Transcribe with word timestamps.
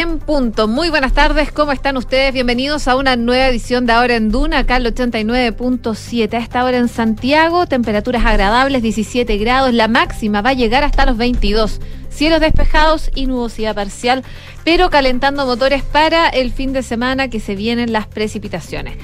en 0.00 0.18
punto. 0.18 0.66
Muy 0.66 0.88
buenas 0.88 1.12
tardes, 1.12 1.52
¿cómo 1.52 1.72
están 1.72 1.98
ustedes? 1.98 2.32
Bienvenidos 2.32 2.88
a 2.88 2.96
una 2.96 3.16
nueva 3.16 3.48
edición 3.48 3.84
de 3.84 3.92
Ahora 3.92 4.16
en 4.16 4.30
Duna, 4.30 4.60
acá 4.60 4.78
el 4.78 4.86
89.7. 4.86 6.32
A 6.32 6.38
esta 6.38 6.64
hora 6.64 6.78
en 6.78 6.88
Santiago, 6.88 7.66
temperaturas 7.66 8.24
agradables, 8.24 8.82
17 8.82 9.36
grados. 9.36 9.74
La 9.74 9.88
máxima 9.88 10.40
va 10.40 10.50
a 10.50 10.54
llegar 10.54 10.84
hasta 10.84 11.04
los 11.04 11.18
22. 11.18 11.80
Cielos 12.08 12.40
despejados 12.40 13.10
y 13.14 13.26
nubosidad 13.26 13.74
parcial, 13.74 14.24
pero 14.64 14.88
calentando 14.88 15.44
motores 15.44 15.82
para 15.82 16.30
el 16.30 16.50
fin 16.50 16.72
de 16.72 16.82
semana 16.82 17.28
que 17.28 17.38
se 17.38 17.54
vienen 17.54 17.92
las 17.92 18.06
precipitaciones 18.06 18.96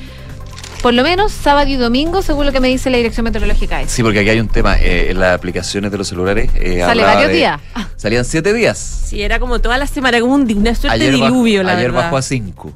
por 0.82 0.95
lo 0.95 1.02
menos 1.02 1.32
sábado 1.32 1.68
y 1.68 1.77
domingo, 1.77 2.22
según 2.22 2.46
lo 2.46 2.52
que 2.52 2.61
me 2.61 2.68
dice 2.68 2.90
la 2.90 2.96
Dirección 2.98 3.24
Meteorológica. 3.24 3.86
Sí, 3.86 4.02
porque 4.02 4.20
aquí 4.20 4.30
hay 4.30 4.40
un 4.40 4.48
tema. 4.48 4.77
Eh, 4.79 5.10
en 5.10 5.20
las 5.20 5.34
aplicaciones 5.34 5.91
de 5.91 5.98
los 5.98 6.09
celulares. 6.09 6.51
Eh, 6.55 6.80
Sale 6.80 7.02
varios 7.02 7.32
días. 7.32 7.60
Salían 7.96 8.24
siete 8.24 8.52
días. 8.52 8.78
Sí, 8.78 9.23
era 9.23 9.38
como 9.38 9.59
toda 9.60 9.78
la 9.78 9.87
semana, 9.87 10.20
como 10.20 10.34
una 10.34 10.74
suerte 10.74 10.98
de 10.98 11.10
diluvio, 11.10 11.62
la 11.62 11.73
ayer 11.73 11.91
verdad. 11.91 12.04
bajó 12.04 12.16
a 12.18 12.23
cinco. 12.23 12.73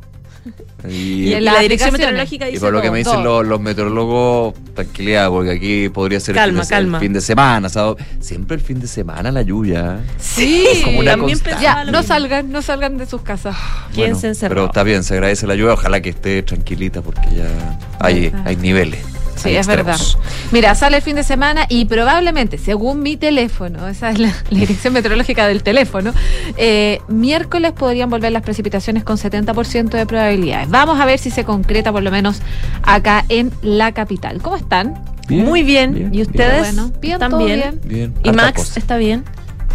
Y, 0.89 1.33
en 1.33 1.45
la, 1.45 1.59
dirección 1.61 1.93
meteorológica 1.93 2.47
dice 2.47 2.57
Y 2.57 2.61
por 2.61 2.73
lo 2.73 2.81
que 2.81 2.91
me 2.91 2.99
dicen 2.99 3.23
los, 3.23 3.61
meteorólogos, 3.61 4.55
tranquilidad, 4.75 5.29
porque 5.29 5.51
aquí 5.51 5.89
podría 5.89 6.21
ser 6.21 6.37
el, 6.39 6.97
fin 6.99 7.13
de, 7.13 7.21
semana, 7.21 7.69
siempre 8.21 8.57
el 8.57 8.63
fin 8.63 8.81
de 8.81 8.87
semana 8.87 9.31
la 9.31 9.43
lluvia. 9.43 10.01
Sí, 10.19 10.65
como 10.85 11.01
una 11.01 11.13
también 11.13 11.39
ya, 11.61 11.85
no 11.85 12.03
salgan, 12.03 12.51
no 12.51 12.63
salgan 12.63 12.97
de 12.99 13.07
sus 13.07 13.23
casas. 13.23 13.57
Bueno, 13.95 14.19
pero 14.41 14.67
está 14.67 14.83
bien, 14.83 15.05
se 15.05 15.15
agradece 15.15 15.47
la 15.47 15.55
lluvia, 15.55 15.75
ojalá 15.75 16.01
que 16.01 16.11
esté 16.11 16.43
tranquilita 16.43 17.03
porque 17.03 17.29
ya 17.37 17.79
hay, 17.99 18.33
hay 18.45 18.57
niveles. 18.57 19.01
Sí, 19.43 19.57
es 19.57 19.67
verdad. 19.67 19.97
Mira, 20.53 20.75
sale 20.75 20.99
el 20.99 21.03
fin 21.03 21.17
de 21.17 21.23
semana 21.23 21.67
y 21.69 21.85
probablemente, 21.85 22.59
según 22.59 23.03
mi 23.03 23.17
teléfono, 23.17 23.89
esa 23.89 24.11
es 24.11 24.19
la, 24.19 24.35
dirección 24.51 24.93
meteorológica 24.93 25.47
del 25.47 25.63
teléfono, 25.63 26.13
eh, 26.57 27.01
miércoles 27.09 27.73
podrían 27.73 28.11
volver 28.11 28.33
las 28.33 28.43
precipitaciones 28.43 29.05
con 29.05 29.17
70% 29.17 29.91
de 29.91 30.07
probabilidades. 30.07 30.69
Vamos 30.69 31.01
a 31.01 31.05
ver 31.05 31.19
si 31.19 31.31
se 31.31 31.45
concreta 31.45 31.93
por 31.93 32.03
lo 32.03 32.11
menos 32.11 32.41
acá 32.83 33.25
en 33.29 33.53
la 33.63 33.93
capital. 33.93 34.41
¿Cómo 34.43 34.57
están? 34.57 35.03
Muy 35.29 35.63
bien. 35.63 36.11
¿Y 36.13 36.23
ustedes? 36.23 36.61
Bueno, 36.61 36.93
bien, 37.01 37.19
también. 37.19 37.81
bien. 37.85 38.15
¿Y 38.25 38.33
Max 38.33 38.77
está 38.77 38.97
bien? 38.97 39.25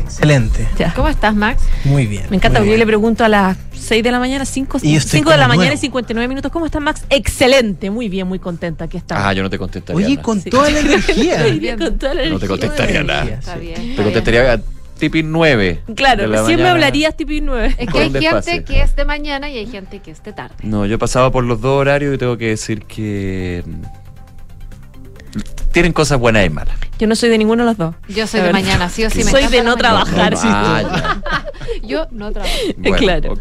Excelente. 0.02 0.68
¿Cómo 0.96 1.08
estás, 1.10 1.36
Max? 1.36 1.64
Muy 1.84 2.06
bien. 2.06 2.26
Me 2.30 2.38
encanta, 2.38 2.60
porque 2.60 2.72
yo 2.72 2.78
le 2.78 2.86
pregunto 2.86 3.24
a 3.24 3.30
las 3.30 3.58
6 3.74 4.04
de 4.04 4.12
la 4.12 4.20
mañana, 4.20 4.46
5, 4.46 4.80
5 4.80 5.30
de 5.30 5.38
la 5.38 5.48
mañana 5.48 5.74
y 5.74 5.78
59 5.78 6.28
minutos. 6.28 6.52
¿Cómo 6.52 6.66
estás, 6.66 6.82
Max? 6.82 7.04
Excelente, 7.10 7.90
muy 7.90 8.10
bien, 8.10 8.28
muy 8.28 8.40
contenta. 8.40 8.86
Aquí 8.86 8.98
está. 8.98 9.28
Ah, 9.28 9.34
yo 9.34 9.44
no 9.44 9.50
te 9.50 9.58
contestaría. 9.58 10.06
Oye, 10.06 10.18
con, 10.22 10.42
toda 10.42 10.70
la 10.70 10.80
energía. 10.82 11.78
con 11.78 11.98
toda 11.98 12.14
la 12.14 12.23
energía. 12.23 12.34
No 12.34 12.40
te 12.40 12.48
contestaría 12.48 13.04
nada. 13.04 13.26
Está 13.26 13.56
bien. 13.56 13.96
Te 13.96 14.04
contestaría 14.04 14.62
tipi 14.98 15.23
9. 15.23 15.82
Claro, 15.96 16.46
siempre 16.46 16.68
hablarías 16.68 17.16
tipi 17.16 17.42
9. 17.42 17.76
Es 17.78 17.88
que 17.90 18.00
hay 18.00 18.12
gente 18.12 18.64
que 18.64 18.82
es 18.82 18.96
de 18.96 19.06
mañana 19.06 19.50
y 19.50 19.58
hay 19.58 19.68
gente 19.68 20.00
que 20.00 20.12
es 20.12 20.23
de 20.23 20.34
tarde. 20.34 20.56
No, 20.64 20.86
yo 20.86 20.96
he 20.96 21.00
pasado 21.00 21.32
por 21.32 21.44
los 21.44 21.62
dos 21.62 21.82
horarios 21.82 22.16
y 22.16 22.18
tengo 22.18 22.38
que 22.38 22.50
decir 22.50 22.84
que 22.86 23.64
tienen 25.76 25.92
cosas 25.92 26.18
buenas 26.18 26.45
y 26.45 26.50
malas. 26.50 26.73
Yo 26.98 27.06
no 27.06 27.18
soy 27.18 27.28
de 27.28 27.38
ninguno 27.38 27.64
de 27.64 27.72
los 27.72 27.78
dos. 27.78 27.95
Yo 28.08 28.28
soy 28.28 28.40
de 28.40 28.54
mañana, 28.54 28.88
sí 28.88 29.04
o 29.04 29.09
sí. 29.09 29.18
Me 29.26 29.30
soy 29.30 29.48
de 29.48 29.62
no 29.62 29.76
trabajar. 29.76 30.34
Ah, 30.42 31.17
Yo 31.84 32.08
no 32.12 32.32
trabajo. 32.32 32.56
Bueno, 32.78 32.98
claro. 32.98 33.34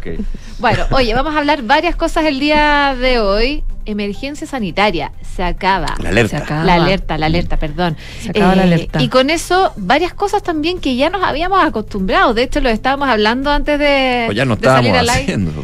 Bueno, 0.59 0.85
oye, 0.91 1.13
vamos 1.13 1.33
a 1.33 1.37
hablar 1.37 1.63
varias 1.63 1.95
cosas 1.95 2.25
el 2.25 2.41
día 2.41 2.93
de 2.99 3.21
hoy. 3.21 3.63
Emergencia 3.85 4.45
sanitaria. 4.45 5.13
Se 5.33 5.43
acaba. 5.43 5.95
La 6.03 6.09
alerta. 6.09 6.37
Se 6.37 6.43
acaba. 6.43 6.65
La 6.65 6.73
alerta, 6.73 7.17
la 7.17 7.27
alerta, 7.27 7.55
perdón. 7.55 7.95
Se 8.19 8.31
acaba 8.31 8.53
la 8.53 8.63
eh, 8.63 8.65
alerta. 8.65 9.01
Y 9.01 9.07
con 9.07 9.29
eso, 9.29 9.71
varias 9.77 10.13
cosas 10.13 10.43
también 10.43 10.79
que 10.79 10.97
ya 10.97 11.09
nos 11.09 11.23
habíamos 11.23 11.63
acostumbrado. 11.63 12.33
De 12.33 12.43
hecho, 12.43 12.59
lo 12.59 12.67
estábamos 12.67 13.07
hablando 13.07 13.49
antes 13.49 13.79
de. 13.79 14.23
Pues 14.25 14.35
ya 14.35 14.43
no 14.43 14.55
estábamos 14.55 14.91
haciendo. 15.09 15.63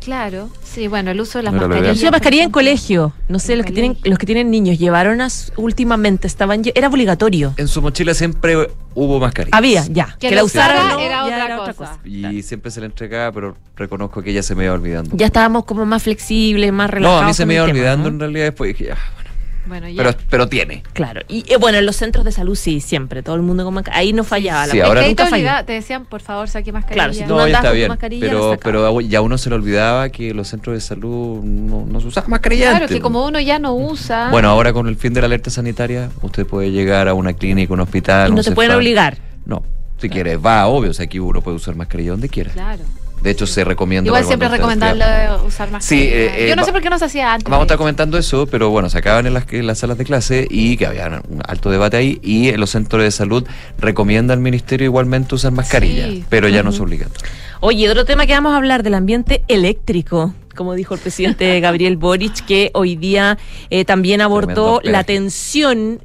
Claro, 0.00 0.50
sí, 0.62 0.88
bueno, 0.88 1.10
el 1.10 1.20
uso 1.20 1.38
de 1.38 1.44
las 1.44 1.54
mascarillas. 1.54 1.96
Uso 1.96 2.06
de 2.06 2.10
mascarilla 2.10 2.44
en 2.44 2.50
colegio. 2.50 3.12
No 3.28 3.38
sé, 3.38 3.56
los 3.56 3.66
que 3.66 3.72
tienen 3.72 3.96
los 4.04 4.18
que 4.18 4.26
tienen 4.26 4.50
niños 4.50 4.78
llevaron 4.78 5.20
últimamente 5.56 6.26
estaban 6.26 6.62
era 6.74 6.88
obligatorio. 6.88 7.54
En 7.56 7.68
su 7.68 7.82
mochila 7.82 8.14
siempre 8.14 8.68
hubo 8.94 9.20
mascarilla. 9.20 9.56
Había, 9.56 9.86
ya. 9.86 10.16
Que, 10.18 10.30
la 10.30 10.44
usaran 10.44 10.98
era, 10.98 11.24
otra, 11.60 11.74
cosa. 11.74 11.98
Y 12.04 12.42
siempre 12.42 12.70
se 12.70 12.80
le 12.80 12.86
entregaba, 12.86 13.32
pero 13.32 13.56
reconozco 13.76 14.22
que 14.22 14.32
ya 14.32 14.42
se 14.42 14.54
me 14.54 14.64
iba 14.64 14.74
olvidando. 14.74 15.16
Ya 15.16 15.26
estábamos 15.26 15.64
como 15.64 15.84
más 15.86 16.02
flexibles, 16.02 16.72
más 16.72 16.90
relajados. 16.90 17.20
No, 17.20 17.26
a 17.26 17.28
mí 17.28 17.34
se 17.34 17.46
me 17.46 17.54
iba 17.54 17.64
olvidando 17.64 18.08
en 18.08 18.20
realidad 18.20 18.46
después 18.46 18.76
dije, 18.76 18.90
ya, 18.90 18.98
bueno, 19.66 19.86
Pero, 19.96 20.10
pero 20.28 20.48
tiene. 20.48 20.82
Claro. 20.92 21.20
Y 21.28 21.44
eh, 21.52 21.56
bueno, 21.56 21.78
en 21.78 21.86
los 21.86 21.96
centros 21.96 22.24
de 22.24 22.32
salud 22.32 22.54
sí, 22.54 22.80
siempre. 22.80 23.22
Todo 23.22 23.36
el 23.36 23.42
mundo 23.42 23.64
con 23.64 23.74
mascarilla. 23.74 24.00
Ahí 24.00 24.12
no 24.12 24.24
fallaba. 24.24 24.66
Sí, 24.66 24.78
la 24.78 24.86
ahora 24.86 25.06
nunca 25.06 25.28
te, 25.28 25.64
te 25.64 25.72
decían, 25.72 26.04
por 26.04 26.20
favor, 26.20 26.48
saque 26.48 26.72
mascarilla. 26.72 27.04
Claro, 27.04 27.14
si 27.14 27.24
tú 27.24 27.36
no, 27.36 27.46
ya 27.46 27.56
está 27.56 27.72
bien. 27.72 27.88
Mascarilla, 27.88 28.26
pero, 28.26 28.58
pero 28.62 29.00
ya 29.00 29.20
uno 29.20 29.38
se 29.38 29.50
le 29.50 29.56
olvidaba 29.56 30.08
que 30.08 30.34
los 30.34 30.48
centros 30.48 30.74
de 30.74 30.80
salud 30.80 31.42
no, 31.42 31.84
no 31.86 32.00
se 32.00 32.08
usaban 32.08 32.30
mascarilla. 32.30 32.70
Claro, 32.70 32.88
que 32.88 33.00
como 33.00 33.24
uno 33.24 33.40
ya 33.40 33.58
no 33.58 33.74
usa. 33.74 34.30
Bueno, 34.30 34.48
ahora 34.48 34.72
con 34.72 34.88
el 34.88 34.96
fin 34.96 35.12
de 35.14 35.20
la 35.20 35.26
alerta 35.26 35.50
sanitaria, 35.50 36.10
usted 36.22 36.46
puede 36.46 36.70
llegar 36.70 37.08
a 37.08 37.14
una 37.14 37.32
clínica, 37.32 37.72
un 37.72 37.80
hospital. 37.80 38.30
Y 38.30 38.34
no 38.34 38.42
te 38.42 38.52
pueden 38.52 38.72
obligar. 38.72 39.18
No. 39.44 39.62
Si 39.98 40.08
quieres, 40.08 40.38
va, 40.44 40.66
obvio. 40.66 40.90
O 40.90 40.94
sea, 40.94 41.04
aquí 41.04 41.20
uno 41.20 41.40
puede 41.40 41.56
usar 41.56 41.76
mascarilla 41.76 42.10
donde 42.10 42.28
quiera. 42.28 42.50
Claro. 42.50 42.82
De 43.22 43.30
hecho, 43.30 43.46
se 43.46 43.64
recomienda. 43.64 44.08
Igual 44.08 44.24
siempre 44.24 44.46
es 44.46 44.52
recomendable 44.52 45.04
usar 45.46 45.70
más. 45.70 45.84
Sí, 45.84 46.08
eh, 46.10 46.46
Yo 46.48 46.56
no 46.56 46.64
sé 46.64 46.72
por 46.72 46.82
qué 46.82 46.90
no 46.90 46.98
se 46.98 47.04
hacía 47.04 47.34
antes. 47.34 47.48
Vamos 47.48 47.62
a 47.62 47.66
estar 47.66 47.78
comentando 47.78 48.18
eso, 48.18 48.46
pero 48.46 48.70
bueno, 48.70 48.90
se 48.90 48.98
acaban 48.98 49.26
en 49.26 49.34
las, 49.34 49.44
en 49.50 49.66
las 49.66 49.78
salas 49.78 49.98
de 49.98 50.04
clase 50.04 50.46
y 50.50 50.76
que 50.76 50.86
había 50.86 51.22
un 51.28 51.40
alto 51.46 51.70
debate 51.70 51.96
ahí. 51.96 52.18
Y 52.22 52.48
en 52.48 52.60
los 52.60 52.70
centros 52.70 53.02
de 53.02 53.10
salud 53.10 53.46
recomienda 53.78 54.34
al 54.34 54.40
ministerio 54.40 54.86
igualmente 54.86 55.34
usar 55.34 55.52
mascarilla, 55.52 56.08
pero 56.28 56.48
ya 56.48 56.62
no 56.62 56.70
es 56.70 56.80
obligatorio. 56.80 57.30
Oye, 57.60 57.88
otro 57.88 58.04
tema 58.04 58.26
que 58.26 58.32
vamos 58.32 58.54
a 58.54 58.56
hablar 58.56 58.82
del 58.82 58.94
ambiente 58.94 59.44
eléctrico 59.46 60.34
como 60.54 60.74
dijo 60.74 60.94
el 60.94 61.00
presidente 61.00 61.60
Gabriel 61.60 61.96
Boric, 61.96 62.44
que 62.44 62.70
hoy 62.74 62.96
día 62.96 63.38
eh, 63.70 63.84
también 63.84 64.20
abordó 64.20 64.80
la 64.82 65.04
tensión, 65.04 66.00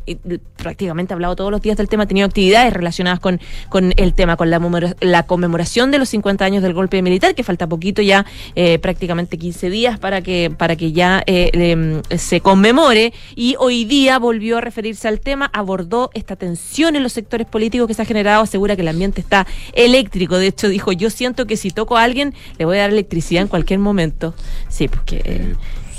prácticamente 0.56 1.14
ha 1.14 1.16
hablado 1.16 1.36
todos 1.36 1.52
los 1.52 1.62
días 1.62 1.78
del 1.78 1.88
tema, 1.88 2.04
ha 2.04 2.08
tenido 2.08 2.26
actividades 2.26 2.74
relacionadas 2.74 3.20
con, 3.20 3.40
con 3.70 3.94
el 3.98 4.14
tema, 4.14 4.38
con 4.38 4.50
la, 4.50 4.96
la 5.02 5.24
conmemoración 5.24 5.92
de 5.92 6.00
los 6.00 6.10
50 6.10 6.44
años 6.46 6.64
del 6.64 6.74
golpe 6.74 7.02
militar, 7.02 7.36
que 7.36 7.44
falta 7.44 7.68
poquito 7.68 8.02
ya, 8.02 8.26
eh, 8.56 8.80
prácticamente 8.80 9.38
15 9.38 9.70
días 9.70 10.00
para 10.00 10.22
que, 10.22 10.52
para 10.56 10.76
que 10.76 10.92
ya 10.92 11.24
eh, 11.26 12.02
se 12.18 12.42
conmemore, 12.42 13.14
y 13.36 13.56
hoy 13.60 13.86
día 13.86 14.20
volvió 14.20 14.58
a 14.58 14.62
referirse 14.62 15.08
al 15.08 15.20
tema, 15.20 15.50
abordó 15.54 16.10
esta 16.14 16.36
tensión 16.36 16.96
en 16.96 17.04
los 17.04 17.14
sectores 17.14 17.48
políticos 17.48 17.88
que 17.88 17.94
se 17.94 18.02
ha 18.02 18.06
generado, 18.06 18.44
asegura 18.44 18.76
que 18.76 18.82
el 18.82 18.88
ambiente 18.88 19.22
está 19.22 19.48
eléctrico, 19.74 20.38
de 20.38 20.48
hecho 20.48 20.70
dijo, 20.70 20.92
yo 20.92 21.10
siento 21.10 21.46
que 21.46 21.58
si 21.58 21.72
toco 21.72 21.98
a 21.98 22.04
alguien, 22.04 22.34
le 22.58 22.66
voy 22.66 22.78
a 22.78 22.82
dar 22.82 22.90
electricidad 22.92 23.42
en 23.42 23.48
cualquier 23.48 23.80
momento. 23.80 24.34
Sí, 24.70 24.88
porque 24.88 25.22
eh, 25.24 25.56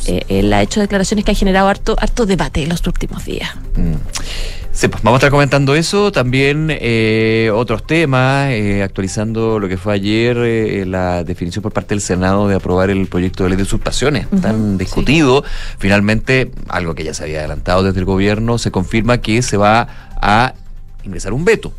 eh, 0.06 0.24
él 0.28 0.52
ha 0.52 0.62
hecho 0.62 0.80
declaraciones 0.80 1.24
que 1.24 1.30
han 1.30 1.36
generado 1.36 1.68
harto, 1.68 1.96
harto 1.98 2.26
debate 2.26 2.62
en 2.62 2.68
los 2.68 2.86
últimos 2.86 3.24
días. 3.24 3.50
Mm. 3.76 3.94
Sí, 4.70 4.86
pues 4.86 5.02
vamos 5.02 5.16
a 5.16 5.18
estar 5.18 5.30
comentando 5.32 5.74
eso, 5.74 6.12
también 6.12 6.68
eh, 6.70 7.50
otros 7.52 7.84
temas, 7.84 8.52
actualizando 8.84 9.58
lo 9.58 9.66
que 9.66 9.76
fue 9.76 9.94
ayer 9.94 10.86
la 10.86 11.24
definición 11.24 11.64
por 11.64 11.72
parte 11.72 11.96
del 11.96 12.00
Senado 12.00 12.46
de 12.46 12.54
aprobar 12.54 12.88
el 12.88 13.08
proyecto 13.08 13.42
de 13.42 13.50
ley 13.50 13.56
de 13.56 13.64
usurpaciones, 13.64 14.28
tan 14.40 14.78
discutido. 14.78 15.42
Finalmente, 15.78 16.52
algo 16.68 16.94
que 16.94 17.02
ya 17.02 17.12
se 17.12 17.24
había 17.24 17.40
adelantado 17.40 17.82
desde 17.82 17.98
el 17.98 18.04
gobierno, 18.04 18.56
se 18.58 18.70
confirma 18.70 19.18
que 19.18 19.42
se 19.42 19.56
va 19.56 19.88
a 20.20 20.54
ingresar 21.02 21.32
un 21.32 21.44
veto 21.44 21.72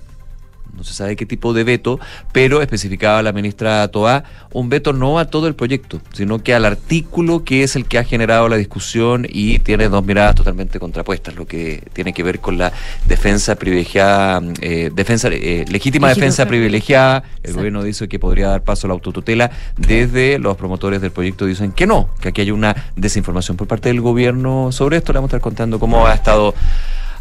no 0.80 0.86
se 0.86 0.94
sabe 0.94 1.18
qué 1.18 1.26
tipo 1.26 1.54
de 1.54 1.66
veto, 1.66 2.00
pero 2.32 2.62
especificaba 2.62 3.22
la 3.22 3.34
ministra 3.34 3.88
Toá 3.90 4.24
un 4.54 4.70
veto 4.70 4.94
no 4.94 5.20
a 5.20 5.26
todo 5.26 5.48
el 5.48 5.54
proyecto, 5.54 6.02
sino 6.14 6.40
que 6.42 6.56
al 6.56 6.64
artículo 6.64 7.44
que 7.44 7.64
es 7.64 7.76
el 7.76 7.86
que 7.86 8.00
ha 8.00 8.04
generado 8.04 8.48
la 8.48 8.56
discusión 8.56 9.28
y 9.30 9.60
tiene 9.60 9.90
dos 9.90 10.06
miradas 10.06 10.36
totalmente 10.36 10.80
contrapuestas, 10.80 11.36
lo 11.36 11.46
que 11.46 11.84
tiene 11.94 12.14
que 12.14 12.24
ver 12.24 12.40
con 12.40 12.58
la 12.58 12.72
defensa 13.06 13.56
privilegiada, 13.56 14.42
eh, 14.62 14.90
defensa 14.94 15.28
eh, 15.32 15.66
legítima 15.70 16.08
defensa 16.10 16.46
privilegiada. 16.48 17.24
El 17.44 17.54
gobierno 17.54 17.84
dice 17.84 18.08
que 18.08 18.20
podría 18.20 18.48
dar 18.48 18.64
paso 18.64 18.88
a 18.88 18.90
la 18.90 18.94
autotutela. 18.94 19.52
Desde 19.78 20.40
los 20.40 20.56
promotores 20.56 21.02
del 21.02 21.12
proyecto 21.12 21.46
dicen 21.46 21.74
que 21.74 21.86
no, 21.86 22.10
que 22.22 22.30
aquí 22.30 22.42
hay 22.42 22.52
una 22.52 22.92
desinformación 22.96 23.58
por 23.58 23.68
parte 23.68 23.90
del 23.90 24.00
gobierno 24.00 24.72
sobre 24.72 24.98
esto. 24.98 25.12
Le 25.12 25.18
vamos 25.18 25.28
a 25.28 25.36
estar 25.36 25.42
contando 25.42 25.78
cómo 25.78 26.08
ha 26.08 26.14
estado 26.14 26.56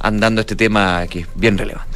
andando 0.01 0.41
este 0.41 0.57
tema 0.57 1.07
que 1.09 1.21
es 1.21 1.27
bien 1.35 1.59
relevante. 1.59 1.89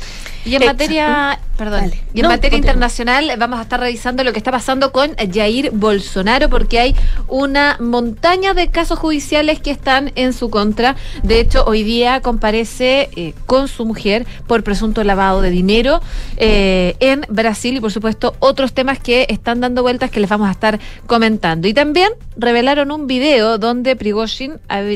Y 0.45 0.57
en 0.57 0.65
materia, 0.65 1.39
perdón, 1.57 1.93
y 2.13 2.21
en 2.21 2.27
materia 2.27 2.57
internacional 2.57 3.33
vamos 3.39 3.61
a 3.61 3.63
estar 3.63 3.79
revisando 3.79 4.25
lo 4.25 4.33
que 4.33 4.39
está 4.39 4.51
pasando 4.51 4.91
con 4.91 5.15
Jair 5.33 5.71
Bolsonaro 5.71 6.49
porque 6.49 6.81
hay 6.81 6.97
una 7.29 7.77
montaña 7.81 8.53
de 8.53 8.69
casos 8.69 8.99
judiciales 8.99 9.61
que 9.61 9.71
están 9.71 10.11
en 10.17 10.33
su 10.33 10.51
contra. 10.51 10.97
De 11.23 11.39
hecho, 11.39 11.65
hoy 11.65 11.85
día 11.85 12.21
comparece 12.21 13.09
eh, 13.15 13.35
con 13.47 13.69
su 13.69 13.85
mujer 13.85 14.27
por 14.47 14.65
presunto 14.65 15.05
lavado 15.05 15.43
de 15.43 15.51
dinero 15.51 16.01
eh, 16.39 16.97
en 16.99 17.25
Brasil 17.29 17.77
y 17.77 17.81
por 17.81 17.93
supuesto 17.93 18.35
otros 18.41 18.73
temas 18.73 18.99
que 18.99 19.27
están 19.29 19.61
dando 19.61 19.83
vueltas 19.83 20.11
que 20.11 20.19
les 20.19 20.29
vamos 20.29 20.49
a 20.49 20.53
estar 20.53 20.81
comentando. 21.07 21.69
Y 21.69 21.75
también 21.75 22.11
revelaron 22.37 22.91
un 22.91 23.07
video 23.07 23.59
donde 23.59 23.95
Prigozhin 23.95 24.55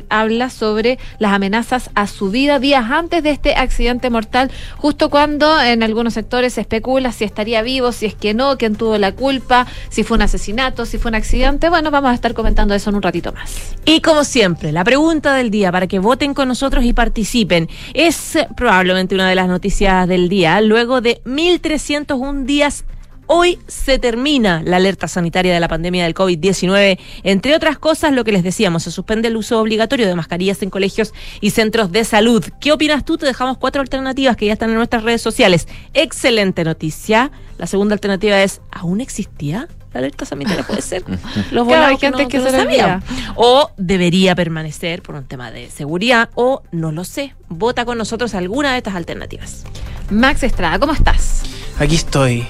habla 0.08 0.50
sobre 0.50 0.98
las 1.18 1.32
amenazas 1.32 1.90
a 1.94 2.06
su 2.06 2.30
vida 2.30 2.58
días 2.58 2.90
antes 2.90 3.22
de 3.22 3.30
este 3.30 3.54
accidente 3.54 4.10
mortal, 4.10 4.50
justo 4.78 5.10
cuando 5.10 5.35
en 5.64 5.82
algunos 5.82 6.14
sectores 6.14 6.54
se 6.54 6.62
especula 6.62 7.12
si 7.12 7.24
estaría 7.24 7.62
vivo, 7.62 7.92
si 7.92 8.06
es 8.06 8.14
que 8.14 8.34
no, 8.34 8.56
quién 8.58 8.76
tuvo 8.76 8.98
la 8.98 9.12
culpa, 9.12 9.66
si 9.88 10.02
fue 10.02 10.16
un 10.16 10.22
asesinato, 10.22 10.86
si 10.86 10.98
fue 10.98 11.10
un 11.10 11.14
accidente. 11.14 11.68
Bueno, 11.68 11.90
vamos 11.90 12.10
a 12.10 12.14
estar 12.14 12.34
comentando 12.34 12.74
eso 12.74 12.90
en 12.90 12.96
un 12.96 13.02
ratito 13.02 13.32
más. 13.32 13.74
Y 13.84 14.00
como 14.00 14.24
siempre, 14.24 14.72
la 14.72 14.84
pregunta 14.84 15.34
del 15.34 15.50
día 15.50 15.70
para 15.70 15.86
que 15.86 15.98
voten 15.98 16.34
con 16.34 16.48
nosotros 16.48 16.84
y 16.84 16.92
participen 16.92 17.68
es 17.94 18.38
probablemente 18.56 19.14
una 19.14 19.28
de 19.28 19.34
las 19.34 19.48
noticias 19.48 20.08
del 20.08 20.28
día. 20.28 20.60
Luego 20.60 21.00
de 21.00 21.20
1.301 21.24 22.44
días 22.44 22.84
Hoy 23.28 23.58
se 23.66 23.98
termina 23.98 24.62
la 24.64 24.76
alerta 24.76 25.08
sanitaria 25.08 25.52
de 25.52 25.58
la 25.58 25.66
pandemia 25.68 26.04
del 26.04 26.14
COVID-19. 26.14 26.98
Entre 27.24 27.56
otras 27.56 27.78
cosas, 27.78 28.12
lo 28.12 28.22
que 28.22 28.30
les 28.30 28.44
decíamos, 28.44 28.84
se 28.84 28.92
suspende 28.92 29.28
el 29.28 29.36
uso 29.36 29.60
obligatorio 29.60 30.06
de 30.06 30.14
mascarillas 30.14 30.62
en 30.62 30.70
colegios 30.70 31.12
y 31.40 31.50
centros 31.50 31.90
de 31.90 32.04
salud. 32.04 32.44
¿Qué 32.60 32.70
opinas 32.70 33.04
tú? 33.04 33.18
Te 33.18 33.26
dejamos 33.26 33.58
cuatro 33.58 33.80
alternativas 33.80 34.36
que 34.36 34.46
ya 34.46 34.52
están 34.52 34.70
en 34.70 34.76
nuestras 34.76 35.02
redes 35.02 35.22
sociales. 35.22 35.66
Excelente 35.92 36.62
noticia. 36.62 37.32
La 37.58 37.66
segunda 37.66 37.94
alternativa 37.94 38.40
es, 38.42 38.60
¿aún 38.70 39.00
existía? 39.00 39.66
La 39.92 39.98
alerta 39.98 40.24
sanitaria 40.24 40.62
puede 40.62 40.82
ser. 40.82 41.02
Los 41.50 41.66
claro, 41.66 41.98
gente 41.98 42.28
que, 42.28 42.40
se 42.40 42.50
sabía. 42.50 43.02
O 43.34 43.70
debería 43.76 44.36
permanecer 44.36 45.02
por 45.02 45.16
un 45.16 45.24
tema 45.24 45.50
de 45.50 45.68
seguridad, 45.70 46.28
o 46.34 46.62
no 46.70 46.92
lo 46.92 47.02
sé. 47.02 47.34
Vota 47.48 47.84
con 47.84 47.98
nosotros 47.98 48.34
alguna 48.34 48.72
de 48.72 48.78
estas 48.78 48.94
alternativas. 48.94 49.64
Max 50.10 50.44
Estrada, 50.44 50.78
¿cómo 50.78 50.92
estás? 50.92 51.42
Aquí 51.78 51.96
estoy 51.96 52.46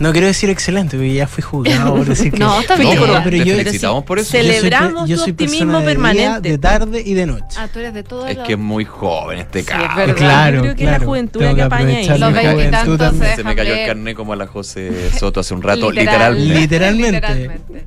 no 0.00 0.12
quiero 0.12 0.26
decir 0.26 0.50
excelente, 0.50 0.96
porque 0.96 1.14
ya 1.14 1.26
fui 1.26 1.42
juzgado 1.42 1.96
por 1.96 2.06
decir 2.08 2.32
que. 2.32 2.38
no, 2.38 2.60
está 2.60 2.76
bien. 2.76 2.98
pero, 2.98 3.36
yo, 3.44 3.56
felicitamos 3.56 4.04
por 4.04 4.18
eso. 4.18 4.30
Celebramos 4.30 5.08
tu 5.08 5.22
optimismo 5.22 5.82
permanente. 5.82 6.50
de 6.50 6.58
tarde 6.58 7.02
y 7.04 7.14
de 7.14 7.26
noche. 7.26 7.56
Ah, 7.56 7.68
tú 7.72 7.78
eres 7.78 7.94
de 7.94 8.02
todo 8.02 8.26
Es 8.26 8.38
que 8.38 8.52
es 8.52 8.58
muy 8.58 8.84
joven 8.84 9.40
este 9.40 9.64
caso. 9.64 10.14
claro. 10.14 10.56
Yo 10.56 10.62
creo 10.62 10.76
que 10.76 10.84
es 10.84 10.90
la 10.90 11.00
juventud 11.00 11.40
que, 11.40 11.62
apaña 11.62 11.98
ahí. 11.98 12.18
Los 12.18 12.32
veintitantos 12.32 13.16
se, 13.16 13.36
se 13.36 13.44
me 13.44 13.54
cayó 13.54 13.74
el 13.74 13.86
carnet 13.86 14.16
como 14.16 14.32
a 14.32 14.36
la 14.36 14.46
José 14.46 15.10
Soto 15.18 15.40
hace 15.40 15.54
un 15.54 15.62
rato, 15.62 15.90
literalmente. 15.90 16.60
Literalmente. 16.60 17.86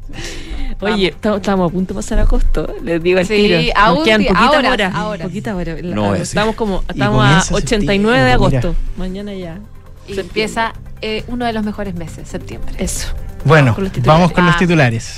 Oye, 0.81 1.09
estamos, 1.09 1.69
a 1.69 1.71
punto 1.71 1.93
de 1.93 1.99
pasar 1.99 2.19
a 2.19 2.25
costo, 2.25 2.75
les 2.83 3.01
digo 3.03 3.19
al 3.19 3.27
sí, 3.27 3.35
tiro. 3.35 3.59
Nos 3.59 4.03
quedan 4.03 4.23
poquitas 4.23 4.41
ahora, 4.41 4.71
horas. 4.71 4.95
Ahora. 4.95 5.25
Poquitas 5.25 5.55
horas. 5.55 5.83
No, 5.83 6.15
estamos 6.15 6.55
como 6.55 6.83
estamos 6.89 7.23
a 7.23 7.53
89 7.53 8.19
de 8.19 8.31
agosto. 8.31 8.75
Mañana 8.97 9.33
ya. 9.33 9.59
Y 10.07 10.19
empieza 10.19 10.73
eh, 11.01 11.23
uno 11.27 11.45
de 11.45 11.53
los 11.53 11.63
mejores 11.63 11.95
meses, 11.95 12.27
septiembre. 12.27 12.75
Eso. 12.77 13.13
Bueno, 13.43 13.75
vamos 14.05 14.31
con 14.31 14.45
los 14.45 14.57
titulares. 14.57 15.15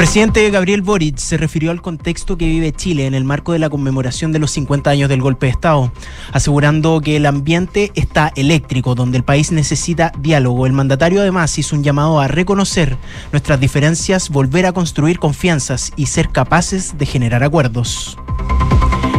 Presidente 0.00 0.48
Gabriel 0.48 0.80
Boric 0.80 1.18
se 1.18 1.36
refirió 1.36 1.70
al 1.70 1.82
contexto 1.82 2.38
que 2.38 2.46
vive 2.46 2.72
Chile 2.72 3.04
en 3.04 3.12
el 3.12 3.24
marco 3.24 3.52
de 3.52 3.58
la 3.58 3.68
conmemoración 3.68 4.32
de 4.32 4.38
los 4.38 4.50
50 4.52 4.88
años 4.88 5.10
del 5.10 5.20
golpe 5.20 5.44
de 5.44 5.52
Estado, 5.52 5.92
asegurando 6.32 7.02
que 7.02 7.16
el 7.16 7.26
ambiente 7.26 7.92
está 7.94 8.32
eléctrico, 8.34 8.94
donde 8.94 9.18
el 9.18 9.24
país 9.24 9.52
necesita 9.52 10.10
diálogo. 10.18 10.64
El 10.64 10.72
mandatario 10.72 11.20
además 11.20 11.58
hizo 11.58 11.76
un 11.76 11.84
llamado 11.84 12.18
a 12.18 12.28
reconocer 12.28 12.96
nuestras 13.30 13.60
diferencias, 13.60 14.30
volver 14.30 14.64
a 14.64 14.72
construir 14.72 15.18
confianzas 15.18 15.92
y 15.96 16.06
ser 16.06 16.30
capaces 16.30 16.96
de 16.96 17.04
generar 17.04 17.44
acuerdos. 17.44 18.16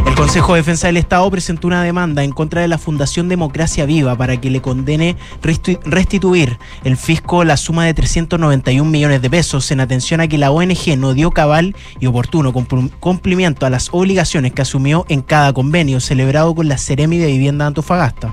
El 0.06 0.14
Consejo 0.16 0.54
de 0.54 0.60
Defensa 0.60 0.88
del 0.88 0.96
Estado 0.96 1.30
presentó 1.30 1.66
una 1.68 1.82
demanda 1.82 2.24
en 2.24 2.32
contra 2.32 2.60
de 2.60 2.68
la 2.68 2.78
Fundación 2.78 3.28
Democracia 3.28 3.86
Viva 3.86 4.16
para 4.16 4.40
que 4.40 4.50
le 4.50 4.60
condene 4.60 5.16
restituir 5.84 6.58
el 6.84 6.96
fisco 6.96 7.44
la 7.44 7.56
suma 7.56 7.86
de 7.86 7.94
391 7.94 8.90
millones 8.90 9.22
de 9.22 9.30
pesos 9.30 9.70
en 9.70 9.80
atención 9.80 10.20
a 10.20 10.28
que 10.28 10.38
la 10.38 10.50
ONG 10.50 10.96
no 10.98 11.14
dio 11.14 11.30
cabal 11.30 11.76
y 12.00 12.06
oportuno 12.06 12.52
cumplimiento 12.52 13.64
a 13.66 13.70
las 13.70 13.88
obligaciones 13.92 14.52
que 14.52 14.62
asumió 14.62 15.06
en 15.08 15.22
cada 15.22 15.52
convenio 15.52 16.00
celebrado 16.00 16.54
con 16.54 16.68
la 16.68 16.78
Ceremi 16.78 17.18
de 17.18 17.28
Vivienda 17.28 17.66
Antofagasta. 17.66 18.32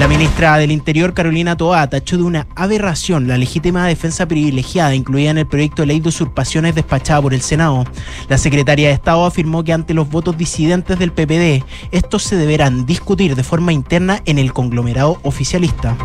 La 0.00 0.08
ministra 0.08 0.56
del 0.56 0.72
Interior, 0.72 1.12
Carolina 1.12 1.58
Toá, 1.58 1.86
tachó 1.90 2.16
de 2.16 2.22
una 2.22 2.46
aberración 2.56 3.28
la 3.28 3.36
legítima 3.36 3.86
defensa 3.86 4.26
privilegiada 4.26 4.94
incluida 4.94 5.28
en 5.28 5.36
el 5.36 5.46
proyecto 5.46 5.82
de 5.82 5.88
ley 5.88 6.00
de 6.00 6.08
usurpaciones 6.08 6.74
despachada 6.74 7.20
por 7.20 7.34
el 7.34 7.42
Senado. 7.42 7.84
La 8.30 8.38
secretaria 8.38 8.88
de 8.88 8.94
Estado 8.94 9.26
afirmó 9.26 9.62
que 9.62 9.74
ante 9.74 9.92
los 9.92 10.08
votos 10.08 10.38
disidentes 10.38 10.98
del 10.98 11.12
PPD, 11.12 11.66
estos 11.90 12.22
se 12.22 12.36
deberán 12.36 12.86
discutir 12.86 13.36
de 13.36 13.44
forma 13.44 13.74
interna 13.74 14.22
en 14.24 14.38
el 14.38 14.54
conglomerado 14.54 15.20
oficialista. 15.22 15.98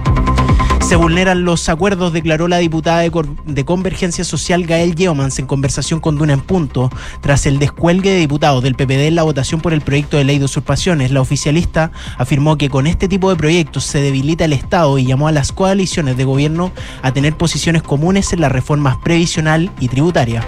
Se 0.85 0.95
vulneran 0.95 1.45
los 1.45 1.67
acuerdos, 1.67 2.13
declaró 2.13 2.47
la 2.47 2.59
diputada 2.59 2.99
de, 2.99 3.65
Convergencia 3.65 4.23
Social 4.23 4.67
Gael 4.67 4.93
Yeomans 4.93 5.39
en 5.39 5.47
conversación 5.47 5.99
con 5.99 6.15
Duna 6.15 6.33
en 6.33 6.41
Punto. 6.41 6.91
Tras 7.21 7.47
el 7.47 7.57
descuelgue 7.57 8.11
de 8.11 8.19
diputados 8.19 8.61
del 8.61 8.75
PPD 8.75 9.07
en 9.07 9.15
la 9.15 9.23
votación 9.23 9.61
por 9.61 9.73
el 9.73 9.81
proyecto 9.81 10.17
de 10.17 10.25
ley 10.25 10.37
de 10.37 10.45
usurpaciones, 10.45 11.09
la 11.09 11.21
oficialista 11.21 11.91
afirmó 12.19 12.59
que 12.59 12.69
con 12.69 12.85
este 12.85 13.07
tipo 13.07 13.31
de 13.31 13.35
proyectos 13.35 13.83
se 13.83 13.99
debilita 13.99 14.45
el 14.45 14.53
Estado 14.53 14.99
y 14.99 15.07
llamó 15.07 15.27
a 15.27 15.31
las 15.31 15.51
coaliciones 15.51 16.17
de 16.17 16.23
gobierno 16.23 16.71
a 17.01 17.11
tener 17.11 17.35
posiciones 17.35 17.81
comunes 17.81 18.31
en 18.31 18.41
las 18.41 18.51
reformas 18.51 18.97
previsional 18.97 19.71
y 19.79 19.87
tributaria. 19.87 20.45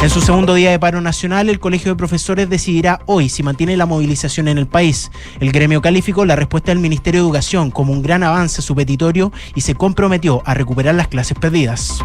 En 0.00 0.10
su 0.10 0.20
segundo 0.20 0.54
día 0.54 0.70
de 0.70 0.78
paro 0.78 1.00
nacional, 1.00 1.48
el 1.48 1.58
Colegio 1.58 1.90
de 1.90 1.96
Profesores 1.96 2.48
decidirá 2.48 3.00
hoy 3.06 3.28
si 3.28 3.42
mantiene 3.42 3.76
la 3.76 3.84
movilización 3.84 4.46
en 4.46 4.56
el 4.56 4.68
país. 4.68 5.10
El 5.40 5.50
gremio 5.50 5.82
calificó 5.82 6.24
la 6.24 6.36
respuesta 6.36 6.70
del 6.70 6.78
Ministerio 6.78 7.20
de 7.20 7.26
Educación 7.26 7.72
como 7.72 7.92
un 7.92 8.00
gran 8.00 8.22
avance 8.22 8.60
a 8.60 8.62
su 8.62 8.76
petitorio 8.76 9.32
y 9.56 9.62
se 9.62 9.74
comprometió 9.74 10.40
a 10.46 10.54
recuperar 10.54 10.94
las 10.94 11.08
clases 11.08 11.36
perdidas. 11.36 11.98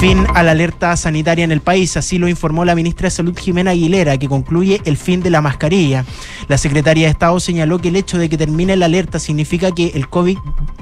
Fin 0.00 0.26
a 0.34 0.42
la 0.42 0.50
alerta 0.52 0.96
sanitaria 0.96 1.44
en 1.44 1.52
el 1.52 1.60
país, 1.60 1.96
así 1.96 2.18
lo 2.18 2.26
informó 2.26 2.64
la 2.64 2.74
ministra 2.74 3.06
de 3.06 3.10
Salud 3.12 3.36
Jimena 3.38 3.70
Aguilera, 3.70 4.18
que 4.18 4.28
concluye 4.28 4.80
el 4.84 4.96
fin 4.96 5.22
de 5.22 5.30
la 5.30 5.40
mascarilla. 5.40 6.04
La 6.48 6.58
secretaria 6.58 7.06
de 7.06 7.12
Estado 7.12 7.38
señaló 7.38 7.78
que 7.78 7.88
el 7.88 7.96
hecho 7.96 8.18
de 8.18 8.28
que 8.28 8.36
termine 8.36 8.76
la 8.76 8.86
alerta 8.86 9.20
significa 9.20 9.70
que 9.70 9.92
el 9.94 10.08
COVID 10.08 10.38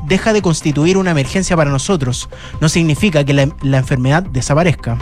deja 0.06 0.32
de 0.32 0.40
constituir 0.40 0.96
una 0.96 1.10
emergencia 1.10 1.56
para 1.56 1.70
nosotros, 1.70 2.30
no 2.60 2.70
significa 2.70 3.22
que 3.24 3.34
la 3.34 3.78
enfermedad 3.78 4.22
desaparezca. 4.22 4.98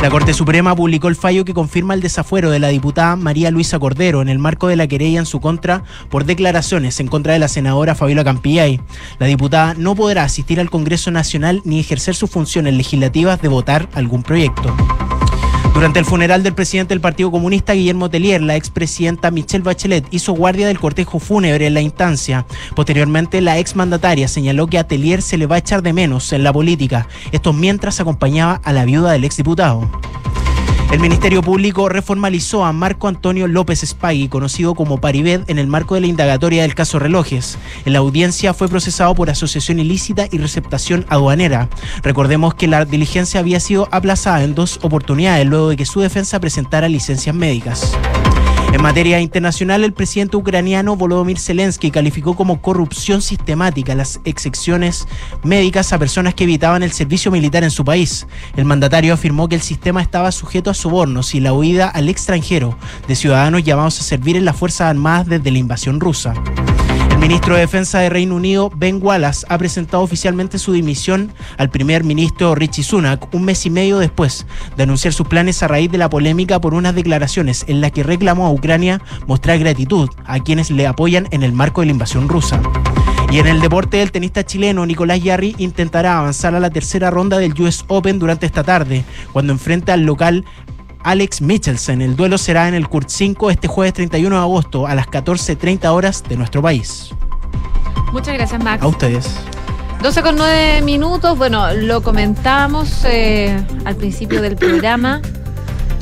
La 0.00 0.10
Corte 0.10 0.32
Suprema 0.32 0.76
publicó 0.76 1.08
el 1.08 1.16
fallo 1.16 1.44
que 1.44 1.52
confirma 1.52 1.92
el 1.92 2.00
desafuero 2.00 2.50
de 2.50 2.60
la 2.60 2.68
diputada 2.68 3.16
María 3.16 3.50
Luisa 3.50 3.80
Cordero 3.80 4.22
en 4.22 4.28
el 4.28 4.38
marco 4.38 4.68
de 4.68 4.76
la 4.76 4.86
querella 4.86 5.18
en 5.18 5.26
su 5.26 5.40
contra 5.40 5.82
por 6.08 6.24
declaraciones 6.24 7.00
en 7.00 7.08
contra 7.08 7.32
de 7.32 7.40
la 7.40 7.48
senadora 7.48 7.96
Fabiola 7.96 8.22
Campillay. 8.22 8.80
La 9.18 9.26
diputada 9.26 9.74
no 9.74 9.96
podrá 9.96 10.22
asistir 10.22 10.60
al 10.60 10.70
Congreso 10.70 11.10
Nacional 11.10 11.62
ni 11.64 11.80
ejercer 11.80 12.14
sus 12.14 12.30
funciones 12.30 12.74
legislativas 12.74 13.42
de 13.42 13.48
votar 13.48 13.88
algún 13.92 14.22
proyecto. 14.22 14.72
Durante 15.74 16.00
el 16.00 16.04
funeral 16.04 16.42
del 16.42 16.54
presidente 16.54 16.94
del 16.94 17.00
Partido 17.00 17.30
Comunista, 17.30 17.72
Guillermo 17.72 18.10
Tellier, 18.10 18.42
la 18.42 18.56
expresidenta 18.56 19.30
Michelle 19.30 19.62
Bachelet 19.62 20.06
hizo 20.10 20.32
guardia 20.32 20.66
del 20.66 20.80
cortejo 20.80 21.20
fúnebre 21.20 21.66
en 21.66 21.74
la 21.74 21.80
instancia. 21.80 22.46
Posteriormente, 22.74 23.40
la 23.40 23.58
exmandataria 23.58 24.26
señaló 24.26 24.66
que 24.66 24.78
a 24.78 24.88
Tellier 24.88 25.22
se 25.22 25.36
le 25.36 25.46
va 25.46 25.56
a 25.56 25.60
echar 25.60 25.82
de 25.82 25.92
menos 25.92 26.32
en 26.32 26.42
la 26.42 26.52
política, 26.52 27.06
esto 27.30 27.52
mientras 27.52 28.00
acompañaba 28.00 28.60
a 28.64 28.72
la 28.72 28.84
viuda 28.84 29.12
del 29.12 29.24
exdiputado. 29.24 29.88
El 30.90 31.00
Ministerio 31.00 31.42
Público 31.42 31.90
reformalizó 31.90 32.64
a 32.64 32.72
Marco 32.72 33.08
Antonio 33.08 33.46
López 33.46 33.80
Spagui, 33.84 34.28
conocido 34.28 34.74
como 34.74 34.98
Paribet, 35.02 35.48
en 35.50 35.58
el 35.58 35.66
marco 35.66 35.94
de 35.94 36.00
la 36.00 36.06
indagatoria 36.06 36.62
del 36.62 36.74
caso 36.74 36.98
Relojes. 36.98 37.58
En 37.84 37.92
la 37.92 37.98
audiencia 37.98 38.54
fue 38.54 38.68
procesado 38.68 39.14
por 39.14 39.28
asociación 39.28 39.80
ilícita 39.80 40.28
y 40.30 40.38
receptación 40.38 41.04
aduanera. 41.10 41.68
Recordemos 42.02 42.54
que 42.54 42.68
la 42.68 42.86
diligencia 42.86 43.40
había 43.40 43.60
sido 43.60 43.86
aplazada 43.90 44.42
en 44.42 44.54
dos 44.54 44.80
oportunidades 44.82 45.46
luego 45.46 45.68
de 45.68 45.76
que 45.76 45.84
su 45.84 46.00
defensa 46.00 46.40
presentara 46.40 46.88
licencias 46.88 47.36
médicas. 47.36 47.94
En 48.70 48.82
materia 48.82 49.18
internacional, 49.18 49.82
el 49.82 49.94
presidente 49.94 50.36
ucraniano 50.36 50.94
Volodymyr 50.94 51.38
Zelensky 51.38 51.90
calificó 51.90 52.36
como 52.36 52.60
corrupción 52.60 53.22
sistemática 53.22 53.94
las 53.94 54.20
excepciones 54.24 55.08
médicas 55.42 55.92
a 55.92 55.98
personas 55.98 56.34
que 56.34 56.44
evitaban 56.44 56.82
el 56.82 56.92
servicio 56.92 57.30
militar 57.30 57.64
en 57.64 57.70
su 57.70 57.84
país. 57.84 58.26
El 58.56 58.66
mandatario 58.66 59.14
afirmó 59.14 59.48
que 59.48 59.54
el 59.54 59.62
sistema 59.62 60.02
estaba 60.02 60.32
sujeto 60.32 60.70
a 60.70 60.74
sobornos 60.74 61.34
y 61.34 61.40
la 61.40 61.54
huida 61.54 61.88
al 61.88 62.10
extranjero 62.10 62.76
de 63.06 63.16
ciudadanos 63.16 63.64
llamados 63.64 64.00
a 64.00 64.02
servir 64.02 64.36
en 64.36 64.44
las 64.44 64.56
Fuerzas 64.56 64.90
Armadas 64.90 65.26
desde 65.28 65.50
la 65.50 65.58
invasión 65.58 65.98
rusa. 65.98 66.34
Ministro 67.28 67.56
de 67.56 67.60
Defensa 67.60 67.98
de 67.98 68.08
Reino 68.08 68.36
Unido, 68.36 68.70
Ben 68.74 69.00
Wallace, 69.02 69.44
ha 69.50 69.58
presentado 69.58 70.02
oficialmente 70.02 70.58
su 70.58 70.72
dimisión 70.72 71.30
al 71.58 71.68
primer 71.68 72.02
ministro 72.02 72.54
Richie 72.54 72.82
Sunak 72.82 73.34
un 73.34 73.44
mes 73.44 73.66
y 73.66 73.70
medio 73.70 73.98
después 73.98 74.46
de 74.78 74.84
anunciar 74.84 75.12
sus 75.12 75.28
planes 75.28 75.62
a 75.62 75.68
raíz 75.68 75.92
de 75.92 75.98
la 75.98 76.08
polémica 76.08 76.58
por 76.58 76.72
unas 76.72 76.94
declaraciones 76.94 77.66
en 77.68 77.82
las 77.82 77.92
que 77.92 78.02
reclamó 78.02 78.46
a 78.46 78.50
Ucrania 78.50 79.02
mostrar 79.26 79.58
gratitud 79.58 80.08
a 80.24 80.40
quienes 80.40 80.70
le 80.70 80.86
apoyan 80.86 81.28
en 81.30 81.42
el 81.42 81.52
marco 81.52 81.82
de 81.82 81.88
la 81.88 81.92
invasión 81.92 82.30
rusa. 82.30 82.62
Y 83.30 83.38
en 83.38 83.46
el 83.46 83.60
deporte, 83.60 84.00
el 84.00 84.10
tenista 84.10 84.46
chileno 84.46 84.86
Nicolás 84.86 85.22
Yarri 85.22 85.54
intentará 85.58 86.16
avanzar 86.16 86.54
a 86.54 86.60
la 86.60 86.70
tercera 86.70 87.10
ronda 87.10 87.36
del 87.36 87.52
US 87.60 87.84
Open 87.88 88.18
durante 88.18 88.46
esta 88.46 88.64
tarde, 88.64 89.04
cuando 89.34 89.52
enfrenta 89.52 89.92
al 89.92 90.04
local 90.04 90.46
Alex 91.02 91.40
Michelsen. 91.40 92.02
El 92.02 92.16
duelo 92.16 92.38
será 92.38 92.68
en 92.68 92.74
el 92.74 92.88
Kurt 92.88 93.08
5 93.08 93.50
este 93.50 93.68
jueves 93.68 93.94
31 93.94 94.36
de 94.36 94.42
agosto 94.42 94.86
a 94.86 94.94
las 94.94 95.06
14.30 95.06 95.86
horas 95.88 96.22
de 96.28 96.36
nuestro 96.36 96.62
país. 96.62 97.10
Muchas 98.12 98.34
gracias, 98.34 98.62
Max. 98.62 98.82
A 98.82 98.86
ustedes. 98.86 99.28
12 100.02 100.22
con 100.22 100.36
9 100.36 100.82
minutos. 100.82 101.36
Bueno, 101.36 101.72
lo 101.74 102.02
comentábamos 102.02 103.04
eh, 103.04 103.56
al 103.84 103.96
principio 103.96 104.40
del 104.42 104.56
programa. 104.56 105.20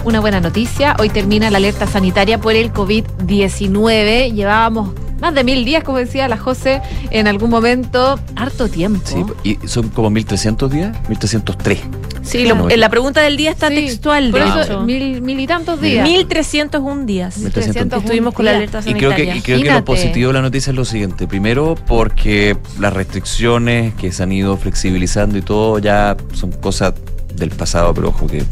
una 0.05 0.21
buena 0.21 0.41
noticia. 0.41 0.95
Hoy 0.99 1.09
termina 1.09 1.51
la 1.51 1.59
alerta 1.59 1.87
sanitaria 1.87 2.41
por 2.41 2.55
el 2.55 2.73
COVID-19. 2.73 4.33
Llevábamos 4.33 4.91
más 5.21 5.35
de 5.35 5.45
mil 5.45 5.65
días, 5.65 5.85
como 5.85 5.99
decía 5.99 6.29
la 6.29 6.37
José, 6.37 6.83
en 7.11 7.27
algún 7.27 7.51
momento, 7.51 8.19
harto 8.35 8.69
tiempo. 8.69 9.01
Sí, 9.05 9.25
y 9.63 9.69
son 9.69 9.89
como 9.89 10.11
1300 10.11 10.71
días, 10.71 10.97
1303. 11.09 11.81
Sí, 12.27 12.45
en 12.49 12.81
la 12.81 12.89
pregunta 12.89 13.23
del 13.23 13.37
día 13.37 13.53
está 13.53 13.69
textual. 13.69 14.31
Por 14.31 14.41
eso, 14.41 14.83
mil, 14.83 15.23
mil, 15.23 15.39
y 15.39 15.47
tantos 15.47 15.81
días. 15.81 16.07
1301 16.07 17.07
días. 17.07 17.39
1300 17.39 18.03
Estuvimos 18.03 18.35
con 18.35 18.45
la 18.45 18.51
alerta 18.57 18.83
sanitaria. 18.83 19.09
Y 19.09 19.15
creo, 19.15 19.33
que, 19.33 19.39
y 19.39 19.43
creo 19.43 19.63
que 19.63 19.71
lo 19.71 19.85
positivo 19.85 20.29
de 20.29 20.35
la 20.35 20.43
noticia 20.43 20.71
es 20.71 20.77
lo 20.77 20.85
siguiente. 20.85 21.29
Primero, 21.29 21.77
porque 21.87 22.57
las 22.81 22.93
restricciones 22.93 23.95
que 23.95 24.11
se 24.11 24.25
han 24.25 24.33
ido 24.33 24.57
flexibilizando 24.57 25.39
y 25.39 25.43
todo 25.43 25.79
ya 25.79 26.17
son 26.33 26.51
cosas 26.51 26.95
del 27.35 27.51
pasado, 27.51 27.95
pero 27.95 28.09
ojo 28.09 28.27
que 28.27 28.43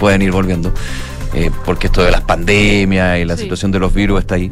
pueden 0.00 0.22
ir 0.22 0.32
volviendo. 0.32 0.72
Eh, 1.32 1.52
porque 1.64 1.86
esto 1.86 2.02
de 2.02 2.10
las 2.10 2.22
pandemias 2.22 3.20
y 3.20 3.24
la 3.24 3.36
situación 3.36 3.70
de 3.70 3.78
los 3.78 3.94
virus 3.94 4.18
está 4.18 4.34
ahí 4.34 4.50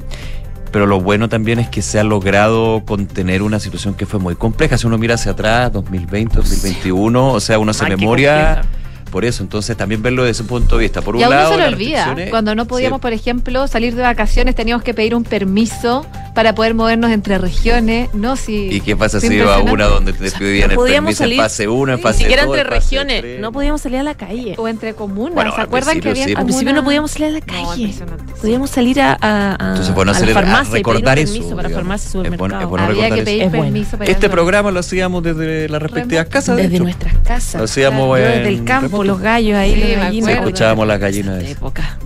pero 0.71 0.87
lo 0.87 1.01
bueno 1.01 1.29
también 1.29 1.59
es 1.59 1.69
que 1.69 1.83
se 1.83 1.99
ha 1.99 2.05
logrado 2.05 2.83
contener 2.85 3.43
una 3.43 3.61
situación 3.61 3.95
que 3.95 4.07
fue 4.07 4.21
muy 4.21 4.35
compleja. 4.35 4.79
Si 4.79 4.87
uno 4.87 4.99
mira 4.99 5.15
hacia 5.15 5.33
atrás, 5.33 5.73
2020, 5.73 6.37
2021, 6.37 7.33
o 7.33 7.41
sea, 7.41 7.59
uno 7.59 7.73
se 7.73 7.89
memoria 7.89 8.63
por 9.09 9.25
eso, 9.25 9.43
entonces 9.43 9.77
también 9.77 10.03
verlo 10.03 10.25
desde 10.25 10.43
ese 10.43 10.49
punto 10.49 10.77
de 10.77 10.83
vista. 10.83 11.03
Por 11.03 11.17
un 11.17 11.21
y 11.21 11.25
a 11.25 11.29
uno 11.29 11.49
se 11.49 11.57
lo 11.57 11.67
olvida. 11.67 12.17
Cuando 12.31 12.55
no 12.55 12.67
podíamos, 12.67 13.01
por 13.01 13.13
ejemplo, 13.13 13.67
salir 13.69 13.95
de 13.95 14.03
vacaciones, 14.03 14.55
teníamos 14.55 14.83
que 14.83 14.95
pedir 14.95 15.15
un 15.15 15.25
permiso 15.25 16.07
para 16.35 16.55
poder 16.55 16.75
movernos 16.75 17.11
entre 17.11 17.37
regiones, 17.39 18.15
¿no? 18.15 18.37
Si, 18.37 18.69
¿Y 18.71 18.81
qué 18.81 18.97
pasa 18.97 19.21
si 19.21 19.27
iba 19.27 19.57
a 19.57 19.59
una 19.59 19.87
donde 19.87 20.13
te 20.13 20.31
pedían 20.31 20.71
el 20.71 20.79
permiso 20.79 21.25
en 21.25 21.37
fase 21.37 21.67
1, 21.67 21.93
en 21.95 21.99
fase 21.99 22.13
2? 22.13 22.17
Ni 22.19 22.23
siquiera 22.23 22.43
entre 22.45 22.65
regiones, 22.65 23.41
no 23.41 23.51
podíamos 23.51 23.81
salir 23.81 23.99
a 23.99 24.03
la 24.05 24.15
calle. 24.15 24.55
O 24.57 24.69
entre 24.69 24.95
comunas, 24.95 25.55
¿se 25.55 25.61
acuerdan 25.61 26.01
que 26.01 26.11
había 26.11 26.27
Al 26.37 26.45
principio 26.45 26.73
no 26.75 26.85
podíamos 26.85 27.11
salir 27.11 27.29
a 27.29 27.31
la 27.33 27.41
calle. 27.41 27.95
podíamos 28.41 28.71
salir 28.71 29.01
a, 29.01 29.19
a, 29.21 29.57
Entonces, 29.71 29.95
bueno, 29.95 30.13
a 30.13 30.21
la 30.21 30.27
farmacia 30.27 30.75
recordar 30.75 31.19
eso. 31.19 31.57
Para 31.57 31.71
farmacia, 31.71 32.23
es 32.23 32.37
bueno, 32.37 32.61
es 32.61 32.67
bueno 32.67 32.85
había 32.85 33.11
que 33.11 33.23
pedir 33.23 33.51
permiso 33.51 33.99
para 33.99 34.11
Este 34.11 34.29
programa 34.29 34.71
lo 34.71 34.81
hacíamos 34.81 35.23
desde 35.23 35.69
las 35.69 35.83
respectivas 35.83 36.27
casas. 36.27 36.57
Desde 36.57 36.79
nuestras 36.79 37.15
casas. 37.19 37.55
Lo 37.57 37.65
hacíamos 37.65 38.17
Desde 38.17 38.49
el 38.49 38.65
campo, 38.65 38.98
los 39.05 39.21
gallos 39.21 39.57
ahí 39.57 40.23
escuchábamos 40.29 40.87
las 40.87 41.01
gallinas. 41.01 41.43
Esa 41.43 41.51
época. 41.51 41.99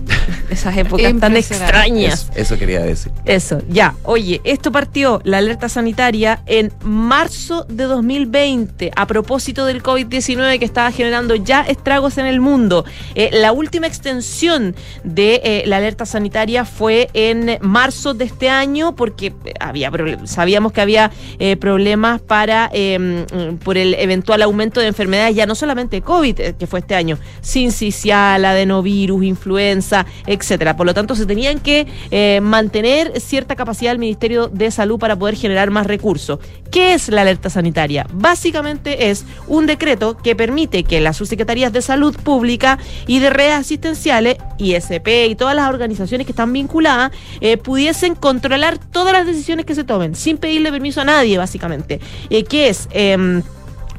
Esas 0.49 0.77
épocas 0.77 1.13
tan 1.19 1.35
extrañas. 1.35 2.29
Eso, 2.35 2.57
quería 2.57 2.81
decir. 2.81 3.11
Eso, 3.25 3.61
ya. 3.69 3.95
Oye, 4.03 4.41
esto 4.43 4.71
partió 4.71 5.21
la 5.23 5.39
alerta 5.39 5.67
sanitaria 5.69 6.41
en 6.45 6.71
marzo 6.83 7.65
de 7.67 7.85
2020 7.85 8.91
a 8.95 9.07
propósito 9.07 9.65
del 9.65 9.81
COVID-19 9.81 10.59
que 10.59 10.65
estaba 10.65 10.91
generando 10.91 11.35
ya 11.35 11.61
estragos 11.61 12.17
en 12.17 12.25
el 12.25 12.39
mundo. 12.39 12.85
Eh, 13.15 13.29
la 13.33 13.51
última 13.51 13.87
extensión 13.87 14.75
de 15.03 15.41
eh, 15.43 15.63
la 15.65 15.77
alerta 15.77 16.05
sanitaria 16.05 16.65
fue 16.65 17.09
en 17.13 17.57
marzo 17.61 18.13
de 18.13 18.25
este 18.25 18.49
año 18.49 18.95
porque 18.95 19.33
había 19.59 19.91
sabíamos 20.25 20.71
que 20.71 20.81
había 20.81 21.11
eh, 21.39 21.57
problemas 21.57 22.21
para 22.21 22.69
em, 22.73 23.25
por 23.63 23.77
el 23.77 23.95
eventual 23.95 24.41
aumento 24.41 24.79
de 24.79 24.87
enfermedades 24.87 25.35
ya 25.35 25.45
no 25.45 25.55
solamente 25.55 26.01
COVID 26.01 26.55
que 26.57 26.67
fue 26.67 26.79
este 26.83 26.95
año, 26.95 27.17
sincicial, 27.41 28.45
adenovirus, 28.45 29.23
influenza, 29.23 30.05
etcétera. 30.27 30.75
Por 30.75 30.85
lo 30.85 30.93
tanto, 30.93 31.15
se 31.15 31.25
tenían 31.25 31.59
que 31.59 31.87
eh, 32.11 32.39
mantener 32.41 33.19
cierta 33.19 33.55
capacidad 33.55 33.91
del 33.91 33.99
Ministerio 33.99 34.47
de 34.47 34.69
Salud 34.69 34.99
para 34.99 35.15
poder 35.15 35.35
generar 35.35 35.71
más 35.71 35.87
recursos. 35.87 36.39
¿Qué 36.71 36.93
es 36.93 37.09
la 37.09 37.21
alerta 37.21 37.49
sanitaria? 37.49 38.05
Básicamente 38.13 39.09
es 39.09 39.25
un 39.47 39.65
decreto 39.65 40.17
que 40.17 40.35
permite 40.35 40.83
que 40.83 40.99
las 41.01 41.17
subsecretarías 41.17 41.71
de 41.71 41.81
salud 41.81 42.15
pública 42.15 42.79
y 43.07 43.19
de 43.19 43.29
redes 43.29 43.53
asistenciales, 43.53 44.37
ISP 44.57 45.07
y 45.29 45.35
todas 45.35 45.55
las 45.55 45.69
organizaciones 45.69 46.25
que 46.25 46.31
están 46.31 46.51
vinculadas, 46.51 47.11
eh, 47.41 47.57
pudiesen 47.57 48.15
controlar 48.15 48.77
todas 48.77 49.13
las 49.13 49.25
decisiones 49.25 49.65
que 49.65 49.75
se 49.75 49.83
tomen, 49.83 50.15
sin 50.15 50.37
pedirle 50.37 50.71
permiso 50.71 51.01
a 51.01 51.05
nadie, 51.05 51.37
básicamente. 51.37 51.99
Eh, 52.29 52.43
¿Qué 52.43 52.69
es? 52.69 52.87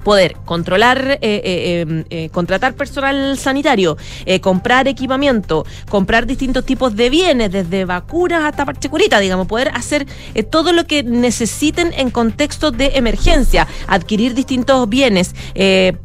Em, 0.05 0.15
poder 0.15 0.37
controlar, 0.45 0.99
eh, 0.99 1.19
eh, 1.23 1.81
em, 1.81 2.05
eh, 2.11 2.29
contratar 2.31 2.75
personal 2.75 3.37
sanitario, 3.39 3.97
comprar 4.41 4.87
equipamiento, 4.87 5.65
comprar 5.89 6.27
distintos 6.27 6.65
tipos 6.65 6.95
de 6.95 7.11
bienes, 7.11 7.51
desde 7.51 7.85
vacunas 7.85 8.45
hasta 8.45 8.65
parchecurita, 8.65 9.19
digamos, 9.19 9.47
poder 9.47 9.71
hacer 9.75 10.07
todo 10.51 10.73
lo 10.73 10.87
que 10.87 11.03
necesiten 11.03 11.93
en 11.97 12.11
contexto 12.11 12.71
de 12.71 12.93
emergencia, 12.95 13.67
adquirir 13.87 14.35
distintos 14.35 14.89
bienes, 14.89 15.35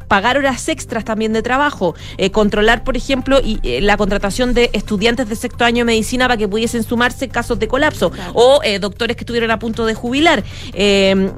pagar 0.08 0.38
horas 0.38 0.68
extras 0.68 1.04
también 1.04 1.32
de 1.32 1.42
trabajo, 1.42 1.94
controlar, 2.32 2.84
por 2.84 2.96
ejemplo, 2.96 3.40
y, 3.42 3.80
la 3.80 3.96
contratación 3.96 4.54
de 4.54 4.70
estudiantes 4.72 5.28
de 5.28 5.36
sexto 5.36 5.64
año 5.64 5.78
de 5.78 5.92
medicina 5.92 6.26
para 6.26 6.36
que 6.36 6.48
pudiesen 6.48 6.82
sumarse 6.82 7.28
casos 7.28 7.58
de 7.58 7.68
colapso, 7.68 8.12
o 8.34 8.60
doctores 8.80 9.16
que 9.16 9.22
estuvieron 9.22 9.50
a 9.50 9.58
punto 9.58 9.86
de 9.86 9.94
jubilar, 9.94 10.42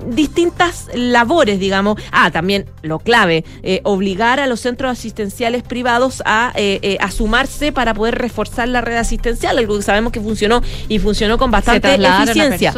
distintas 0.07 0.89
labores, 0.95 1.59
digamos. 1.59 2.01
Ah, 2.11 2.31
también 2.31 2.52
lo 2.83 2.99
clave, 2.99 3.45
eh, 3.63 3.81
obligar 3.85 4.41
a 4.41 4.47
los 4.47 4.61
centros 4.61 4.91
asistenciales 4.91 5.63
privados 5.63 6.23
a, 6.25 6.53
eh, 6.57 6.79
eh, 6.83 6.99
a 7.01 7.11
sumarse 7.11 7.73
para 7.73 7.95
poder 7.95 8.17
reforzar 8.17 8.69
la 8.69 8.81
red 8.81 8.97
asistencial, 8.97 9.59
algo 9.59 9.77
que 9.77 9.83
sabemos 9.83 10.13
que 10.13 10.21
funcionó 10.21 10.63
y 10.89 10.99
funcionó 10.99 11.39
con 11.39 11.51
bastante 11.51 11.95
eficiencia. 11.95 12.73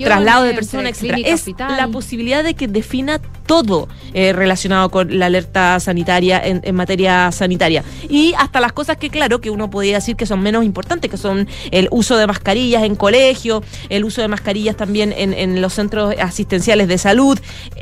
traslado 0.00 0.44
de 0.44 0.54
personas, 0.54 1.02
etc. 1.02 1.18
Es 1.26 1.46
la 1.58 1.88
posibilidad 1.88 2.44
de 2.44 2.54
que 2.54 2.68
defina 2.68 3.20
todo 3.46 3.88
relacionado 4.14 4.90
con 4.90 5.18
la 5.18 5.26
alerta 5.26 5.80
sanitaria 5.80 6.40
en, 6.44 6.74
materia 6.74 7.32
sanitaria. 7.32 7.82
Y 8.08 8.32
hasta 8.38 8.60
las 8.60 8.72
cosas 8.72 8.96
que, 8.96 9.10
claro, 9.10 9.40
que 9.40 9.50
uno 9.50 9.70
podría 9.70 9.96
decir 9.96 10.14
que 10.14 10.24
son 10.24 10.40
menos 10.40 10.64
importantes, 10.64 11.10
que 11.10 11.16
son 11.16 11.48
el 11.72 11.88
uso 11.90 12.16
de 12.16 12.26
mascarillas 12.26 12.84
en 12.84 12.94
colegio, 12.94 13.62
el 13.88 14.04
uso 14.04 14.22
de 14.22 14.28
mascarillas 14.28 14.76
también 14.76 15.12
en, 15.16 15.34
en 15.34 15.60
los 15.60 15.74
centros 15.74 16.14
asistenciales 16.20 16.86
de 16.86 16.96
salud. 16.96 17.38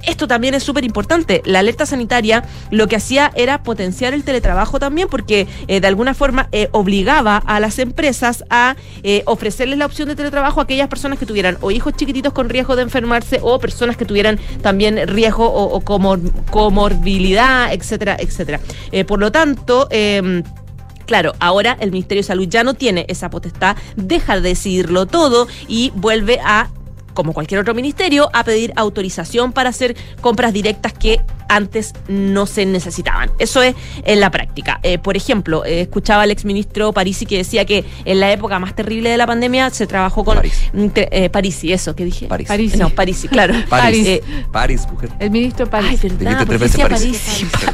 Esto 0.07 0.26
también 0.26 0.54
es 0.54 0.62
súper 0.62 0.85
importante 0.85 1.42
la 1.45 1.61
alerta 1.61 1.87
sanitaria 1.87 2.45
lo 2.71 2.88
que 2.88 2.97
hacía 2.97 3.31
era 3.35 3.62
potenciar 3.62 4.14
el 4.14 4.25
teletrabajo 4.25 4.78
también 4.78 5.09
porque 5.09 5.47
eh, 5.69 5.81
de 5.81 5.87
alguna 5.87 6.14
forma 6.14 6.49
eh, 6.52 6.69
obligaba 6.73 7.37
a 7.37 7.61
las 7.61 7.78
empresas 7.78 8.45
a 8.50 8.76
eh, 9.02 9.23
ofrecerles 9.26 9.78
la 9.78 9.87
opción 9.87 10.09
de 10.09 10.16
teletrabajo 10.16 10.61
a 10.61 10.64
aquellas 10.64 10.88
personas 10.88 11.19
que 11.19 11.26
tuvieran 11.26 11.59
o 11.61 11.71
hijos 11.71 11.95
chiquititos 11.95 12.33
con 12.33 12.49
riesgo 12.49 12.76
de 12.76 12.83
enfermarse 12.83 13.40
o 13.42 13.59
personas 13.59 13.97
que 13.97 14.04
tuvieran 14.04 14.38
también 14.62 15.09
riesgo 15.09 15.51
o, 15.52 15.80
comorbilidad, 16.50 17.73
etcétera, 17.73 18.16
etcétera. 18.18 18.61
por 19.06 19.18
lo 19.21 19.30
tanto, 19.30 19.88
em, 19.90 20.42
Claro, 21.06 21.35
ahora 21.40 21.76
el 21.80 21.90
Ministerio 21.90 22.23
de 22.23 22.26
Salud 22.26 22.49
ya 22.49 22.64
no 22.64 22.75
tiene 22.75 23.04
esa 23.09 23.28
potestad, 23.28 23.76
deja 23.97 24.37
de 24.37 24.42
decidirlo 24.42 25.06
todo 25.06 25.49
y 25.68 25.92
vuelve 25.97 26.38
a 26.42 26.71
como 27.14 27.35
cualquier 27.35 27.61
otro 27.61 27.75
ministerio, 27.75 28.30
a 28.32 28.44
pedir 28.44 28.73
autorización 28.76 29.52
para 29.52 29.68
hacer 29.68 29.97
compras 30.21 30.52
directas 30.52 30.94
que 30.94 31.21
antes 31.54 31.92
no 32.09 32.47
se 32.47 32.64
necesitaban. 32.66 33.30
Eso 33.38 33.62
es 33.62 33.75
en 34.04 34.21
la 34.21 34.30
práctica. 34.30 34.80
Eh, 34.82 34.99
por 34.99 35.16
ejemplo, 35.16 35.64
eh, 35.64 35.82
escuchaba 35.82 36.23
al 36.23 36.30
exministro 36.30 36.92
Parisi 36.92 37.26
que 37.26 37.37
decía 37.37 37.64
que 37.64 37.85
en 38.04 38.21
la 38.21 38.32
época 38.32 38.59
más 38.59 38.75
terrible 38.75 39.11
de 39.11 39.16
la 39.16 39.26
pandemia 39.26 39.71
se 39.71 39.87
trabajó 39.87 40.25
con 40.25 40.37
París. 40.37 40.71
Eh, 40.75 41.28
Parisi, 41.30 41.73
eso, 41.73 41.94
¿qué 41.94 42.04
dije? 42.04 42.26
París. 42.26 42.49
París. 42.49 42.76
No, 42.76 42.90
Parisi, 42.90 43.28
claro. 43.28 43.54
París. 43.68 44.06
Eh, 44.06 44.23
París, 44.50 44.87
mujer. 44.90 45.11
El 45.18 45.30
ministro 45.30 45.68
París. 45.68 46.00
Ay, 46.02 46.11
verdad, 46.18 46.47
París. 46.47 47.21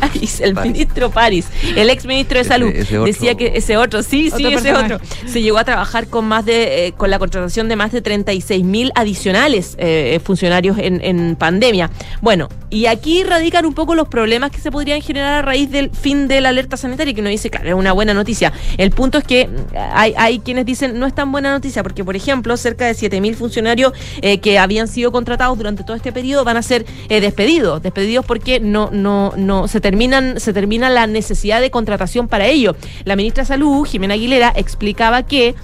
París. 0.01 0.41
El 0.41 0.55
ministro 0.55 1.11
París. 1.11 1.47
El 1.77 1.91
exministro 1.91 2.39
de 2.39 2.45
Salud 2.45 2.73
decía 2.73 3.37
que 3.37 3.53
ese 3.55 3.77
otro, 3.77 4.03
sí, 4.03 4.31
sí, 4.35 4.47
ese 4.47 4.75
otro. 4.75 5.01
Se 5.27 5.41
llegó 5.41 5.59
a 5.59 5.65
trabajar 5.65 6.09
con 6.09 6.25
más 6.25 6.45
de, 6.45 6.95
con 6.97 7.11
la 7.11 7.19
contratación 7.19 7.69
de 7.69 7.77
más 7.77 7.93
de 7.93 8.03
36 8.03 8.65
mil 8.65 8.93
adicionales 8.95 9.77
funcionarios 10.25 10.79
en, 10.79 11.01
en 11.05 11.37
pandemia. 11.37 11.91
Bueno, 12.21 12.49
y 12.71 12.87
aquí 12.87 13.23
radican 13.23 13.65
un 13.69 13.75
poco 13.75 13.95
los 13.95 14.09
problemas 14.09 14.51
que 14.51 14.59
se 14.59 14.71
podrían 14.71 15.01
generar 15.01 15.35
a 15.35 15.43
raíz 15.43 15.71
del 15.71 15.91
fin 15.91 16.27
de 16.27 16.41
la 16.41 16.49
alerta 16.49 16.77
sanitaria, 16.77 17.15
que 17.15 17.23
nos 17.23 17.31
dice, 17.31 17.51
claro, 17.51 17.69
es 17.69 17.75
una 17.75 17.93
buena 17.93 18.15
noticia. 18.15 18.53
El 18.77 18.91
punto 18.91 19.19
es 19.19 19.25
que 19.25 19.49
hay, 19.93 20.15
hay 20.17 20.41
quienes 20.41 20.67
dicen 20.67 20.99
no 20.99 21.07
es 21.07 21.15
tan 21.15 21.31
buena 21.31 21.53
noticia, 21.53 21.83
porque, 21.83 22.05
por 22.05 22.17
ejemplo, 22.17 22.57
cerca 22.57 22.87
de 22.87 22.93
7.000 22.93 23.35
funcionarios 23.35 23.93
eh, 24.23 24.39
que 24.39 24.59
habían 24.59 24.89
sido 24.89 25.13
contratados 25.13 25.57
durante 25.57 25.85
todo 25.85 25.97
este 25.97 26.13
periodo 26.13 26.45
van 26.45 26.57
a 26.57 26.63
ser 26.63 26.87
eh, 27.09 27.21
despedidos, 27.21 27.83
despedidos 27.83 28.25
porque 28.25 28.61
no, 28.61 28.91
no, 28.91 29.33
no 29.37 29.69
se 29.69 29.81
terminan, 29.81 30.41
se 30.41 30.53
termina 30.53 30.91
la 30.91 31.07
necesidad 31.07 31.61
de 31.61 31.71
contratación 31.71 32.29
para 32.29 32.47
ello. 32.47 32.77
La 33.05 33.17
ministra 33.17 33.45
de 33.45 33.49
Salud, 33.49 33.87
Jimena 33.87 34.15
Aguilera, 34.15 34.53
explicaba 34.57 35.23
que 35.25 35.55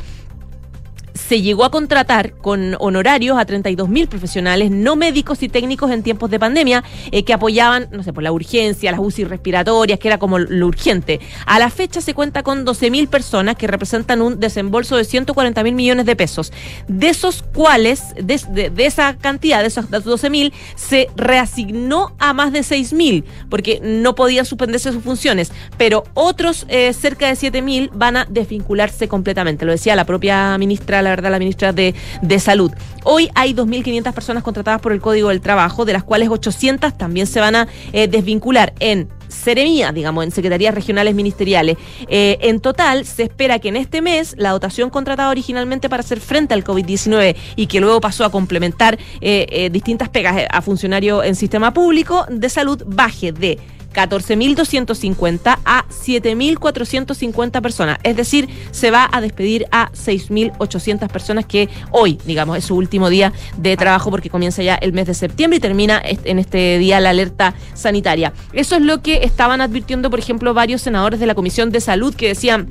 se 1.26 1.42
llegó 1.42 1.64
a 1.64 1.70
contratar 1.70 2.36
con 2.36 2.76
honorarios 2.78 3.38
a 3.38 3.44
32 3.44 3.88
mil 3.88 4.08
profesionales 4.08 4.70
no 4.70 4.96
médicos 4.96 5.42
y 5.42 5.48
técnicos 5.48 5.90
en 5.90 6.02
tiempos 6.02 6.30
de 6.30 6.38
pandemia 6.38 6.84
que 7.24 7.32
apoyaban, 7.32 7.88
no 7.90 8.02
sé, 8.02 8.12
por 8.12 8.22
la 8.22 8.32
urgencia, 8.32 8.90
las 8.90 9.00
UCI 9.00 9.24
respiratorias, 9.24 9.98
que 9.98 10.08
era 10.08 10.18
como 10.18 10.38
lo 10.38 10.66
urgente. 10.66 11.20
A 11.46 11.58
la 11.58 11.70
fecha 11.70 12.00
se 12.00 12.14
cuenta 12.14 12.42
con 12.42 12.64
12 12.64 12.90
mil 12.90 13.08
personas 13.08 13.56
que 13.56 13.66
representan 13.66 14.20
un 14.22 14.40
desembolso 14.40 14.96
de 14.96 15.04
140 15.04 15.62
mil 15.62 15.74
millones 15.74 16.06
de 16.06 16.16
pesos. 16.16 16.52
De 16.88 17.08
esos 17.08 17.42
cuales, 17.42 18.14
de, 18.16 18.72
esa 18.78 19.16
cantidad, 19.16 19.60
de 19.60 19.68
esos 19.68 19.90
12 19.90 20.30
mil, 20.30 20.52
se 20.74 21.08
reasignó 21.16 22.14
a 22.18 22.32
más 22.32 22.52
de 22.52 22.62
6 22.62 22.92
mil, 22.92 23.24
porque 23.48 23.80
no 23.82 24.14
podían 24.14 24.44
suspenderse 24.44 24.92
sus 24.92 25.02
funciones, 25.02 25.52
pero 25.78 26.04
otros 26.14 26.66
eh, 26.68 26.92
cerca 26.92 27.28
de 27.28 27.36
7 27.36 27.62
mil 27.62 27.90
van 27.94 28.16
a 28.16 28.26
desvincularse 28.28 29.08
completamente. 29.08 29.64
Lo 29.64 29.72
decía 29.72 29.96
la 29.96 30.04
propia 30.04 30.56
ministra, 30.58 31.02
la 31.02 31.13
verdad, 31.16 31.30
la 31.30 31.38
ministra 31.38 31.72
de, 31.72 31.94
de 32.22 32.38
Salud. 32.38 32.72
Hoy 33.04 33.28
hay 33.34 33.54
2.500 33.54 34.12
personas 34.12 34.42
contratadas 34.42 34.80
por 34.80 34.92
el 34.92 35.00
Código 35.00 35.28
del 35.28 35.40
Trabajo, 35.40 35.84
de 35.84 35.92
las 35.92 36.04
cuales 36.04 36.28
800 36.28 36.96
también 36.96 37.26
se 37.26 37.40
van 37.40 37.54
a 37.54 37.68
eh, 37.92 38.08
desvincular 38.08 38.72
en 38.80 39.08
Seremía, 39.28 39.92
digamos, 39.92 40.24
en 40.24 40.30
secretarías 40.30 40.74
regionales 40.74 41.14
ministeriales. 41.14 41.76
Eh, 42.08 42.38
en 42.40 42.60
total, 42.60 43.04
se 43.04 43.24
espera 43.24 43.58
que 43.58 43.68
en 43.68 43.76
este 43.76 44.00
mes 44.00 44.34
la 44.38 44.50
dotación 44.50 44.90
contratada 44.90 45.30
originalmente 45.30 45.88
para 45.88 46.00
hacer 46.00 46.20
frente 46.20 46.54
al 46.54 46.64
COVID-19 46.64 47.36
y 47.56 47.66
que 47.66 47.80
luego 47.80 48.00
pasó 48.00 48.24
a 48.24 48.30
complementar 48.30 48.98
eh, 49.20 49.68
distintas 49.72 50.08
pegas 50.08 50.46
a 50.48 50.62
funcionarios 50.62 51.24
en 51.24 51.34
sistema 51.34 51.72
público 51.72 52.26
de 52.30 52.48
salud 52.48 52.82
baje 52.86 53.32
de 53.32 53.58
14.250 53.94 55.58
a 55.64 55.86
7.450 55.88 57.62
personas. 57.62 57.98
Es 58.02 58.16
decir, 58.16 58.48
se 58.72 58.90
va 58.90 59.08
a 59.10 59.20
despedir 59.20 59.66
a 59.70 59.90
6.800 59.92 61.08
personas 61.08 61.46
que 61.46 61.68
hoy, 61.90 62.18
digamos, 62.26 62.58
es 62.58 62.64
su 62.64 62.76
último 62.76 63.08
día 63.08 63.32
de 63.56 63.76
trabajo 63.76 64.10
porque 64.10 64.28
comienza 64.28 64.62
ya 64.62 64.74
el 64.74 64.92
mes 64.92 65.06
de 65.06 65.14
septiembre 65.14 65.58
y 65.58 65.60
termina 65.60 66.02
en 66.04 66.38
este 66.38 66.78
día 66.78 67.00
la 67.00 67.10
alerta 67.10 67.54
sanitaria. 67.74 68.32
Eso 68.52 68.76
es 68.76 68.82
lo 68.82 69.00
que 69.00 69.24
estaban 69.24 69.60
advirtiendo, 69.60 70.10
por 70.10 70.18
ejemplo, 70.18 70.52
varios 70.52 70.82
senadores 70.82 71.20
de 71.20 71.26
la 71.26 71.34
Comisión 71.34 71.70
de 71.70 71.80
Salud 71.80 72.14
que 72.14 72.28
decían 72.28 72.68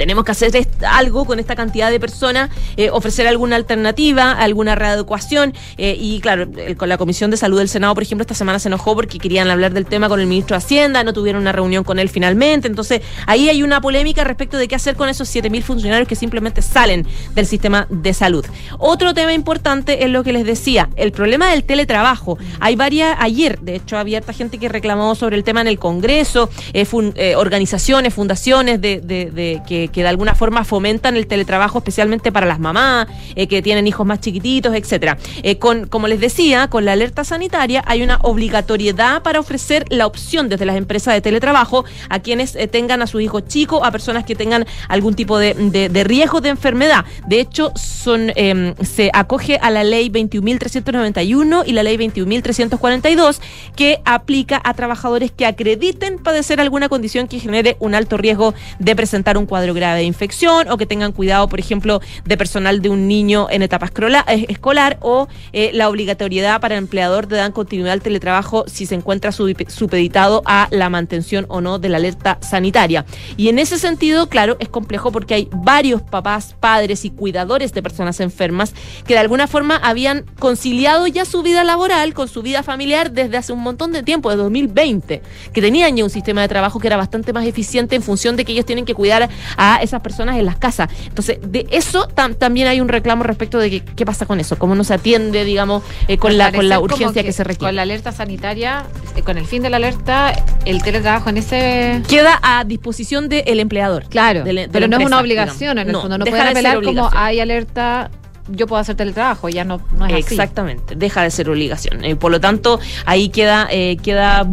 tenemos 0.00 0.24
que 0.24 0.32
hacer 0.32 0.66
algo 0.88 1.26
con 1.26 1.38
esta 1.40 1.54
cantidad 1.54 1.90
de 1.90 2.00
personas, 2.00 2.48
eh, 2.78 2.88
ofrecer 2.88 3.26
alguna 3.26 3.56
alternativa, 3.56 4.32
alguna 4.32 4.74
readecuación. 4.74 5.52
Eh, 5.76 5.94
y 6.00 6.20
claro, 6.20 6.48
con 6.78 6.88
la 6.88 6.96
Comisión 6.96 7.30
de 7.30 7.36
Salud 7.36 7.58
del 7.58 7.68
Senado, 7.68 7.92
por 7.92 8.02
ejemplo, 8.02 8.22
esta 8.22 8.32
semana 8.32 8.58
se 8.58 8.68
enojó 8.68 8.94
porque 8.94 9.18
querían 9.18 9.50
hablar 9.50 9.74
del 9.74 9.84
tema 9.84 10.08
con 10.08 10.18
el 10.18 10.26
ministro 10.26 10.54
de 10.54 10.64
Hacienda, 10.64 11.04
no 11.04 11.12
tuvieron 11.12 11.42
una 11.42 11.52
reunión 11.52 11.84
con 11.84 11.98
él 11.98 12.08
finalmente. 12.08 12.66
Entonces, 12.66 13.02
ahí 13.26 13.50
hay 13.50 13.62
una 13.62 13.82
polémica 13.82 14.24
respecto 14.24 14.56
de 14.56 14.68
qué 14.68 14.74
hacer 14.74 14.96
con 14.96 15.10
esos 15.10 15.28
7.000 15.28 15.62
funcionarios 15.62 16.08
que 16.08 16.16
simplemente 16.16 16.62
salen 16.62 17.06
del 17.34 17.44
sistema 17.44 17.86
de 17.90 18.14
salud. 18.14 18.46
Otro 18.78 19.12
tema 19.12 19.34
importante 19.34 20.02
es 20.02 20.10
lo 20.10 20.24
que 20.24 20.32
les 20.32 20.46
decía, 20.46 20.88
el 20.96 21.12
problema 21.12 21.50
del 21.50 21.64
teletrabajo. 21.64 22.38
Hay 22.58 22.74
varias, 22.74 23.18
ayer, 23.20 23.60
de 23.60 23.74
hecho, 23.74 23.98
había 23.98 24.16
harta 24.16 24.32
gente 24.32 24.56
que 24.56 24.70
reclamó 24.70 25.14
sobre 25.14 25.36
el 25.36 25.44
tema 25.44 25.60
en 25.60 25.68
el 25.68 25.78
Congreso, 25.78 26.48
eh, 26.72 27.34
organizaciones, 27.36 28.14
fundaciones 28.14 28.80
de, 28.80 29.00
de 29.02 29.60
que 29.68 29.89
que 29.90 30.02
de 30.02 30.08
alguna 30.08 30.34
forma 30.34 30.64
fomentan 30.64 31.16
el 31.16 31.26
teletrabajo, 31.26 31.78
especialmente 31.78 32.32
para 32.32 32.46
las 32.46 32.58
mamás 32.58 33.08
eh, 33.34 33.46
que 33.46 33.62
tienen 33.62 33.86
hijos 33.86 34.06
más 34.06 34.20
chiquititos, 34.20 34.74
etcétera. 34.74 35.18
Eh, 35.42 35.58
con, 35.58 35.86
como 35.86 36.08
les 36.08 36.20
decía, 36.20 36.68
con 36.68 36.84
la 36.84 36.92
alerta 36.92 37.24
sanitaria 37.24 37.82
hay 37.86 38.02
una 38.02 38.18
obligatoriedad 38.22 39.22
para 39.22 39.40
ofrecer 39.40 39.84
la 39.90 40.06
opción 40.06 40.48
desde 40.48 40.64
las 40.64 40.76
empresas 40.76 41.14
de 41.14 41.20
teletrabajo 41.20 41.84
a 42.08 42.20
quienes 42.20 42.56
eh, 42.56 42.66
tengan 42.66 43.02
a 43.02 43.06
sus 43.06 43.22
hijos 43.22 43.46
chicos, 43.46 43.80
a 43.82 43.90
personas 43.90 44.24
que 44.24 44.34
tengan 44.34 44.66
algún 44.88 45.14
tipo 45.14 45.38
de, 45.38 45.54
de, 45.54 46.04
riesgo 46.04 46.40
de 46.40 46.50
enfermedad. 46.50 47.04
De 47.26 47.40
hecho, 47.40 47.72
son 47.76 48.32
em, 48.36 48.74
se 48.82 49.10
acoge 49.12 49.58
a 49.60 49.70
la 49.70 49.84
ley 49.84 50.08
21.391 50.10 51.64
y 51.66 51.72
la 51.72 51.82
ley 51.82 51.96
21.342 51.96 53.40
que 53.76 54.00
aplica 54.04 54.60
a 54.62 54.74
trabajadores 54.74 55.30
que 55.30 55.46
acrediten 55.46 56.18
padecer 56.18 56.60
alguna 56.60 56.88
condición 56.88 57.28
que 57.28 57.38
genere 57.38 57.76
un 57.80 57.94
alto 57.94 58.16
riesgo 58.16 58.54
de 58.78 58.96
presentar 58.96 59.38
un 59.38 59.46
cuadro 59.46 59.74
grave 59.80 60.00
de 60.00 60.04
infección 60.04 60.68
o 60.68 60.76
que 60.76 60.86
tengan 60.86 61.12
cuidado, 61.12 61.48
por 61.48 61.58
ejemplo, 61.58 62.00
de 62.24 62.36
personal 62.36 62.82
de 62.82 62.90
un 62.90 63.08
niño 63.08 63.48
en 63.50 63.62
etapa 63.62 63.90
eh, 64.28 64.46
escolar 64.48 64.98
o 65.00 65.26
eh, 65.52 65.70
la 65.72 65.88
obligatoriedad 65.88 66.60
para 66.60 66.74
el 66.74 66.84
empleador 66.84 67.26
de 67.26 67.36
dar 67.36 67.52
continuidad 67.52 67.94
al 67.94 68.02
teletrabajo 68.02 68.64
si 68.66 68.86
se 68.86 68.94
encuentra 68.94 69.32
supeditado 69.32 70.42
a 70.44 70.68
la 70.70 70.90
mantención 70.90 71.46
o 71.48 71.60
no 71.60 71.78
de 71.78 71.88
la 71.88 71.96
alerta 71.96 72.38
sanitaria. 72.40 73.04
Y 73.36 73.48
en 73.48 73.58
ese 73.58 73.78
sentido, 73.78 74.28
claro, 74.28 74.56
es 74.60 74.68
complejo 74.68 75.12
porque 75.12 75.34
hay 75.34 75.48
varios 75.50 76.02
papás, 76.02 76.54
padres 76.60 77.04
y 77.04 77.10
cuidadores 77.10 77.72
de 77.72 77.82
personas 77.82 78.20
enfermas 78.20 78.74
que 79.06 79.14
de 79.14 79.20
alguna 79.20 79.46
forma 79.46 79.76
habían 79.76 80.24
conciliado 80.38 81.06
ya 81.06 81.24
su 81.24 81.42
vida 81.42 81.64
laboral 81.64 82.14
con 82.14 82.28
su 82.28 82.42
vida 82.42 82.62
familiar 82.62 83.12
desde 83.12 83.36
hace 83.36 83.52
un 83.52 83.60
montón 83.60 83.92
de 83.92 84.02
tiempo, 84.02 84.30
de 84.30 84.36
2020, 84.36 85.22
que 85.52 85.60
tenían 85.60 85.96
ya 85.96 86.04
un 86.04 86.10
sistema 86.10 86.42
de 86.42 86.48
trabajo 86.48 86.78
que 86.78 86.86
era 86.86 86.96
bastante 86.96 87.32
más 87.32 87.46
eficiente 87.46 87.96
en 87.96 88.02
función 88.02 88.36
de 88.36 88.44
que 88.44 88.52
ellos 88.52 88.66
tienen 88.66 88.84
que 88.84 88.94
cuidar 88.94 89.28
a 89.56 89.69
esas 89.76 90.00
personas 90.00 90.38
en 90.38 90.46
las 90.46 90.56
casas. 90.56 90.90
Entonces, 91.06 91.38
de 91.42 91.66
eso 91.70 92.08
también 92.08 92.68
hay 92.68 92.80
un 92.80 92.88
reclamo 92.88 93.22
respecto 93.24 93.58
de 93.58 93.80
qué 93.80 94.04
pasa 94.04 94.26
con 94.26 94.40
eso, 94.40 94.58
cómo 94.58 94.74
no 94.74 94.84
se 94.84 94.94
atiende, 94.94 95.44
digamos, 95.44 95.82
eh, 96.08 96.18
con, 96.18 96.36
la, 96.38 96.52
con 96.52 96.68
la 96.68 96.80
urgencia 96.80 97.22
que, 97.22 97.32
se 97.32 97.44
requiere. 97.44 97.68
Con 97.68 97.76
la 97.76 97.82
alerta 97.82 98.12
sanitaria, 98.12 98.84
eh, 99.16 99.22
con 99.22 99.38
el 99.38 99.46
fin 99.46 99.62
de 99.62 99.70
la 99.70 99.76
alerta, 99.76 100.32
el 100.64 100.82
teletrabajo 100.82 101.30
en 101.30 101.38
ese... 101.38 102.02
Queda 102.08 102.38
a 102.42 102.64
disposición 102.64 103.28
del 103.28 103.60
empleador. 103.60 104.04
Claro, 104.08 104.44
pero 104.44 104.88
no 104.88 104.98
es 104.98 105.06
una 105.06 105.20
obligación 105.20 105.78
en 105.78 105.88
el 105.88 105.96
fondo. 105.96 106.18
No 106.18 106.24
puede 106.24 106.42
apelar 106.42 106.82
como 106.82 107.10
hay 107.12 107.40
alerta 107.40 108.10
yo 108.50 108.66
puedo 108.66 108.80
hacer 108.80 108.96
teletrabajo, 108.96 109.48
ya 109.48 109.64
no, 109.64 109.80
no 109.96 110.06
es 110.06 110.30
Exactamente, 110.30 110.94
deja 110.96 111.22
de 111.22 111.30
ser 111.30 111.48
obligación. 111.48 112.04
Eh, 112.04 112.16
por 112.16 112.30
lo 112.30 112.40
tanto, 112.40 112.80
ahí 113.04 113.28
queda, 113.28 113.68
eh, 113.70 113.96
queda 114.02 114.46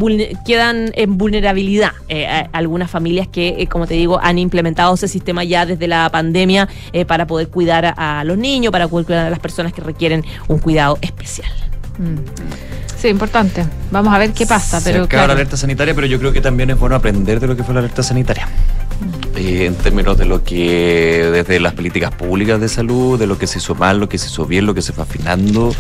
quedan 0.45 0.91
en 0.93 1.17
vulnerabilidad 1.17 1.91
eh, 2.10 2.47
algunas 2.51 2.89
familias 2.89 3.27
que, 3.27 3.67
como 3.69 3.88
te 3.88 3.95
digo, 3.95 4.19
han 4.21 4.38
implementado 4.38 4.93
ese 4.95 5.07
sistema 5.07 5.43
ya 5.43 5.65
desde 5.65 5.88
la 5.88 6.10
pandemia 6.10 6.67
para 7.07 7.27
poder 7.27 7.49
cuidar 7.49 7.93
a, 7.97 8.23
los 8.23 8.38
niños, 8.38 8.71
para 8.71 8.88
poder 8.88 9.05
cuidar 9.05 9.27
a 9.27 9.29
las 9.29 9.39
personas 9.39 9.73
que 9.73 9.81
requieren 9.81 10.23
un 10.47 10.60
cuidado 10.60 10.97
especial. 11.01 11.51
Mm. 11.97 12.97
Sí, 12.97 13.07
importante. 13.10 13.65
Vamos 13.91 14.13
a 14.13 14.17
ver 14.17 14.33
qué 14.33 14.45
pasa. 14.45 14.81
pero 14.83 15.03
acaba 15.03 15.27
la 15.27 15.33
alerta 15.33 15.57
sanitaria, 15.57 15.93
pero 15.93 16.07
yo 16.07 16.17
creo 16.19 16.33
que 16.33 16.41
también 16.41 16.69
es 16.71 16.79
bueno 16.79 16.95
aprender 16.95 17.39
de 17.39 17.47
lo 17.47 17.55
que 17.55 17.63
fue 17.63 17.73
la 17.73 17.81
alerta 17.81 18.01
sanitaria. 18.01 18.47
Eh, 19.36 19.65
en 19.65 19.75
términos 19.75 20.17
de 20.17 20.25
lo 20.25 20.43
que, 20.43 21.29
desde 21.31 21.60
las 21.60 21.73
políticas 21.73 22.12
públicas 22.12 22.60
de 22.60 22.67
salud, 22.67 23.19
de 23.19 23.27
lo 23.27 23.38
que 23.38 23.47
se 23.47 23.60
hizo 23.60 23.75
mal, 23.75 23.99
lo 23.99 24.10
que 24.10 24.17
se 24.17 24.27
hizo 24.27 24.45
bien, 24.45 24.65
lo 24.65 24.73
que 24.73 24.81
se 24.81 24.93
fue 24.93 25.03
afinando, 25.03 25.73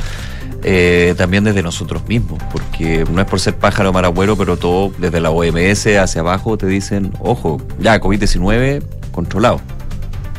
eh, 0.63 1.15
también 1.17 1.43
desde 1.43 1.63
nosotros 1.63 2.07
mismos, 2.07 2.41
porque 2.51 3.05
no 3.11 3.21
es 3.21 3.27
por 3.27 3.39
ser 3.39 3.55
pájaro 3.55 3.91
maragüero, 3.91 4.35
pero 4.35 4.57
todo 4.57 4.91
desde 4.97 5.19
la 5.19 5.31
OMS 5.31 5.97
hacia 5.97 6.21
abajo 6.21 6.57
te 6.57 6.67
dicen, 6.67 7.11
ojo, 7.19 7.59
ya 7.79 7.99
COVID-19 7.99 8.83
controlado 9.11 9.61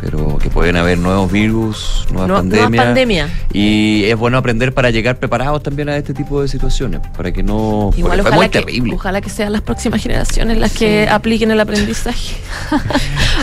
pero 0.01 0.39
que 0.39 0.51
pueden 0.51 0.77
haber 0.77 0.99
nuevos 0.99 1.31
virus, 1.31 2.07
nuevas 2.11 2.45
pandemias. 2.75 3.31
Y 3.53 4.05
es 4.05 4.17
bueno 4.17 4.39
aprender 4.39 4.73
para 4.73 4.91
llegar 4.91 5.19
preparados 5.19 5.63
también 5.63 5.89
a 5.89 5.97
este 5.97 6.15
tipo 6.15 6.41
de 6.43 6.49
situaciones, 6.49 7.01
para 7.17 7.33
que 7.33 7.43
no... 7.43 7.91
Igual 7.97 8.21
ojalá 8.21 8.49
que, 8.49 8.61
terrible. 8.61 8.95
ojalá 8.95 9.21
que 9.21 9.31
sean 9.31 9.53
las 9.53 9.63
próximas 9.63 10.03
generaciones 10.03 10.59
las 10.59 10.73
que 10.73 11.09
apliquen 11.09 11.51
el 11.51 11.61
aprendizaje. 11.61 12.37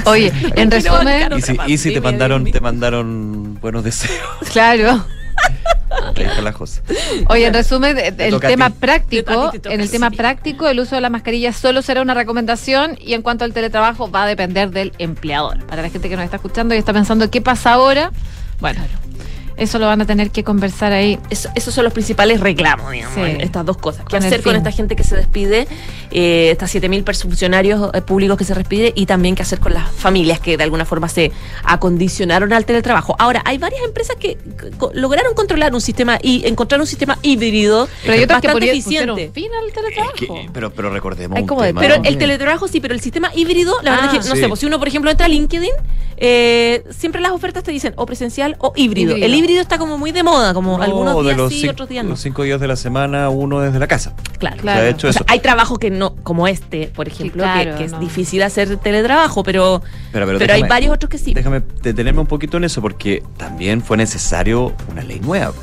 Oye, 0.06 0.32
en 0.56 0.72
resumen... 0.72 1.34
Y 1.68 1.78
si, 1.78 1.94
te 1.94 2.02
mandaron, 2.02 2.46
te 2.46 2.60
mandaron 2.60 3.58
buenos 3.60 3.84
deseos. 3.84 4.22
Claro. 4.52 5.06
Oye, 7.30 7.48
en 7.48 7.54
resumen, 7.54 7.98
el 7.98 8.40
tema 8.40 8.70
práctico, 8.70 9.52
en 9.66 9.82
el 9.82 9.90
tema 9.90 10.12
práctico, 10.12 10.68
el 10.68 10.80
uso 10.80 10.96
de 10.96 11.02
la 11.02 11.10
mascarilla 11.10 11.54
solo 11.54 11.82
será 11.82 12.02
una 12.02 12.14
recomendación 12.14 12.98
y 13.00 13.14
en 13.14 13.22
cuanto 13.22 13.46
al 13.46 13.54
teletrabajo 13.54 14.10
va 14.10 14.24
a 14.24 14.28
depender 14.28 14.72
del 14.72 14.94
empleador. 14.98 15.66
Para 15.66 15.82
la 15.82 15.90
gente 15.90 16.10
que 16.10 16.16
nos 16.16 16.26
está 16.26 16.38
escuchando 16.38 16.76
y 16.76 16.78
está 16.78 16.94
pensando 16.94 17.30
qué 17.30 17.42
pasa 17.42 17.74
ahora, 17.74 18.12
bueno, 18.60 18.82
eso 19.58 19.80
lo 19.80 19.88
van 19.88 20.02
a 20.02 20.06
tener 20.06 20.32
que 20.32 20.44
conversar 20.44 20.92
ahí. 20.92 21.20
esos 21.30 21.74
son 21.74 21.84
los 21.84 21.94
principales 21.94 22.40
reclamos, 22.40 22.92
digamos, 22.92 23.18
estas 23.40 23.66
dos 23.66 23.78
cosas. 23.78 24.06
¿Qué 24.06 24.18
hacer 24.18 24.42
con 24.42 24.56
esta 24.56 24.72
gente 24.72 24.96
que 24.96 25.04
se 25.04 25.16
despide, 25.16 25.68
eh, 26.12 26.50
estas 26.52 26.74
7.000 26.74 27.24
funcionarios 27.24 27.90
eh, 27.94 28.02
públicos 28.02 28.38
que 28.38 28.44
se 28.44 28.54
despide 28.54 28.94
y 28.96 29.06
también 29.06 29.36
qué 29.36 29.44
hacer 29.44 29.60
con 29.60 29.74
las 29.74 29.90
familias 29.92 30.40
que 30.40 30.58
de 30.58 30.64
alguna 30.64 30.86
forma 30.86 31.08
se 31.08 31.32
acondicionaron 31.64 32.52
al 32.54 32.66
teletrabajo? 32.66 33.16
Ahora, 33.20 33.42
hay 33.46 33.58
varias 33.58 33.84
empresas 33.84 34.16
que 34.18 34.38
lograron 34.94 35.34
controlar 35.34 35.74
un 35.74 35.82
sistema 35.82 36.20
y 36.22 36.46
encontrar 36.48 36.82
un 36.82 36.88
sistema 36.88 37.18
híbrido 37.22 37.88
pero 38.02 38.14
hay 38.14 38.24
otras 38.24 38.42
bastante 38.42 38.66
que 38.66 38.72
eficiente. 38.72 39.32
fin 39.34 39.50
al 39.64 39.72
teletrabajo. 39.72 40.50
pero, 40.54 40.72
pero 40.72 40.90
recordemos. 40.90 41.40
pero 41.80 41.96
el 42.04 42.18
teletrabajo 42.18 42.68
sí, 42.68 42.80
pero 42.80 42.94
el 42.94 43.02
sistema 43.02 43.32
híbrido, 43.36 43.76
la 43.82 43.92
verdad 43.92 44.06
es 44.08 44.12
que, 44.12 44.28
ah. 44.28 44.34
no 44.34 44.36
sé, 44.36 44.48
pues, 44.48 44.60
si 44.60 44.66
uno, 44.66 44.80
por 44.80 44.88
ejemplo, 44.88 45.12
entra 45.12 45.28
a 45.28 45.30
LinkedIn, 45.30 45.72
eh, 46.18 46.84
siempre 46.92 47.22
las 47.22 47.32
ofertas 47.32 47.64
te 47.64 47.72
dicen 47.72 47.94
o 47.98 48.06
presencial 48.06 48.56
o 48.60 48.74
híbrido. 48.76 49.16
El 49.16 49.34
híbrido 49.34 49.45
está 49.54 49.78
como 49.78 49.98
muy 49.98 50.12
de 50.12 50.24
moda, 50.24 50.54
como 50.54 50.82
algunos 50.82 51.24
días 51.24 51.38
los 51.38 51.54
sí, 51.54 51.60
cinco, 51.62 51.72
otros 51.74 51.90
días 51.90 52.04
no. 52.04 52.12
Los 52.12 52.22
cinco 52.22 52.44
días 52.44 52.60
de 52.60 52.68
la 52.68 52.76
semana, 52.76 53.30
uno 53.30 53.62
desde 53.62 53.80
la 53.80 53.88
casa. 53.88 54.14
Claro, 54.40 54.58
claro. 54.58 54.86
hecho 54.88 55.08
eso. 55.08 55.24
hay 55.28 55.40
trabajos 55.40 55.80
que 55.80 55.90
no, 55.90 56.16
como 56.24 56.48
este, 56.48 56.88
por 56.88 57.08
ejemplo, 57.08 57.44
que, 57.78 57.86
es 57.86 58.00
difícil 58.00 58.44
hacer 58.44 58.78
teletrabajo, 58.78 59.44
pero, 59.44 59.82
pero, 60.12 60.54
hay 60.54 60.64
varios 60.64 60.94
otros 60.94 61.10
que 61.10 61.18
sí. 61.18 61.34
Déjame 61.34 61.62
detenerme 61.82 62.22
un 62.22 62.28
poquito 62.28 62.58
en 62.58 62.66
eso, 62.66 62.82
porque 62.82 63.24
también 63.38 63.82
fue 63.82 63.98
necesario 63.98 64.74
una 64.92 65.04
ley 65.04 65.20
nueva. 65.20 65.54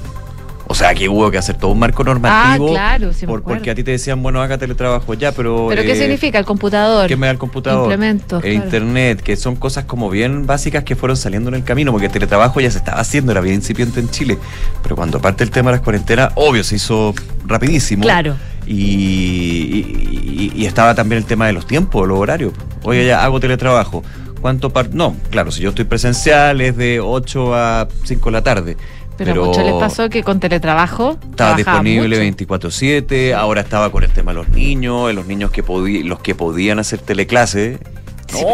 O 0.73 0.75
sea, 0.75 0.95
que 0.95 1.07
hubo 1.07 1.31
que 1.31 1.37
hacer 1.37 1.59
todo 1.59 1.71
un 1.71 1.79
marco 1.79 2.03
normativo. 2.03 2.71
Ah, 2.71 2.97
claro, 2.97 3.13
sí 3.13 3.27
Porque 3.27 3.71
a 3.71 3.75
ti 3.75 3.85
te 3.85 3.91
decían, 3.91 4.23
bueno, 4.23 4.41
haga 4.41 4.57
teletrabajo 4.57 5.13
ya, 5.13 5.31
pero. 5.33 5.67
¿Pero 5.69 5.83
qué 5.83 5.93
eh, 5.93 5.97
significa? 5.97 6.39
El 6.39 6.47
computador. 6.47 7.09
¿Qué 7.09 7.17
me 7.19 7.27
da 7.27 7.33
el 7.33 7.37
computador? 7.37 7.83
Implementos. 7.83 8.43
E 8.43 8.55
internet, 8.55 9.21
que 9.21 9.37
son 9.37 9.55
cosas 9.57 9.85
como 9.85 10.09
bien 10.09 10.47
básicas 10.47 10.83
que 10.83 10.97
fueron 10.97 11.19
saliendo 11.19 11.51
en 11.51 11.57
el 11.57 11.63
camino, 11.63 11.93
porque 11.93 12.07
el 12.07 12.13
teletrabajo 12.13 12.59
ya 12.63 12.71
se 12.71 12.79
estaba 12.79 13.03
haciendo, 13.03 13.33
era 13.33 13.43
bien 13.43 13.57
incipiente 13.57 14.01
en 14.01 14.09
Chile. 14.09 14.39
Pero 14.83 14.97
cuando 14.97 15.21
parte 15.21 15.45
el 15.45 15.51
tema 15.51 15.71
de 15.71 15.77
las 15.77 15.85
cuarentenas, 15.85 16.33
obvio, 16.37 16.65
se 16.65 16.77
hizo 16.77 17.15
rapidísimo. 17.45 18.05
Claro. 18.05 18.37
Y, 18.67 20.53
y, 20.57 20.65
estaba 20.65 20.95
también 20.95 21.19
el 21.19 21.27
tema 21.27 21.47
de 21.49 21.53
los 21.53 21.67
tiempos, 21.67 22.09
los 22.09 22.19
horarios. 22.19 22.55
Oye, 22.83 23.05
ya 23.05 23.23
hago 23.23 23.41
teletrabajo. 23.41 24.03
¿Cuánto 24.41 24.71
par 24.71 24.95
No, 24.95 25.15
claro, 25.31 25.53
si 25.53 25.61
yo 25.61 25.69
estoy 25.69 25.85
presencial 25.85 26.63
es 26.63 26.77
de 26.79 26.99
8 26.99 27.55
a 27.55 27.89
5 28.05 28.25
de 28.31 28.33
la 28.33 28.43
tarde. 28.43 28.77
Pero, 29.17 29.47
mucho 29.47 29.63
les 29.63 29.75
pasó 29.75 30.09
que 30.09 30.23
con 30.23 30.41
teletrabajo 30.41 31.19
estaba 31.31 31.57
disponible 31.57 32.19
24/7, 32.19 33.35
ahora 33.35 33.61
estaba 33.61 33.91
con 33.91 34.03
el 34.03 34.11
tema 34.11 34.33
de 34.33 34.39
los 34.39 34.49
niños, 34.49 35.13
los 35.15 35.27
niños 35.27 35.51
que 35.51 35.63
podían, 35.63 36.09
los 36.09 36.21
que 36.21 36.35
podían 36.35 36.79
hacer 36.79 37.01
teleclase. 37.01 37.79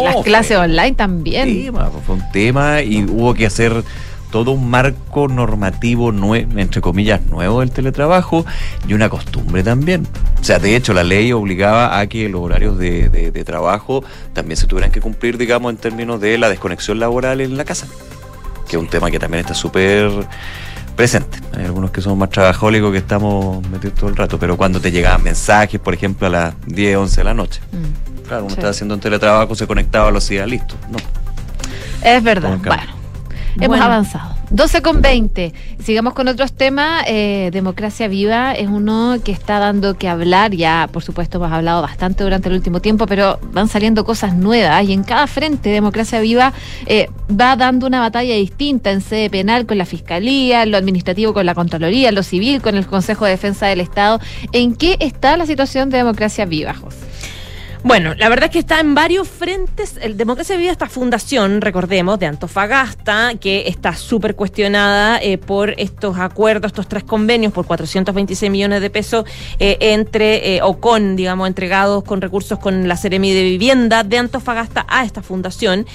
las 0.03 0.17
clases 0.23 0.57
online 0.57 0.93
también. 0.93 1.73
fue 2.05 2.15
un 2.15 2.31
tema 2.31 2.81
y 2.81 3.03
hubo 3.03 3.33
que 3.33 3.45
hacer 3.45 3.83
todo 4.31 4.51
un 4.51 4.69
marco 4.69 5.27
normativo, 5.27 6.13
entre 6.33 6.81
comillas, 6.81 7.21
nuevo 7.25 7.61
del 7.61 7.71
teletrabajo 7.71 8.45
y 8.87 8.93
una 8.93 9.09
costumbre 9.09 9.63
también. 9.63 10.07
O 10.39 10.43
sea, 10.43 10.59
de 10.59 10.75
hecho, 10.75 10.93
la 10.93 11.03
ley 11.03 11.31
obligaba 11.31 11.99
a 11.99 12.05
que 12.07 12.29
los 12.29 12.41
horarios 12.41 12.77
de, 12.77 13.09
de 13.09 13.43
trabajo 13.43 14.03
también 14.33 14.57
se 14.57 14.67
tuvieran 14.67 14.91
que 14.91 15.01
cumplir, 15.01 15.37
digamos, 15.37 15.71
en 15.71 15.77
términos 15.77 16.21
de 16.21 16.37
la 16.37 16.49
desconexión 16.49 16.99
laboral 16.99 17.41
en 17.41 17.57
la 17.57 17.65
casa 17.65 17.87
que 18.69 18.77
es 18.77 18.81
un 18.81 18.87
tema 18.87 19.09
que 19.11 19.19
también 19.19 19.41
está 19.41 19.53
súper 19.53 20.09
presente. 20.95 21.39
Hay 21.57 21.65
algunos 21.65 21.91
que 21.91 22.01
son 22.01 22.17
más 22.17 22.29
trabajólicos 22.29 22.91
que 22.91 22.99
estamos 22.99 23.67
metidos 23.69 23.95
todo 23.95 24.09
el 24.09 24.15
rato, 24.15 24.37
pero 24.37 24.55
cuando 24.55 24.79
te 24.79 24.91
llegaban 24.91 25.23
mensajes, 25.23 25.79
por 25.79 25.93
ejemplo, 25.93 26.27
a 26.27 26.29
las 26.29 26.53
10, 26.67 26.97
11 26.97 27.17
de 27.17 27.23
la 27.23 27.33
noche. 27.33 27.61
Mm. 27.71 28.27
Claro, 28.27 28.45
uno 28.45 28.53
está 28.53 28.69
haciendo 28.69 28.93
un 28.93 29.01
teletrabajo, 29.01 29.55
se 29.55 29.65
conectaba 29.65 30.09
a 30.09 30.11
los 30.11 30.29
días, 30.29 30.47
listo. 30.47 30.75
No. 30.91 30.97
Es 32.03 32.23
verdad. 32.23 32.57
Bueno, 32.63 32.83
hemos 33.59 33.79
avanzado. 33.79 34.39
12 34.51 34.81
con 34.81 35.01
20. 35.01 35.53
Sigamos 35.83 36.13
con 36.13 36.27
otros 36.27 36.53
temas. 36.53 37.03
Eh, 37.07 37.49
Democracia 37.53 38.07
Viva 38.07 38.53
es 38.53 38.67
uno 38.67 39.17
que 39.23 39.31
está 39.31 39.59
dando 39.59 39.95
que 39.95 40.07
hablar. 40.07 40.51
Ya, 40.55 40.89
por 40.91 41.03
supuesto, 41.03 41.37
hemos 41.37 41.51
hablado 41.51 41.81
bastante 41.81 42.23
durante 42.23 42.49
el 42.49 42.55
último 42.55 42.81
tiempo, 42.81 43.05
pero 43.05 43.39
van 43.51 43.67
saliendo 43.67 44.03
cosas 44.05 44.35
nuevas. 44.35 44.83
Y 44.87 44.93
en 44.93 45.03
cada 45.03 45.27
frente, 45.27 45.69
Democracia 45.69 46.19
Viva 46.19 46.53
eh, 46.87 47.09
va 47.29 47.55
dando 47.55 47.85
una 47.85 47.99
batalla 47.99 48.33
distinta 48.35 48.91
en 48.91 49.01
sede 49.01 49.29
penal 49.29 49.65
con 49.65 49.77
la 49.77 49.85
Fiscalía, 49.85 50.63
en 50.63 50.71
lo 50.71 50.77
administrativo 50.77 51.33
con 51.33 51.45
la 51.45 51.53
Contraloría, 51.53 52.09
en 52.09 52.15
lo 52.15 52.23
civil 52.23 52.61
con 52.61 52.75
el 52.75 52.87
Consejo 52.87 53.25
de 53.25 53.31
Defensa 53.31 53.67
del 53.67 53.81
Estado. 53.81 54.19
¿En 54.51 54.75
qué 54.75 54.97
está 54.99 55.37
la 55.37 55.45
situación 55.45 55.89
de 55.89 55.97
Democracia 55.97 56.45
Viva, 56.45 56.73
José? 56.73 57.08
Bueno, 57.81 58.13
la 58.13 58.27
verdad 58.27 58.45
es 58.47 58.51
que 58.51 58.59
está 58.59 58.81
en 58.81 58.93
varios 58.93 59.29
frentes. 59.29 59.95
El 60.01 60.17
Democracia 60.17 60.57
Viva, 60.57 60.69
esta 60.69 60.89
fundación, 60.89 61.61
recordemos, 61.61 62.19
de 62.19 62.25
Antofagasta, 62.25 63.35
que 63.39 63.69
está 63.69 63.95
súper 63.95 64.35
cuestionada 64.35 65.17
eh, 65.21 65.37
por 65.37 65.73
estos 65.77 66.17
acuerdos, 66.17 66.71
estos 66.71 66.89
tres 66.89 67.05
convenios 67.05 67.53
por 67.53 67.65
426 67.65 68.51
millones 68.51 68.81
de 68.81 68.89
pesos 68.89 69.23
eh, 69.59 69.77
entre 69.79 70.57
eh, 70.57 70.61
o 70.61 70.81
con, 70.81 71.15
digamos, 71.15 71.47
entregados 71.47 72.03
con 72.03 72.19
recursos 72.19 72.59
con 72.59 72.89
la 72.89 72.97
Seremi 72.97 73.31
de 73.31 73.43
Vivienda 73.43 74.03
de 74.03 74.17
Antofagasta 74.17 74.85
a 74.89 75.05
esta 75.05 75.23
fundación. 75.23 75.85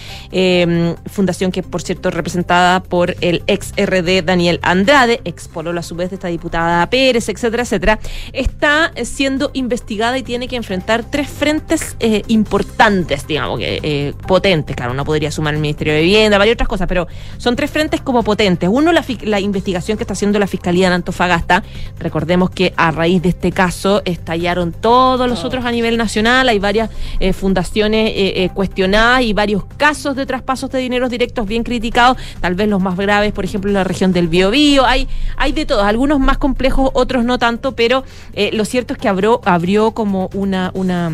fundación 1.07 1.53
que, 1.53 1.63
por 1.63 1.83
cierto, 1.83 2.11
representada 2.11 2.83
por 2.83 3.15
el 3.21 3.43
ex 3.47 3.73
RD 3.77 4.25
Daniel 4.25 4.59
Andrade, 4.63 5.21
ex 5.27 5.49
pololo 5.49 5.81
a 5.81 5.83
su 5.83 5.95
vez 5.95 6.09
de 6.09 6.17
esta 6.17 6.29
diputada 6.29 6.89
Pérez, 6.89 7.29
etcétera, 7.29 7.65
etcétera. 7.65 7.99
Está 8.33 8.91
siendo 9.05 9.51
investigada 9.53 10.17
y 10.17 10.23
tiene 10.23 10.49
que 10.49 10.57
enfrentar 10.57 11.05
tres 11.05 11.29
frentes 11.29 11.74
eh, 12.01 12.23
importantes, 12.29 13.27
digamos, 13.27 13.59
que 13.59 13.81
eh, 13.83 14.15
potentes. 14.27 14.77
Claro, 14.77 14.93
uno 14.93 15.05
podría 15.05 15.31
sumar 15.31 15.55
el 15.55 15.61
Ministerio 15.61 15.95
de 15.95 16.03
Vivienda, 16.03 16.39
varias 16.39 16.55
otras 16.55 16.69
cosas, 16.69 16.87
pero 16.87 17.07
son 17.39 17.57
tres 17.57 17.71
frentes 17.71 18.01
como 18.01 18.23
potentes. 18.23 18.69
Uno, 18.73 18.93
la, 18.93 19.41
investigación 19.41 19.97
que 19.97 20.05
está 20.05 20.15
haciendo 20.15 20.39
la 20.39 20.47
Fiscalía 20.47 20.87
en 20.87 20.95
Antofagasta. 20.95 21.63
Recordemos 21.99 22.51
que 22.51 22.73
a 22.77 22.91
raíz 22.91 23.23
de 23.23 23.31
este 23.31 23.53
caso 23.53 24.03
estallaron 24.05 24.73
todos 24.73 25.29
los 25.29 25.45
otros 25.45 25.65
a 25.65 25.73
nivel 25.73 25.97
nacional. 25.97 26.49
Hay 26.49 26.59
varias 26.59 26.91
eh, 27.21 27.33
fundaciones 27.33 28.15
cuestionadas 28.53 29.23
y 29.23 29.33
varios 29.33 29.65
casos 29.77 30.17
de 30.17 30.27
traspasos 30.27 30.71
de 30.71 30.79
dineros 30.79 31.11
directos 31.11 31.47
bien 31.47 31.63
criticados. 31.63 32.17
Tal 32.41 32.55
vez 32.55 32.69
los 32.69 32.81
más 32.81 32.97
graves, 32.97 33.33
por 33.33 33.45
ejemplo, 33.45 33.71
en 33.71 33.75
la 33.75 33.85
región 33.85 34.13
del 34.13 34.29
Biobío. 34.29 34.85
Hay, 34.87 35.09
hay 35.37 35.53
de 35.53 35.67
todos, 35.67 35.85
algunos 35.85 36.21
más 36.21 36.39
complejos, 36.39 36.91
otros 36.95 37.25
no 37.25 37.39
tanto, 37.39 37.73
pero 37.73 38.05
lo 38.53 38.65
cierto 38.65 38.95
es 38.95 38.99
que 38.99 39.09
abrió, 39.09 39.41
abrió 39.45 39.93
como 39.93 40.31
una, 40.35 40.71
una 40.75 41.11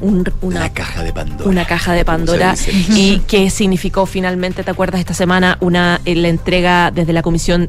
una 0.00 0.72
caja 0.72 1.02
de 1.02 1.12
Pandora. 1.12 1.48
Una 1.48 1.64
caja 1.64 1.92
de 1.92 2.04
Pandora. 2.04 2.54
¿Y 2.90 3.20
qué 3.20 3.50
significó 3.50 4.06
finalmente, 4.06 4.62
te 4.62 4.70
acuerdas, 4.70 5.00
esta 5.00 5.14
semana 5.14 5.58
una 5.60 6.00
eh, 6.04 6.14
la 6.14 6.28
entrega 6.28 6.90
desde 6.90 7.12
la 7.12 7.22
comisión? 7.22 7.68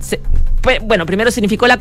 bueno, 0.84 1.06
primero 1.06 1.30
significó 1.30 1.68
la, 1.68 1.78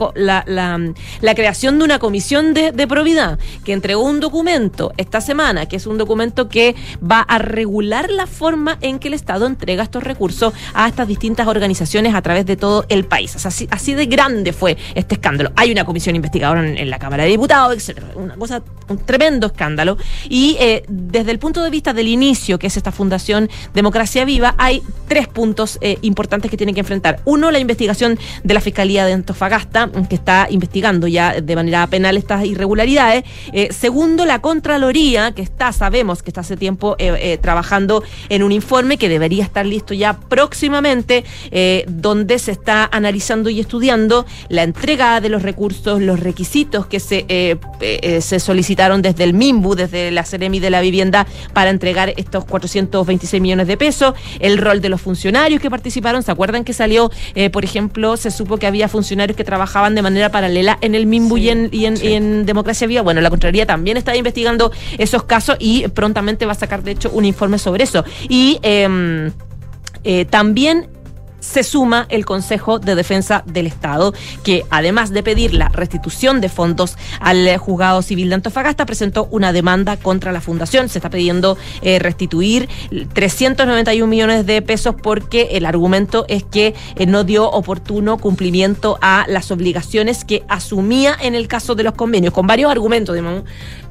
la, 0.46 1.34
creación 1.34 1.78
de 1.78 1.84
una 1.84 1.98
comisión 1.98 2.52
de, 2.52 2.70
de, 2.70 2.86
probidad 2.86 3.38
que 3.64 3.72
entregó 3.72 4.02
un 4.02 4.20
documento 4.20 4.92
esta 4.98 5.22
semana, 5.22 5.66
que 5.66 5.76
es 5.76 5.86
un 5.86 5.96
documento 5.96 6.50
que 6.50 6.74
va 7.00 7.20
a 7.20 7.38
regular 7.38 8.10
la 8.10 8.26
forma 8.26 8.76
en 8.82 8.98
que 8.98 9.08
el 9.08 9.14
Estado 9.14 9.46
entrega 9.46 9.82
estos 9.82 10.02
recursos 10.02 10.52
a 10.74 10.86
estas 10.86 11.08
distintas 11.08 11.46
organizaciones 11.46 12.14
a 12.14 12.20
través 12.20 12.44
de 12.44 12.56
todo 12.56 12.84
el 12.90 13.04
país. 13.06 13.34
así, 13.46 13.66
así 13.70 13.94
de 13.94 14.04
grande 14.04 14.52
fue 14.52 14.76
este 14.94 15.14
escándalo. 15.14 15.52
Hay 15.56 15.72
una 15.72 15.84
comisión 15.84 16.14
investigadora 16.14 16.68
en, 16.68 16.76
en 16.76 16.90
la 16.90 16.98
Cámara 16.98 17.22
de 17.24 17.30
Diputados, 17.30 17.74
etcétera. 17.74 18.08
Una 18.14 18.34
cosa, 18.36 18.62
un 18.88 18.98
tremendo 18.98 19.46
escándalo. 19.46 19.96
Y 20.28 20.33
eh, 20.58 20.82
desde 20.88 21.30
el 21.30 21.38
punto 21.38 21.62
de 21.62 21.70
vista 21.70 21.92
del 21.92 22.08
inicio, 22.08 22.58
que 22.58 22.66
es 22.66 22.76
esta 22.76 22.90
Fundación 22.90 23.48
Democracia 23.72 24.24
Viva, 24.24 24.56
hay 24.58 24.82
tres 25.06 25.28
puntos 25.28 25.78
eh, 25.80 25.98
importantes 26.02 26.50
que 26.50 26.56
tienen 26.56 26.74
que 26.74 26.80
enfrentar. 26.80 27.20
Uno, 27.24 27.52
la 27.52 27.60
investigación 27.60 28.18
de 28.42 28.52
la 28.52 28.60
Fiscalía 28.60 29.06
de 29.06 29.12
Antofagasta, 29.12 29.88
que 30.08 30.16
está 30.16 30.48
investigando 30.50 31.06
ya 31.06 31.40
de 31.40 31.54
manera 31.54 31.86
penal 31.86 32.16
estas 32.16 32.44
irregularidades. 32.46 33.22
Eh, 33.52 33.72
segundo, 33.72 34.24
la 34.24 34.40
Contraloría, 34.40 35.30
que 35.30 35.42
está, 35.42 35.70
sabemos 35.70 36.24
que 36.24 36.30
está 36.30 36.40
hace 36.40 36.56
tiempo 36.56 36.96
trabajando 37.40 38.02
en 38.28 38.42
un 38.42 38.50
informe 38.50 38.98
que 38.98 39.08
debería 39.08 39.44
estar 39.44 39.64
listo 39.64 39.94
ya 39.94 40.18
próximamente, 40.18 41.24
donde 41.86 42.38
se 42.40 42.50
está 42.50 42.88
analizando 42.90 43.50
y 43.50 43.60
estudiando 43.60 44.26
la 44.48 44.64
entrega 44.64 45.20
de 45.20 45.28
los 45.28 45.42
recursos, 45.42 46.02
los 46.02 46.18
requisitos 46.20 46.86
que 46.86 46.98
se, 46.98 47.56
se 48.20 48.40
solicitaron 48.40 49.00
desde 49.00 49.24
el 49.24 49.34
MIMBU, 49.34 49.74
desde 49.76 50.10
la 50.10 50.23
Seremi 50.24 50.60
de 50.60 50.70
la 50.70 50.80
Vivienda 50.80 51.26
para 51.52 51.70
entregar 51.70 52.12
estos 52.16 52.44
426 52.44 53.40
millones 53.40 53.66
de 53.66 53.76
pesos, 53.76 54.14
el 54.40 54.58
rol 54.58 54.80
de 54.80 54.88
los 54.88 55.00
funcionarios 55.00 55.60
que 55.60 55.70
participaron, 55.70 56.22
¿se 56.22 56.30
acuerdan 56.30 56.64
que 56.64 56.72
salió, 56.72 57.10
eh, 57.34 57.50
por 57.50 57.64
ejemplo, 57.64 58.16
se 58.16 58.30
supo 58.30 58.56
que 58.56 58.66
había 58.66 58.88
funcionarios 58.88 59.36
que 59.36 59.44
trabajaban 59.44 59.94
de 59.94 60.02
manera 60.02 60.30
paralela 60.30 60.78
en 60.80 60.94
el 60.94 61.06
MIMBU 61.06 61.38
y, 61.38 61.48
en, 61.48 62.46
Democracia 62.46 62.86
Viva? 62.86 63.02
Bueno, 63.02 63.20
la 63.20 63.30
Contraloría 63.30 63.66
también 63.66 63.96
está 63.96 64.16
investigando 64.16 64.72
esos 64.98 65.24
casos 65.24 65.56
y 65.58 65.88
prontamente 65.88 66.46
va 66.46 66.52
a 66.52 66.56
sacar, 66.56 66.82
de 66.82 66.92
hecho, 66.92 67.10
un 67.10 67.24
informe 67.24 67.58
sobre 67.58 67.84
eso. 67.84 68.04
Y 68.28 68.58
em, 68.62 69.32
eh, 70.04 70.24
también 70.26 70.88
se 71.44 71.62
suma 71.62 72.06
el 72.08 72.24
Consejo 72.24 72.78
de 72.78 72.94
Defensa 72.94 73.44
del 73.46 73.66
Estado, 73.66 74.14
que 74.42 74.64
además 74.70 75.10
de 75.10 75.22
pedir 75.22 75.54
la 75.54 75.68
restitución 75.68 76.40
de 76.40 76.48
fondos 76.48 76.96
al 77.20 77.56
juzgado 77.58 78.02
civil 78.02 78.30
de 78.30 78.36
Antofagasta, 78.36 78.86
presentó 78.86 79.28
una 79.30 79.52
demanda 79.52 79.96
contra 79.96 80.32
la 80.32 80.40
fundación. 80.40 80.88
Se 80.88 80.98
está 80.98 81.10
pidiendo 81.10 81.58
eh, 81.82 81.98
restituir 81.98 82.68
391 83.12 84.06
millones 84.06 84.46
de 84.46 84.62
pesos 84.62 84.94
porque 85.00 85.48
el 85.52 85.66
argumento 85.66 86.24
es 86.28 86.44
que 86.44 86.74
eh, 86.96 87.06
no 87.06 87.24
dio 87.24 87.50
oportuno 87.50 88.16
cumplimiento 88.18 88.98
a 89.02 89.26
las 89.28 89.50
obligaciones 89.50 90.24
que 90.24 90.44
asumía 90.48 91.14
en 91.20 91.34
el 91.34 91.46
caso 91.46 91.74
de 91.74 91.82
los 91.82 91.92
convenios, 91.92 92.32
con 92.32 92.46
varios 92.46 92.70
argumentos, 92.70 93.14
digamos 93.14 93.44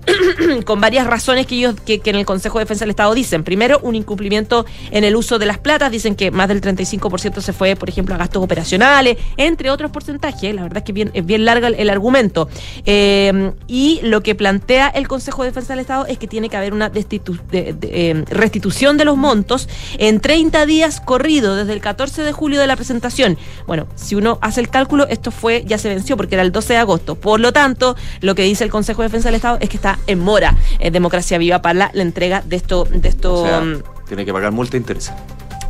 con 0.66 0.82
varias 0.82 1.08
razones 1.08 1.48
que 1.48 1.56
ellos 1.56 1.76
que, 1.86 2.02
en 2.04 2.16
el 2.16 2.26
Consejo 2.26 2.60
de 2.60 2.66
Defensa 2.66 2.84
del 2.84 2.92
Estado 2.92 3.14
dicen. 3.14 3.44
Primero, 3.44 3.80
un 3.84 3.96
incumplimiento 3.96 4.66
en 4.92 5.04
el 5.04 5.16
uso 5.16 5.40
de 5.40 5.46
las 5.46 5.58
platas. 5.58 5.92
Dicen 5.92 6.16
que 6.16 6.32
más 6.32 6.48
del 6.48 6.62
35% 6.62 7.42
se 7.42 7.54
fue, 7.54 7.76
por 7.76 7.90
ejemplo, 7.90 8.16
a 8.16 8.18
gastos 8.18 8.44
operacionales, 8.44 9.18
entre 9.38 9.70
otros 9.70 9.92
porcentajes. 9.92 10.54
La 10.54 10.64
verdad 10.64 10.84
es 10.86 10.94
que 10.94 11.12
es 11.14 11.26
bien 11.26 11.46
larga 11.46 11.68
el, 11.68 11.90
argumento. 11.90 12.50
Eh, 12.86 13.52
y 13.68 14.00
lo 14.04 14.22
que 14.22 14.36
plantea 14.36 14.88
el 14.88 15.08
Consejo 15.08 15.44
de 15.44 15.50
Defensa 15.50 15.74
del 15.74 15.80
Estado 15.80 16.06
es 16.08 16.18
que 16.18 16.28
tiene 16.28 16.50
que 16.50 16.58
haber 16.58 16.74
una 16.74 16.92
eh, 16.94 18.24
restitución 18.30 18.98
de 18.98 19.06
los 19.06 19.18
montos 19.18 19.70
en 19.98 20.20
30 20.20 20.66
días 20.66 21.02
corrido 21.02 21.56
desde 21.56 21.74
el 21.74 21.82
14 21.82 22.24
de 22.24 22.32
julio 22.32 22.60
de 22.60 22.68
la 22.68 22.76
presentación. 22.76 23.38
Bueno, 23.68 23.88
si 23.96 24.16
uno 24.16 24.40
hace 24.42 24.62
el 24.62 24.70
cálculo, 24.70 25.08
esto 25.08 25.32
fue 25.32 25.64
ya 25.66 25.78
se 25.78 25.90
venció 25.90 26.18
porque 26.18 26.36
era 26.36 26.44
el 26.44 26.52
12 26.52 26.74
de 26.74 26.80
agosto. 26.80 27.16
Por 27.16 27.40
lo 27.40 27.54
tanto, 27.54 27.96
lo 28.22 28.36
que 28.36 28.44
dice 28.44 28.64
el 28.64 28.70
Consejo 28.70 29.02
de 29.02 29.08
Defensa 29.08 29.30
del 29.30 29.36
Estado 29.36 29.58
es 29.60 29.70
que 29.70 29.78
está 29.78 29.93
en 30.08 30.20
mora 30.20 30.56
eh, 30.80 30.92
Democracia 30.92 31.38
Viva 31.38 31.62
para 31.62 31.92
la, 31.94 32.02
entrega 32.02 32.42
de 32.42 32.56
esto. 32.56 32.86
De 32.86 33.10
esto 33.10 33.46
mm, 33.46 34.08
tiene 34.08 34.26
que 34.26 34.34
pagar 34.34 34.52
multa 34.52 34.78
e 34.78 34.80
interés. 34.80 35.12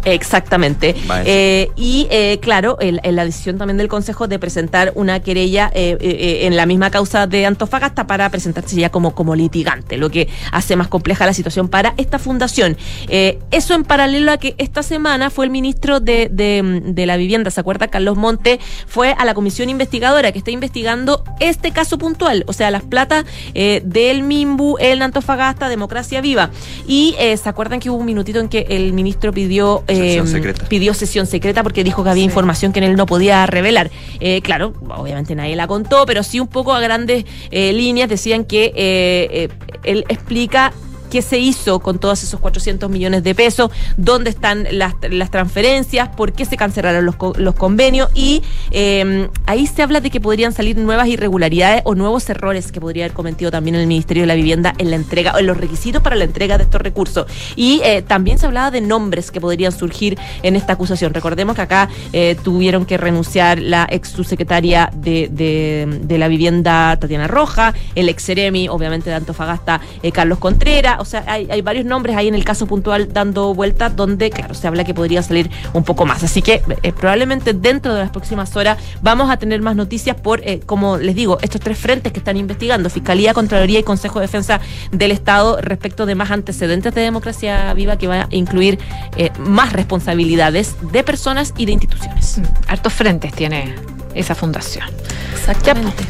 Exactamente. 0.06 0.96
Eh, 1.26 1.70
y 1.76 2.08
eh, 2.10 2.40
claro, 2.42 2.78
en, 2.80 3.16
la 3.16 3.26
decisión 3.26 3.58
también 3.58 3.78
del 3.78 3.88
Consejo 3.88 4.28
de 4.28 4.40
presentar 4.40 4.92
una 4.96 5.22
querella 5.22 5.72
eh, 5.74 6.40
en 6.44 6.56
la 6.56 6.66
misma 6.66 6.92
causa 6.92 7.28
de 7.28 7.46
Antofagasta 7.46 8.08
para 8.08 8.30
presentarse 8.30 8.76
ya 8.76 8.90
como, 8.90 9.16
como 9.16 9.36
litigante, 9.36 9.98
lo 9.98 10.10
que 10.10 10.28
hace 10.52 10.76
más 10.76 10.88
compleja 10.88 11.26
la 11.26 11.34
situación 11.34 11.70
para 11.70 11.94
esta 11.98 12.20
fundación. 12.20 12.78
eso 13.10 13.74
en 13.74 13.84
paralelo 13.84 14.32
a 14.32 14.38
que 14.38 14.56
esta 14.58 14.84
semana 14.84 15.30
fue 15.30 15.46
el 15.46 15.52
ministro 15.52 16.00
de, 16.00 16.30
de, 16.32 17.06
la 17.06 17.18
Vivienda, 17.18 17.52
¿se 17.52 17.60
acuerda? 17.60 17.88
Carlos 17.88 18.18
Monte, 18.18 18.60
fue 18.88 19.14
a 19.18 19.26
la 19.26 19.34
comisión 19.34 19.70
investigadora 19.70 20.32
que 20.32 20.40
está 20.40 20.52
investigando 20.52 21.24
este 21.40 21.72
caso 21.72 21.98
puntual, 21.98 22.44
o 22.48 22.54
sea, 22.54 22.72
las 22.72 22.84
platas 22.84 23.26
del 23.54 24.24
Mimbu, 24.24 24.78
el 24.80 25.02
Antofagasta, 25.02 25.70
Democracia 25.70 26.22
Viva. 26.22 26.50
Y 26.88 27.16
se 27.20 27.50
acuerdan 27.50 27.80
que 27.80 27.90
hubo 27.90 27.98
un 27.98 28.06
minutito 28.06 28.40
en 28.40 28.50
que 28.50 28.66
el 28.70 28.94
ministro 28.94 29.32
pidió 29.32 29.84
Em, 29.94 30.54
pidió 30.68 30.94
sesión 30.94 31.28
secreta 31.28 31.64
porque 31.64 31.84
dijo 31.84 32.04
que 32.04 32.10
había 32.10 32.24
información 32.24 32.74
que 32.74 32.80
él 32.80 32.96
no 32.96 33.06
podía 33.06 33.46
revelar. 33.46 33.92
Eh, 34.20 34.42
claro, 34.42 34.74
obviamente 34.90 35.36
nadie 35.36 35.56
la 35.56 35.68
contó, 35.68 36.06
pero 36.06 36.24
sí 36.24 36.40
un 36.40 36.48
poco 36.48 36.74
a 36.74 36.80
grandes 36.80 37.26
eh, 37.52 37.74
líneas 37.74 38.10
decían 38.10 38.46
que 38.46 38.74
eh, 38.76 39.50
él 39.84 40.06
explica 40.10 40.74
qué 41.14 41.22
se 41.22 41.38
hizo 41.38 41.78
con 41.78 42.00
todos 42.00 42.24
esos 42.24 42.40
400 42.40 42.90
millones 42.90 43.24
de 43.24 43.36
pesos, 43.36 43.70
dónde 43.98 44.32
están 44.32 44.66
las, 44.72 44.96
transferencias, 45.30 46.10
por 46.10 46.34
qué 46.34 46.44
se 46.44 46.58
cancelaron 46.58 47.06
los, 47.06 47.18
los 47.38 47.54
convenios 47.54 48.10
y 48.16 48.42
em, 48.72 49.30
ahí 49.46 49.68
se 49.68 49.84
habla 49.84 50.02
de 50.02 50.10
que 50.10 50.20
podrían 50.20 50.54
salir 50.54 50.76
nuevas 50.76 51.08
irregularidades 51.08 51.84
o 51.86 51.94
nuevos 51.94 52.28
errores 52.32 52.72
que 52.72 52.82
podría 52.82 53.06
haber 53.06 53.14
cometido 53.16 53.52
también 53.52 53.76
el 53.76 53.86
Ministerio 53.86 54.24
de 54.24 54.28
la 54.28 54.34
Vivienda 54.34 54.74
en 54.80 54.90
la 54.90 54.96
entrega, 54.96 55.36
en 55.38 55.46
los 55.46 55.56
requisitos 55.56 56.02
para 56.02 56.16
la 56.16 56.24
entrega 56.24 56.58
de 56.58 56.64
estos 56.64 56.82
recursos. 56.82 57.28
Y 57.56 57.82
eh, 57.84 58.02
también 58.02 58.40
se 58.40 58.48
hablaba 58.48 58.72
de 58.72 58.82
nombres 58.82 59.30
que 59.30 59.40
podrían 59.40 59.72
surgir 59.72 60.18
en 60.42 60.56
esta 60.56 60.74
acusación. 60.74 61.14
Recordemos 61.14 61.56
que 61.56 61.62
acá 61.62 61.90
eh, 62.12 62.36
tuvieron 62.44 62.88
que 62.88 62.98
renunciar 62.98 63.60
la 63.60 63.86
ex 63.88 64.10
subsecretaria 64.10 64.90
de, 64.96 65.30
de, 65.30 66.18
la 66.18 66.28
vivienda 66.28 66.98
Tatiana 67.00 67.28
Roja, 67.28 67.76
el 67.94 68.10
ex 68.10 68.26
Ceremi, 68.26 68.68
obviamente 68.68 69.12
de 69.12 69.16
Antofagasta, 69.18 69.80
eh, 70.02 70.12
Carlos 70.12 70.40
Contreras, 70.40 71.03
o 71.04 71.06
sea, 71.06 71.24
hay, 71.28 71.62
varios 71.62 71.86
nombres 71.86 72.16
ahí 72.16 72.30
en 72.30 72.36
el 72.36 72.46
caso 72.46 72.66
puntual 72.66 73.12
dando 73.12 73.54
vueltas 73.54 73.94
donde, 73.96 74.30
claro, 74.30 74.54
se 74.54 74.68
habla 74.68 74.86
que 74.86 74.94
podría 74.94 75.22
salir 75.22 75.52
un 75.74 75.84
poco 75.84 76.06
más. 76.06 76.24
Así 76.24 76.42
que 76.42 76.62
eh, 76.82 76.94
probablemente 76.94 77.54
dentro 77.54 77.94
de 77.94 78.00
las 78.00 78.10
próximas 78.10 78.56
horas 78.56 78.78
vamos 79.02 79.30
a 79.30 79.38
tener 79.38 79.62
más 79.62 79.76
noticias 79.76 80.16
por, 80.16 80.40
eh, 80.48 80.62
como 80.66 80.98
les 80.98 81.14
digo, 81.16 81.38
estos 81.42 81.60
tres 81.60 81.78
frentes 81.78 82.14
que 82.14 82.20
están 82.20 82.38
investigando, 82.38 82.90
Fiscalía, 82.90 83.34
Contraloría 83.34 83.80
y 83.80 83.84
Consejo 83.84 84.20
de 84.20 84.28
Defensa 84.28 84.62
del 84.92 85.12
Estado 85.12 85.60
respecto 85.62 86.06
de 86.06 86.16
más 86.16 86.32
antecedentes 86.32 86.96
de 86.96 87.02
democracia 87.02 87.74
viva 87.74 87.98
que 87.98 88.08
va 88.08 88.22
a 88.22 88.28
incluir 88.32 88.80
eh, 89.18 89.30
más 89.40 89.74
responsabilidades 89.74 90.76
de 90.94 91.04
personas 91.04 91.54
y 91.58 91.66
de 91.66 91.74
instituciones. 91.74 92.38
Mm, 92.38 92.44
hartos 92.70 92.94
frentes 92.94 93.34
tiene 93.34 93.76
esa 94.16 94.36
fundación. 94.36 94.88
Exactamente. 95.34 96.06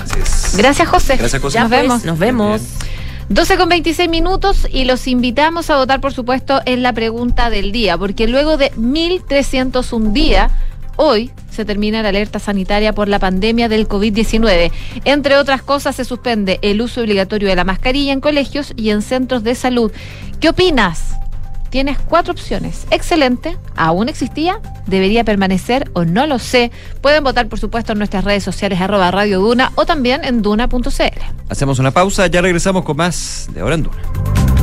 Gracias, 0.55 0.87
José. 0.87 1.17
Gracias, 1.17 1.41
José. 1.41 1.59
nos 1.59 1.69
vemos. 1.69 2.05
Nos 2.05 2.19
vemos. 2.19 2.61
12 3.29 3.57
con 3.57 3.69
26 3.69 4.09
minutos 4.09 4.67
y 4.71 4.85
los 4.85 5.07
invitamos 5.07 5.69
a 5.69 5.77
votar, 5.77 6.01
por 6.01 6.13
supuesto, 6.13 6.61
en 6.65 6.83
la 6.83 6.93
pregunta 6.93 7.49
del 7.49 7.71
día, 7.71 7.97
porque 7.97 8.27
luego 8.27 8.57
de 8.57 8.71
1.301 8.73 10.11
días, 10.11 10.51
hoy 10.97 11.31
se 11.49 11.65
termina 11.65 12.03
la 12.03 12.09
alerta 12.09 12.39
sanitaria 12.39 12.93
por 12.93 13.07
la 13.07 13.19
pandemia 13.19 13.69
del 13.69 13.87
COVID-19. 13.87 14.71
Entre 15.05 15.37
otras 15.37 15.61
cosas, 15.61 15.95
se 15.95 16.05
suspende 16.05 16.59
el 16.61 16.81
uso 16.81 17.01
obligatorio 17.01 17.47
de 17.47 17.55
la 17.55 17.63
mascarilla 17.63 18.11
en 18.11 18.21
colegios 18.21 18.73
y 18.75 18.89
en 18.89 19.01
centros 19.01 19.43
de 19.43 19.55
salud. 19.55 19.91
¿Qué 20.39 20.49
opinas? 20.49 21.15
Tienes 21.73 21.97
cuatro 21.97 22.33
opciones. 22.33 22.85
Excelente, 22.91 23.57
aún 23.75 24.07
existía, 24.07 24.59
debería 24.85 25.23
permanecer 25.23 25.89
o 25.93 26.05
no 26.05 26.27
lo 26.27 26.37
sé. 26.37 26.71
Pueden 27.01 27.23
votar, 27.23 27.49
por 27.49 27.59
supuesto, 27.59 27.93
en 27.93 27.97
nuestras 27.97 28.23
redes 28.23 28.43
sociales 28.43 28.79
arroba 28.79 29.09
Radio 29.09 29.41
o 29.43 29.85
también 29.87 30.23
en 30.23 30.43
duna.cl. 30.43 31.19
Hacemos 31.49 31.79
una 31.79 31.89
pausa, 31.89 32.27
ya 32.27 32.41
regresamos 32.41 32.83
con 32.85 32.97
más 32.97 33.49
de 33.55 33.61
Ahora 33.61 33.73
en 33.73 33.81
Duna. 33.81 34.62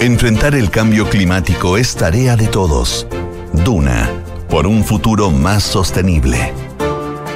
Enfrentar 0.00 0.54
el 0.54 0.70
cambio 0.70 1.10
climático 1.10 1.76
es 1.76 1.96
tarea 1.96 2.36
de 2.36 2.46
todos. 2.46 3.04
Duna 3.52 4.08
por 4.48 4.68
un 4.68 4.84
futuro 4.84 5.32
más 5.32 5.64
sostenible. 5.64 6.52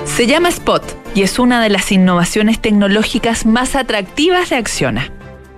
Se 0.05 0.29
llama 0.29 0.51
Spot 0.51 0.85
y 1.12 1.22
es 1.22 1.40
una 1.40 1.61
de 1.61 1.70
las 1.70 1.90
innovaciones 1.90 2.61
tecnológicas 2.61 3.46
más 3.46 3.75
atractivas 3.75 4.51
de 4.51 4.57
Acciona. 4.57 5.11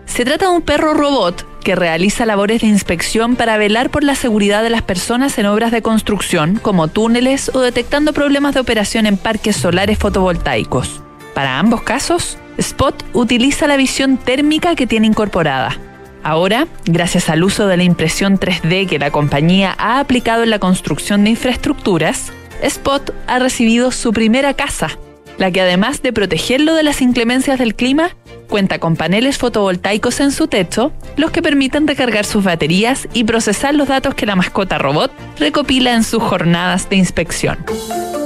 Se 0.07 0.25
trata 0.25 0.47
de 0.47 0.53
un 0.53 0.63
perro 0.63 0.95
robot 0.95 1.47
que 1.61 1.75
realiza 1.75 2.25
labores 2.25 2.63
de 2.63 2.69
inspección 2.69 3.37
para 3.37 3.59
velar 3.59 3.91
por 3.91 4.03
la 4.03 4.15
seguridad 4.15 4.63
de 4.63 4.71
las 4.71 4.83
personas 4.83 5.37
en 5.37 5.45
obras 5.45 5.73
de 5.73 5.83
construcción, 5.83 6.59
como 6.63 6.89
túneles 6.89 7.51
o 7.53 7.61
detectando 7.61 8.15
problemas 8.15 8.55
de 8.55 8.61
operación 8.61 9.05
en 9.05 9.19
parques 9.19 9.57
solares 9.57 9.99
fotovoltaicos. 9.99 11.03
Para 11.35 11.59
ambos 11.59 11.83
casos, 11.83 12.39
Spot 12.57 12.95
utiliza 13.13 13.67
la 13.67 13.77
visión 13.77 14.17
térmica 14.17 14.75
que 14.75 14.87
tiene 14.87 15.07
incorporada 15.07 15.79
Ahora, 16.25 16.67
gracias 16.87 17.29
al 17.29 17.45
uso 17.45 17.67
de 17.67 17.77
la 17.77 17.85
impresión 17.85 18.41
3D 18.41 18.89
que 18.89 18.99
la 18.99 19.11
compañía 19.11 19.75
ha 19.77 20.01
aplicado 20.01 20.43
en 20.43 20.49
la 20.49 20.59
construcción 20.59 21.23
de 21.23 21.31
infraestructuras, 21.31 22.33
Spot 22.63 23.15
ha 23.27 23.39
recibido 23.39 23.93
su 23.93 24.11
primera 24.15 24.55
casa, 24.55 24.99
la 25.37 25.51
que 25.51 25.61
además 25.61 26.01
de 26.01 26.15
protegerlo 26.15 26.75
de 26.75 26.83
las 26.83 27.03
inclemencias 27.03 27.59
del 27.59 27.75
clima, 27.75 28.17
cuenta 28.49 28.79
con 28.79 28.97
paneles 28.97 29.37
fotovoltaicos 29.37 30.19
en 30.21 30.33
su 30.33 30.49
techo, 30.49 30.93
los 31.19 31.31
que 31.31 31.43
permiten 31.43 31.87
recargar 31.87 32.25
sus 32.25 32.43
baterías 32.43 33.07
y 33.13 33.25
procesar 33.25 33.75
los 33.75 33.89
datos 33.89 34.15
que 34.15 34.25
la 34.25 34.35
mascota 34.35 34.79
robot 34.79 35.13
recopila 35.39 35.93
en 35.93 36.05
sus 36.05 36.23
jornadas 36.23 36.89
de 36.89 36.97
inspección. 36.97 37.59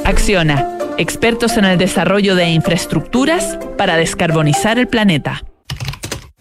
Acciona, 0.04 0.78
expertos 0.98 1.56
en 1.56 1.64
el 1.64 1.78
desarrollo 1.78 2.36
de 2.36 2.48
infraestructuras 2.50 3.58
para 3.76 3.96
descarbonizar 3.96 4.78
el 4.78 4.86
planeta. 4.86 5.42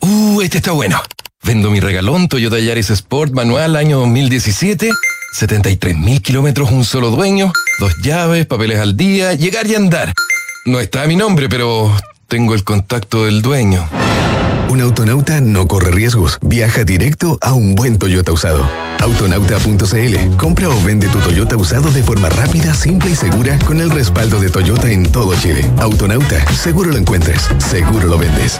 Uh, 0.01 0.41
este 0.41 0.57
está 0.59 0.73
bueno. 0.73 1.01
Vendo 1.47 1.71
mi 1.71 1.79
regalón 1.79 2.27
Toyota 2.27 2.59
Yaris 2.59 2.89
Sport 2.89 3.31
manual 3.31 3.77
año 3.77 3.99
2017. 3.99 4.91
73 5.31 5.97
mil 5.97 6.21
kilómetros, 6.21 6.71
un 6.71 6.83
solo 6.83 7.09
dueño, 7.09 7.53
dos 7.79 7.93
llaves, 8.03 8.45
papeles 8.45 8.79
al 8.81 8.97
día, 8.97 9.33
llegar 9.33 9.65
y 9.65 9.75
andar. 9.75 10.11
No 10.65 10.81
está 10.81 11.07
mi 11.07 11.15
nombre, 11.15 11.47
pero 11.47 11.95
tengo 12.27 12.53
el 12.53 12.65
contacto 12.65 13.23
del 13.23 13.41
dueño. 13.41 13.87
Un 14.67 14.81
autonauta 14.81 15.39
no 15.39 15.69
corre 15.69 15.91
riesgos. 15.91 16.37
Viaja 16.41 16.83
directo 16.83 17.39
a 17.41 17.53
un 17.53 17.75
buen 17.75 17.97
Toyota 17.97 18.33
usado. 18.33 18.69
Autonauta.cl. 18.99 20.35
Compra 20.35 20.67
o 20.67 20.83
vende 20.83 21.07
tu 21.07 21.19
Toyota 21.19 21.55
usado 21.55 21.91
de 21.91 22.03
forma 22.03 22.27
rápida, 22.27 22.73
simple 22.73 23.11
y 23.11 23.15
segura 23.15 23.57
con 23.59 23.79
el 23.79 23.89
respaldo 23.89 24.41
de 24.41 24.49
Toyota 24.49 24.91
en 24.91 25.09
todo 25.09 25.33
Chile. 25.39 25.65
Autonauta. 25.77 26.45
Seguro 26.51 26.91
lo 26.91 26.97
encuentres. 26.97 27.47
Seguro 27.59 28.07
lo 28.07 28.17
vendes. 28.17 28.59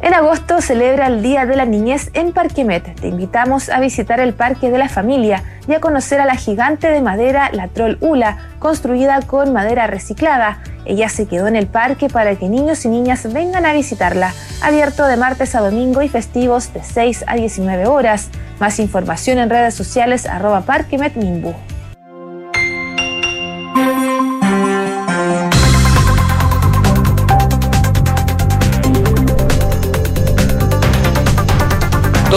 En 0.00 0.14
agosto 0.14 0.60
celebra 0.60 1.08
el 1.08 1.22
Día 1.22 1.44
de 1.44 1.56
la 1.56 1.64
Niñez 1.64 2.10
en 2.14 2.32
Parquemet. 2.32 2.94
Te 3.00 3.08
invitamos 3.08 3.68
a 3.68 3.80
visitar 3.80 4.20
el 4.20 4.32
Parque 4.32 4.70
de 4.70 4.78
la 4.78 4.88
Familia 4.88 5.42
y 5.66 5.74
a 5.74 5.80
conocer 5.80 6.20
a 6.20 6.24
la 6.24 6.36
gigante 6.36 6.88
de 6.88 7.02
madera, 7.02 7.50
la 7.52 7.66
Troll 7.66 7.98
Ula, 8.00 8.38
construida 8.60 9.20
con 9.22 9.52
madera 9.52 9.88
reciclada. 9.88 10.62
Ella 10.84 11.08
se 11.08 11.26
quedó 11.26 11.48
en 11.48 11.56
el 11.56 11.66
parque 11.66 12.08
para 12.08 12.36
que 12.36 12.48
niños 12.48 12.84
y 12.84 12.88
niñas 12.88 13.30
vengan 13.32 13.66
a 13.66 13.72
visitarla. 13.72 14.32
Abierto 14.62 15.04
de 15.04 15.16
martes 15.16 15.56
a 15.56 15.60
domingo 15.60 16.00
y 16.02 16.08
festivos 16.08 16.72
de 16.72 16.84
6 16.84 17.24
a 17.26 17.34
19 17.34 17.86
horas. 17.86 18.30
Más 18.60 18.78
información 18.78 19.38
en 19.38 19.50
redes 19.50 19.74
sociales 19.74 20.26
arroba 20.26 20.60
Parquemet 20.60 21.16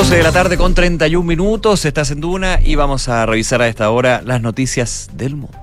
12 0.02 0.16
de 0.16 0.24
la 0.24 0.32
tarde 0.32 0.58
con 0.58 0.74
31 0.74 1.24
minutos, 1.24 1.86
estás 1.86 2.10
en 2.10 2.22
Duna 2.22 2.60
y 2.60 2.74
vamos 2.74 3.08
a 3.08 3.24
revisar 3.28 3.62
a 3.62 3.68
esta 3.68 3.92
hora 3.92 4.24
las 4.26 4.42
noticias 4.42 5.12
del 5.14 5.36
mundo. 5.36 5.61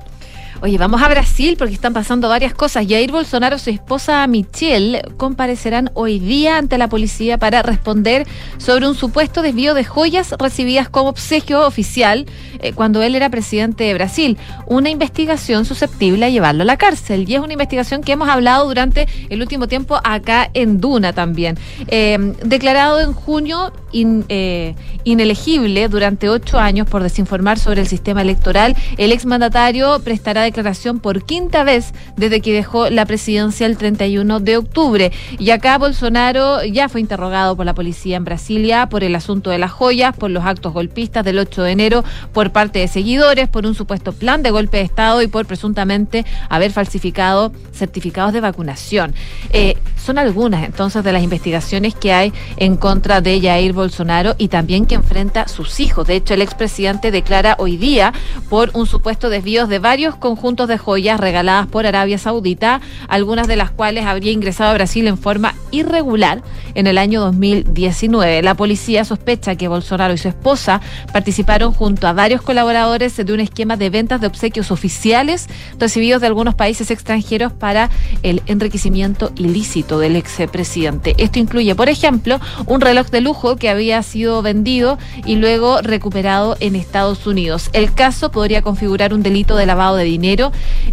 Oye, 0.61 0.77
vamos 0.77 1.01
a 1.03 1.09
Brasil 1.09 1.55
porque 1.57 1.75
están 1.75 1.92
pasando 1.92 2.29
varias 2.29 2.53
cosas. 2.53 2.85
Jair 2.88 3.12
Bolsonaro 3.12 3.55
y 3.55 3.59
su 3.61 3.71
esposa 3.71 4.27
Michelle 4.27 5.03
comparecerán 5.16 5.92
hoy 5.94 6.18
día 6.18 6.59
ante 6.59 6.79
la 6.79 6.88
policía 6.88 7.38
para 7.38 7.62
responder 7.62 8.27
sobre 8.57 8.88
un 8.88 8.97
supuesto 8.97 9.42
desvío 9.42 9.75
de 9.75 9.85
joyas 9.85 10.35
recibidas 10.37 10.88
como 10.88 11.11
obsequio 11.11 11.64
oficial 11.64 12.27
eh, 12.59 12.73
cuando 12.73 13.03
él 13.03 13.14
era 13.14 13.31
presidente 13.31 13.85
de 13.85 13.94
Brasil. 13.94 14.37
Una 14.66 14.90
investigación 14.90 15.64
susceptible 15.64 16.27
a 16.27 16.29
llevarlo 16.29 16.62
a 16.62 16.66
la 16.66 16.77
cárcel. 16.77 17.25
Y 17.29 17.37
es 17.37 17.40
una 17.40 17.53
investigación 17.53 18.03
que 18.03 18.11
hemos 18.11 18.29
hablado 18.29 18.66
durante 18.66 19.07
el 19.31 19.40
último 19.40 19.68
tiempo 19.68 20.01
acá 20.03 20.51
en 20.55 20.81
Duna 20.81 21.12
también. 21.12 21.57
Eh, 21.87 22.35
declarado 22.42 22.99
en 22.99 23.12
junio 23.12 23.73
eh, 23.92 24.75
inelegible 25.05 25.88
durante 25.88 26.29
ocho 26.29 26.59
años 26.59 26.88
por 26.88 27.05
desinformar 27.05 27.61
sobre 27.61 27.83
el 27.83 27.87
sistema 27.87 28.23
electoral, 28.23 28.75
el 28.97 29.12
exmandatario 29.12 30.01
prestará 30.01 30.47
declaración 30.48 31.00
por 31.00 31.24
quinta 31.24 31.64
vez 31.64 31.92
desde 32.16 32.40
que 32.40 32.52
dejó 32.52 32.90
la 32.90 33.06
presidencia 33.06 33.66
el 33.66 33.76
31 33.76 34.40
de 34.40 34.56
octubre. 34.56 35.12
Y 35.38 35.50
acá 35.50 35.78
Bolsonaro 35.78 36.64
ya 36.64 36.88
fue 36.88 37.00
interrogado 37.00 37.56
por 37.56 37.66
la 37.66 37.74
policía 37.74 38.16
en 38.16 38.24
Brasilia 38.24 38.88
por 38.88 39.04
el 39.04 39.14
asunto 39.14 39.50
de 39.50 39.58
las 39.58 39.70
joyas, 39.70 40.16
por 40.16 40.30
los 40.30 40.44
actos 40.44 40.72
golpistas 40.72 41.24
del 41.24 41.38
8 41.38 41.62
de 41.62 41.70
enero, 41.70 42.04
por 42.32 42.50
parte 42.50 42.78
de 42.80 42.88
seguidores, 42.88 43.48
por 43.48 43.66
un 43.66 43.74
supuesto 43.74 44.12
plan 44.12 44.42
de 44.42 44.50
golpe 44.50 44.78
de 44.78 44.84
Estado 44.84 45.22
y 45.22 45.26
por 45.26 45.46
presuntamente 45.46 46.24
haber 46.48 46.72
falsificado 46.72 47.52
certificados 47.72 48.32
de 48.32 48.40
vacunación. 48.40 49.14
Eh, 49.52 49.76
son 49.96 50.18
algunas 50.18 50.64
entonces 50.64 51.04
de 51.04 51.12
las 51.12 51.22
investigaciones 51.22 51.94
que 51.94 52.12
hay 52.12 52.32
en 52.56 52.76
contra 52.76 53.20
de 53.20 53.40
Jair 53.40 53.72
Bolsonaro 53.72 54.34
y 54.38 54.48
también 54.48 54.87
que 54.87 54.94
enfrenta 54.94 55.42
a 55.42 55.48
sus 55.48 55.80
hijos. 55.80 56.06
De 56.06 56.16
hecho, 56.16 56.34
el 56.34 56.42
expresidente 56.42 57.11
declara 57.11 57.56
hoy 57.58 57.76
día 57.76 58.12
por 58.48 58.70
un 58.74 58.87
supuesto 58.87 59.28
desvío 59.28 59.66
de 59.66 59.78
varios 59.78 60.16
conjuntos 60.16 60.38
de 60.38 60.79
joyas 60.79 61.18
regaladas 61.18 61.66
por 61.66 61.85
Arabia 61.85 62.16
Saudita, 62.16 62.81
algunas 63.09 63.48
de 63.48 63.57
las 63.57 63.72
cuales 63.72 64.07
habría 64.07 64.31
ingresado 64.31 64.70
a 64.70 64.74
Brasil 64.74 65.07
en 65.09 65.18
forma 65.18 65.55
irregular 65.72 66.42
en 66.74 66.87
el 66.87 66.96
año 66.96 67.20
2019. 67.20 68.42
La 68.42 68.55
policía 68.55 69.05
sospecha 69.05 69.57
que 69.57 69.66
Bolsonaro 69.66 70.14
y 70.14 70.18
su 70.18 70.29
esposa 70.29 70.81
participaron 71.12 71.72
junto 71.72 72.07
a 72.07 72.12
varios 72.12 72.40
colaboradores 72.40 73.16
de 73.16 73.33
un 73.33 73.40
esquema 73.40 73.77
de 73.77 73.90
ventas 73.90 74.20
de 74.20 74.29
obsequios 74.29 74.70
oficiales 74.70 75.48
recibidos 75.77 76.20
de 76.20 76.29
algunos 76.29 76.55
países 76.55 76.92
extranjeros 76.92 77.53
para 77.53 77.90
el 78.22 78.40
enriquecimiento 78.46 79.33
ilícito 79.35 79.98
del 79.98 80.14
expresidente. 80.14 81.14
Esto 81.18 81.40
incluye, 81.40 81.74
por 81.74 81.88
ejemplo, 81.88 82.38
un 82.66 82.81
reloj 82.81 83.09
de 83.09 83.20
lujo 83.20 83.57
que 83.57 83.68
había 83.68 84.03
sido 84.05 84.40
vendido 84.40 84.98
y 85.27 85.35
luego 85.35 85.83
recuperado 85.83 86.57
en 86.61 86.77
Estados 86.77 87.27
Unidos. 87.27 87.70
El 87.72 87.92
caso 87.92 88.31
podría 88.31 88.62
configurar 88.62 89.12
un 89.12 89.24
delito 89.24 89.57
de 89.57 89.66
lavado 89.66 89.96
de 89.96 90.05
dinero 90.05 90.28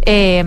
eh, 0.04 0.44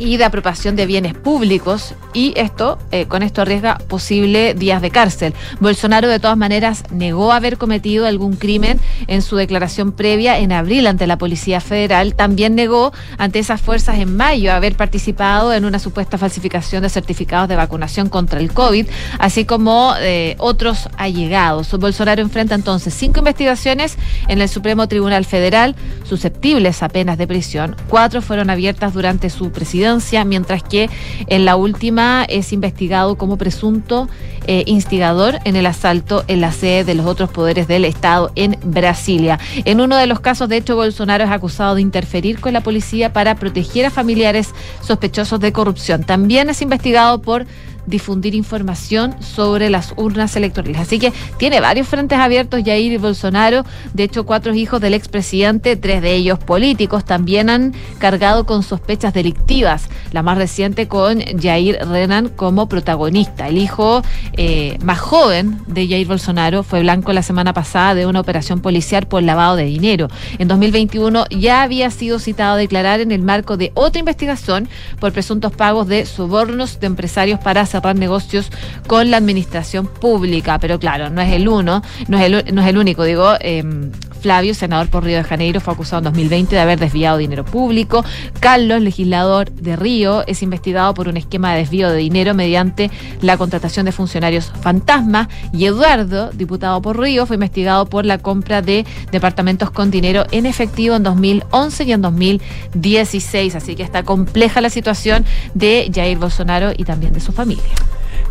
y 0.00 0.16
de 0.16 0.24
apropiación 0.24 0.76
de 0.76 0.86
bienes 0.86 1.14
públicos 1.14 1.94
y 2.14 2.32
esto 2.36 2.78
eh, 2.90 3.04
con 3.06 3.22
esto 3.22 3.42
arriesga 3.42 3.76
posible 3.76 4.54
días 4.54 4.80
de 4.80 4.90
cárcel. 4.90 5.34
Bolsonaro 5.60 6.08
de 6.08 6.18
todas 6.18 6.38
maneras 6.38 6.84
negó 6.90 7.32
haber 7.32 7.58
cometido 7.58 8.06
algún 8.06 8.36
crimen 8.36 8.80
en 9.06 9.20
su 9.20 9.36
declaración 9.36 9.92
previa 9.92 10.38
en 10.38 10.52
abril 10.52 10.86
ante 10.86 11.06
la 11.06 11.18
Policía 11.18 11.60
Federal. 11.60 12.14
También 12.14 12.54
negó 12.54 12.92
ante 13.18 13.38
esas 13.38 13.60
fuerzas 13.60 13.98
en 13.98 14.16
mayo 14.16 14.52
haber 14.52 14.74
participado 14.74 15.52
en 15.52 15.66
una 15.66 15.78
supuesta 15.78 16.16
falsificación 16.16 16.82
de 16.82 16.88
certificados 16.88 17.48
de 17.48 17.56
vacunación 17.56 18.08
contra 18.08 18.40
el 18.40 18.52
COVID, 18.52 18.86
así 19.18 19.44
como 19.44 19.92
eh, 20.00 20.34
otros 20.38 20.88
allegados. 20.96 21.70
Bolsonaro 21.78 22.22
enfrenta 22.22 22.54
entonces 22.54 22.94
cinco 22.94 23.18
investigaciones 23.18 23.96
en 24.28 24.40
el 24.40 24.48
Supremo 24.48 24.88
Tribunal 24.88 25.26
Federal 25.26 25.76
susceptibles 26.04 26.82
a 26.82 26.88
penas 26.88 27.18
de 27.18 27.26
prisión. 27.26 27.76
Cuatro 27.88 28.22
fueron 28.22 28.48
abiertas 28.48 28.94
durante 28.94 29.28
su 29.28 29.52
presidencia 29.52 29.89
mientras 30.24 30.62
que 30.62 30.88
en 31.26 31.44
la 31.44 31.56
última 31.56 32.24
es 32.28 32.52
investigado 32.52 33.16
como 33.16 33.36
presunto 33.36 34.08
eh, 34.46 34.64
instigador 34.66 35.38
en 35.44 35.56
el 35.56 35.66
asalto 35.66 36.24
en 36.26 36.40
la 36.40 36.52
sede 36.52 36.84
de 36.84 36.94
los 36.94 37.06
otros 37.06 37.30
poderes 37.30 37.68
del 37.68 37.84
Estado 37.84 38.32
en 38.36 38.56
Brasilia. 38.62 39.38
En 39.64 39.80
uno 39.80 39.96
de 39.96 40.06
los 40.06 40.20
casos, 40.20 40.48
de 40.48 40.56
hecho, 40.56 40.76
Bolsonaro 40.76 41.24
es 41.24 41.30
acusado 41.30 41.74
de 41.74 41.82
interferir 41.82 42.40
con 42.40 42.52
la 42.52 42.62
policía 42.62 43.12
para 43.12 43.34
proteger 43.34 43.86
a 43.86 43.90
familiares 43.90 44.50
sospechosos 44.80 45.40
de 45.40 45.52
corrupción. 45.52 46.04
También 46.04 46.50
es 46.50 46.62
investigado 46.62 47.20
por 47.20 47.46
difundir 47.86 48.34
información 48.34 49.14
sobre 49.20 49.70
las 49.70 49.94
urnas 49.96 50.36
electorales. 50.36 50.78
Así 50.78 50.98
que 50.98 51.12
tiene 51.38 51.60
varios 51.60 51.88
frentes 51.88 52.18
abiertos 52.18 52.62
Jair 52.64 52.98
Bolsonaro. 52.98 53.64
De 53.94 54.04
hecho, 54.04 54.24
cuatro 54.24 54.54
hijos 54.54 54.80
del 54.80 54.94
expresidente, 54.94 55.76
tres 55.76 56.02
de 56.02 56.14
ellos 56.14 56.38
políticos, 56.38 57.04
también 57.04 57.50
han 57.50 57.74
cargado 57.98 58.46
con 58.46 58.62
sospechas 58.62 59.14
delictivas. 59.14 59.88
La 60.12 60.22
más 60.22 60.38
reciente 60.38 60.88
con 60.88 61.20
Jair 61.40 61.78
Renan 61.86 62.28
como 62.28 62.68
protagonista. 62.68 63.48
El 63.48 63.58
hijo 63.58 64.02
eh, 64.36 64.78
más 64.82 64.98
joven 64.98 65.58
de 65.66 65.88
Jair 65.88 66.06
Bolsonaro 66.06 66.62
fue 66.62 66.80
blanco 66.80 67.12
la 67.12 67.22
semana 67.22 67.52
pasada 67.52 67.94
de 67.94 68.06
una 68.06 68.20
operación 68.20 68.60
policial 68.60 69.06
por 69.06 69.22
lavado 69.22 69.56
de 69.56 69.64
dinero. 69.64 70.08
En 70.38 70.48
2021 70.48 71.26
ya 71.30 71.62
había 71.62 71.90
sido 71.90 72.18
citado 72.18 72.54
a 72.54 72.56
declarar 72.56 73.00
en 73.00 73.12
el 73.12 73.22
marco 73.22 73.56
de 73.56 73.72
otra 73.74 74.00
investigación 74.00 74.68
por 74.98 75.12
presuntos 75.12 75.52
pagos 75.52 75.86
de 75.86 76.06
sobornos 76.06 76.80
de 76.80 76.86
empresarios 76.86 77.40
para 77.40 77.66
cerrar 77.70 77.96
negocios 77.96 78.50
con 78.86 79.10
la 79.10 79.16
administración 79.16 79.86
pública. 79.86 80.58
Pero 80.58 80.78
claro, 80.78 81.10
no 81.10 81.20
es 81.20 81.32
el 81.32 81.48
uno, 81.48 81.82
no 82.08 82.18
es 82.18 82.24
el, 82.24 82.54
no 82.54 82.62
es 82.62 82.68
el 82.68 82.78
único, 82.78 83.04
digo. 83.04 83.34
Em, 83.40 83.90
Flavio, 84.20 84.54
senador 84.54 84.88
por 84.88 85.04
Río 85.04 85.16
de 85.16 85.24
Janeiro, 85.24 85.60
fue 85.60 85.74
acusado 85.74 85.98
en 85.98 86.04
2020 86.04 86.54
de 86.54 86.60
haber 86.60 86.78
desviado 86.78 87.18
dinero 87.18 87.44
público. 87.44 88.04
Carlos, 88.38 88.80
legislador 88.80 89.50
de 89.50 89.76
Río, 89.76 90.24
es 90.26 90.42
investigado 90.42 90.94
por 90.94 91.08
un 91.08 91.16
esquema 91.16 91.52
de 91.52 91.58
desvío 91.60 91.90
de 91.90 91.98
dinero 91.98 92.34
mediante 92.34 92.90
la 93.20 93.36
contratación 93.36 93.86
de 93.86 93.92
funcionarios 93.92 94.52
fantasma. 94.60 95.28
Y 95.52 95.64
Eduardo, 95.64 96.30
diputado 96.30 96.80
por 96.82 96.98
Río, 96.98 97.26
fue 97.26 97.36
investigado 97.36 97.86
por 97.86 98.04
la 98.04 98.18
compra 98.18 98.62
de 98.62 98.84
departamentos 99.10 99.70
con 99.70 99.90
dinero 99.90 100.24
en 100.30 100.46
efectivo 100.46 100.96
en 100.96 101.02
2011 101.02 101.84
y 101.84 101.92
en 101.92 102.02
2016. 102.02 103.54
Así 103.54 103.74
que 103.76 103.82
está 103.82 104.02
compleja 104.02 104.60
la 104.60 104.70
situación 104.70 105.24
de 105.54 105.90
Jair 105.94 106.18
Bolsonaro 106.18 106.72
y 106.76 106.84
también 106.84 107.12
de 107.12 107.20
su 107.20 107.32
familia. 107.32 107.64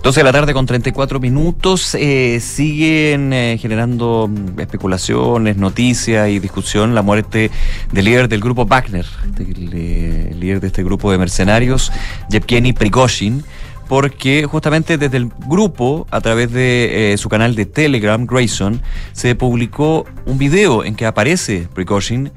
12 0.02 0.22
de 0.22 0.24
la 0.24 0.32
tarde 0.32 0.54
con 0.54 0.66
34 0.66 1.20
minutos. 1.20 1.93
Eh, 1.95 2.39
siguen 2.39 3.34
eh, 3.34 3.58
generando 3.60 4.30
mm, 4.30 4.60
especulaciones, 4.60 5.58
noticias 5.58 6.30
y 6.30 6.39
discusión 6.39 6.95
la 6.95 7.02
muerte 7.02 7.52
del 7.91 8.06
líder 8.06 8.30
del 8.30 8.39
grupo 8.39 8.66
Wagner, 8.66 9.06
el, 9.38 9.70
eh, 9.74 10.36
líder 10.39 10.62
de 10.62 10.68
este 10.68 10.84
grupo 10.84 11.12
de 11.12 11.18
mercenarios, 11.18 11.91
Yevgeny 12.30 12.74
Prigozhin 12.74 13.43
porque 13.89 14.45
justamente 14.45 15.00
desde 15.00 15.18
el 15.18 15.32
grupo, 15.47 16.06
a 16.12 16.22
través 16.22 16.52
de 16.52 17.16
su 17.18 17.28
canal 17.28 17.56
de 17.56 17.66
Telegram, 17.66 18.24
Grayson, 18.24 18.84
se 19.14 19.34
publicó 19.34 20.06
un 20.28 20.38
video 20.38 20.86
en 20.86 20.93
que 20.93 21.08
aparece 21.08 21.68
Prigozhin 21.74 22.32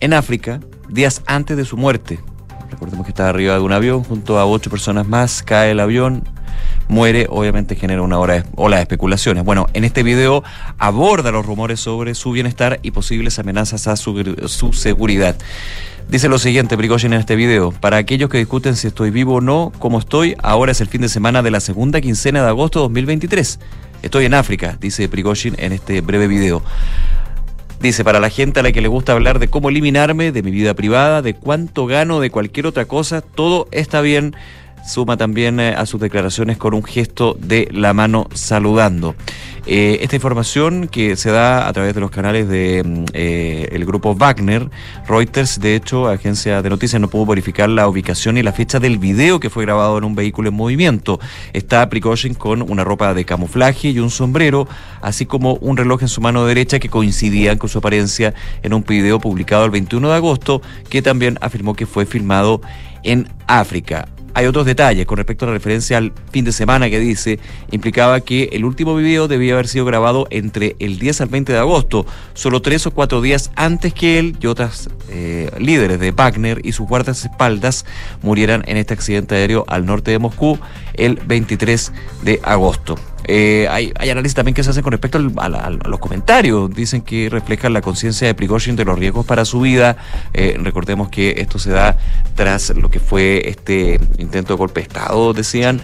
en 0.00 0.14
África 0.14 0.58
días 0.88 1.22
antes 1.26 1.58
de 1.58 1.66
su 1.66 1.76
muerte. 1.76 2.18
Recordemos 2.70 3.04
que 3.04 3.10
estaba 3.10 3.28
arriba 3.28 3.54
de 3.54 3.60
un 3.60 3.72
avión 3.72 4.04
junto 4.04 4.38
a 4.38 4.46
ocho 4.46 4.70
personas 4.70 5.06
más, 5.06 5.42
cae 5.42 5.72
el 5.72 5.80
avión, 5.80 6.24
muere, 6.88 7.26
obviamente 7.30 7.76
genera 7.76 8.02
una 8.02 8.18
ola 8.18 8.76
de 8.76 8.82
especulaciones. 8.82 9.44
Bueno, 9.44 9.66
en 9.72 9.84
este 9.84 10.02
video 10.02 10.42
aborda 10.78 11.30
los 11.30 11.46
rumores 11.46 11.80
sobre 11.80 12.14
su 12.14 12.32
bienestar 12.32 12.80
y 12.82 12.90
posibles 12.90 13.38
amenazas 13.38 13.86
a 13.86 13.96
su, 13.96 14.72
seguridad. 14.72 15.36
Dice 16.08 16.28
lo 16.28 16.38
siguiente, 16.38 16.76
Prigozhin 16.76 17.12
en 17.12 17.20
este 17.20 17.36
video. 17.36 17.70
Para 17.70 17.96
aquellos 17.96 18.28
que 18.28 18.38
discuten 18.38 18.74
si 18.74 18.88
estoy 18.88 19.10
vivo 19.10 19.34
o 19.34 19.40
no, 19.40 19.72
como 19.78 20.00
estoy, 20.00 20.34
ahora 20.42 20.72
es 20.72 20.80
el 20.80 20.88
fin 20.88 21.02
de 21.02 21.08
semana 21.08 21.42
de 21.42 21.52
la 21.52 21.60
segunda 21.60 22.00
quincena 22.00 22.42
de 22.42 22.48
agosto 22.48 22.80
de 22.80 22.82
2023. 22.84 23.60
Estoy 24.02 24.24
en 24.24 24.34
África, 24.34 24.76
dice 24.80 25.08
Prigozhin 25.08 25.54
en 25.58 25.72
este 25.72 26.00
breve 26.00 26.26
video. 26.26 26.62
Dice, 27.80 28.04
para 28.04 28.20
la 28.20 28.28
gente 28.28 28.60
a 28.60 28.62
la 28.62 28.72
que 28.72 28.82
le 28.82 28.88
gusta 28.88 29.12
hablar 29.12 29.38
de 29.38 29.48
cómo 29.48 29.70
eliminarme, 29.70 30.32
de 30.32 30.42
mi 30.42 30.50
vida 30.50 30.74
privada, 30.74 31.22
de 31.22 31.34
cuánto 31.34 31.86
gano, 31.86 32.20
de 32.20 32.30
cualquier 32.30 32.66
otra 32.66 32.84
cosa, 32.84 33.22
todo 33.22 33.68
está 33.70 34.02
bien 34.02 34.34
suma 34.86 35.16
también 35.16 35.60
eh, 35.60 35.74
a 35.76 35.86
sus 35.86 36.00
declaraciones 36.00 36.58
con 36.58 36.74
un 36.74 36.82
gesto 36.82 37.36
de 37.38 37.68
la 37.72 37.92
mano 37.92 38.28
saludando. 38.34 39.14
Eh, 39.66 39.98
esta 40.02 40.16
información 40.16 40.88
que 40.88 41.16
se 41.16 41.30
da 41.30 41.68
a 41.68 41.72
través 41.72 41.94
de 41.94 42.00
los 42.00 42.10
canales 42.10 42.48
de, 42.48 42.82
mm, 42.84 43.04
eh, 43.12 43.84
grupo 43.86 44.14
Wagner, 44.14 44.70
Reuters, 45.06 45.60
de 45.60 45.74
hecho, 45.74 46.08
agencia 46.08 46.62
de 46.62 46.70
noticias, 46.70 47.00
no 47.00 47.08
pudo 47.08 47.26
verificar 47.26 47.68
la 47.68 47.88
ubicación 47.88 48.38
y 48.38 48.42
la 48.42 48.52
fecha 48.52 48.78
del 48.78 48.98
video 48.98 49.40
que 49.40 49.50
fue 49.50 49.64
grabado 49.64 49.98
en 49.98 50.04
un 50.04 50.14
vehículo 50.14 50.48
en 50.48 50.54
movimiento. 50.54 51.18
Está 51.52 51.88
Prigozhin 51.88 52.34
con 52.34 52.62
una 52.62 52.84
ropa 52.84 53.14
de 53.14 53.24
camuflaje 53.24 53.90
y 53.90 53.98
un 53.98 54.10
sombrero, 54.10 54.68
así 55.02 55.26
como 55.26 55.54
un 55.54 55.76
reloj 55.76 56.02
en 56.02 56.08
su 56.08 56.20
mano 56.20 56.46
derecha 56.46 56.78
que 56.78 56.88
coincidían 56.88 57.58
con 57.58 57.68
su 57.68 57.78
apariencia 57.78 58.34
en 58.62 58.74
un 58.74 58.84
video 58.84 59.18
publicado 59.18 59.64
el 59.64 59.70
21 59.70 60.08
de 60.08 60.14
agosto, 60.14 60.62
que 60.88 61.02
también 61.02 61.38
afirmó 61.40 61.74
que 61.74 61.86
fue 61.86 62.06
filmado 62.06 62.60
en 63.02 63.28
África. 63.46 64.08
Hay 64.34 64.46
otros 64.46 64.66
detalles 64.66 65.06
con 65.06 65.16
respecto 65.16 65.44
a 65.44 65.48
la 65.48 65.54
referencia 65.54 65.98
al 65.98 66.12
fin 66.30 66.44
de 66.44 66.52
semana 66.52 66.88
que 66.88 67.00
dice, 67.00 67.38
implicaba 67.70 68.20
que 68.20 68.50
el 68.52 68.64
último 68.64 68.94
video 68.94 69.28
debía 69.28 69.54
haber 69.54 69.68
sido 69.68 69.84
grabado 69.84 70.26
entre 70.30 70.76
el 70.78 70.98
10 70.98 71.22
al 71.22 71.28
20 71.28 71.52
de 71.52 71.58
agosto, 71.58 72.06
solo 72.34 72.62
tres 72.62 72.86
o 72.86 72.92
cuatro 72.92 73.20
días 73.20 73.50
antes 73.56 73.92
que 73.92 74.18
él 74.18 74.36
y 74.40 74.46
otras 74.46 74.88
eh, 75.08 75.50
líderes 75.58 75.98
de 75.98 76.12
Wagner 76.12 76.60
y 76.64 76.72
sus 76.72 76.86
guardaespaldas 76.86 77.84
murieran 78.22 78.62
en 78.66 78.76
este 78.76 78.94
accidente 78.94 79.34
aéreo 79.34 79.64
al 79.68 79.84
norte 79.84 80.10
de 80.12 80.18
Moscú 80.18 80.58
el 80.94 81.16
23 81.16 81.92
de 82.22 82.40
agosto. 82.42 82.96
Eh, 83.32 83.68
hay, 83.70 83.92
análisis 84.10 84.34
también 84.34 84.56
que 84.56 84.64
se 84.64 84.70
hacen 84.70 84.82
con 84.82 84.90
respecto 84.90 85.18
a, 85.36 85.70
los 85.70 86.00
comentarios. 86.00 86.68
Dicen 86.74 87.02
que 87.02 87.28
reflejan 87.30 87.72
la 87.72 87.80
conciencia 87.80 88.26
de 88.26 88.34
Prigozhin 88.34 88.74
de 88.74 88.84
los 88.84 88.98
riesgos 88.98 89.24
para 89.24 89.44
su 89.44 89.60
vida. 89.60 89.96
Eh, 90.34 90.58
recordemos 90.60 91.10
que 91.10 91.36
esto 91.38 91.60
se 91.60 91.70
da 91.70 91.96
tras 92.34 92.70
lo 92.70 92.90
que 92.90 92.98
fue 92.98 93.48
este 93.48 94.00
intento 94.18 94.54
de 94.54 94.58
golpe 94.58 94.80
de 94.80 94.88
Estado, 94.88 95.32
decían, 95.32 95.80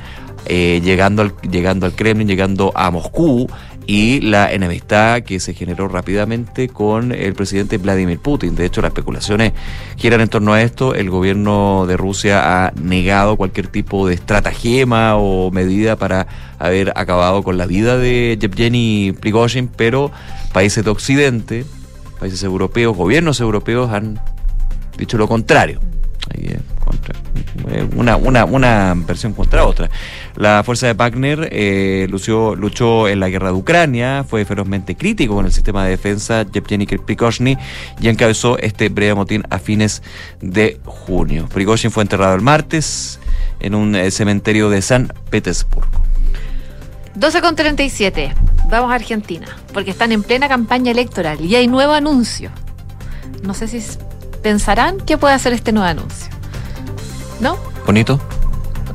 eh, 0.47 0.80
llegando, 0.82 1.22
al, 1.22 1.34
llegando 1.49 1.86
al 1.86 1.94
Kremlin, 1.94 2.26
llegando 2.26 2.72
a 2.74 2.90
Moscú 2.90 3.47
y 3.86 4.20
la 4.20 4.53
enemistad 4.53 5.22
que 5.22 5.38
se 5.38 5.55
generó 5.55 5.86
rápidamente 5.86 6.68
con 6.68 7.12
el 7.12 7.34
presidente 7.34 7.78
Vladimir 7.78 8.18
Putin. 8.18 8.57
De 8.57 8.66
hecho, 8.66 8.82
las 8.82 8.88
especulaciones 8.88 9.53
giran 9.97 10.20
en 10.20 10.28
torno 10.28 10.53
a 10.53 10.62
esto. 10.62 10.94
El 10.94 11.11
gobierno 11.11 11.86
de 11.86 11.97
Rusia 11.97 12.66
ha 12.66 12.72
negado 12.72 13.36
cualquier 13.36 13.68
tipo 13.68 14.09
de 14.09 14.14
estratagema 14.14 15.16
o 15.16 15.53
medida 15.53 15.94
para 15.94 16.26
haber 16.59 16.93
acabado 16.97 17.43
con 17.43 17.59
la 17.59 17.67
vida 17.67 17.99
de 17.99 18.37
Yevgeny 18.41 19.13
Prigozhin, 19.19 19.69
pero 19.69 20.11
países 20.53 20.85
de 20.85 20.91
Occidente, 20.91 21.65
países 22.19 22.43
europeos, 22.43 22.97
gobiernos 22.97 23.41
europeos 23.41 23.91
han 23.93 24.21
dicho 24.97 25.19
lo 25.19 25.29
contrario. 25.29 25.81
Una, 27.97 28.17
una, 28.17 28.45
una 28.45 28.95
versión 28.97 29.33
contra 29.33 29.65
otra. 29.67 29.91
La 30.37 30.63
fuerza 30.65 30.87
de 30.87 30.93
Wagner 30.95 31.49
eh, 31.51 32.07
lució, 32.11 32.55
luchó 32.55 33.09
en 33.09 33.21
la 33.21 33.29
guerra 33.29 33.49
de 33.49 33.55
Ucrania, 33.55 34.25
fue 34.29 34.45
ferozmente 34.45 34.97
crítico 34.97 35.35
con 35.35 35.47
el 35.47 35.53
sistema 35.53 35.85
de 35.85 35.91
defensa 35.91 36.45
Yevgeny 36.45 36.87
Prigozhin 36.87 37.59
y 38.01 38.09
encabezó 38.09 38.59
este 38.59 38.89
breve 38.89 39.15
motín 39.15 39.45
a 39.51 39.59
fines 39.59 40.03
de 40.41 40.81
junio. 40.85 41.49
Prigozhin 41.53 41.91
fue 41.91 42.03
enterrado 42.03 42.35
el 42.35 42.43
martes 42.43 43.19
en 43.61 43.75
un 43.75 43.95
eh, 43.95 44.11
cementerio 44.11 44.71
de 44.71 44.83
San 44.83 45.13
Petersburgo. 45.31 46.06
12 47.17 47.41
con 47.41 47.57
37. 47.57 48.35
Vamos 48.69 48.91
a 48.91 48.95
Argentina, 48.95 49.47
porque 49.73 49.91
están 49.91 50.12
en 50.12 50.23
plena 50.23 50.49
campaña 50.49 50.91
electoral 50.91 51.41
y 51.45 51.57
hay 51.57 51.67
nuevo 51.67 51.93
anuncio. 51.93 52.51
No 53.43 53.55
sé 53.55 53.69
si 53.69 53.83
pensarán 54.43 54.99
qué 54.99 55.17
puede 55.17 55.35
hacer 55.35 55.53
este 55.53 55.73
nuevo 55.73 55.89
anuncio. 55.89 56.31
¿No? 57.41 57.59
¿Bonito? 57.87 58.21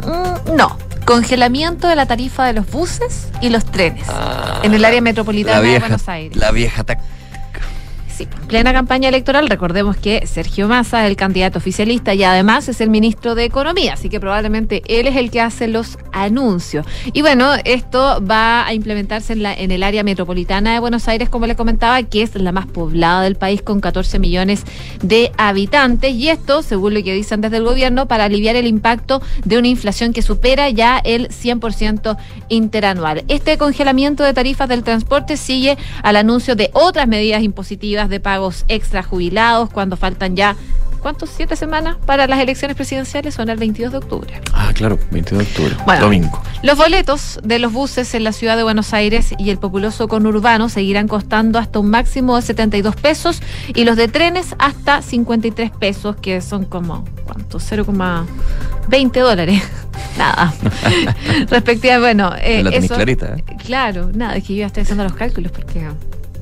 Mm, 0.06 0.56
no. 0.56 0.78
Congelamiento 1.06 1.88
de 1.88 1.96
la 1.96 2.06
tarifa 2.06 2.46
de 2.46 2.54
los 2.54 2.70
buses 2.70 3.30
y 3.42 3.50
los 3.50 3.66
trenes 3.66 4.08
ah, 4.08 4.60
en 4.64 4.74
el 4.74 4.86
área 4.86 5.02
metropolitana 5.02 5.62
de 5.62 5.80
Buenos 5.80 6.08
Aires. 6.08 6.38
La 6.38 6.52
vieja 6.52 6.84
plena 8.48 8.74
campaña 8.74 9.10
electoral. 9.10 9.48
Recordemos 9.48 9.98
que 9.98 10.26
Sergio 10.28 10.68
Massa 10.68 11.04
es 11.04 11.10
el 11.10 11.16
candidato 11.16 11.60
oficialista 11.60 12.14
y 12.14 12.24
además 12.24 12.68
es 12.70 12.82
el 12.82 12.90
ministro 12.90 13.36
de 13.36 13.46
Economía, 13.46 13.94
así 13.94 14.10
que 14.10 14.20
probablemente 14.20 14.82
él 14.88 15.08
es 15.08 15.16
el 15.16 15.32
que 15.32 15.42
hace 15.42 15.68
los 15.68 15.98
anuncios. 16.12 16.86
Y 17.14 17.22
bueno, 17.22 17.54
esto 17.66 18.24
va 18.26 18.66
a 18.66 18.74
implementarse 18.74 19.34
en, 19.34 19.72
el 19.72 19.84
área 19.84 20.04
metropolitana 20.04 20.74
de 20.74 20.80
Buenos 20.80 21.08
Aires, 21.08 21.30
como 21.30 21.48
le 21.48 21.56
comentaba, 21.56 22.02
que 22.04 22.22
es 22.22 22.36
la 22.36 22.52
más 22.52 22.68
poblada 22.68 23.22
del 23.24 23.36
país 23.36 23.62
con 23.62 23.82
14 23.82 24.20
millones 24.20 24.64
de 25.02 25.32
habitantes. 25.38 26.14
Y 26.14 26.30
esto, 26.30 26.62
según 26.62 26.94
lo 26.94 27.04
que 27.04 27.14
dicen 27.14 27.42
desde 27.42 27.58
el 27.58 27.64
gobierno, 27.64 28.08
para 28.08 28.26
aliviar 28.26 28.56
el 28.56 28.68
impacto 28.68 29.22
de 29.46 29.58
una 29.58 29.68
inflación 29.68 30.14
que 30.14 30.22
supera 30.22 30.70
ya 30.70 31.00
el 31.04 31.30
100% 31.30 32.18
interanual. 32.50 33.24
Este 33.28 33.58
congelamiento 33.58 34.24
de 34.24 34.34
tarifas 34.34 34.68
del 34.70 34.84
transporte 34.84 35.38
sigue 35.38 35.78
al 36.04 36.16
anuncio 36.16 36.56
de 36.56 36.70
otras 36.74 37.08
medidas 37.08 37.44
impositivas 37.44 38.10
de 38.12 38.20
pagos 38.20 38.66
extra 38.68 39.02
jubilados 39.02 39.72
cuando 39.72 39.98
faltan 39.98 40.36
ya 40.36 40.56
¿cuántos? 41.02 41.30
Siete 41.30 41.56
semanas 41.56 41.98
para 42.06 42.28
las 42.28 42.40
elecciones 42.40 42.78
presidenciales 42.78 43.34
son 43.34 43.50
el 43.50 43.58
22 43.58 43.92
de 43.92 43.98
octubre. 43.98 44.42
Ah, 44.54 44.72
claro, 44.74 44.98
22 45.12 45.44
de 45.44 45.50
octubre, 45.50 46.00
domingo. 46.00 46.42
Los 46.64 46.78
boletos 46.78 47.40
de 47.44 47.60
los 47.60 47.74
buses 47.74 48.14
en 48.14 48.24
la 48.24 48.32
ciudad 48.32 48.56
de 48.56 48.64
Buenos 48.64 48.94
Aires 48.94 49.34
y 49.38 49.50
el 49.50 49.58
populoso 49.58 50.08
conurbano 50.08 50.70
seguirán 50.70 51.08
costando 51.08 51.60
hasta 51.60 51.80
un 51.80 51.90
máximo 51.90 52.36
de 52.36 52.44
72 52.44 52.96
pesos 52.96 53.42
y 53.74 53.84
los 53.84 53.98
de 53.98 54.08
trenes 54.08 54.56
hasta 54.60 55.02
53 55.02 55.72
pesos, 55.72 56.16
que 56.16 56.40
son 56.42 56.66
como, 56.66 57.04
¿cuánto? 57.26 57.60
0,20 57.60 59.20
dólares. 59.20 59.64
nada. 60.18 60.54
Respectiva, 61.50 62.00
bueno, 62.00 62.34
eh, 62.38 62.64
eso, 62.72 62.96
clarita, 62.96 63.36
¿eh? 63.38 63.44
Claro, 63.66 64.12
nada, 64.14 64.36
es 64.36 64.44
que 64.44 64.54
yo 64.54 64.60
ya 64.62 64.68
estoy 64.68 64.84
haciendo 64.84 65.04
los 65.04 65.14
cálculos 65.14 65.52
porque 65.52 65.88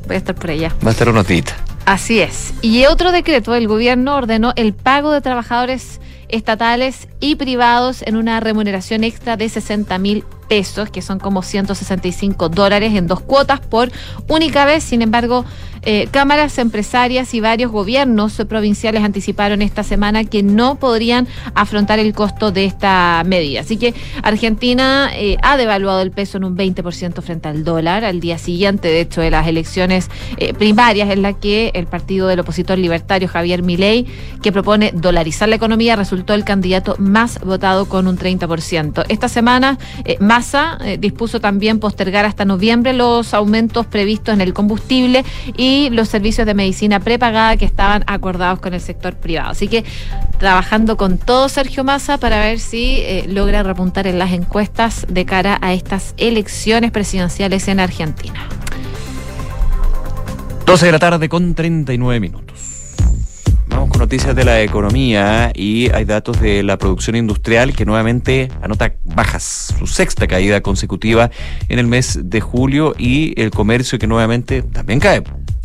voy 0.09 0.15
a 0.15 0.17
estar 0.17 0.35
por 0.35 0.49
allá. 0.49 0.75
Va 0.83 0.89
a 0.89 0.91
estar 0.91 1.07
una 1.07 1.19
notita. 1.19 1.55
Así 1.85 2.19
es. 2.19 2.53
Y 2.61 2.85
otro 2.87 3.11
decreto, 3.11 3.55
el 3.55 3.67
gobierno 3.67 4.15
ordenó 4.15 4.53
el 4.55 4.73
pago 4.73 5.11
de 5.11 5.21
trabajadores 5.21 6.01
estatales 6.27 7.07
y 7.19 7.35
privados 7.35 8.01
en 8.01 8.15
una 8.15 8.39
remuneración 8.39 9.03
extra 9.03 9.37
de 9.37 9.49
60 9.49 9.97
mil 9.99 10.23
pesos, 10.47 10.89
que 10.89 11.01
son 11.01 11.19
como 11.19 11.43
165 11.43 12.49
dólares 12.49 12.93
en 12.95 13.07
dos 13.07 13.21
cuotas 13.21 13.59
por 13.59 13.91
única 14.27 14.65
vez. 14.65 14.83
Sin 14.83 15.01
embargo, 15.01 15.45
eh, 15.83 16.07
cámaras 16.11 16.57
empresarias 16.57 17.33
y 17.33 17.39
varios 17.39 17.71
gobiernos 17.71 18.41
provinciales 18.47 19.03
anticiparon 19.03 19.61
esta 19.61 19.83
semana 19.83 20.23
que 20.25 20.43
no 20.43 20.75
podrían 20.75 21.27
afrontar 21.55 21.99
el 21.99 22.13
costo 22.13 22.51
de 22.51 22.65
esta 22.65 23.23
medida. 23.25 23.61
Así 23.61 23.77
que 23.77 23.93
Argentina 24.21 25.09
eh, 25.13 25.37
ha 25.41 25.57
devaluado 25.57 26.01
el 26.01 26.11
peso 26.11 26.37
en 26.37 26.43
un 26.43 26.57
20% 26.57 27.21
frente 27.21 27.47
al 27.47 27.63
dólar 27.63 28.03
al 28.03 28.19
día 28.19 28.37
siguiente, 28.37 28.87
de 28.89 29.01
hecho, 29.01 29.21
de 29.21 29.31
las 29.31 29.47
elecciones 29.47 30.09
eh, 30.37 30.53
primarias 30.53 31.09
en 31.09 31.21
la 31.21 31.33
que 31.33 31.71
el 31.73 31.87
partido 31.87 32.27
del 32.27 32.41
opositor 32.41 32.77
libertario 32.77 33.27
Javier 33.27 33.63
Milei, 33.63 34.05
que 34.41 34.51
propone 34.51 34.91
dolarizar 34.93 35.47
la 35.49 35.55
economía, 35.55 35.95
resultó 35.95 36.33
el 36.33 36.43
candidato 36.43 36.95
más 36.99 37.39
votado 37.39 37.85
con 37.85 38.07
un 38.07 38.17
30%. 38.17 39.05
Esta 39.07 39.29
semana, 39.29 39.77
Massa 40.19 40.77
dispuso 40.99 41.39
también 41.39 41.79
postergar 41.79 42.25
hasta 42.25 42.45
noviembre 42.45 42.93
los 42.93 43.33
aumentos 43.33 43.85
previstos 43.85 44.33
en 44.33 44.41
el 44.41 44.53
combustible 44.53 45.23
y 45.55 45.68
y 45.69 45.89
los 45.91 46.09
servicios 46.09 46.47
de 46.47 46.55
medicina 46.55 46.99
prepagada 46.99 47.55
que 47.55 47.65
estaban 47.65 48.03
acordados 48.07 48.59
con 48.59 48.73
el 48.73 48.81
sector 48.81 49.15
privado. 49.15 49.51
Así 49.51 49.67
que 49.67 49.85
trabajando 50.39 50.97
con 50.97 51.19
todo 51.19 51.47
Sergio 51.47 51.83
Massa 51.83 52.17
para 52.17 52.39
ver 52.39 52.59
si 52.59 52.97
eh, 53.01 53.25
logra 53.27 53.61
repuntar 53.61 54.07
en 54.07 54.17
las 54.17 54.31
encuestas 54.31 55.05
de 55.07 55.25
cara 55.25 55.59
a 55.61 55.73
estas 55.73 56.15
elecciones 56.17 56.89
presidenciales 56.89 57.67
en 57.67 57.79
Argentina. 57.79 58.47
12 60.65 60.87
de 60.87 60.91
la 60.91 60.99
tarde 60.99 61.29
con 61.29 61.53
39 61.53 62.19
minutos. 62.19 62.95
Vamos 63.67 63.89
con 63.91 63.99
noticias 63.99 64.35
de 64.35 64.45
la 64.45 64.61
economía 64.63 65.51
y 65.53 65.91
hay 65.91 66.05
datos 66.05 66.41
de 66.41 66.63
la 66.63 66.77
producción 66.77 67.15
industrial 67.15 67.75
que 67.75 67.85
nuevamente 67.85 68.49
anota 68.63 68.93
bajas, 69.03 69.75
su 69.77 69.85
sexta 69.85 70.25
caída 70.25 70.61
consecutiva 70.61 71.29
en 71.67 71.77
el 71.77 71.85
mes 71.85 72.19
de 72.23 72.41
julio 72.41 72.95
y 72.97 73.39
el 73.39 73.51
comercio 73.51 73.99
que 73.99 74.07
nuevamente 74.07 74.63
también 74.63 74.99
cae 74.99 75.21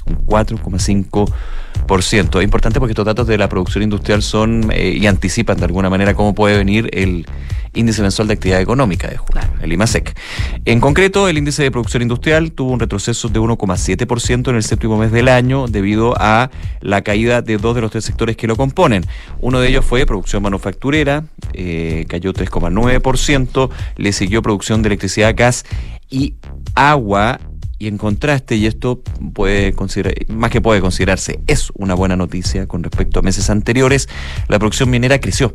un 0.07 0.27
4,5%. 0.27 2.39
Es 2.39 2.45
importante 2.45 2.79
porque 2.79 2.93
estos 2.93 3.05
datos 3.05 3.27
de 3.27 3.37
la 3.37 3.49
producción 3.49 3.83
industrial 3.83 4.23
son 4.23 4.71
eh, 4.73 4.97
y 4.99 5.07
anticipan 5.07 5.59
de 5.59 5.65
alguna 5.65 5.91
manera 5.91 6.15
cómo 6.15 6.35
puede 6.35 6.57
venir 6.57 6.89
el 6.93 7.27
índice 7.75 8.03
mensual 8.03 8.29
de 8.29 8.35
actividad 8.35 8.61
económica 8.61 9.09
de 9.09 9.17
julio, 9.17 9.43
el 9.61 9.73
IMASEC. 9.73 10.17
En 10.65 10.81
concreto, 10.81 11.29
el 11.29 11.39
índice 11.39 11.63
de 11.63 11.71
producción 11.71 12.03
industrial 12.03 12.53
tuvo 12.53 12.73
un 12.73 12.81
retroceso 12.81 13.29
de 13.29 13.41
1,7% 13.41 14.49
en 14.49 14.57
el 14.57 14.63
séptimo 14.63 14.97
mes 14.97 15.13
del 15.13 15.29
año 15.29 15.67
debido 15.67 16.15
a 16.17 16.51
la 16.81 17.03
caída 17.03 17.43
de 17.43 17.59
dos 17.59 17.75
de 17.75 17.83
los 17.83 17.91
tres 17.91 18.05
sectores 18.05 18.37
que 18.37 18.47
lo 18.47 18.57
componen. 18.57 19.05
Uno 19.41 19.61
de 19.61 19.69
ellos 19.69 19.85
fue 19.85 20.07
producción 20.07 20.43
manufacturera, 20.43 21.25
eh, 21.53 22.07
cayó 22.09 22.33
3,9%, 22.33 23.71
le 23.97 24.13
siguió 24.13 24.43
producción 24.43 24.83
de 24.83 24.89
electricidad, 24.89 25.35
gas 25.37 25.65
y 26.11 26.35
agua 26.75 27.41
y 27.85 27.89
en 27.89 27.99
contraste, 27.99 28.57
y 28.57 28.66
esto 28.66 29.03
puede 29.35 29.74
considerar, 29.74 30.14
más 30.28 30.51
que 30.51 30.62
puede 30.62 30.80
considerarse, 30.80 31.41
es 31.47 31.70
una 31.74 31.95
buena 31.95 32.16
noticia 32.16 32.66
con 32.66 32.82
respecto 32.82 33.20
a 33.20 33.22
meses 33.22 33.51
anteriores, 33.51 34.09
la 34.49 34.59
producción 34.59 34.89
minera 34.89 35.20
creció 35.20 35.55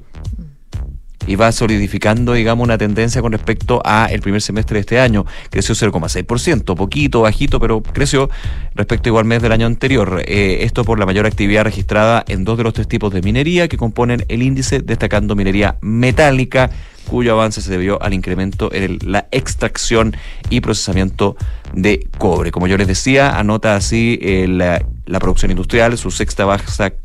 y 1.29 1.35
va 1.35 1.51
solidificando, 1.51 2.33
digamos, 2.33 2.63
una 2.65 2.79
tendencia 2.79 3.21
con 3.21 3.31
respecto 3.31 3.83
a 3.85 4.07
el 4.07 4.19
primer 4.19 4.41
semestre 4.41 4.77
de 4.77 4.79
este 4.79 4.99
año. 4.99 5.27
Creció 5.51 5.75
0,6%, 5.75 6.75
poquito, 6.75 7.21
bajito, 7.21 7.59
pero 7.59 7.83
creció 7.83 8.31
respecto 8.73 9.09
igual 9.09 9.25
mes 9.25 9.39
del 9.39 9.51
año 9.51 9.67
anterior. 9.67 10.23
Eh, 10.25 10.61
esto 10.61 10.83
por 10.83 10.97
la 10.97 11.05
mayor 11.05 11.27
actividad 11.27 11.65
registrada 11.65 12.25
en 12.27 12.45
dos 12.45 12.57
de 12.57 12.63
los 12.63 12.73
tres 12.73 12.87
tipos 12.87 13.13
de 13.13 13.21
minería 13.21 13.67
que 13.67 13.77
componen 13.77 14.25
el 14.27 14.41
índice, 14.41 14.79
destacando 14.79 15.35
minería 15.35 15.77
metálica, 15.81 16.71
cuyo 17.07 17.33
avance 17.33 17.61
se 17.61 17.69
debió 17.69 18.01
al 18.01 18.15
incremento 18.15 18.73
en 18.73 18.97
la 19.05 19.27
extracción 19.29 20.17
y 20.49 20.61
procesamiento 20.61 21.37
de 21.73 22.07
cobre. 22.17 22.49
Como 22.49 22.65
yo 22.65 22.75
les 22.75 22.87
decía, 22.87 23.37
anota 23.37 23.75
así 23.75 24.17
eh, 24.23 24.47
la, 24.47 25.19
producción 25.19 25.51
industrial, 25.51 25.95
su 25.99 26.09
sexta 26.09 26.45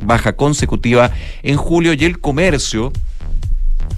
baja 0.03 0.33
consecutiva 0.35 1.11
en 1.43 1.59
julio 1.59 1.93
y 1.93 2.07
el 2.07 2.21
comercio 2.21 2.91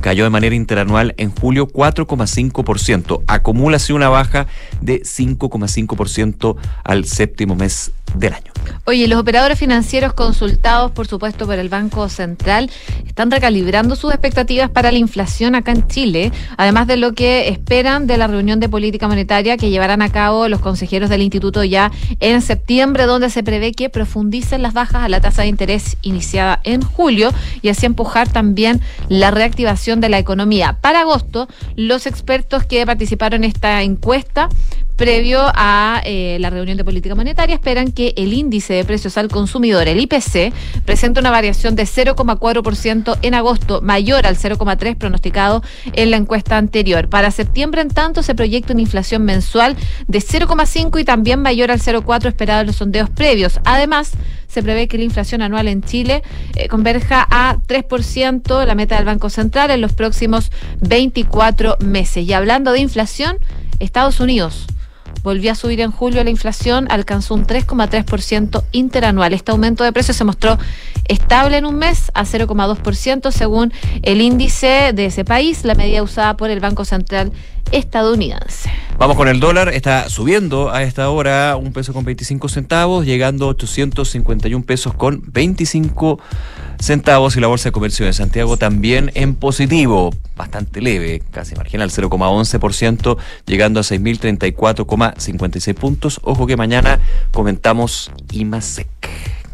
cayó 0.01 0.25
de 0.25 0.31
manera 0.31 0.55
interanual 0.55 1.15
en 1.17 1.31
julio 1.31 1.69
4,5%. 1.69 3.23
Acumula 3.27 3.77
así 3.77 3.93
una 3.93 4.09
baja 4.09 4.47
de 4.81 5.03
5,5% 5.03 6.57
al 6.85 7.05
séptimo 7.05 7.57
mes 7.57 7.93
del 8.15 8.35
año. 8.35 8.53
Oye, 8.85 9.09
los 9.09 9.19
operadores 9.19 9.59
financieros 9.59 10.13
consultados, 10.13 10.93
por 10.93 11.07
supuesto, 11.07 11.47
por 11.47 11.59
el 11.59 11.69
Banco 11.69 12.09
Central, 12.09 12.71
están 13.07 13.31
recalibrando 13.31 13.97
sus 13.97 14.13
expectativas 14.13 14.71
para 14.71 14.93
la 14.93 14.99
inflación 14.99 15.55
acá 15.55 15.73
en 15.73 15.87
Chile, 15.89 16.33
además 16.57 16.87
de 16.87 16.97
lo 16.97 17.13
que 17.13 17.49
esperan 17.49 18.07
de 18.07 18.17
la 18.17 18.27
reunión 18.27 18.61
de 18.61 18.69
política 18.69 19.09
monetaria 19.09 19.57
que 19.57 19.71
llevarán 19.71 20.03
a 20.03 20.11
cabo 20.11 20.49
los 20.49 20.61
consejeros 20.61 21.11
del 21.11 21.23
instituto 21.23 21.65
ya 21.65 21.91
en 22.21 22.43
septiembre, 22.43 23.07
donde 23.07 23.31
se 23.31 23.43
prevé 23.43 23.73
que 23.73 23.91
profundicen 23.91 24.63
las 24.63 24.73
bajas 24.73 25.03
a 25.03 25.09
la 25.09 25.21
tasa 25.21 25.43
de 25.43 25.49
interés 25.49 25.97
iniciada 26.03 26.61
en 26.65 26.83
julio 26.83 27.33
y 27.63 27.69
así 27.69 27.87
empujar 27.87 28.29
también 28.29 28.81
la 29.09 29.31
reactivación 29.31 30.01
de 30.01 30.09
la 30.09 30.19
economía. 30.19 30.79
Para 30.81 31.01
agosto, 31.01 31.49
los 31.75 32.07
expertos 32.07 32.65
que 32.65 32.87
participaron 32.87 33.43
en 33.43 33.51
esta 33.51 33.83
encuesta 33.83 34.49
previo 34.97 35.43
a 35.55 36.01
eh, 36.05 36.39
la 36.41 36.51
reunión 36.51 36.77
de 36.77 36.85
política 36.85 37.15
monetaria, 37.15 37.55
esperan 37.55 37.93
que 37.93 38.15
el 38.17 38.33
índice 38.33 38.75
de 38.75 38.85
precios 38.85 39.17
al 39.19 39.29
consumidor, 39.29 39.87
el 39.89 40.01
IPC, 40.01 40.53
presente 40.85 41.21
una 41.21 41.31
variación 41.31 41.77
de 41.77 41.85
0,4% 41.85 43.19
en 43.23 43.35
agosto, 43.35 43.83
mayor 43.83 44.27
al 44.27 44.37
0,3% 44.37 44.97
pronosticado 44.97 45.63
en 45.93 46.11
la 46.11 46.17
encuesta 46.17 46.57
anterior. 46.57 47.09
Para 47.09 47.31
septiembre, 47.31 47.83
en 47.83 47.91
tanto, 47.91 48.23
se 48.23 48.35
proyecta 48.35 48.73
una 48.73 48.83
inflación 48.83 49.25
mensual 49.25 49.77
de 50.09 50.19
0,5% 50.19 51.01
y 51.01 51.05
también 51.05 51.41
mayor 51.41 51.71
al 51.71 51.81
0,4% 51.81 52.27
esperado 52.27 52.63
en 52.63 52.67
los 52.69 52.77
sondeos 52.77 53.11
previos. 53.11 53.61
Además, 53.65 54.13
se 54.49 54.63
prevé 54.63 54.89
que 54.89 54.97
la 54.97 55.05
inflación 55.05 55.43
anual 55.43 55.69
en 55.69 55.83
Chile 55.83 56.23
eh, 56.55 56.69
converja 56.69 57.27
a 57.31 57.57
3%, 57.57 58.65
la 58.65 58.75
meta 58.75 58.97
del 58.97 59.05
Banco 59.05 59.29
Central, 59.29 59.71
en 59.71 59.81
los 59.81 59.93
próximos 59.93 60.51
24 60.81 61.77
meses. 61.81 62.27
Y 62.27 62.33
hablando 62.33 62.73
de 62.73 62.81
inflación, 62.81 63.39
Estados 63.79 64.21
Unidos 64.21 64.67
volvió 65.23 65.53
a 65.53 65.55
subir 65.55 65.81
en 65.81 65.91
julio 65.91 66.23
la 66.25 66.31
inflación, 66.31 66.87
alcanzó 66.91 67.35
un 67.35 67.47
3,3% 67.47 68.63
interanual. 68.73 69.33
Este 69.33 69.53
aumento 69.53 69.85
de 69.85 69.93
precios 69.93 70.17
se 70.17 70.25
mostró 70.25 70.59
estable 71.09 71.57
en 71.59 71.67
un 71.67 71.77
mes 71.77 72.11
a 72.15 72.25
0,2% 72.25 73.31
según 73.31 73.73
el 74.03 74.21
índice 74.21 74.93
de 74.95 75.07
ese 75.07 75.25
país, 75.25 75.65
la 75.65 75.75
medida 75.75 76.03
usada 76.03 76.37
por 76.37 76.51
el 76.51 76.61
Banco 76.61 76.85
Central 76.85 77.33
estadounidense. 77.73 78.71
Vamos 78.99 79.17
con 79.17 79.29
el 79.29 79.41
dólar, 79.41 79.69
está 79.69 80.09
subiendo 80.09 80.71
a 80.73 80.83
esta 80.83 81.11
hora 81.11 81.57
un 81.57 81.73
peso 81.73 81.93
con 81.93 82.05
25 82.05 82.49
centavos, 82.49 83.05
llegando 83.05 83.45
a 83.45 83.49
851 83.49 84.65
pesos 84.65 84.95
con 84.95 85.23
25 85.27 86.19
centavos 86.81 87.37
y 87.37 87.41
la 87.41 87.47
Bolsa 87.49 87.69
de 87.69 87.73
Comercio 87.73 88.07
de 88.07 88.15
Santiago 88.15 88.57
también 88.57 89.11
en 89.15 89.35
positivo, 89.35 90.15
bastante 90.35 90.81
leve, 90.81 91.23
casi 91.31 91.55
marginal, 91.55 91.91
0,11%, 91.91 93.19
llegando 93.45 93.81
a 93.81 93.83
6.034,56 93.83 95.75
puntos. 95.75 96.21
Ojo 96.23 96.47
que 96.47 96.57
mañana 96.57 96.99
comentamos 97.33 98.11
IMASEC, 98.33 98.89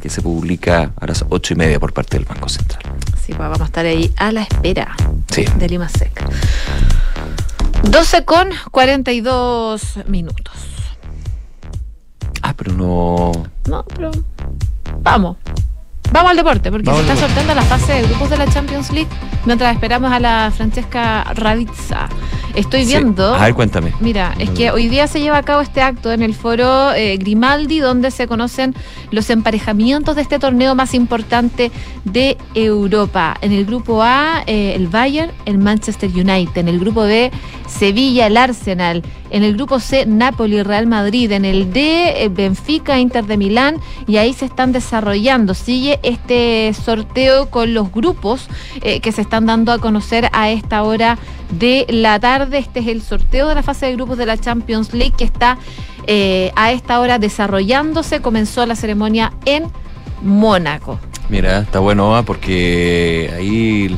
que 0.01 0.09
se 0.09 0.23
publica 0.23 0.93
a 1.01 1.07
las 1.07 1.25
8 1.29 1.55
y 1.55 1.57
media 1.57 1.81
por 1.81 1.93
parte 1.93 2.17
del 2.17 2.27
Banco 2.27 2.49
Central. 2.49 2.83
Sí, 3.21 3.33
pues 3.33 3.39
vamos 3.39 3.61
a 3.61 3.65
estar 3.65 3.87
ahí 3.87 4.13
a 4.17 4.31
la 4.31 4.43
espera 4.43 4.97
del 5.59 5.73
IMASEC. 5.73 6.25
12 7.83 8.25
con 8.25 8.51
42 8.71 9.99
minutos. 10.07 10.55
Ah, 12.43 12.55
pero 12.57 12.73
no. 12.73 13.33
No, 13.69 13.85
pero. 13.85 14.11
Vamos. 15.03 15.37
Vamos 16.13 16.31
al 16.31 16.37
deporte, 16.37 16.71
porque 16.71 16.91
se 16.91 17.01
está 17.01 17.17
soltando 17.17 17.55
la 17.55 17.63
fase 17.63 17.95
de 17.95 18.03
grupos 18.03 18.29
de 18.29 18.37
la 18.37 18.47
Champions 18.47 18.93
League 18.93 19.09
mientras 19.47 19.73
esperamos 19.73 20.13
a 20.13 20.21
la 20.21 20.53
Francesca 20.55 21.25
Ravizza. 21.35 22.09
Estoy 22.55 22.85
viendo. 22.85 23.35
A 23.35 23.45
ver, 23.45 23.55
cuéntame. 23.55 23.93
Mira, 24.01 24.35
es 24.39 24.51
que 24.51 24.71
hoy 24.71 24.89
día 24.89 25.07
se 25.07 25.21
lleva 25.21 25.39
a 25.39 25.43
cabo 25.43 25.63
este 25.63 25.81
acto 25.81 26.13
en 26.13 26.23
el 26.23 26.35
foro 26.35 26.93
eh, 26.93 27.17
Grimaldi, 27.17 27.79
donde 27.79 28.11
se 28.11 28.27
conocen 28.27 28.75
los 29.11 29.31
emparejamientos 29.31 30.17
de 30.17 30.23
este 30.23 30.39
torneo 30.39 30.75
más 30.75 30.93
importante 30.93 31.73
de 32.05 32.37
Europa. 32.55 33.39
En 33.41 33.53
el 33.53 33.65
grupo 33.65 34.03
A, 34.03 34.43
eh, 34.47 34.75
el 34.77 34.89
Bayern, 34.89 35.31
el 35.47 35.57
Manchester 35.57 36.11
United. 36.11 36.59
En 36.59 36.69
el 36.69 36.79
grupo 36.79 37.05
B, 37.05 37.31
Sevilla, 37.67 38.27
el 38.27 38.37
Arsenal. 38.37 39.03
En 39.33 39.43
el 39.43 39.55
grupo 39.55 39.81
C, 39.81 40.07
Napoli, 40.07 40.63
Real 40.63 40.87
Madrid. 40.87 41.33
En 41.33 41.45
el 41.45 41.73
D, 41.73 42.23
eh, 42.23 42.29
Benfica, 42.29 43.01
Inter 43.01 43.25
de 43.25 43.37
Milán. 43.37 43.81
Y 44.07 44.19
ahí 44.19 44.33
se 44.33 44.45
están 44.45 44.71
desarrollando. 44.71 45.55
Sigue 45.55 45.99
este 46.05 46.73
sorteo 46.75 47.51
con 47.51 47.75
los 47.75 47.91
grupos 47.91 48.49
que 48.81 49.13
se 49.13 49.23
están 49.23 49.47
dando 49.47 49.73
a 49.73 49.79
conocer 49.79 50.29
a 50.33 50.51
esta 50.51 50.83
hora 50.85 51.19
de 51.53 51.87
la 51.89 52.19
tarde. 52.19 52.59
Este 52.59 52.81
es 52.81 52.89
el 52.89 53.03
sorteo 53.03 53.49
de 53.49 53.55
la 53.55 53.63
fase 53.63 53.87
de 53.87 53.95
grupos 53.95 54.19
de 54.19 54.27
la 54.27 54.39
Champions 54.39 54.93
League 54.93 55.15
que 55.17 55.25
está 55.25 55.59
eh, 56.07 56.53
a 56.57 56.73
esta 56.73 57.01
hora 57.01 57.19
desarrollándose. 57.19 58.21
Comenzó 58.21 58.67
la 58.67 58.77
ceremonia 58.77 59.33
en 59.45 59.65
Mónaco. 60.23 60.99
Mira, 61.29 61.61
está 61.61 61.79
bueno 61.79 62.17
¿ah? 62.17 62.25
porque 62.25 63.33
ahí, 63.35 63.97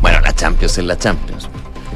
bueno, 0.00 0.20
la 0.20 0.32
Champions 0.32 0.78
es 0.78 0.84
la 0.84 0.96
Champions. 0.96 1.48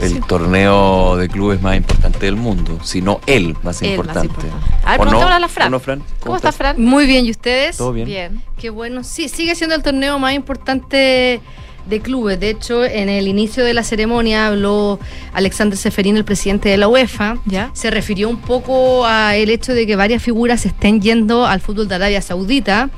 El 0.05 0.21
torneo 0.27 1.17
de 1.17 1.29
clubes 1.29 1.63
más 1.63 1.77
importante 1.77 2.19
del 2.27 2.37
mundo, 2.37 2.79
si 2.83 3.01
no 3.01 3.21
el 3.27 3.57
más 3.63 3.83
importante. 3.83 4.47
A 4.85 4.99
ver, 4.99 5.11
no? 5.11 5.21
a 5.21 5.39
la 5.39 5.49
Fran. 5.49 5.73
¿Cómo, 6.21 6.37
está 6.37 6.53
Fran? 6.53 6.81
Muy 6.81 7.07
bien, 7.07 7.27
¿y 7.27 7.31
ustedes? 7.31 7.77
Todo 7.77 7.93
bien. 7.93 8.07
Bien. 8.07 8.43
Qué 8.59 8.71
bueno. 8.71 9.05
Sí, 9.05 9.29
sigue 9.29 9.55
siendo 9.55 9.75
el 9.75 9.83
torneo 9.83 10.19
más 10.19 10.35
importante 10.35 11.41
de 11.87 12.01
clubes. 12.01 12.41
De 12.41 12.51
hecho, 12.51 12.85
en 12.85 13.09
el 13.09 13.29
inicio 13.29 13.65
de 13.65 13.75
la 13.75 13.83
ceremonia 13.83 14.49
habló 14.49 14.99
Alexander 15.33 15.77
Seferín, 15.77 16.17
el 16.17 16.25
presidente 16.25 16.69
de 16.69 16.77
la 16.77 16.89
UEFA. 16.89 17.39
¿Ya? 17.47 17.71
Se 17.75 17.91
refirió 17.91 18.29
un 18.29 18.39
poco 18.39 19.07
al 19.07 19.49
hecho 19.51 19.75
de 19.75 19.87
que 19.87 19.97
varias 19.97 20.23
figuras 20.23 20.67
estén 20.67 21.01
yendo 21.01 21.47
al 21.47 21.61
fútbol 21.61 21.89
de 21.89 21.95
Arabia 21.95 22.23
Saudita. 22.23 22.91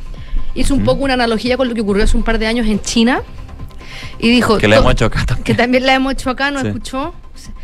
Hizo 0.55 0.75
un 0.75 0.85
poco 0.85 1.05
una 1.05 1.15
analogía 1.15 1.57
con 1.57 1.69
lo 1.69 1.75
que 1.75 1.83
ocurrió 1.83 2.05
hace 2.05 2.17
un 2.17 2.23
par 2.23 2.39
de 2.39 2.47
años 2.47 2.67
en 2.67 2.81
China. 2.81 3.23
Y 4.19 4.31
dijo... 4.31 4.59
Que 4.59 4.69
la 4.69 4.77
hemos 4.77 4.93
hecho 4.93 5.07
acá 5.07 5.25
también. 5.27 5.45
Que 5.45 5.55
también 5.55 5.87
la 5.87 5.95
hemos 5.95 6.13
hecho 6.13 6.31
acá, 6.31 6.51
¿no 6.51 6.61
escuchó? 6.61 7.15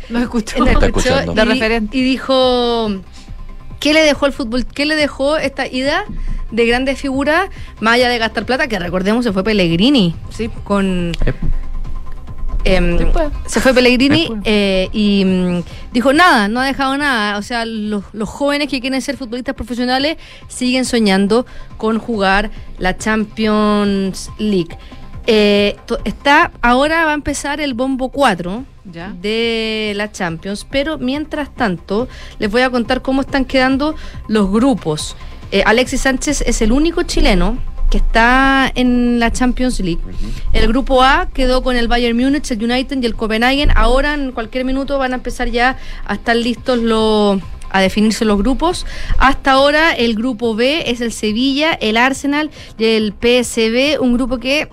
No 0.09 0.19
escuchó. 0.19 0.65
escuchó 0.65 1.33
de 1.33 1.45
referente. 1.45 1.97
Y 1.97 2.01
dijo... 2.01 2.91
¿Qué 3.79 3.93
le 3.93 4.01
dejó 4.01 4.27
el 4.27 4.31
fútbol? 4.31 4.65
¿Qué 4.65 4.85
le 4.85 4.95
dejó 4.95 5.37
esta 5.37 5.67
ida 5.67 6.05
de 6.51 6.65
grandes 6.65 6.99
figuras, 6.99 7.49
más 7.81 7.95
allá 7.95 8.07
de 8.07 8.17
gastar 8.17 8.45
plata, 8.45 8.67
que 8.67 8.79
recordemos 8.79 9.25
se 9.25 9.33
fue 9.33 9.43
Pellegrini, 9.43 10.15
¿sí? 10.29 10.49
Con... 10.63 11.11
Em, 12.65 12.97
se 13.45 13.59
fue 13.59 13.73
Pellegrini 13.73 14.29
eh, 14.45 14.87
y 14.93 15.25
mm, 15.25 15.63
dijo 15.91 16.13
nada, 16.13 16.47
no 16.47 16.61
ha 16.61 16.65
dejado 16.65 16.95
nada. 16.95 17.37
O 17.37 17.41
sea, 17.41 17.65
los, 17.65 18.05
jóvenes 18.23 18.69
que 18.69 18.79
quieren 18.79 19.01
ser 19.01 19.17
futbolistas 19.17 19.53
profesionales 19.55 20.17
siguen 20.47 20.85
soñando 20.85 21.45
con 21.75 21.99
jugar 21.99 22.51
la 22.77 22.97
Champions 22.97 24.31
League. 24.37 24.77
Eh, 25.25 25.77
está, 26.03 26.51
ahora 26.61 27.05
va 27.05 27.11
a 27.11 27.13
empezar 27.13 27.61
el 27.61 27.73
bombo 27.73 28.09
4 28.09 28.65
de 28.83 29.93
la 29.95 30.11
Champions, 30.11 30.67
pero 30.69 30.97
mientras 30.97 31.53
tanto 31.55 32.07
les 32.39 32.51
voy 32.51 32.61
a 32.61 32.69
contar 32.69 33.01
cómo 33.01 33.21
están 33.21 33.45
quedando 33.45 33.95
los 34.27 34.51
grupos. 34.51 35.15
Eh, 35.51 35.63
Alexis 35.65 36.01
Sánchez 36.01 36.41
es 36.41 36.61
el 36.61 36.71
único 36.71 37.03
chileno 37.03 37.57
que 37.89 37.97
está 37.97 38.71
en 38.73 39.19
la 39.19 39.31
Champions 39.31 39.79
League. 39.79 40.01
El 40.51 40.67
grupo 40.67 41.03
A 41.03 41.29
quedó 41.31 41.61
con 41.61 41.75
el 41.75 41.87
Bayern 41.87 42.17
Múnich, 42.17 42.49
el 42.51 42.63
United 42.63 43.01
y 43.01 43.05
el 43.05 43.15
Copenhagen. 43.15 43.69
Ahora 43.75 44.15
en 44.15 44.31
cualquier 44.31 44.65
minuto 44.65 44.97
van 44.97 45.13
a 45.13 45.15
empezar 45.15 45.49
ya 45.49 45.77
a 46.05 46.15
estar 46.15 46.35
listos 46.35 46.79
los 46.79 47.39
a 47.69 47.81
definirse 47.81 48.23
los 48.25 48.37
grupos. 48.37 48.85
Hasta 49.17 49.51
ahora 49.51 49.93
el 49.93 50.15
grupo 50.15 50.55
B 50.55 50.89
es 50.89 51.01
el 51.01 51.11
Sevilla, 51.11 51.73
el 51.73 51.97
Arsenal 51.97 52.51
y 52.77 52.85
el 52.85 53.13
PSB, 53.13 53.99
un 53.99 54.13
grupo 54.13 54.37
que 54.37 54.69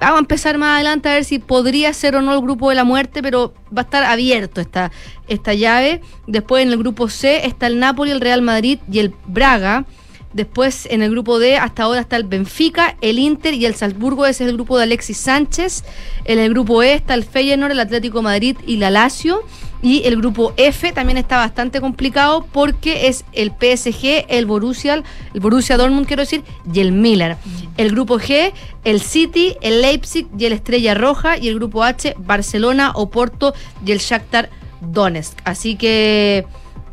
vamos 0.00 0.16
a 0.16 0.20
empezar 0.20 0.58
más 0.58 0.76
adelante 0.76 1.08
a 1.08 1.14
ver 1.14 1.24
si 1.24 1.38
podría 1.38 1.92
ser 1.92 2.16
o 2.16 2.22
no 2.22 2.34
el 2.34 2.40
grupo 2.40 2.68
de 2.70 2.76
la 2.76 2.84
muerte, 2.84 3.22
pero 3.22 3.54
va 3.76 3.82
a 3.82 3.84
estar 3.84 4.04
abierto 4.04 4.60
esta, 4.60 4.90
esta 5.26 5.54
llave. 5.54 6.00
Después 6.26 6.62
en 6.64 6.70
el 6.70 6.78
grupo 6.78 7.08
C 7.08 7.46
está 7.46 7.66
el 7.66 7.78
Napoli, 7.78 8.10
el 8.10 8.20
Real 8.20 8.42
Madrid 8.42 8.78
y 8.90 9.00
el 9.00 9.14
Braga. 9.26 9.84
Después 10.32 10.86
en 10.90 11.02
el 11.02 11.10
grupo 11.10 11.38
D 11.38 11.56
hasta 11.56 11.84
ahora 11.84 12.00
está 12.00 12.16
el 12.16 12.24
Benfica, 12.24 12.96
el 13.00 13.18
Inter 13.18 13.54
y 13.54 13.64
el 13.64 13.74
Salzburgo, 13.74 14.26
ese 14.26 14.44
es 14.44 14.50
el 14.50 14.56
grupo 14.56 14.76
de 14.76 14.84
Alexis 14.84 15.16
Sánchez. 15.16 15.84
En 16.24 16.38
el 16.38 16.50
grupo 16.50 16.82
E 16.82 16.92
está 16.92 17.14
el 17.14 17.24
Feyenoord, 17.24 17.72
el 17.72 17.80
Atlético 17.80 18.20
Madrid 18.20 18.56
y 18.66 18.76
la 18.76 18.90
Lazio. 18.90 19.42
Y 19.82 20.06
el 20.06 20.16
grupo 20.16 20.52
F 20.56 20.92
también 20.92 21.18
está 21.18 21.36
bastante 21.36 21.80
complicado 21.80 22.46
porque 22.52 23.08
es 23.08 23.24
el 23.32 23.50
PSG, 23.50 24.26
el 24.28 24.46
Borussia, 24.46 25.02
el 25.34 25.40
Borussia 25.40 25.76
Dortmund 25.76 26.06
quiero 26.06 26.22
decir, 26.22 26.42
y 26.72 26.80
el 26.80 26.92
Miller. 26.92 27.36
El 27.76 27.92
grupo 27.92 28.18
G, 28.18 28.52
el 28.84 29.00
City, 29.00 29.56
el 29.60 29.82
Leipzig 29.82 30.26
y 30.36 30.46
el 30.46 30.52
Estrella 30.52 30.94
Roja. 30.94 31.38
Y 31.38 31.48
el 31.48 31.54
grupo 31.54 31.84
H, 31.84 32.14
Barcelona, 32.18 32.92
Oporto 32.94 33.54
y 33.84 33.92
el 33.92 33.98
Shakhtar 33.98 34.50
Donetsk. 34.80 35.38
Así 35.44 35.76
que 35.76 36.44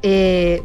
eh, 0.03 0.61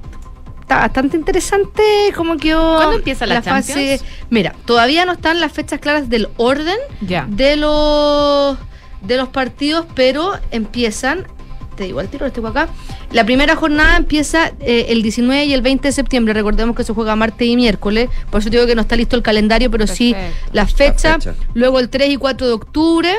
bastante 0.69 1.17
interesante 1.17 1.83
como 2.15 2.37
que 2.37 2.53
¿Cuándo 2.53 2.97
empieza 2.97 3.27
la, 3.27 3.43
fase? 3.43 4.01
Mira, 4.29 4.55
todavía 4.65 5.05
no 5.05 5.13
están 5.13 5.41
las 5.41 5.53
fechas 5.53 5.81
claras 5.81 6.09
del 6.09 6.29
orden 6.37 6.77
de 7.01 7.57
los 7.57 8.59
de 9.03 9.17
los 9.17 9.29
partidos, 9.29 9.87
pero 9.95 10.33
empiezan 10.51 11.27
te 11.81 11.87
digo 11.87 12.01
al 12.01 12.09
tiro, 12.09 12.27
este 12.27 12.47
acá. 12.47 12.69
La 13.11 13.25
primera 13.25 13.57
jornada 13.57 13.97
empieza 13.97 14.53
eh, 14.61 14.87
el 14.91 15.01
19 15.01 15.47
y 15.47 15.55
el 15.55 15.63
20 15.63 15.89
de 15.89 15.93
septiembre. 15.93 16.35
Recordemos 16.35 16.77
que 16.77 16.85
se 16.85 16.93
juega 16.93 17.17
martes 17.17 17.49
y 17.49 17.57
miércoles. 17.57 18.11
Por 18.31 18.43
eso 18.43 18.51
digo 18.51 18.67
que 18.67 18.75
no 18.75 18.83
está 18.83 18.97
listo 18.97 19.17
el 19.17 19.23
calendario, 19.23 19.71
pero 19.71 19.87
sí 19.87 20.15
la 20.53 20.67
fecha. 20.67 21.19
Luego 21.55 21.79
el 21.79 21.89
3 21.89 22.11
y 22.11 22.17
4 22.19 22.47
de 22.47 22.53
octubre. 22.53 23.11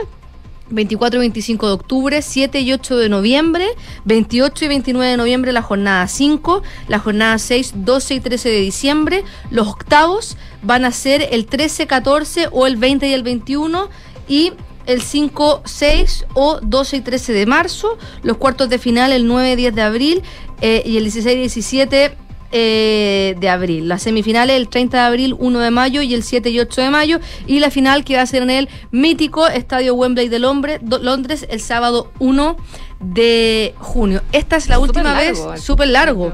24 0.69 1.17
y 1.17 1.19
25 1.19 1.67
de 1.67 1.73
octubre, 1.73 2.21
7 2.21 2.61
y 2.61 2.71
8 2.71 2.95
de 2.95 3.09
noviembre, 3.09 3.67
28 4.05 4.63
y 4.63 4.67
29 4.69 5.11
de 5.11 5.17
noviembre 5.17 5.51
la 5.51 5.61
jornada 5.61 6.07
5, 6.07 6.63
la 6.87 6.97
jornada 6.97 7.37
6, 7.39 7.73
12 7.75 8.13
y 8.13 8.19
13 8.21 8.49
de 8.49 8.59
diciembre, 8.61 9.25
los 9.49 9.67
octavos 9.67 10.37
van 10.61 10.85
a 10.85 10.93
ser 10.93 11.27
el 11.31 11.45
13, 11.45 11.87
14 11.87 12.47
o 12.53 12.67
el 12.67 12.77
20 12.77 13.05
y 13.05 13.11
el 13.11 13.23
21 13.23 13.89
y 14.29 14.53
el 14.85 15.01
5, 15.01 15.61
6 15.65 16.25
o 16.33 16.59
12 16.61 16.97
y 16.97 17.01
13 17.01 17.33
de 17.33 17.45
marzo, 17.45 17.97
los 18.23 18.37
cuartos 18.37 18.69
de 18.69 18.79
final 18.79 19.11
el 19.11 19.27
9 19.27 19.51
y 19.51 19.55
10 19.55 19.75
de 19.75 19.81
abril 19.81 20.23
eh, 20.61 20.83
y 20.85 20.97
el 20.97 21.03
16 21.03 21.35
y 21.35 21.39
17 21.39 22.17
eh, 22.51 23.35
de 23.39 23.49
abril. 23.49 23.87
Las 23.87 24.03
semifinales 24.03 24.57
el 24.57 24.67
30 24.67 24.97
de 24.97 25.03
abril, 25.03 25.35
1 25.39 25.59
de 25.59 25.71
mayo 25.71 26.01
y 26.01 26.13
el 26.13 26.23
7 26.23 26.49
y 26.49 26.59
8 26.59 26.81
de 26.81 26.89
mayo. 26.89 27.19
Y 27.47 27.59
la 27.59 27.71
final 27.71 28.03
que 28.03 28.15
va 28.15 28.23
a 28.23 28.25
ser 28.25 28.43
en 28.43 28.49
el 28.49 28.69
mítico 28.91 29.47
Estadio 29.47 29.95
Wembley 29.95 30.29
de 30.29 30.39
Londres 30.39 31.47
el 31.49 31.59
sábado 31.59 32.11
1 32.19 32.57
de 33.01 33.73
junio. 33.77 34.21
Esta 34.31 34.55
es 34.55 34.69
la 34.69 34.79
última 34.79 35.13
vez, 35.13 35.39
súper 35.57 35.87
largo. 35.87 36.33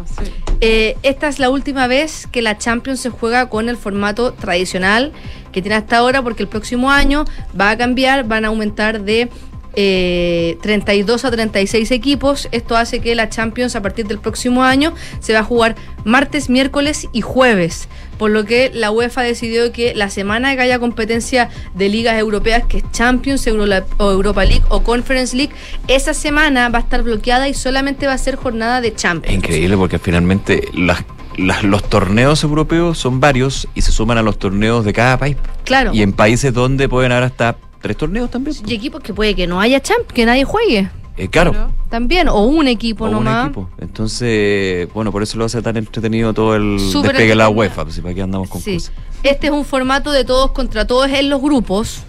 Eh, 0.60 0.98
esta 1.04 1.28
es 1.28 1.40
la 1.40 1.50
última 1.50 1.88
vez 1.88 2.28
que 2.28 2.42
la 2.42 2.58
Champions 2.58 3.00
se 3.00 3.10
juega 3.10 3.48
con 3.48 3.70
el 3.70 3.78
formato 3.78 4.34
tradicional 4.34 5.14
que 5.52 5.62
tiene 5.62 5.76
hasta 5.76 5.98
ahora, 5.98 6.22
porque 6.22 6.44
el 6.44 6.50
próximo 6.50 6.92
año 6.92 7.26
va 7.60 7.72
a 7.72 7.78
cambiar, 7.78 8.28
van 8.28 8.46
a 8.46 8.50
aumentar 8.50 9.02
de 9.02 9.30
32 9.78 11.24
eh, 11.24 11.28
a 11.28 11.32
36 11.32 11.92
equipos. 11.92 12.50
Esto 12.52 12.76
hace 12.76 13.00
que 13.00 13.14
la 13.14 13.30
Champions 13.30 13.76
a 13.76 13.82
partir 13.82 14.08
del 14.08 14.18
próximo 14.18 14.64
año 14.64 14.94
se 15.20 15.34
va 15.34 15.40
a 15.40 15.44
jugar 15.44 15.76
martes, 16.04 16.50
miércoles 16.50 17.08
y 17.12 17.22
jueves. 17.22 17.88
Por 18.18 18.32
lo 18.32 18.46
que 18.46 18.72
la 18.74 18.90
UEFA 18.90 19.22
decidió 19.22 19.72
que 19.72 19.94
la 19.94 20.10
semana 20.10 20.56
que 20.56 20.62
haya 20.64 20.80
competencia 20.80 21.50
de 21.76 21.90
ligas 21.90 22.18
europeas, 22.18 22.64
que 22.66 22.78
es 22.78 22.92
Champions, 22.92 23.46
o 23.48 24.12
Europa 24.12 24.44
League 24.46 24.64
o 24.70 24.82
Conference 24.82 25.38
League, 25.38 25.54
esa 25.88 26.16
semana 26.16 26.70
va 26.70 26.80
a 26.80 26.82
estar 26.82 27.04
bloqueada 27.04 27.48
y 27.48 27.54
solamente 27.54 28.08
va 28.08 28.14
a 28.14 28.18
ser 28.18 28.36
jornada 28.36 28.82
de 28.82 28.96
Champions. 28.96 29.32
Es 29.32 29.38
increíble 29.38 29.78
porque 29.78 30.00
finalmente 30.00 30.70
los 30.74 31.84
torneos 31.84 32.44
europeos 32.44 32.98
son 32.98 33.20
varios 33.20 33.68
y 33.76 33.82
se 33.82 33.92
suman 33.92 34.18
a 34.18 34.24
los 34.24 34.40
torneos 34.40 34.84
de 34.84 34.94
cada 34.94 35.20
país. 35.20 35.38
Claro. 35.66 35.94
Y 35.94 36.02
en 36.02 36.14
países 36.14 36.52
donde 36.52 36.90
pueden 36.90 37.12
haber 37.12 37.26
hasta 37.26 37.58
tres 37.88 37.98
torneos 37.98 38.30
también. 38.30 38.56
Y 38.66 38.74
equipos 38.74 39.02
que 39.02 39.14
puede 39.14 39.34
que 39.34 39.48
no 39.48 39.62
haya 39.62 39.80
champ, 39.80 40.06
que 40.12 40.26
nadie 40.26 40.44
juegue. 40.44 40.90
Eh, 41.16 41.30
claro. 41.30 41.72
También, 41.90 42.28
o 42.28 42.44
un 42.44 42.68
equipo 42.68 43.06
o 43.06 43.10
nomás. 43.10 43.46
Un 43.46 43.50
equipo. 43.50 43.70
Entonces, 43.80 44.92
bueno, 44.94 45.12
por 45.12 45.24
eso 45.24 45.38
lo 45.38 45.46
hace 45.46 45.62
tan 45.62 45.78
entretenido 45.78 46.34
todo 46.34 46.56
el 46.56 46.78
despegue 46.78 47.30
de 47.30 47.36
la 47.36 47.50
UEFA, 47.50 47.86
pues, 47.86 48.00
para 48.02 48.14
que 48.14 48.22
andamos 48.22 48.50
con 48.50 48.62
sí. 48.62 48.78
Este 49.24 49.48
es 49.48 49.54
un 49.54 49.66
formato 49.66 50.12
de 50.12 50.26
todos 50.26 50.52
contra 50.52 50.86
todos 50.86 51.10
en 51.10 51.30
los 51.30 51.42
grupos. 51.42 52.04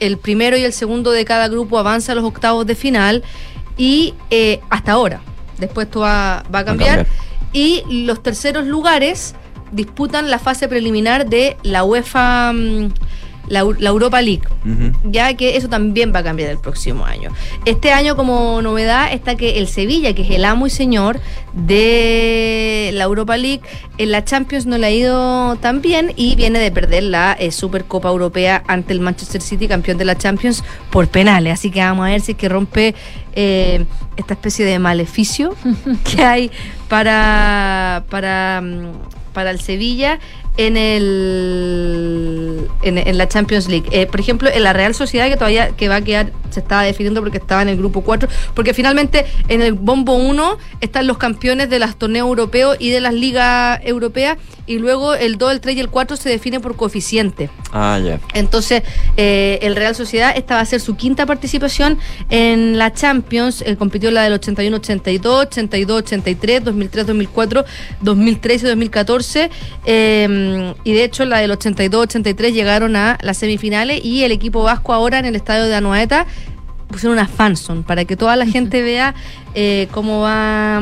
El 0.00 0.18
primero 0.18 0.56
y 0.56 0.64
el 0.64 0.72
segundo 0.72 1.12
de 1.12 1.24
cada 1.24 1.48
grupo 1.48 1.78
avanza 1.78 2.12
a 2.12 2.14
los 2.14 2.24
octavos 2.24 2.66
de 2.66 2.74
final 2.74 3.22
y 3.76 4.14
eh, 4.30 4.60
hasta 4.70 4.92
ahora. 4.92 5.20
Después 5.58 5.86
esto 5.86 6.00
va, 6.00 6.40
a 6.40 6.64
cambiar. 6.64 7.06
Y 7.52 7.84
los 7.88 8.22
terceros 8.22 8.66
lugares 8.66 9.34
disputan 9.72 10.30
la 10.30 10.38
fase 10.38 10.68
preliminar 10.68 11.26
de 11.26 11.56
la 11.62 11.84
UEFA. 11.84 12.52
Mm, 12.52 12.88
la, 13.48 13.60
Europa 13.60 14.22
League, 14.22 14.42
ya 15.04 15.34
que 15.34 15.56
eso 15.56 15.68
también 15.68 16.12
va 16.14 16.20
a 16.20 16.22
cambiar 16.22 16.50
el 16.50 16.58
próximo 16.58 17.04
año. 17.04 17.30
Este 17.64 17.92
año 17.92 18.16
como 18.16 18.62
novedad 18.62 19.12
está 19.12 19.34
que 19.36 19.58
el 19.58 19.68
Sevilla, 19.68 20.14
que 20.14 20.22
es 20.22 20.30
el 20.30 20.44
amo 20.44 20.66
y 20.66 20.70
señor 20.70 21.20
de 21.52 22.90
la 22.94 23.04
Europa 23.04 23.36
League, 23.36 23.62
en 23.98 24.10
la 24.10 24.24
Champions 24.24 24.66
no 24.66 24.78
le 24.78 24.86
ha 24.86 24.90
ido 24.90 25.56
tan 25.56 25.80
bien 25.80 26.12
y 26.16 26.34
viene 26.36 26.58
de 26.58 26.70
perder 26.70 27.04
la 27.04 27.36
eh, 27.38 27.52
Supercopa 27.52 28.08
Europea 28.08 28.62
ante 28.66 28.92
el 28.92 29.00
Manchester 29.00 29.40
City, 29.40 29.68
campeón 29.68 29.98
de 29.98 30.04
la 30.04 30.16
Champions, 30.16 30.64
por 30.90 31.08
penales. 31.08 31.52
Así 31.54 31.70
que 31.70 31.80
vamos 31.80 32.06
a 32.06 32.10
ver 32.10 32.20
si 32.20 32.32
es 32.32 32.38
que 32.38 32.48
rompe 32.48 32.94
eh, 33.34 33.84
esta 34.16 34.34
especie 34.34 34.64
de 34.64 34.78
maleficio 34.78 35.54
que 36.04 36.22
hay 36.22 36.50
para, 36.88 38.04
para, 38.10 38.60
mm, 38.62 39.32
para 39.32 39.50
el 39.50 39.60
Sevilla 39.60 40.18
en 40.56 40.76
el 40.76 42.68
en, 42.82 43.18
la 43.18 43.28
Champions 43.28 43.68
League. 43.68 43.88
Eh, 43.90 44.06
por 44.06 44.20
ejemplo, 44.20 44.48
en 44.52 44.62
la 44.62 44.72
Real 44.72 44.94
Sociedad 44.94 45.28
que 45.28 45.36
todavía 45.36 45.70
que 45.70 45.88
va 45.88 45.96
a 45.96 46.00
quedar 46.02 46.32
se 46.50 46.60
estaba 46.60 46.82
definiendo 46.82 47.20
porque 47.20 47.38
estaba 47.38 47.62
en 47.62 47.68
el 47.68 47.76
grupo 47.76 48.02
4, 48.02 48.28
porque 48.54 48.74
finalmente 48.74 49.26
en 49.48 49.62
el 49.62 49.72
bombo 49.72 50.14
1 50.14 50.58
están 50.80 51.06
los 51.06 51.18
campeones 51.18 51.70
de 51.70 51.78
los 51.78 51.96
torneos 51.96 52.28
europeos 52.28 52.76
y 52.78 52.90
de 52.90 53.00
las 53.00 53.14
ligas 53.14 53.80
europeas 53.84 54.38
y 54.66 54.78
luego 54.78 55.14
el 55.14 55.36
2, 55.38 55.52
el 55.52 55.60
3 55.60 55.76
y 55.76 55.80
el 55.80 55.88
4 55.88 56.16
se 56.16 56.28
definen 56.28 56.60
por 56.60 56.76
coeficiente. 56.76 57.50
Ah, 57.72 58.00
ya. 58.04 58.20
Entonces, 58.32 58.82
eh, 59.16 59.58
el 59.62 59.76
Real 59.76 59.94
Sociedad, 59.94 60.32
esta 60.36 60.54
va 60.54 60.60
a 60.60 60.64
ser 60.64 60.80
su 60.80 60.96
quinta 60.96 61.26
participación 61.26 61.98
en 62.30 62.78
la 62.78 62.92
Champions. 62.92 63.62
Eh, 63.62 63.76
compitió 63.76 64.10
la 64.10 64.22
del 64.22 64.40
81-82, 64.40 65.48
82-83, 65.50 66.62
2003-2004, 66.62 67.64
2013 68.00 68.66
2014. 68.68 69.50
y 69.86 70.92
de 70.92 71.04
hecho, 71.04 71.24
la 71.24 71.38
del 71.38 71.50
82-83 71.52 72.52
llegaron 72.52 72.96
a 72.96 73.18
las 73.22 73.38
semifinales 73.38 74.04
y 74.04 74.24
el 74.24 74.32
equipo 74.32 74.62
vasco 74.62 74.92
ahora 74.92 75.18
en 75.18 75.26
el 75.26 75.36
estadio 75.36 75.64
de 75.64 75.74
Anoeta 75.74 76.26
pusieron 76.88 77.18
una 77.18 77.26
fanson 77.26 77.82
para 77.82 78.04
que 78.04 78.16
toda 78.16 78.36
la 78.36 78.46
gente 78.54 78.82
vea 78.82 79.14
eh, 79.54 79.88
cómo 79.90 80.20
va 80.20 80.80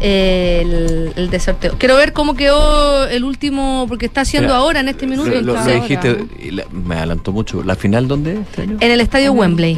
el, 0.00 1.12
el, 1.14 1.40
sorteo. 1.40 1.76
Quiero 1.78 1.96
ver 1.96 2.12
cómo 2.12 2.34
quedó 2.34 3.06
el 3.06 3.22
último, 3.22 3.84
porque 3.88 4.06
está 4.06 4.22
haciendo 4.22 4.54
ahora 4.54 4.80
en 4.80 4.88
este 4.88 5.06
minuto. 5.06 5.30
Lo, 5.42 5.62
dijiste, 5.62 6.24
me 6.70 6.96
adelantó 6.96 7.32
mucho. 7.32 7.62
¿La 7.62 7.76
final 7.76 8.08
dónde 8.08 8.40
este 8.40 8.62
En 8.62 8.82
el 8.82 9.00
estadio 9.00 9.32
Wembley. 9.32 9.76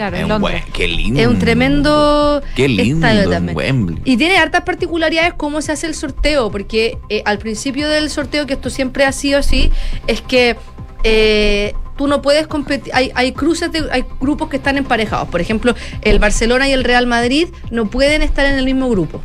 qué 0.72 0.88
lindo. 0.88 1.20
Es 1.20 1.26
un 1.26 1.38
tremendo 1.38 2.42
qué 2.54 2.68
lindo 2.68 3.06
Wembley. 3.52 4.00
Y 4.04 4.16
tiene 4.16 4.38
hartas 4.38 4.62
particularidades 4.62 5.34
cómo 5.34 5.60
se 5.60 5.72
hace 5.72 5.88
el 5.88 5.94
sorteo, 5.94 6.50
porque 6.50 6.98
eh, 7.08 7.22
al 7.24 7.38
principio 7.38 7.88
del 7.88 8.08
sorteo, 8.08 8.46
que 8.46 8.54
esto 8.54 8.70
siempre 8.70 9.04
ha 9.04 9.12
sido 9.12 9.38
así, 9.38 9.70
es 10.06 10.20
que 10.20 10.56
eh, 11.02 11.74
tú 11.96 12.06
no 12.06 12.22
puedes 12.22 12.46
competir, 12.46 12.92
hay, 12.94 13.10
hay 13.14 13.32
cruces, 13.32 13.70
hay 13.90 14.04
grupos 14.20 14.48
que 14.48 14.56
están 14.56 14.78
emparejados. 14.78 15.28
Por 15.28 15.40
ejemplo, 15.40 15.74
el 16.02 16.18
Barcelona 16.20 16.68
y 16.68 16.72
el 16.72 16.84
Real 16.84 17.06
Madrid 17.06 17.48
no 17.70 17.86
pueden 17.90 18.22
estar 18.22 18.46
en 18.46 18.58
el 18.58 18.64
mismo 18.64 18.88
grupo. 18.88 19.20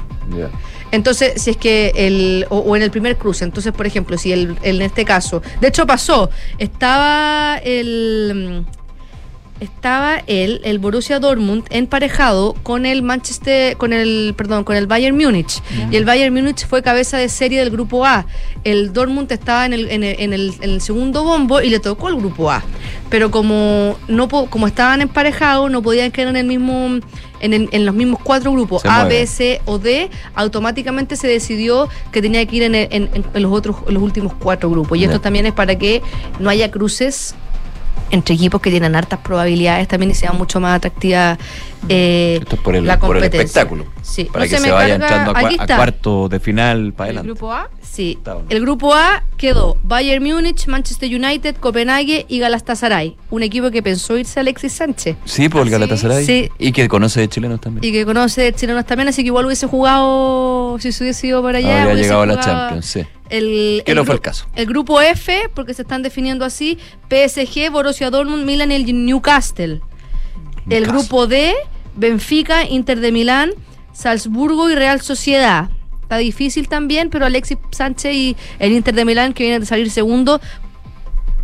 Entonces, 0.91 1.41
si 1.41 1.51
es 1.51 1.57
que 1.57 1.91
el, 1.95 2.45
o, 2.49 2.75
en 2.75 2.81
el 2.81 2.91
primer 2.91 3.17
cruce, 3.17 3.43
entonces, 3.43 3.73
por 3.73 3.85
ejemplo, 3.85 4.17
si 4.17 4.31
el, 4.31 4.57
en 4.61 4.81
este 4.81 5.05
caso, 5.05 5.41
de 5.61 5.67
hecho 5.67 5.85
pasó, 5.85 6.29
estaba 6.57 7.57
el 7.63 8.65
estaba 9.59 10.21
el, 10.27 10.61
el 10.63 10.79
Borussia 10.79 11.19
Dortmund 11.19 11.65
emparejado 11.69 12.53
con 12.63 12.85
el 12.85 13.03
Manchester, 13.03 13.77
con 13.77 13.93
el, 13.93 14.33
perdón, 14.37 14.63
con 14.63 14.75
el 14.75 14.87
Bayern 14.87 15.17
Múnich. 15.17 15.61
Y 15.91 15.95
el 15.95 16.05
Bayern 16.05 16.33
Múnich 16.33 16.65
fue 16.65 16.81
cabeza 16.81 17.17
de 17.17 17.29
serie 17.29 17.59
del 17.59 17.69
grupo 17.69 18.05
A. 18.05 18.25
El 18.63 18.93
Dortmund 18.93 19.31
estaba 19.31 19.65
en 19.65 19.73
el, 19.73 19.89
en 19.89 20.03
el, 20.03 20.19
en 20.19 20.33
el, 20.33 20.53
en 20.61 20.69
el 20.69 20.81
segundo 20.81 21.23
bombo 21.23 21.61
y 21.61 21.69
le 21.69 21.79
tocó 21.79 22.09
el 22.09 22.15
grupo 22.15 22.51
A. 22.51 22.63
Pero 23.09 23.31
como 23.31 23.97
no 24.07 24.27
como 24.27 24.67
estaban 24.67 25.01
emparejados, 25.01 25.71
no 25.71 25.81
podían 25.81 26.11
quedar 26.11 26.29
en 26.29 26.37
el 26.37 26.45
mismo 26.47 26.99
en, 27.39 27.85
los 27.85 27.95
mismos 27.95 28.19
cuatro 28.23 28.51
grupos, 28.51 28.83
A, 28.85 29.05
B, 29.05 29.25
C 29.27 29.61
o 29.65 29.77
D, 29.77 30.09
automáticamente 30.35 31.15
se 31.15 31.27
decidió 31.27 31.87
que 32.11 32.21
tenía 32.21 32.45
que 32.45 32.55
ir 32.55 32.63
en, 32.63 33.09
los 33.33 33.51
otros, 33.51 33.77
los 33.87 34.01
últimos 34.01 34.33
cuatro 34.33 34.69
grupos. 34.69 34.97
Y 34.97 35.03
esto 35.03 35.21
también 35.21 35.45
es 35.45 35.53
para 35.53 35.77
que 35.77 36.01
no 36.39 36.49
haya 36.49 36.71
cruces 36.71 37.35
entre 38.11 38.35
equipos 38.35 38.61
que 38.61 38.69
tienen 38.69 38.95
hartas 38.95 39.19
probabilidades 39.19 39.87
también 39.87 40.11
y 40.11 40.15
sea 40.15 40.31
mucho 40.31 40.59
más 40.59 40.77
atractiva 40.77 41.37
eh, 41.89 42.39
Esto 42.41 42.55
es 42.55 42.61
por 42.61 42.75
el, 42.75 42.85
la 42.85 42.99
competencia. 42.99 43.41
espectáculo. 43.41 43.85
Sí. 44.01 44.25
Para 44.25 44.47
que 44.47 44.57
se, 44.57 44.71
vaya 44.71 44.95
entrando 44.95 45.31
a, 45.35 45.75
cuarto 45.75 46.29
de 46.29 46.39
final 46.39 46.93
para 46.93 47.05
adelante. 47.05 47.29
¿El 47.29 47.35
grupo 47.35 47.53
A? 47.53 47.69
Sí. 47.81 48.17
El 48.49 48.61
grupo 48.61 48.93
A 48.93 49.23
quedó 49.37 49.77
Bayern 49.83 50.23
Múnich, 50.23 50.67
Manchester 50.67 51.13
United, 51.13 51.55
Copenhague 51.57 52.25
y 52.27 52.39
Galatasaray. 52.39 53.15
Un 53.29 53.43
equipo 53.43 53.71
que 53.71 53.81
pensó 53.81 54.17
irse 54.17 54.39
a 54.39 54.41
Alexis 54.41 54.73
Sánchez. 54.73 55.17
Sí, 55.25 55.49
por 55.49 55.61
el 55.61 55.69
¿Ah, 55.69 55.71
Galatasaray. 55.71 56.25
Sí. 56.25 56.51
Y 56.57 56.71
que 56.71 56.87
conoce 56.87 57.21
de 57.21 57.29
chilenos 57.29 57.61
también. 57.61 57.83
Y 57.83 57.91
que 57.91 58.05
conoce 58.05 58.41
de 58.41 58.53
chilenos 58.53 58.85
también, 58.85 59.07
así 59.07 59.21
que 59.21 59.27
igual 59.27 59.45
hubiese 59.45 59.67
jugado, 59.67 60.77
si 60.79 60.91
se 60.91 61.03
hubiese 61.03 61.27
ido 61.27 61.41
para 61.41 61.59
allá. 61.59 61.83
Habría 61.83 62.01
llegado 62.01 62.21
a 62.21 62.25
la 62.25 62.39
Champions, 62.39 62.85
sí. 62.85 63.05
El, 63.29 63.83
que 63.85 63.95
no 63.95 64.05
fue 64.05 64.15
el 64.15 64.21
caso. 64.21 64.47
El 64.55 64.65
grupo 64.65 65.01
F, 65.01 65.49
porque 65.53 65.73
se 65.73 65.81
están 65.81 66.01
definiendo 66.01 66.45
así, 66.45 66.77
PSG, 67.09 67.71
Borussia 67.71 68.09
Dortmund, 68.09 68.45
Milan 68.45 68.71
y 68.71 68.75
el 68.75 69.05
Newcastle. 69.05 69.81
El 70.69 70.85
grupo 70.85 71.27
D, 71.27 71.53
Benfica, 71.95 72.65
Inter 72.65 72.99
de 72.99 73.11
Milán, 73.11 73.51
Salzburgo 73.93 74.69
y 74.69 74.75
Real 74.75 75.01
Sociedad. 75.01 75.69
Está 76.01 76.17
difícil 76.17 76.67
también, 76.67 77.09
pero 77.09 77.25
Alexis 77.25 77.57
Sánchez 77.71 78.13
y 78.13 78.37
el 78.59 78.71
Inter 78.71 78.93
de 78.95 79.05
Milán, 79.05 79.33
que 79.33 79.43
vienen 79.43 79.61
de 79.61 79.65
salir 79.65 79.89
segundo, 79.91 80.39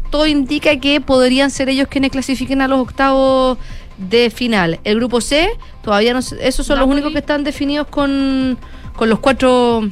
todo 0.09 0.27
indica 0.27 0.79
que 0.79 1.01
podrían 1.01 1.49
ser 1.49 1.69
ellos 1.69 1.87
quienes 1.89 2.11
clasifiquen 2.11 2.61
a 2.61 2.67
los 2.67 2.79
octavos 2.79 3.57
de 3.97 4.29
final. 4.29 4.79
El 4.83 4.97
grupo 4.97 5.21
C, 5.21 5.49
todavía 5.83 6.13
no 6.13 6.19
esos 6.19 6.65
son 6.65 6.79
los 6.79 6.87
únicos 6.87 7.11
que 7.11 7.19
están 7.19 7.43
definidos 7.43 7.87
con, 7.87 8.57
con 8.95 9.09
los 9.09 9.19
cuatro 9.19 9.89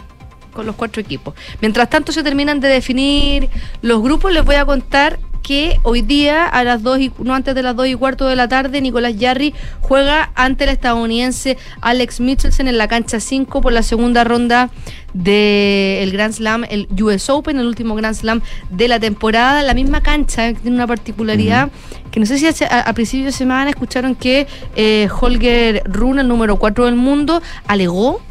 con 0.52 0.66
los 0.66 0.76
cuatro 0.76 1.02
equipos. 1.02 1.34
Mientras 1.62 1.89
tanto 1.89 2.12
se 2.12 2.24
terminan 2.24 2.60
de 2.60 2.68
definir 2.68 3.49
los 3.82 4.02
grupos, 4.02 4.32
les 4.32 4.43
voy 4.43 4.56
a 4.56 4.66
contar 4.66 5.20
que 5.41 5.80
hoy 5.84 6.02
día 6.02 6.45
a 6.45 6.64
las 6.64 6.84
dos 6.84 6.99
y 6.99 7.12
no 7.20 7.34
antes 7.34 7.56
de 7.56 7.64
las 7.64 7.76
dos 7.76 7.88
y 7.88 7.95
cuarto 7.95 8.28
de 8.28 8.36
la 8.36 8.47
tarde 8.47 8.82
Nicolás 8.82 9.18
Yarri 9.18 9.54
juega 9.80 10.32
ante 10.36 10.66
el 10.66 10.70
estadounidense 10.70 11.58
Alex 11.82 12.20
Michelson 12.20 12.68
en 12.68 12.78
la 12.78 12.88
cancha 12.88 13.20
5 13.20 13.62
por 13.62 13.74
la 13.74 13.84
segunda 13.84 14.24
ronda 14.24 14.70
del 15.14 16.12
Grand 16.12 16.34
Slam, 16.34 16.64
el 16.70 16.88
US 17.02 17.30
Open, 17.30 17.60
el 17.60 17.68
último 17.68 17.95
Grand 17.95 18.16
Slam 18.16 18.41
de 18.70 18.88
la 18.88 18.99
temporada. 18.99 19.62
La 19.64 19.74
misma 19.74 20.02
cancha 20.02 20.54
tiene 20.54 20.76
una 20.76 20.88
particularidad 20.88 21.70
que 22.12 22.20
no 22.20 22.26
sé 22.26 22.38
si 22.38 22.64
a, 22.64 22.93
principios 22.93 23.26
de 23.26 23.32
semana 23.32 23.70
escucharon 23.70 24.16
que 24.16 24.47
eh, 24.76 25.10
Holger 25.20 25.82
Rune, 25.86 26.22
el 26.22 26.28
número 26.28 26.58
4 26.58 26.86
del 26.86 26.95
mundo, 26.95 27.41
alegó 27.68 28.22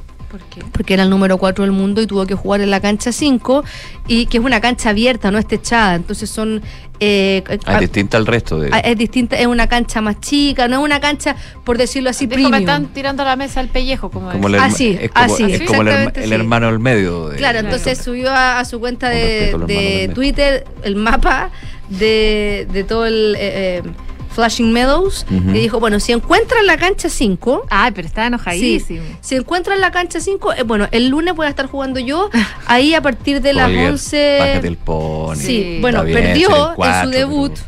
porque 0.73 0.95
era 0.95 1.03
el 1.03 1.11
número 1.11 1.39
4 1.39 1.65
del 1.65 1.73
mundo 1.73 2.01
y 2.01 2.07
tuvo 2.07 2.27
que 2.27 2.35
jugar 2.35 2.61
en 2.61 2.71
la 2.71 2.81
cancha 2.81 3.13
5, 3.13 3.65
y 4.07 4.27
que 4.27 4.39
es 4.39 4.45
una 4.45 4.61
cancha 4.61 4.91
abierta, 4.91 5.31
no 5.31 5.39
es 5.39 5.47
techada. 5.47 5.95
Entonces 5.95 6.31
son. 6.31 6.63
Eh, 7.03 7.43
ah, 7.65 7.75
es 7.75 7.81
distinta 7.81 8.17
al 8.19 8.27
resto 8.27 8.61
de. 8.61 8.71
Ah, 8.73 8.81
es 8.81 8.97
distinta, 8.97 9.37
es 9.37 9.47
una 9.47 9.67
cancha 9.67 10.01
más 10.01 10.21
chica, 10.21 10.69
no 10.69 10.79
es 10.79 10.85
una 10.85 11.01
cancha, 11.01 11.35
por 11.65 11.79
decirlo 11.79 12.11
así, 12.11 12.27
premium. 12.27 12.51
me 12.51 12.59
están 12.59 12.89
tirando 12.89 13.23
a 13.23 13.27
la 13.27 13.37
mesa 13.37 13.61
el 13.61 13.69
pellejo, 13.69 14.11
como, 14.11 14.31
como 14.31 14.49
el, 14.49 14.57
así, 14.57 14.99
es 15.01 15.11
como, 15.11 15.35
así. 15.35 15.45
Es 15.45 15.63
como 15.63 15.83
el, 15.83 16.33
hermano 16.33 16.67
del 16.67 16.79
medio. 16.79 17.31
claro, 17.37 17.61
entonces 17.61 17.99
subió 17.99 18.33
a, 18.33 18.65
su 18.65 18.81
cuenta 18.81 19.09
de, 19.09 20.11
Twitter 20.15 20.65
el 20.83 20.97
mapa 20.97 21.51
de, 21.89 22.69
de 22.73 22.85
todo 22.85 23.07
el. 23.07 23.35
Eh, 23.39 23.83
eh 23.85 24.10
Flashing 24.31 24.73
Meadows, 24.73 25.27
y 25.31 25.53
dijo, 25.53 25.81
bueno, 25.81 26.01
si 26.01 26.13
encuentran 26.13 26.67
la 26.67 26.77
cancha 26.77 27.09
5... 27.09 27.67
Ay, 27.69 27.93
pero 27.93 28.07
está 28.07 28.27
enojadísimo. 28.27 29.03
si 29.21 29.35
encuentran 29.35 29.81
la 29.81 29.91
cancha 29.91 30.21
5, 30.21 30.53
eh, 30.55 30.63
bueno, 30.63 30.89
el 30.93 31.09
lunes 31.09 31.35
voy 31.35 31.47
a 31.47 31.51
estar 31.51 31.67
jugando 31.67 32.01
yo, 32.01 32.31
ahí 32.67 32.95
a 32.95 33.03
partir 33.03 33.41
de 33.41 33.53
las 33.53 33.71
11... 33.71 34.37
Bájate 34.39 34.69
el 34.69 34.77
pony. 34.77 35.37
Sí, 35.37 35.79
bueno, 35.81 36.03
perdió 36.05 36.75
en 36.83 37.05
su 37.05 37.11
debut... 37.11 37.59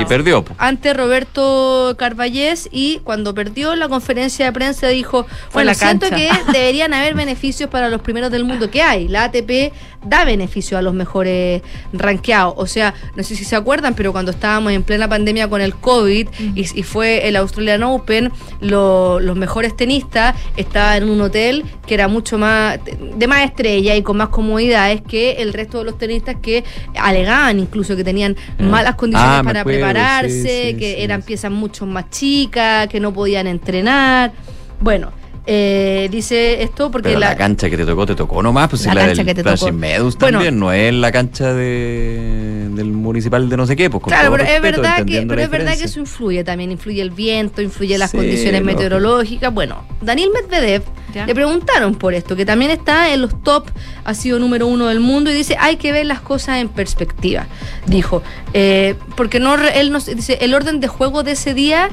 Y 0.00 0.04
perdió. 0.06 0.44
Ante 0.58 0.92
Roberto 0.94 1.94
Carballés 1.96 2.68
y 2.72 2.98
cuando 3.04 3.34
perdió 3.34 3.76
la 3.76 3.88
conferencia 3.88 4.46
de 4.46 4.52
prensa 4.52 4.88
dijo, 4.88 5.26
bueno, 5.52 5.72
siento 5.74 6.08
que 6.10 6.28
deberían 6.52 6.92
haber 6.92 7.14
beneficios 7.14 7.70
para 7.70 7.88
los 7.88 8.00
primeros 8.00 8.30
del 8.32 8.44
mundo 8.44 8.70
que 8.70 8.82
hay. 8.82 9.06
La 9.06 9.24
ATP 9.24 9.72
da 10.04 10.24
beneficio 10.24 10.78
a 10.78 10.82
los 10.82 10.94
mejores 10.94 11.62
ranqueados. 11.92 12.54
O 12.56 12.66
sea, 12.66 12.94
no 13.16 13.22
sé 13.22 13.36
si 13.36 13.44
se 13.44 13.56
acuerdan, 13.56 13.94
pero 13.94 14.12
cuando 14.12 14.30
estábamos 14.30 14.72
en 14.72 14.82
plena 14.82 15.08
pandemia 15.08 15.48
con 15.48 15.60
el 15.60 15.74
COVID 15.74 16.28
y, 16.54 16.64
fue 16.82 17.28
el 17.28 17.36
Australian 17.36 17.82
Open, 17.82 18.30
los 18.60 19.36
mejores 19.36 19.76
tenistas 19.76 20.36
estaban 20.56 21.02
en 21.02 21.10
un 21.10 21.20
hotel 21.20 21.64
que 21.86 21.94
era 21.94 22.08
mucho 22.08 22.38
más 22.38 22.78
de 22.84 23.26
más 23.26 23.44
estrella 23.44 23.96
y 23.96 24.02
con 24.02 24.16
más 24.16 24.28
comodidades 24.28 25.02
que 25.02 25.32
el 25.42 25.52
resto 25.52 25.78
de 25.78 25.84
los 25.84 25.98
tenistas 25.98 26.36
que 26.40 26.64
alegaban 26.96 27.58
incluso 27.58 27.96
que 27.96 28.04
tenían 28.04 28.36
malas 28.58 28.94
condiciones 28.94 29.40
ah, 29.40 29.42
para 29.44 29.64
prepararse, 29.64 30.76
que 30.78 31.02
eran 31.02 31.22
piezas 31.22 31.50
mucho 31.50 31.86
más 31.86 32.10
chicas, 32.10 32.88
que 32.88 33.00
no 33.00 33.12
podían 33.12 33.46
entrenar. 33.46 34.32
Bueno, 34.80 35.12
Eh, 35.46 36.08
dice 36.10 36.62
esto 36.62 36.90
porque 36.90 37.08
Pero 37.10 37.20
la, 37.20 37.28
la, 37.30 37.36
cancha 37.36 37.68
que 37.68 37.76
te 37.76 37.84
tocó, 37.84 38.06
te 38.06 38.14
tocó 38.14 38.42
nomás, 38.42 38.70
pues 38.70 38.86
La 38.86 38.94
la, 38.94 39.00
cancha 39.02 39.16
del 39.16 39.26
que 39.26 39.34
te 39.34 39.42
tocó. 39.42 39.70
Bueno. 39.72 40.10
también, 40.18 40.58
no 40.58 40.72
es 40.72 40.94
la 40.94 41.12
cancha 41.12 41.52
de, 41.52 42.68
del 42.70 42.86
municipal 42.86 43.48
de 43.50 43.56
no 43.58 43.66
sé 43.66 43.76
qué, 43.76 43.90
pues 43.90 44.02
con 44.02 44.10
Claro, 44.10 44.28
todo 44.28 44.38
pero 44.38 44.48
es 44.50 44.62
verdad 44.62 45.04
que, 45.04 45.22
pero 45.28 45.42
es 45.42 45.50
verdad 45.50 45.76
que 45.76 45.84
eso 45.84 46.00
influye 46.00 46.44
también, 46.44 46.72
influye 46.72 47.02
el 47.02 47.10
viento, 47.10 47.60
influye 47.60 47.98
las 47.98 48.12
Sí, 48.12 48.16
condiciones 48.16 48.62
lógico. 48.62 48.66
meteorológicas. 48.78 49.52
Bueno, 49.52 49.84
Daniel 50.00 50.30
Medvedev 50.32 50.82
Ya. 51.14 51.26
le 51.26 51.34
preguntaron 51.34 51.94
por 51.96 52.14
esto, 52.14 52.36
que 52.36 52.46
también 52.46 52.70
está 52.70 53.12
en 53.12 53.20
los 53.20 53.42
top, 53.42 53.66
ha 54.04 54.14
sido 54.14 54.38
número 54.38 54.66
uno 54.66 54.86
del 54.86 55.00
mundo 55.00 55.30
y 55.30 55.34
dice 55.34 55.56
hay 55.60 55.76
que 55.76 55.92
ver 55.92 56.06
las 56.06 56.20
cosas 56.20 56.58
en 56.58 56.68
perspectiva. 56.70 57.46
Dijo, 57.86 58.22
eh, 58.54 58.94
porque 59.14 59.40
no, 59.40 59.56
él 59.56 59.92
nos 59.92 60.06
dice 60.06 60.38
el 60.40 60.54
orden 60.54 60.80
de 60.80 60.88
juego 60.88 61.22
de 61.22 61.32
ese 61.32 61.52
día 61.52 61.90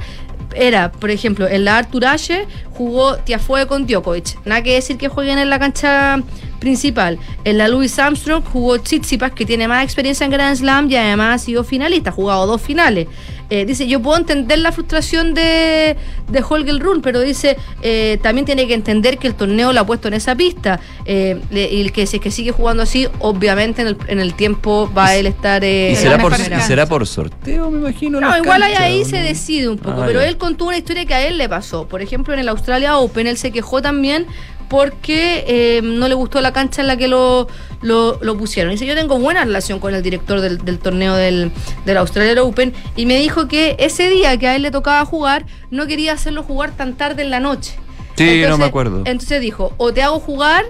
era, 0.55 0.91
por 0.91 1.11
ejemplo, 1.11 1.47
en 1.47 1.65
la 1.65 1.77
Arthur 1.77 2.05
Ashe 2.05 2.47
jugó 2.71 3.17
Tiafoe 3.17 3.67
con 3.67 3.87
Djokovic. 3.87 4.37
Nada 4.45 4.61
que 4.61 4.73
decir 4.73 4.97
que 4.97 5.07
jueguen 5.07 5.37
en 5.37 5.49
la 5.49 5.59
cancha 5.59 6.21
principal. 6.61 7.17
En 7.43 7.57
la 7.57 7.67
Louis 7.67 7.99
Armstrong 7.99 8.41
jugó 8.45 8.77
Tsitsipas, 8.79 9.33
que 9.33 9.45
tiene 9.45 9.67
más 9.67 9.83
experiencia 9.83 10.23
en 10.23 10.31
Grand 10.31 10.55
Slam 10.55 10.89
y 10.89 10.95
además 10.95 11.41
ha 11.41 11.45
sido 11.45 11.65
finalista, 11.65 12.11
ha 12.11 12.13
jugado 12.13 12.47
dos 12.47 12.61
finales. 12.61 13.07
Eh, 13.49 13.65
dice, 13.65 13.85
yo 13.85 14.01
puedo 14.01 14.17
entender 14.17 14.59
la 14.59 14.71
frustración 14.71 15.33
de, 15.33 15.97
de 16.29 16.43
Holger 16.47 16.79
Run, 16.79 17.01
pero 17.01 17.19
dice, 17.19 17.57
eh, 17.81 18.17
también 18.23 18.45
tiene 18.45 18.65
que 18.65 18.73
entender 18.73 19.17
que 19.17 19.27
el 19.27 19.35
torneo 19.35 19.73
lo 19.73 19.81
ha 19.81 19.85
puesto 19.85 20.07
en 20.07 20.13
esa 20.13 20.35
pista. 20.35 20.79
Eh, 21.05 21.37
le- 21.49 21.69
y 21.69 21.89
que 21.89 22.05
si 22.05 22.15
es 22.17 22.21
que 22.23 22.31
sigue 22.31 22.51
jugando 22.53 22.83
así, 22.83 23.09
obviamente 23.19 23.81
en 23.81 23.89
el, 23.89 23.97
en 24.07 24.19
el 24.21 24.35
tiempo 24.35 24.89
va 24.97 25.07
a 25.07 25.15
él 25.17 25.25
estar... 25.27 25.65
eh, 25.65 25.89
¿Y 25.91 25.95
será, 25.97 26.17
por, 26.17 26.31
y 26.31 26.61
será 26.61 26.85
por 26.85 27.05
sorteo, 27.05 27.69
me 27.71 27.79
imagino? 27.79 28.21
No, 28.21 28.37
igual 28.37 28.63
ahí, 28.63 28.71
canchas, 28.71 28.87
ahí 28.89 29.01
¿o 29.01 29.05
se 29.05 29.17
decide 29.17 29.67
un 29.67 29.77
poco, 29.77 30.01
Ah, 30.03 30.05
pero 30.07 30.21
ya. 30.21 30.27
él 30.29 30.37
contó 30.37 30.63
una 30.65 30.77
historia 30.77 31.03
que 31.05 31.13
a 31.13 31.27
él 31.27 31.37
le 31.37 31.49
pasó. 31.49 31.87
Por 31.89 32.01
ejemplo, 32.01 32.33
en 32.33 32.39
el 32.39 32.47
Australia 32.47 32.97
Open 32.99 33.27
él 33.27 33.37
se 33.37 33.51
quejó 33.51 33.81
también 33.81 34.27
porque 34.71 35.43
eh, 35.47 35.81
no 35.83 36.07
le 36.07 36.13
gustó 36.15 36.39
la 36.39 36.53
cancha 36.53 36.79
en 36.79 36.87
la 36.87 36.95
que 36.95 37.09
lo, 37.09 37.49
lo, 37.81 38.17
lo 38.21 38.37
pusieron. 38.37 38.71
Dice, 38.71 38.85
yo 38.85 38.95
tengo 38.95 39.19
buena 39.19 39.43
relación 39.43 39.79
con 39.81 39.93
el 39.93 40.01
director 40.01 40.39
del, 40.39 40.59
del 40.59 40.79
torneo 40.79 41.13
del, 41.13 41.51
del 41.85 41.97
Australia 41.97 42.41
Open 42.41 42.73
y 42.95 43.05
me 43.05 43.17
dijo 43.17 43.49
que 43.49 43.75
ese 43.79 44.09
día 44.09 44.37
que 44.37 44.47
a 44.47 44.55
él 44.55 44.61
le 44.61 44.71
tocaba 44.71 45.03
jugar, 45.03 45.45
no 45.71 45.87
quería 45.87 46.13
hacerlo 46.13 46.41
jugar 46.43 46.71
tan 46.71 46.95
tarde 46.95 47.21
en 47.21 47.31
la 47.31 47.41
noche. 47.41 47.73
Sí, 48.15 48.41
no 48.47 48.57
me 48.57 48.63
acuerdo. 48.63 49.03
Entonces 49.05 49.41
dijo, 49.41 49.73
o 49.75 49.91
te 49.91 50.03
hago 50.03 50.21
jugar 50.21 50.63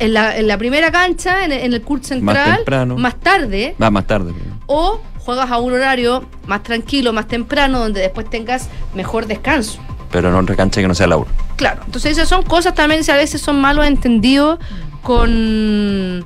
en 0.00 0.12
la, 0.12 0.36
en 0.36 0.48
la 0.48 0.58
primera 0.58 0.90
cancha, 0.90 1.44
en 1.44 1.52
el, 1.52 1.60
en 1.60 1.72
el 1.72 1.82
court 1.82 2.02
central, 2.02 2.56
temprano. 2.56 2.96
más 2.96 3.14
tarde, 3.20 3.76
Va 3.80 3.92
más 3.92 4.08
tarde. 4.08 4.32
o 4.66 5.00
juegas 5.18 5.52
a 5.52 5.58
un 5.58 5.72
horario 5.72 6.24
más 6.48 6.64
tranquilo, 6.64 7.12
más 7.12 7.28
temprano, 7.28 7.78
donde 7.78 8.00
después 8.00 8.28
tengas 8.28 8.68
mejor 8.92 9.26
descanso. 9.26 9.78
Pero 10.10 10.28
en 10.28 10.34
otra 10.34 10.56
cancha 10.56 10.80
que 10.80 10.88
no 10.88 10.94
sea 10.94 11.06
la 11.06 11.16
Laura. 11.16 11.30
Claro, 11.56 11.82
entonces 11.86 12.12
esas 12.12 12.28
son 12.28 12.42
cosas 12.42 12.74
también 12.74 13.04
que 13.04 13.12
a 13.12 13.16
veces 13.16 13.40
son 13.40 13.60
malos 13.60 13.86
entendidos 13.86 14.58
con, 15.02 16.24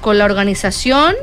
con 0.00 0.18
la 0.18 0.24
organización 0.24 1.14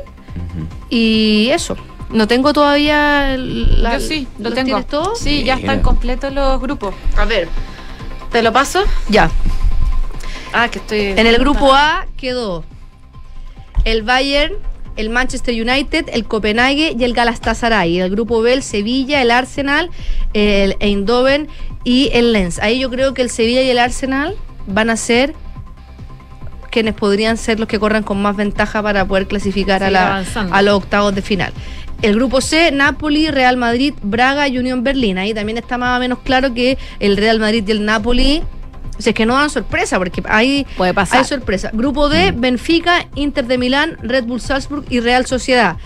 y 0.88 1.48
eso. 1.50 1.76
No 2.10 2.26
tengo 2.28 2.52
todavía 2.52 3.36
la, 3.38 3.94
Yo 3.94 4.00
sí, 4.00 4.28
lo 4.38 4.44
¿los 4.44 4.54
tengo. 4.54 4.66
tienes 4.66 4.86
todos? 4.86 5.18
Sí, 5.18 5.44
ya 5.44 5.54
están 5.54 5.80
completos 5.80 6.32
los 6.32 6.60
grupos. 6.60 6.94
A 7.16 7.24
ver, 7.24 7.48
¿Te 8.30 8.42
lo 8.42 8.52
paso? 8.52 8.82
ya. 9.08 9.30
Ah, 10.54 10.68
que 10.68 10.78
estoy. 10.78 11.00
En 11.16 11.26
el 11.26 11.38
grupo 11.38 11.72
A 11.74 12.06
quedó 12.16 12.64
el 13.84 14.02
Bayern, 14.02 14.54
el 14.96 15.10
Manchester 15.10 15.54
United, 15.54 16.06
el 16.12 16.24
Copenhague 16.24 16.94
y 16.98 17.04
el 17.04 17.12
Galatasaray. 17.14 18.00
El 18.00 18.10
grupo 18.10 18.42
B 18.42 18.52
el 18.52 18.62
Sevilla, 18.62 19.22
el 19.22 19.30
Arsenal, 19.30 19.90
el 20.34 20.76
Eindhoven 20.80 21.48
y 21.84 22.10
el 22.12 22.32
Lens. 22.32 22.58
Ahí 22.58 22.80
yo 22.80 22.90
creo 22.90 23.14
que 23.14 23.22
el 23.22 23.30
Sevilla 23.30 23.62
y 23.62 23.70
el 23.70 23.78
Arsenal 23.78 24.34
van 24.66 24.90
a 24.90 24.96
ser 24.96 25.34
quienes 26.70 26.94
podrían 26.94 27.36
ser 27.36 27.58
los 27.60 27.68
que 27.68 27.78
corran 27.78 28.02
con 28.02 28.20
más 28.22 28.36
ventaja 28.36 28.82
para 28.82 29.04
poder 29.04 29.26
clasificar 29.26 29.82
a, 29.82 29.90
la- 29.90 30.06
avanzando. 30.08 30.54
a 30.54 30.62
los 30.62 30.74
octavos 30.74 31.14
de 31.14 31.20
final. 31.22 31.52
El 32.00 32.14
grupo 32.16 32.40
C, 32.40 32.70
Napoli, 32.72 33.30
Real 33.30 33.56
Madrid, 33.56 33.94
Braga 34.02 34.48
y 34.48 34.58
Unión 34.58 34.82
Berlín. 34.82 35.18
Ahí 35.18 35.34
también 35.34 35.58
está 35.58 35.78
más 35.78 35.96
o 35.96 36.00
menos 36.00 36.18
claro 36.24 36.52
que 36.54 36.78
el 36.98 37.16
Real 37.16 37.38
Madrid 37.38 37.62
y 37.66 37.70
el 37.70 37.84
Napoli, 37.84 38.42
o 39.02 39.04
sea, 39.04 39.10
es 39.10 39.16
que 39.16 39.26
no 39.26 39.34
dan 39.34 39.50
sorpresa, 39.50 39.98
porque 39.98 40.22
hay, 40.28 40.64
Puede 40.76 40.94
pasar. 40.94 41.18
hay 41.18 41.24
sorpresa. 41.24 41.70
Grupo 41.72 42.08
D, 42.08 42.30
Benfica, 42.30 43.08
Inter 43.16 43.46
de 43.46 43.58
Milán, 43.58 43.98
Red 44.00 44.26
Bull 44.26 44.40
Salzburg 44.40 44.84
y 44.90 45.00
Real 45.00 45.26
Sociedad. 45.26 45.76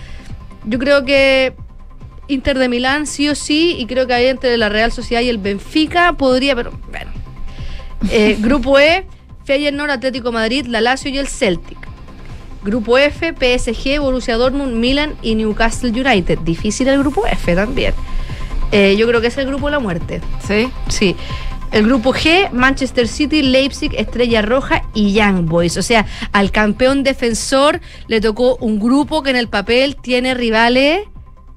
Yo 0.66 0.78
creo 0.78 1.06
que 1.06 1.54
Inter 2.28 2.58
de 2.58 2.68
Milán 2.68 3.06
sí 3.06 3.26
o 3.30 3.34
sí, 3.34 3.74
y 3.78 3.86
creo 3.86 4.06
que 4.06 4.12
ahí 4.12 4.26
entre 4.26 4.54
la 4.58 4.68
Real 4.68 4.92
Sociedad 4.92 5.22
y 5.22 5.30
el 5.30 5.38
Benfica 5.38 6.12
podría, 6.12 6.54
pero 6.54 6.72
bueno. 6.90 7.10
Eh, 8.10 8.36
grupo 8.40 8.78
E, 8.78 9.06
Feyenoord, 9.44 9.92
Atlético 9.92 10.30
Madrid, 10.30 10.66
la 10.66 10.82
Lazio 10.82 11.10
y 11.10 11.16
el 11.16 11.26
Celtic. 11.26 11.78
Grupo 12.64 12.98
F, 12.98 13.32
PSG, 13.32 13.98
Borussia 13.98 14.36
Dortmund, 14.36 14.74
Milan 14.74 15.14
y 15.22 15.36
Newcastle 15.36 15.88
United. 15.90 16.40
Difícil 16.40 16.86
el 16.88 16.98
grupo 16.98 17.26
F 17.26 17.54
también. 17.54 17.94
Eh, 18.72 18.94
yo 18.98 19.06
creo 19.08 19.22
que 19.22 19.28
es 19.28 19.38
el 19.38 19.46
grupo 19.46 19.68
de 19.68 19.72
la 19.72 19.78
muerte. 19.78 20.20
Sí. 20.46 20.68
Sí. 20.88 21.16
El 21.72 21.86
grupo 21.86 22.14
G, 22.14 22.50
Manchester 22.52 23.08
City, 23.08 23.42
Leipzig, 23.42 23.92
Estrella 23.96 24.40
Roja 24.42 24.82
y 24.94 25.12
Young 25.12 25.46
Boys. 25.46 25.76
O 25.76 25.82
sea, 25.82 26.06
al 26.32 26.50
campeón 26.50 27.02
defensor 27.02 27.80
le 28.06 28.20
tocó 28.20 28.56
un 28.56 28.78
grupo 28.78 29.22
que 29.22 29.30
en 29.30 29.36
el 29.36 29.48
papel 29.48 29.96
tiene 29.96 30.34
rivales 30.34 31.00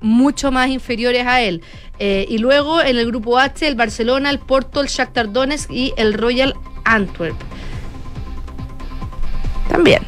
mucho 0.01 0.51
más 0.51 0.70
inferiores 0.70 1.26
a 1.26 1.41
él. 1.41 1.62
Eh, 1.99 2.26
y 2.30 2.38
luego 2.38 2.82
en 2.82 2.97
el 2.97 3.05
grupo 3.07 3.38
H, 3.38 3.68
el 3.68 3.76
Barcelona, 3.76 4.30
el 4.30 4.39
Porto, 4.39 4.82
el 4.82 4.88
Shakhtar 4.88 5.32
Donetsk 5.32 5.70
y 5.72 5.93
el 5.97 6.14
Royal 6.14 6.55
Antwerp. 6.86 7.36
También. 9.70 10.01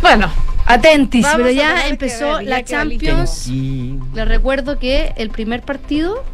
Bueno, 0.00 0.30
Atentis, 0.66 1.22
Vamos 1.22 1.38
pero 1.38 1.50
ya 1.50 1.86
empezó 1.86 2.38
ver, 2.38 2.44
ya 2.44 2.50
la 2.50 2.64
Champions. 2.64 3.48
Les 3.48 4.28
recuerdo 4.28 4.78
que 4.78 5.12
el 5.16 5.30
primer 5.30 5.62
partido, 5.62 6.24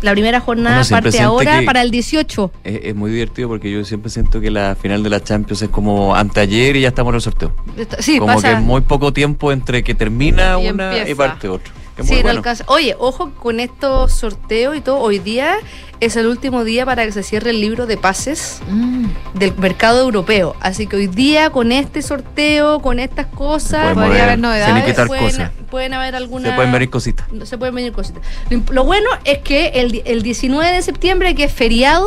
la 0.00 0.12
primera 0.12 0.40
jornada 0.40 0.82
parte 0.84 1.20
ahora 1.20 1.62
para 1.64 1.82
el 1.82 1.90
18. 1.90 2.52
Es, 2.64 2.80
es 2.84 2.94
muy 2.94 3.10
divertido 3.10 3.48
porque 3.48 3.70
yo 3.70 3.84
siempre 3.84 4.10
siento 4.10 4.40
que 4.40 4.50
la 4.50 4.76
final 4.80 5.02
de 5.02 5.10
la 5.10 5.22
Champions 5.22 5.62
es 5.62 5.68
como 5.68 6.14
anteayer 6.14 6.76
y 6.76 6.82
ya 6.82 6.88
estamos 6.88 7.12
en 7.12 7.14
el 7.16 7.20
sorteo. 7.20 7.52
Sí, 7.98 8.18
como 8.18 8.34
pasa. 8.34 8.48
que 8.48 8.54
es 8.54 8.62
muy 8.62 8.80
poco 8.82 9.12
tiempo 9.12 9.52
entre 9.52 9.82
que 9.82 9.94
termina 9.94 10.60
Y 10.60 10.68
una 10.68 11.08
y 11.08 11.14
parte 11.14 11.48
otra. 11.48 11.72
Que 11.96 12.04
Sí, 12.04 12.08
muy 12.10 12.16
no 12.18 12.22
bueno. 12.24 12.38
alcanza. 12.38 12.64
Oye, 12.68 12.96
ojo 12.98 13.30
con 13.38 13.60
estos 13.60 14.12
sorteos 14.14 14.74
y 14.76 14.80
todo. 14.80 14.98
Hoy 14.98 15.18
día 15.18 15.56
es 16.00 16.16
el 16.16 16.26
último 16.26 16.64
día 16.64 16.86
para 16.86 17.04
que 17.04 17.12
se 17.12 17.22
cierre 17.22 17.50
el 17.50 17.60
libro 17.60 17.86
de 17.86 17.96
pases 17.98 18.60
Mm. 18.68 19.06
del 19.34 19.54
mercado 19.58 20.00
europeo. 20.00 20.56
Así 20.60 20.86
que 20.86 20.96
hoy 20.96 21.06
día 21.06 21.50
con 21.50 21.70
este 21.70 22.00
sorteo, 22.00 22.80
con 22.80 22.98
estas 22.98 23.26
cosas, 23.26 23.94
ver 23.94 24.22
haber 24.22 24.38
novedades. 24.38 25.06
pueden, 25.06 25.24
cosas. 25.26 25.50
pueden 25.70 25.92
haber 25.92 26.14
algunas. 26.16 26.50
Se 26.50 26.54
pueden 26.56 26.72
venir 26.72 26.88
cositas. 26.90 27.30
No, 27.30 27.44
Se 27.44 27.58
pueden 27.58 27.74
venir 27.74 27.92
cositas. 27.92 28.22
Lo, 28.70 28.84
bueno 28.84 29.08
es 29.24 29.38
que 29.38 29.68
el, 29.74 30.00
el 30.06 30.22
19 30.22 30.72
de 30.72 30.80
septiembre, 30.82 31.34
que 31.34 31.44
es 31.44 31.52
feriado, 31.52 32.06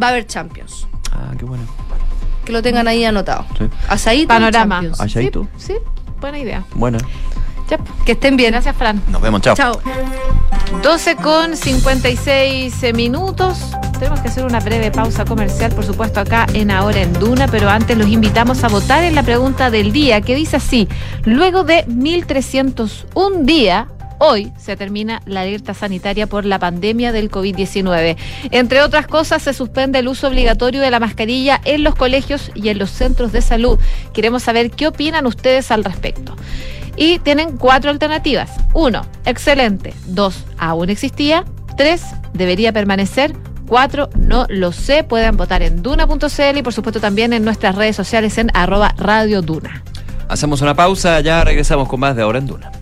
va 0.00 0.08
a 0.08 0.10
haber 0.10 0.26
Champions. 0.26 0.88
Ah, 1.12 1.32
qué 1.38 1.44
bueno. 1.44 1.62
Que 2.44 2.50
lo 2.52 2.62
tengan 2.62 2.88
ahí 2.88 3.04
anotado. 3.04 3.46
Sí. 3.56 3.64
Asaíto 3.88 4.24
y 4.24 4.26
Panorama. 4.26 4.74
Champions. 4.76 5.00
Asaíto. 5.00 5.46
Sí, 5.56 5.74
buena 6.20 6.38
idea. 6.40 6.64
Buena. 6.74 6.98
Ya, 7.70 7.78
Que 8.04 8.12
estén 8.12 8.36
bien. 8.36 8.52
gracias, 8.52 8.76
Fran. 8.76 9.02
Nos 9.08 9.22
vemos, 9.22 9.40
chao. 9.40 9.54
Chao. 9.56 9.80
12 10.82 11.16
con 11.16 11.56
56 11.56 12.94
minutos. 12.94 13.58
Tenemos 13.98 14.20
que 14.20 14.28
hacer 14.28 14.44
una 14.44 14.58
breve 14.58 14.90
pausa 14.90 15.24
comercial, 15.24 15.70
por 15.72 15.84
supuesto, 15.84 16.18
acá 16.20 16.46
en 16.54 16.70
Ahora 16.70 17.02
en 17.02 17.12
Duna, 17.12 17.46
pero 17.46 17.68
antes 17.68 17.96
los 17.96 18.08
invitamos 18.08 18.64
a 18.64 18.68
votar 18.68 19.04
en 19.04 19.14
la 19.14 19.22
pregunta 19.22 19.70
del 19.70 19.92
día, 19.92 20.20
que 20.22 20.34
dice 20.34 20.56
así: 20.56 20.88
luego 21.24 21.64
de 21.64 21.84
1301 21.86 23.44
día. 23.44 23.88
Hoy 24.24 24.52
se 24.56 24.76
termina 24.76 25.20
la 25.26 25.40
alerta 25.40 25.74
sanitaria 25.74 26.28
por 26.28 26.44
la 26.44 26.60
pandemia 26.60 27.10
del 27.10 27.28
COVID-19. 27.28 28.16
Entre 28.52 28.80
otras 28.80 29.08
cosas, 29.08 29.42
se 29.42 29.52
suspende 29.52 29.98
el 29.98 30.06
uso 30.06 30.28
obligatorio 30.28 30.80
de 30.80 30.92
la 30.92 31.00
mascarilla 31.00 31.60
en 31.64 31.82
los 31.82 31.96
colegios 31.96 32.52
y 32.54 32.68
en 32.68 32.78
los 32.78 32.90
centros 32.90 33.32
de 33.32 33.42
salud. 33.42 33.80
Queremos 34.12 34.44
saber 34.44 34.70
qué 34.70 34.86
opinan 34.86 35.26
ustedes 35.26 35.72
al 35.72 35.82
respecto. 35.82 36.36
Y 36.96 37.18
tienen 37.20 37.56
cuatro 37.56 37.90
alternativas. 37.90 38.50
Uno, 38.74 39.02
excelente. 39.24 39.94
Dos, 40.06 40.44
aún 40.58 40.90
existía. 40.90 41.44
Tres, 41.76 42.02
debería 42.34 42.72
permanecer. 42.72 43.34
Cuatro, 43.66 44.10
no 44.16 44.46
lo 44.48 44.72
sé. 44.72 45.04
Pueden 45.04 45.36
votar 45.36 45.62
en 45.62 45.82
duna.cl 45.82 46.56
y 46.56 46.62
por 46.62 46.72
supuesto 46.72 47.00
también 47.00 47.32
en 47.32 47.44
nuestras 47.44 47.74
redes 47.74 47.96
sociales 47.96 48.36
en 48.38 48.50
arroba 48.54 48.94
Radio. 48.98 49.42
Hacemos 50.28 50.60
una 50.60 50.74
pausa, 50.74 51.20
ya 51.20 51.44
regresamos 51.44 51.88
con 51.88 52.00
más 52.00 52.16
de 52.16 52.22
Ahora 52.22 52.38
en 52.38 52.46
Duna. 52.46 52.81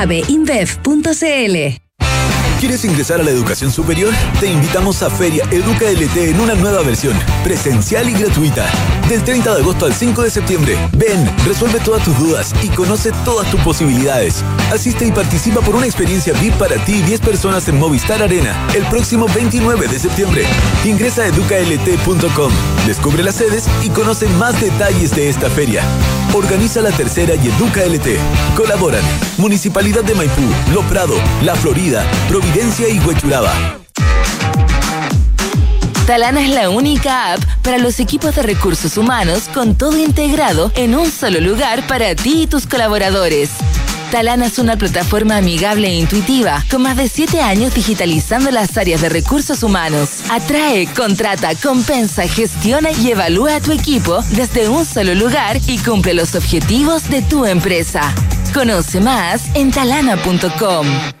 aveinbev.cl. 0.01 1.81
¿Quieres 2.59 2.85
ingresar 2.85 3.19
a 3.19 3.23
la 3.23 3.31
educación 3.31 3.71
superior? 3.71 4.13
Te 4.39 4.45
invitamos 4.51 5.01
a 5.01 5.09
Feria 5.09 5.43
Educa 5.51 5.89
LT 5.89 6.15
en 6.29 6.39
una 6.39 6.53
nueva 6.53 6.83
versión, 6.83 7.17
presencial 7.43 8.07
y 8.07 8.13
gratuita. 8.13 8.67
Del 9.09 9.23
30 9.23 9.55
de 9.55 9.61
agosto 9.61 9.85
al 9.87 9.93
5 9.93 10.21
de 10.21 10.29
septiembre. 10.29 10.77
Ven, 10.93 11.27
resuelve 11.45 11.79
todas 11.79 12.03
tus 12.03 12.17
dudas 12.19 12.53
y 12.63 12.69
conoce 12.69 13.11
todas 13.25 13.49
tus 13.49 13.59
posibilidades. 13.61 14.43
Asiste 14.71 15.07
y 15.07 15.11
participa 15.11 15.61
por 15.61 15.75
una 15.75 15.87
experiencia 15.87 16.33
VIP 16.33 16.53
para 16.55 16.83
ti 16.85 16.93
y 16.93 17.01
10 17.01 17.21
personas 17.21 17.67
en 17.67 17.79
Movistar 17.79 18.21
Arena 18.21 18.67
el 18.75 18.85
próximo 18.85 19.27
29 19.33 19.87
de 19.87 19.99
septiembre. 19.99 20.45
Ingresa 20.85 21.23
a 21.23 21.27
educalt.com, 21.27 22.51
descubre 22.85 23.23
las 23.23 23.35
sedes 23.35 23.67
y 23.83 23.89
conoce 23.89 24.27
más 24.29 24.59
detalles 24.61 25.15
de 25.15 25.29
esta 25.29 25.49
feria. 25.49 25.83
Organiza 26.33 26.81
la 26.81 26.91
tercera 26.91 27.35
y 27.35 27.49
Educa 27.49 27.81
LT. 27.83 28.17
Colaboran 28.55 29.03
Municipalidad 29.37 30.03
de 30.03 30.15
Maipú, 30.15 30.41
Lo 30.73 30.81
Prado, 30.83 31.15
La 31.43 31.55
Florida, 31.55 32.05
Providencia 32.29 32.87
y 32.87 32.99
Huechuraba. 32.99 33.51
Talana 36.07 36.41
es 36.41 36.49
la 36.49 36.69
única 36.69 37.33
app 37.33 37.41
para 37.63 37.77
los 37.77 37.99
equipos 37.99 38.35
de 38.35 38.43
recursos 38.43 38.97
humanos 38.97 39.49
con 39.53 39.75
todo 39.75 39.97
integrado 39.97 40.71
en 40.75 40.95
un 40.95 41.11
solo 41.11 41.41
lugar 41.41 41.85
para 41.87 42.15
ti 42.15 42.43
y 42.43 42.47
tus 42.47 42.65
colaboradores. 42.65 43.49
Talana 44.11 44.45
es 44.45 44.59
una 44.59 44.75
plataforma 44.75 45.37
amigable 45.37 45.87
e 45.87 45.95
intuitiva, 45.95 46.65
con 46.69 46.81
más 46.81 46.97
de 46.97 47.07
7 47.07 47.41
años 47.41 47.73
digitalizando 47.73 48.51
las 48.51 48.77
áreas 48.77 48.99
de 48.99 49.07
recursos 49.07 49.63
humanos. 49.63 50.23
Atrae, 50.29 50.85
contrata, 50.93 51.55
compensa, 51.55 52.27
gestiona 52.27 52.91
y 52.91 53.11
evalúa 53.11 53.55
a 53.55 53.61
tu 53.61 53.71
equipo 53.71 54.21
desde 54.31 54.67
un 54.67 54.85
solo 54.85 55.15
lugar 55.15 55.61
y 55.65 55.77
cumple 55.77 56.13
los 56.13 56.35
objetivos 56.35 57.09
de 57.09 57.21
tu 57.21 57.45
empresa. 57.45 58.13
Conoce 58.53 58.99
más 58.99 59.43
en 59.55 59.71
talana.com. 59.71 61.20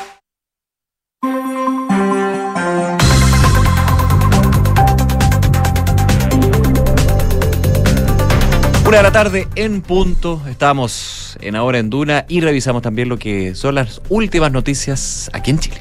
Una 8.91 8.97
de 8.97 9.03
la 9.03 9.11
tarde 9.13 9.47
en 9.55 9.81
punto. 9.81 10.41
Estamos 10.49 11.37
en 11.39 11.55
Ahora 11.55 11.79
en 11.79 11.89
Duna 11.89 12.25
y 12.27 12.41
revisamos 12.41 12.81
también 12.81 13.07
lo 13.07 13.17
que 13.17 13.55
son 13.55 13.75
las 13.75 14.01
últimas 14.09 14.51
noticias 14.51 15.29
aquí 15.31 15.51
en 15.51 15.59
Chile. 15.59 15.77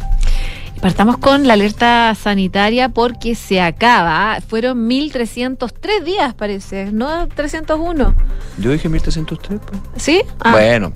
Partamos 0.80 1.18
con 1.18 1.48
la 1.48 1.54
alerta 1.54 2.14
sanitaria 2.14 2.88
porque 2.88 3.34
se 3.34 3.60
acaba. 3.60 4.38
Fueron 4.46 4.88
1.303 4.88 6.04
días, 6.04 6.34
parece, 6.34 6.92
no 6.92 7.26
301. 7.26 8.14
Yo 8.58 8.70
dije 8.70 8.88
1.303. 8.88 9.58
Pues. 9.58 9.80
¿Sí? 9.96 10.22
Ah. 10.38 10.52
Bueno. 10.52 10.92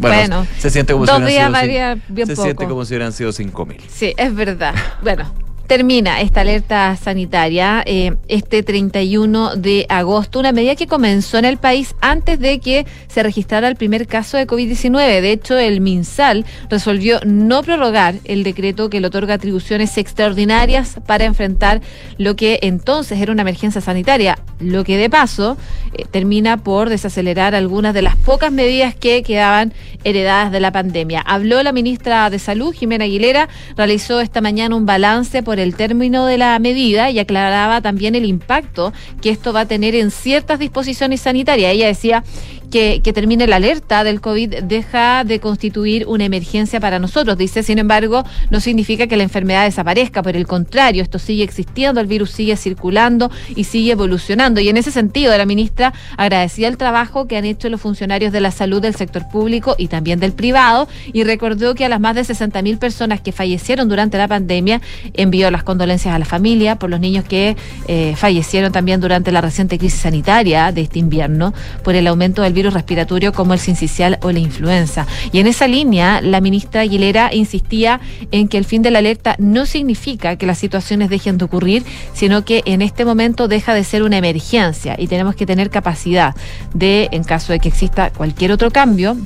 Bueno, 0.00 0.16
Bueno, 0.16 0.46
se 0.58 0.70
siente 0.70 0.92
como 0.92 1.06
dos 1.06 1.18
si 1.18 1.22
días 1.22 1.30
hubieran 1.30 1.52
sido, 1.52 1.60
varía 1.60 1.94
bien 2.08 2.26
se 2.26 2.34
poco. 2.34 2.44
siente 2.46 2.66
como 2.66 2.84
si 2.84 2.94
hubieran 2.94 3.12
sido 3.12 3.30
5.000. 3.30 3.76
Sí, 3.88 4.12
es 4.16 4.34
verdad. 4.34 4.74
Bueno, 5.04 5.32
termina 5.66 6.20
esta 6.20 6.42
alerta 6.42 6.96
sanitaria 6.96 7.82
eh, 7.86 8.16
este 8.28 8.62
31 8.62 9.56
de 9.56 9.86
agosto, 9.88 10.38
una 10.38 10.52
medida 10.52 10.76
que 10.76 10.86
comenzó 10.86 11.38
en 11.38 11.44
el 11.44 11.56
país 11.56 11.94
antes 12.00 12.38
de 12.38 12.60
que 12.60 12.86
se 13.08 13.22
registrara 13.22 13.68
el 13.68 13.76
primer 13.76 14.06
caso 14.06 14.36
de 14.36 14.46
COVID-19. 14.46 15.20
De 15.20 15.32
hecho, 15.32 15.58
el 15.58 15.80
MinSal 15.80 16.44
resolvió 16.68 17.20
no 17.24 17.62
prorrogar 17.62 18.16
el 18.24 18.42
decreto 18.42 18.90
que 18.90 19.00
le 19.00 19.06
otorga 19.06 19.34
atribuciones 19.34 19.96
extraordinarias 19.96 20.96
para 21.06 21.24
enfrentar 21.24 21.80
lo 22.18 22.36
que 22.36 22.58
entonces 22.62 23.20
era 23.20 23.32
una 23.32 23.42
emergencia 23.42 23.80
sanitaria, 23.80 24.38
lo 24.60 24.84
que 24.84 24.96
de 24.96 25.10
paso 25.10 25.56
eh, 25.94 26.04
termina 26.10 26.58
por 26.58 26.88
desacelerar 26.88 27.54
algunas 27.54 27.94
de 27.94 28.02
las 28.02 28.16
pocas 28.16 28.52
medidas 28.52 28.94
que 28.94 29.22
quedaban 29.22 29.72
heredadas 30.04 30.52
de 30.52 30.60
la 30.60 30.72
pandemia. 30.72 31.20
Habló 31.20 31.62
la 31.62 31.72
ministra 31.72 32.28
de 32.30 32.38
Salud, 32.38 32.74
Jimena 32.74 33.04
Aguilera, 33.04 33.48
realizó 33.76 34.20
esta 34.20 34.40
mañana 34.40 34.76
un 34.76 34.86
balance 34.86 35.42
por 35.42 35.53
el 35.58 35.74
término 35.74 36.26
de 36.26 36.38
la 36.38 36.58
medida 36.58 37.10
y 37.10 37.18
aclaraba 37.18 37.80
también 37.80 38.14
el 38.14 38.24
impacto 38.24 38.92
que 39.20 39.30
esto 39.30 39.52
va 39.52 39.60
a 39.60 39.66
tener 39.66 39.94
en 39.94 40.10
ciertas 40.10 40.58
disposiciones 40.58 41.20
sanitarias. 41.20 41.72
Ella 41.72 41.86
decía 41.86 42.24
que, 42.70 43.00
termine 43.14 43.46
la 43.46 43.56
alerta 43.56 44.02
del 44.02 44.20
COVID 44.20 44.62
deja 44.64 45.24
de 45.24 45.38
constituir 45.38 46.06
una 46.06 46.24
emergencia 46.24 46.80
para 46.80 46.98
nosotros. 46.98 47.38
Dice, 47.38 47.62
sin 47.62 47.78
embargo, 47.78 48.24
no 48.50 48.60
significa 48.60 49.06
que 49.06 49.16
la 49.16 49.22
enfermedad 49.22 49.64
desaparezca, 49.64 50.22
por 50.22 50.36
el 50.36 50.46
contrario, 50.46 51.02
esto 51.02 51.18
sigue 51.18 51.44
existiendo, 51.44 52.00
el 52.00 52.06
virus 52.06 52.30
sigue 52.30 52.56
circulando 52.56 53.30
y 53.54 53.64
sigue 53.64 53.92
evolucionando. 53.92 54.60
Y 54.60 54.68
en 54.68 54.76
ese 54.76 54.90
sentido, 54.90 55.36
la 55.36 55.46
ministra 55.46 55.92
agradecía 56.16 56.68
el 56.68 56.76
trabajo 56.76 57.26
que 57.26 57.36
han 57.36 57.44
hecho 57.44 57.68
los 57.68 57.80
funcionarios 57.80 58.32
de 58.32 58.40
la 58.40 58.50
salud 58.50 58.82
del 58.82 58.94
sector 58.94 59.28
público 59.28 59.76
y 59.78 59.88
también 59.88 60.18
del 60.18 60.32
privado 60.32 60.88
y 61.12 61.24
recordó 61.24 61.74
que 61.74 61.84
a 61.84 61.88
las 61.88 62.00
más 62.00 62.14
de 62.14 62.22
60.000 62.22 62.78
personas 62.78 63.20
que 63.20 63.32
fallecieron 63.32 63.88
durante 63.88 64.18
la 64.18 64.28
pandemia 64.28 64.80
envió 65.12 65.50
las 65.50 65.62
condolencias 65.62 66.14
a 66.14 66.18
la 66.18 66.24
familia 66.24 66.76
por 66.76 66.90
los 66.90 67.00
niños 67.00 67.24
que 67.24 67.56
eh, 67.88 68.14
fallecieron 68.16 68.72
también 68.72 69.00
durante 69.00 69.32
la 69.32 69.40
reciente 69.40 69.78
crisis 69.78 70.00
sanitaria 70.00 70.72
de 70.72 70.82
este 70.82 70.98
invierno 70.98 71.54
por 71.82 71.94
el 71.94 72.06
aumento 72.06 72.42
del 72.42 72.53
virus 72.54 72.74
respiratorio 72.74 73.32
como 73.32 73.52
el 73.52 73.60
sincicial 73.60 74.18
o 74.22 74.32
la 74.32 74.38
influenza. 74.38 75.06
Y 75.32 75.40
en 75.40 75.46
esa 75.46 75.68
línea, 75.68 76.20
la 76.20 76.40
ministra 76.40 76.82
Aguilera 76.82 77.34
insistía 77.34 78.00
en 78.30 78.48
que 78.48 78.58
el 78.58 78.64
fin 78.64 78.82
de 78.82 78.90
la 78.90 79.00
alerta 79.00 79.36
no 79.38 79.66
significa 79.66 80.36
que 80.36 80.46
las 80.46 80.58
situaciones 80.58 81.10
dejen 81.10 81.38
de 81.38 81.44
ocurrir, 81.44 81.84
sino 82.12 82.44
que 82.44 82.62
en 82.64 82.82
este 82.82 83.04
momento 83.04 83.48
deja 83.48 83.74
de 83.74 83.84
ser 83.84 84.02
una 84.02 84.18
emergencia 84.18 84.96
y 84.98 85.06
tenemos 85.06 85.34
que 85.34 85.46
tener 85.46 85.70
capacidad 85.70 86.34
de, 86.72 87.08
en 87.12 87.24
caso 87.24 87.52
de 87.52 87.60
que 87.60 87.68
exista 87.68 88.10
cualquier 88.10 88.52
otro 88.52 88.70
cambio, 88.70 89.16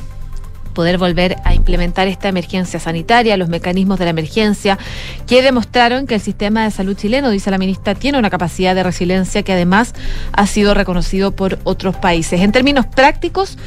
poder 0.79 0.97
volver 0.97 1.39
a 1.43 1.55
implementar 1.55 2.07
esta 2.07 2.29
emergencia 2.29 2.79
sanitaria, 2.79 3.37
los 3.37 3.49
mecanismos 3.49 3.99
de 3.99 4.05
la 4.05 4.13
emergencia, 4.13 4.79
que 5.27 5.43
demostraron 5.43 6.07
que 6.07 6.15
el 6.15 6.21
sistema 6.21 6.63
de 6.63 6.71
salud 6.71 6.97
chileno, 6.97 7.31
dice 7.31 7.51
la 7.51 7.59
ministra, 7.59 7.97
tiene 7.97 8.17
una 8.17 8.31
capacidad 8.31 8.77
de 8.77 8.85
resiliencia 8.85 9.43
que 9.43 9.53
además 9.53 9.93
ha 10.31 10.47
sido 10.47 10.75
reconocido 10.75 11.33
por 11.33 11.59
otros 11.65 11.97
países. 11.97 12.43
En 12.43 12.53
términos 12.53 12.87
prácticos, 12.87 13.59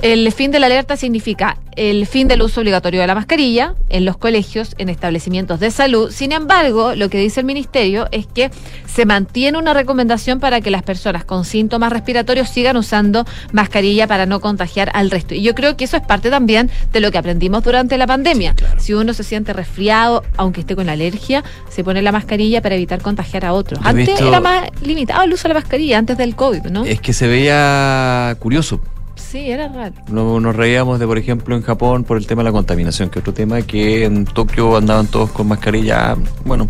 el 0.00 0.30
fin 0.32 0.50
de 0.50 0.60
la 0.60 0.66
alerta 0.66 0.96
significa 0.96 1.58
el 1.76 2.06
fin 2.06 2.28
del 2.28 2.42
uso 2.42 2.60
obligatorio 2.60 3.00
de 3.00 3.06
la 3.06 3.14
mascarilla 3.14 3.74
en 3.88 4.04
los 4.04 4.16
colegios, 4.16 4.74
en 4.78 4.88
establecimientos 4.88 5.60
de 5.60 5.70
salud. 5.70 6.10
Sin 6.10 6.32
embargo, 6.32 6.94
lo 6.94 7.08
que 7.08 7.18
dice 7.18 7.40
el 7.40 7.46
Ministerio 7.46 8.06
es 8.12 8.26
que 8.26 8.50
se 8.86 9.06
mantiene 9.06 9.58
una 9.58 9.74
recomendación 9.74 10.40
para 10.40 10.60
que 10.60 10.70
las 10.70 10.82
personas 10.82 11.24
con 11.24 11.44
síntomas 11.44 11.92
respiratorios 11.92 12.48
sigan 12.48 12.76
usando 12.76 13.24
mascarilla 13.52 14.06
para 14.06 14.26
no 14.26 14.40
contagiar 14.40 14.90
al 14.94 15.10
resto. 15.10 15.34
Y 15.34 15.42
yo 15.42 15.54
creo 15.54 15.76
que 15.76 15.84
eso 15.84 15.96
es 15.96 16.02
parte 16.02 16.30
también 16.30 16.70
de 16.92 17.00
lo 17.00 17.10
que 17.10 17.18
aprendimos 17.18 17.64
durante 17.64 17.98
la 17.98 18.06
pandemia. 18.06 18.54
Si 18.78 18.94
uno 18.94 19.14
se 19.14 19.24
siente 19.24 19.52
resfriado, 19.52 20.22
aunque 20.36 20.60
esté 20.60 20.76
con 20.76 20.88
alergia, 20.88 21.42
se 21.68 21.82
pone 21.82 22.02
la 22.02 22.12
mascarilla 22.12 22.62
para 22.62 22.76
evitar 22.76 23.02
contagiar 23.02 23.44
a 23.44 23.52
otros. 23.52 23.80
Antes 23.82 24.20
era 24.20 24.40
más 24.40 24.68
limitado 24.82 25.24
el 25.24 25.32
uso 25.32 25.48
de 25.48 25.54
la 25.54 25.60
mascarilla, 25.60 25.98
antes 25.98 26.16
del 26.16 26.36
COVID, 26.36 26.66
¿no? 26.66 26.84
Es 26.84 27.00
que 27.00 27.12
se 27.12 27.26
veía 27.26 28.36
curioso 28.38 28.80
Sí, 29.34 29.50
era 29.50 29.66
raro. 29.66 29.94
nos 30.12 30.54
reíamos 30.54 31.00
de, 31.00 31.08
por 31.08 31.18
ejemplo, 31.18 31.56
en 31.56 31.62
Japón 31.62 32.04
por 32.04 32.18
el 32.18 32.24
tema 32.24 32.44
de 32.44 32.50
la 32.50 32.52
contaminación, 32.52 33.10
que 33.10 33.18
otro 33.18 33.34
tema 33.34 33.62
que 33.62 34.04
en 34.04 34.26
Tokio 34.26 34.76
andaban 34.76 35.08
todos 35.08 35.32
con 35.32 35.48
mascarilla. 35.48 36.14
Bueno, 36.44 36.68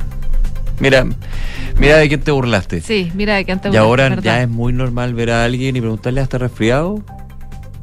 mira, 0.80 1.04
mira 1.76 1.98
de 1.98 2.08
quién 2.08 2.22
te 2.22 2.30
burlaste. 2.30 2.80
Sí, 2.80 3.12
mira 3.14 3.34
de 3.34 3.44
quién 3.44 3.60
te 3.60 3.68
burlaste. 3.68 3.76
Y 3.76 3.86
ahora 3.86 4.18
ya 4.18 4.40
es 4.40 4.48
muy 4.48 4.72
normal 4.72 5.12
ver 5.12 5.32
a 5.32 5.44
alguien 5.44 5.76
y 5.76 5.80
preguntarle, 5.82 6.22
¿hasta 6.22 6.38
resfriado? 6.38 7.02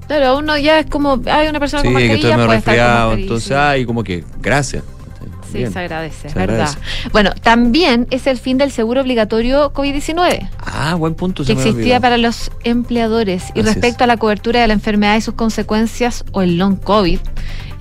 Claro, 0.07 0.39
uno 0.39 0.57
ya 0.57 0.79
es 0.79 0.87
como, 0.87 1.21
hay 1.27 1.47
una 1.47 1.59
persona 1.59 1.83
con 1.83 1.93
mascarilla, 1.93 2.15
que 2.15 2.27
estoy 2.27 2.43
puede 2.43 2.55
resfriado, 2.55 3.13
entonces, 3.13 3.51
ay, 3.51 3.85
como 3.85 4.03
que, 4.03 4.23
gracias. 4.39 4.83
Sí, 5.51 5.67
se 5.67 5.79
agradece, 5.79 6.29
verdad. 6.33 6.69
Bueno, 7.11 7.31
también 7.41 8.07
es 8.11 8.27
el 8.27 8.37
fin 8.37 8.57
del 8.57 8.71
seguro 8.71 9.01
obligatorio 9.01 9.73
COVID-19. 9.73 10.49
Ah, 10.59 10.95
buen 10.95 11.15
punto. 11.15 11.43
Que 11.43 11.53
existía 11.53 11.99
para 11.99 12.17
los 12.17 12.51
empleadores. 12.63 13.45
Y 13.55 13.61
respecto 13.61 14.03
a 14.03 14.07
la 14.07 14.17
cobertura 14.17 14.61
de 14.61 14.67
la 14.67 14.73
enfermedad 14.73 15.17
y 15.17 15.21
sus 15.21 15.35
consecuencias 15.35 16.23
o 16.31 16.41
el 16.41 16.57
long 16.57 16.77
COVID, 16.77 17.19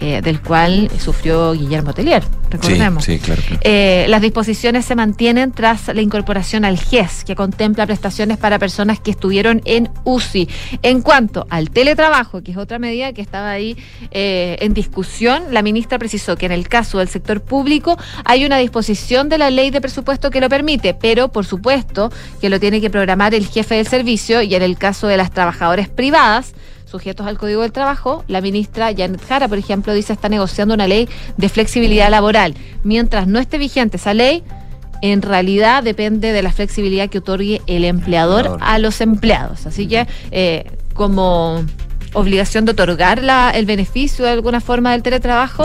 eh, 0.01 0.22
del 0.22 0.40
cual 0.40 0.90
sufrió 0.98 1.53
Guillermo 1.53 1.92
Tellier, 1.92 2.22
recordemos. 2.48 3.05
Sí, 3.05 3.18
claro. 3.18 3.42
Eh, 3.61 4.07
las 4.09 4.22
disposiciones 4.22 4.86
se 4.86 4.94
mantienen 4.94 5.53
tras 5.53 5.88
la 5.88 6.01
incorporación 6.01 6.64
al 6.64 6.78
GES, 6.78 7.24
que 7.24 7.36
contempla 7.36 7.86
prestaciones 7.86 8.38
para 8.38 8.59
personas 8.59 8.98
que 8.98 9.11
estuvieron 9.11 9.61
en 9.66 9.90
UCI. 10.05 10.48
En 10.82 11.03
cuanto 11.03 11.46
al 11.51 11.68
teletrabajo, 11.68 12.42
que 12.42 12.53
es 12.53 12.57
otra 12.57 12.78
medida 12.78 13.12
que 13.12 13.20
estaba 13.20 13.51
ahí 13.51 13.76
eh, 14.11 14.57
en 14.61 14.72
discusión, 14.72 15.44
la 15.51 15.61
ministra 15.61 15.98
precisó 15.98 16.36
que 16.36 16.46
en 16.46 16.53
el 16.53 16.66
caso 16.68 16.98
del 16.98 17.09
sector 17.09 17.42
público 17.42 17.98
hay 18.24 18.46
una 18.46 18.57
disposición 18.57 19.28
de 19.28 19.36
la 19.36 19.51
ley 19.51 19.70
de 19.70 19.82
presupuesto 19.82 20.30
que 20.30 20.40
lo 20.40 20.48
permite, 20.48 20.94
pero 20.94 21.28
por 21.28 21.44
supuesto 21.44 22.11
que 22.40 22.48
lo 22.48 22.59
tiene 22.59 22.80
que 22.80 22.88
programar 22.88 23.34
el 23.34 23.46
jefe 23.46 23.74
del 23.74 23.86
servicio 23.86 24.40
y 24.40 24.55
en 24.55 24.62
el 24.62 24.78
caso 24.78 25.09
de 25.09 25.18
las 25.18 25.30
trabajadoras 25.30 25.88
privadas, 25.88 26.55
sujetos 26.91 27.26
al 27.26 27.38
Código 27.38 27.62
del 27.62 27.72
Trabajo, 27.72 28.24
la 28.26 28.41
ministra 28.41 28.93
Janet 28.97 29.24
Jara, 29.26 29.49
por 29.49 29.59
ejemplo, 29.59 29.95
dice 29.95 30.12
está 30.12 30.28
negociando 30.28 30.74
una 30.74 30.88
ley 30.88 31.09
de 31.36 31.49
flexibilidad 31.49 32.11
laboral. 32.11 32.55
Mientras 32.82 33.26
no 33.26 33.38
esté 33.38 33.59
vigente 33.59 33.97
esa 33.97 34.14
ley, 34.14 34.43
en 35.03 35.22
realidad 35.22 35.82
depende 35.82 36.32
de 36.32 36.43
la 36.43 36.53
flexibilidad 36.53 37.09
que 37.09 37.18
otorgue 37.18 37.62
el 37.66 37.84
empleador 37.84 38.59
a 38.61 38.78
los 38.78 39.01
empleados. 39.01 39.66
Así 39.66 39.86
que, 39.86 40.07
eh, 40.30 40.70
como 40.95 41.64
obligación 42.12 42.64
de 42.64 42.72
otorgar 42.72 43.22
la, 43.22 43.51
el 43.51 43.66
beneficio 43.66 44.24
de 44.24 44.32
alguna 44.32 44.61
forma 44.61 44.93
del 44.93 45.03
teletrabajo, 45.03 45.64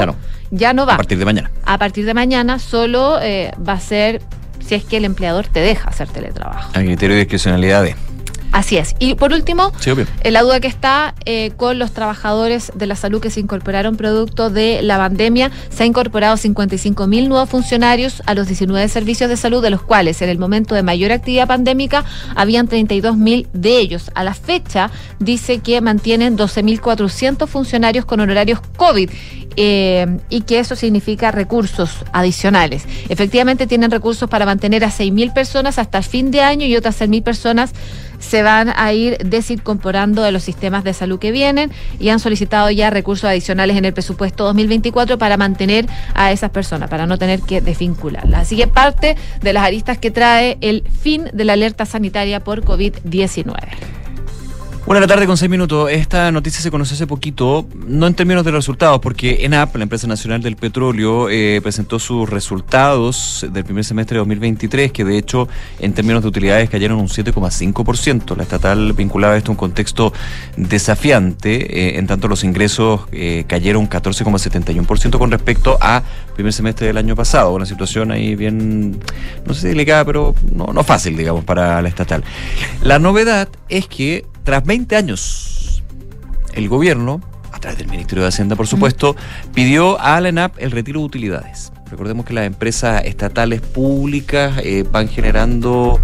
ya 0.51 0.73
no, 0.73 0.85
va. 0.85 0.93
A 0.93 0.97
partir 0.97 1.17
de 1.17 1.25
mañana. 1.25 1.51
A 1.65 1.77
partir 1.77 2.05
de 2.05 2.13
mañana 2.13 2.59
solo 2.59 3.19
eh, 3.21 3.51
va 3.67 3.73
a 3.73 3.79
ser 3.79 4.21
si 4.65 4.75
es 4.75 4.83
que 4.83 4.97
el 4.97 5.05
empleador 5.05 5.47
te 5.47 5.59
deja 5.59 5.89
hacer 5.89 6.07
teletrabajo. 6.09 6.69
A 6.73 6.81
criterio 6.81 7.15
de 7.15 7.21
discrecionalidad 7.21 7.83
de. 7.83 7.95
Así 8.55 8.77
es. 8.77 8.95
Y 8.99 9.15
por 9.15 9.33
último, 9.33 9.73
eh, 9.85 10.31
la 10.31 10.41
duda 10.41 10.61
que 10.61 10.69
está 10.69 11.13
eh, 11.25 11.51
con 11.57 11.77
los 11.77 11.91
trabajadores 11.91 12.71
de 12.73 12.87
la 12.87 12.95
salud 12.95 13.19
que 13.19 13.29
se 13.29 13.41
incorporaron 13.41 13.97
producto 13.97 14.49
de 14.49 14.81
la 14.81 14.97
pandemia, 14.97 15.51
se 15.69 15.83
ha 15.83 15.85
incorporado 15.85 16.37
55 16.37 17.05
mil 17.05 17.27
nuevos 17.27 17.49
funcionarios 17.49 18.23
a 18.25 18.33
los 18.33 18.47
19 18.47 18.87
servicios 18.87 19.29
de 19.29 19.35
salud, 19.35 19.61
de 19.61 19.71
los 19.71 19.81
cuales 19.81 20.21
en 20.21 20.29
el 20.29 20.39
momento 20.39 20.73
de 20.73 20.83
mayor 20.83 21.11
actividad 21.11 21.49
pandémica 21.49 22.05
habían 22.33 22.69
32 22.69 23.17
mil 23.17 23.49
de 23.51 23.77
ellos. 23.77 24.09
A 24.15 24.23
la 24.23 24.33
fecha 24.33 24.89
dice 25.19 25.59
que 25.59 25.81
mantienen 25.81 26.37
12.400 26.37 27.47
funcionarios 27.47 28.05
con 28.05 28.21
honorarios 28.21 28.61
COVID 28.77 29.09
eh, 29.57 30.17
y 30.29 30.41
que 30.41 30.59
eso 30.59 30.77
significa 30.77 31.31
recursos 31.31 31.91
adicionales. 32.13 32.85
Efectivamente 33.09 33.67
tienen 33.67 33.91
recursos 33.91 34.29
para 34.29 34.45
mantener 34.45 34.85
a 34.85 34.91
6.000 34.91 35.33
personas 35.33 35.77
hasta 35.77 35.97
el 35.97 36.03
fin 36.05 36.31
de 36.31 36.41
año 36.41 36.65
y 36.65 36.75
otras 36.75 37.01
6.000 37.01 37.21
personas 37.21 37.73
se 38.25 38.43
van 38.43 38.73
a 38.75 38.91
ir 38.93 39.17
desincorporando 39.19 40.23
de 40.23 40.31
los 40.31 40.43
sistemas 40.43 40.83
de 40.83 40.93
salud 40.93 41.19
que 41.19 41.31
vienen 41.31 41.71
y 41.99 42.09
han 42.09 42.19
solicitado 42.19 42.69
ya 42.71 42.89
recursos 42.89 43.29
adicionales 43.29 43.77
en 43.77 43.85
el 43.85 43.93
presupuesto 43.93 44.45
2024 44.45 45.17
para 45.17 45.37
mantener 45.37 45.85
a 46.13 46.31
esas 46.31 46.49
personas, 46.49 46.89
para 46.89 47.05
no 47.05 47.17
tener 47.17 47.41
que 47.41 47.61
desvincularlas. 47.61 48.41
Así 48.41 48.57
que 48.57 48.67
parte 48.67 49.15
de 49.41 49.53
las 49.53 49.63
aristas 49.63 49.97
que 49.97 50.11
trae 50.11 50.57
el 50.61 50.83
fin 51.01 51.29
de 51.33 51.45
la 51.45 51.53
alerta 51.53 51.85
sanitaria 51.85 52.43
por 52.43 52.63
COVID-19. 52.63 54.04
Una 54.87 54.99
de 54.99 55.01
la 55.01 55.07
tarde 55.07 55.25
con 55.25 55.35
seis 55.35 55.49
minutos. 55.49 55.89
Esta 55.89 56.31
noticia 56.31 56.61
se 56.61 56.69
conoció 56.69 56.93
hace 56.93 57.07
poquito, 57.07 57.67
no 57.87 58.05
en 58.05 58.13
términos 58.13 58.45
de 58.45 58.51
resultados, 58.51 58.99
porque 58.99 59.43
ENAP, 59.43 59.77
la 59.77 59.83
empresa 59.83 60.05
nacional 60.05 60.43
del 60.43 60.57
petróleo, 60.57 61.27
eh, 61.27 61.59
presentó 61.63 61.97
sus 61.97 62.29
resultados 62.29 63.47
del 63.51 63.63
primer 63.65 63.83
semestre 63.83 64.13
de 64.13 64.19
2023, 64.19 64.91
que 64.91 65.03
de 65.03 65.17
hecho 65.17 65.47
en 65.79 65.93
términos 65.93 66.21
de 66.21 66.27
utilidades 66.27 66.69
cayeron 66.69 66.99
un 66.99 67.07
7,5%. 67.07 68.35
La 68.35 68.43
estatal 68.43 68.93
vinculaba 68.93 69.35
esto 69.35 69.49
a 69.49 69.53
un 69.53 69.57
contexto 69.57 70.13
desafiante, 70.55 71.95
eh, 71.95 71.97
en 71.97 72.05
tanto 72.05 72.27
los 72.27 72.43
ingresos 72.43 73.07
eh, 73.11 73.45
cayeron 73.47 73.81
un 73.81 73.89
14,71% 73.89 75.17
con 75.17 75.31
respecto 75.31 75.79
a 75.81 76.03
primer 76.35 76.53
semestre 76.53 76.85
del 76.85 76.97
año 76.97 77.15
pasado. 77.15 77.55
Una 77.55 77.65
situación 77.65 78.11
ahí 78.11 78.35
bien, 78.35 78.99
no 79.47 79.55
sé 79.55 79.61
si 79.61 79.67
delicada, 79.69 80.05
pero 80.05 80.35
no, 80.51 80.67
no 80.71 80.83
fácil, 80.83 81.17
digamos, 81.17 81.43
para 81.43 81.81
la 81.81 81.89
estatal. 81.89 82.23
La 82.83 82.99
novedad 82.99 83.49
es 83.67 83.87
que 83.87 84.25
tras 84.45 84.63
20 84.63 84.95
años, 84.95 85.83
el 86.53 86.69
gobierno, 86.69 87.19
a 87.51 87.59
través 87.59 87.79
del 87.79 87.87
Ministerio 87.87 88.21
de 88.21 88.29
Hacienda, 88.29 88.55
por 88.55 88.67
supuesto, 88.67 89.15
pidió 89.55 89.99
a 89.99 90.21
la 90.21 90.29
ENAP 90.29 90.53
el 90.59 90.69
retiro 90.69 90.99
de 90.99 91.07
utilidades. 91.07 91.71
Recordemos 91.89 92.27
que 92.27 92.33
las 92.33 92.45
empresas 92.45 93.03
estatales 93.05 93.61
públicas 93.61 94.53
eh, 94.63 94.85
van 94.89 95.07
generando, 95.07 95.99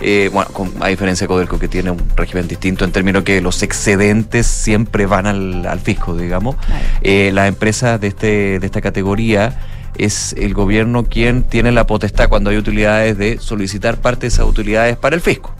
eh, 0.00 0.28
bueno, 0.32 0.50
a 0.80 0.88
diferencia 0.88 1.24
de 1.24 1.28
Codelco 1.28 1.60
que 1.60 1.68
tiene 1.68 1.92
un 1.92 2.02
régimen 2.16 2.48
distinto 2.48 2.84
en 2.84 2.90
términos 2.90 3.22
que 3.22 3.40
los 3.40 3.62
excedentes 3.62 4.48
siempre 4.48 5.06
van 5.06 5.26
al, 5.26 5.80
fisco, 5.80 6.16
digamos. 6.16 6.56
Eh, 7.00 7.30
las 7.32 7.46
empresas 7.46 8.00
de, 8.00 8.08
este, 8.08 8.58
de 8.58 8.66
esta 8.66 8.80
categoría 8.80 9.60
es 9.96 10.34
el 10.36 10.52
gobierno 10.52 11.04
quien 11.04 11.44
tiene 11.44 11.70
la 11.70 11.86
potestad 11.86 12.28
cuando 12.28 12.50
hay 12.50 12.56
utilidades 12.56 13.16
de 13.18 13.38
solicitar 13.38 13.98
parte 13.98 14.22
de 14.22 14.28
esas 14.28 14.48
utilidades 14.48 14.96
para 14.96 15.14
el 15.14 15.22
fisco 15.22 15.54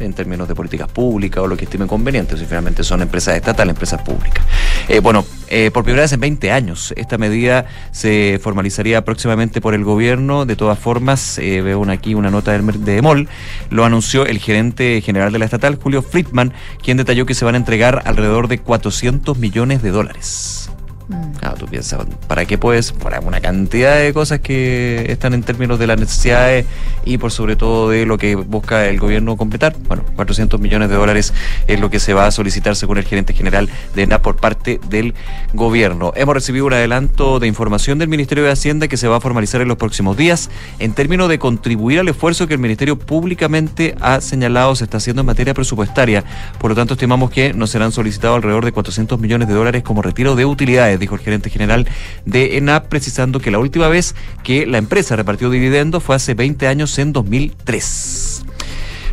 en 0.00 0.12
términos 0.12 0.48
de 0.48 0.54
políticas 0.54 0.88
públicas 0.90 1.42
o 1.42 1.46
lo 1.46 1.56
que 1.56 1.64
estimen 1.64 1.88
conveniente, 1.88 2.36
si 2.36 2.44
finalmente 2.44 2.82
son 2.84 3.02
empresas 3.02 3.36
estatales, 3.36 3.72
empresas 3.72 4.02
públicas. 4.02 4.44
Eh, 4.88 5.00
bueno, 5.00 5.24
eh, 5.48 5.70
por 5.72 5.84
primera 5.84 6.02
vez 6.02 6.12
en 6.12 6.20
20 6.20 6.50
años, 6.52 6.94
esta 6.96 7.18
medida 7.18 7.66
se 7.90 8.38
formalizaría 8.42 9.04
próximamente 9.04 9.60
por 9.60 9.74
el 9.74 9.84
gobierno. 9.84 10.46
De 10.46 10.56
todas 10.56 10.78
formas, 10.78 11.38
eh, 11.38 11.60
veo 11.62 11.80
aquí 11.90 12.14
una 12.14 12.30
nota 12.30 12.56
de 12.56 13.02
MOL, 13.02 13.28
lo 13.70 13.84
anunció 13.84 14.26
el 14.26 14.38
gerente 14.38 15.00
general 15.00 15.32
de 15.32 15.38
la 15.38 15.44
estatal, 15.44 15.78
Julio 15.82 16.02
Friedman, 16.02 16.52
quien 16.82 16.96
detalló 16.96 17.26
que 17.26 17.34
se 17.34 17.44
van 17.44 17.54
a 17.54 17.58
entregar 17.58 18.02
alrededor 18.04 18.48
de 18.48 18.58
400 18.58 19.38
millones 19.38 19.82
de 19.82 19.90
dólares. 19.90 20.69
Mm. 21.10 21.32
Claro, 21.38 21.56
tú 21.56 21.66
piensas, 21.66 22.06
¿para 22.28 22.44
qué 22.44 22.56
puedes? 22.56 22.92
Para 22.92 23.20
una 23.20 23.40
cantidad 23.40 23.98
de 23.98 24.12
cosas 24.12 24.40
que 24.40 25.06
están 25.08 25.34
en 25.34 25.42
términos 25.42 25.78
de 25.78 25.86
las 25.88 25.98
necesidades 25.98 26.66
y 27.04 27.18
por 27.18 27.32
sobre 27.32 27.56
todo 27.56 27.90
de 27.90 28.06
lo 28.06 28.16
que 28.16 28.36
busca 28.36 28.86
el 28.86 29.00
gobierno 29.00 29.36
completar. 29.36 29.74
Bueno, 29.88 30.04
400 30.14 30.60
millones 30.60 30.88
de 30.88 30.94
dólares 30.94 31.34
es 31.66 31.80
lo 31.80 31.90
que 31.90 31.98
se 31.98 32.14
va 32.14 32.26
a 32.26 32.30
solicitar 32.30 32.76
según 32.76 32.98
el 32.98 33.04
gerente 33.04 33.32
general 33.32 33.68
de 33.94 34.02
ENAP 34.02 34.22
por 34.22 34.36
parte 34.36 34.80
del 34.88 35.14
gobierno. 35.52 36.12
Hemos 36.14 36.34
recibido 36.34 36.66
un 36.66 36.74
adelanto 36.74 37.40
de 37.40 37.48
información 37.48 37.98
del 37.98 38.08
Ministerio 38.08 38.44
de 38.44 38.52
Hacienda 38.52 38.86
que 38.86 38.96
se 38.96 39.08
va 39.08 39.16
a 39.16 39.20
formalizar 39.20 39.60
en 39.60 39.68
los 39.68 39.76
próximos 39.76 40.16
días 40.16 40.48
en 40.78 40.92
términos 40.92 41.28
de 41.28 41.40
contribuir 41.40 41.98
al 41.98 42.08
esfuerzo 42.08 42.46
que 42.46 42.54
el 42.54 42.60
Ministerio 42.60 42.98
públicamente 42.98 43.96
ha 44.00 44.20
señalado 44.20 44.76
se 44.76 44.84
está 44.84 44.98
haciendo 44.98 45.22
en 45.22 45.26
materia 45.26 45.54
presupuestaria. 45.54 46.24
Por 46.60 46.70
lo 46.70 46.76
tanto, 46.76 46.94
estimamos 46.94 47.30
que 47.30 47.52
nos 47.52 47.70
serán 47.70 47.90
solicitados 47.90 48.36
alrededor 48.36 48.64
de 48.64 48.72
400 48.72 49.18
millones 49.18 49.48
de 49.48 49.54
dólares 49.54 49.82
como 49.82 50.02
retiro 50.02 50.36
de 50.36 50.44
utilidades 50.44 50.99
dijo 51.00 51.16
el 51.16 51.20
gerente 51.20 51.50
general 51.50 51.88
de 52.24 52.56
ENAP, 52.58 52.86
precisando 52.86 53.40
que 53.40 53.50
la 53.50 53.58
última 53.58 53.88
vez 53.88 54.14
que 54.44 54.66
la 54.66 54.78
empresa 54.78 55.16
repartió 55.16 55.50
dividendos 55.50 56.02
fue 56.02 56.14
hace 56.14 56.34
20 56.34 56.68
años, 56.68 56.96
en 56.98 57.12
2003. 57.12 58.44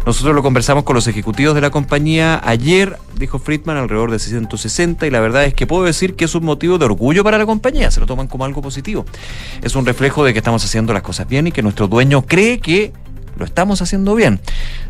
Nosotros 0.08 0.34
lo 0.34 0.42
conversamos 0.42 0.86
con 0.86 0.96
los 0.96 1.06
ejecutivos 1.08 1.54
de 1.54 1.60
la 1.60 1.70
compañía 1.70 2.40
ayer, 2.46 2.98
dijo 3.18 3.40
Friedman, 3.40 3.76
alrededor 3.76 4.10
de 4.10 4.20
660, 4.20 5.06
y 5.06 5.10
la 5.10 5.20
verdad 5.20 5.44
es 5.44 5.54
que 5.54 5.68
puedo 5.68 5.84
decir 5.84 6.16
que 6.16 6.24
es 6.24 6.34
un 6.34 6.46
motivo 6.46 6.78
de 6.78 6.86
orgullo 6.86 7.26
para 7.26 7.38
la 7.38 7.46
compañía, 7.46 7.92
se 7.92 8.00
lo 8.00 8.06
toman 8.06 8.28
como 8.28 8.46
algo 8.46 8.62
positivo. 8.62 9.06
Es 9.62 9.76
un 9.76 9.86
reflejo 9.86 10.24
de 10.24 10.32
que 10.32 10.40
estamos 10.40 10.64
haciendo 10.64 10.94
las 10.94 11.02
cosas 11.02 11.28
bien 11.28 11.48
y 11.48 11.52
que 11.52 11.62
nuestro 11.62 11.90
dueño 11.90 12.22
cree 12.22 12.60
que 12.60 12.94
lo 13.38 13.46
estamos 13.46 13.82
haciendo 13.82 14.16
bien. 14.16 14.40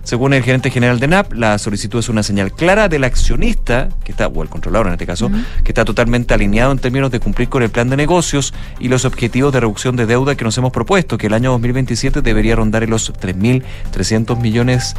Según 0.03 0.33
el 0.33 0.43
gerente 0.43 0.69
general 0.69 0.99
de 0.99 1.07
NAP, 1.07 1.33
la 1.33 1.57
solicitud 1.57 1.99
es 1.99 2.09
una 2.09 2.23
señal 2.23 2.51
clara 2.51 2.87
del 2.89 3.03
accionista, 3.03 3.89
que 4.03 4.11
está, 4.11 4.27
o 4.27 4.43
el 4.43 4.49
controlador 4.49 4.87
en 4.87 4.93
este 4.93 5.05
caso, 5.05 5.29
que 5.63 5.71
está 5.71 5.85
totalmente 5.85 6.33
alineado 6.33 6.71
en 6.71 6.79
términos 6.79 7.11
de 7.11 7.19
cumplir 7.19 7.49
con 7.49 7.63
el 7.63 7.69
plan 7.69 7.89
de 7.89 7.97
negocios 7.97 8.53
y 8.79 8.87
los 8.87 9.05
objetivos 9.05 9.51
de 9.53 9.59
reducción 9.59 9.95
de 9.95 10.05
deuda 10.05 10.35
que 10.35 10.43
nos 10.43 10.57
hemos 10.57 10.71
propuesto, 10.71 11.17
que 11.17 11.27
el 11.27 11.33
año 11.33 11.51
2027 11.51 12.21
debería 12.21 12.55
rondar 12.55 12.83
en 12.83 12.89
los 12.89 13.13
3.300 13.13 14.39
millones 14.39 14.95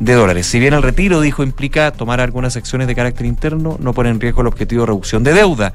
de 0.00 0.14
dólares. 0.14 0.46
Si 0.46 0.58
bien 0.58 0.74
el 0.74 0.82
retiro, 0.82 1.20
dijo, 1.20 1.42
implica 1.42 1.90
tomar 1.90 2.20
algunas 2.20 2.56
acciones 2.56 2.86
de 2.86 2.94
carácter 2.94 3.26
interno, 3.26 3.76
no 3.80 3.92
pone 3.92 4.10
en 4.10 4.20
riesgo 4.20 4.42
el 4.42 4.46
objetivo 4.46 4.82
de 4.82 4.86
reducción 4.86 5.24
de 5.24 5.32
deuda 5.32 5.72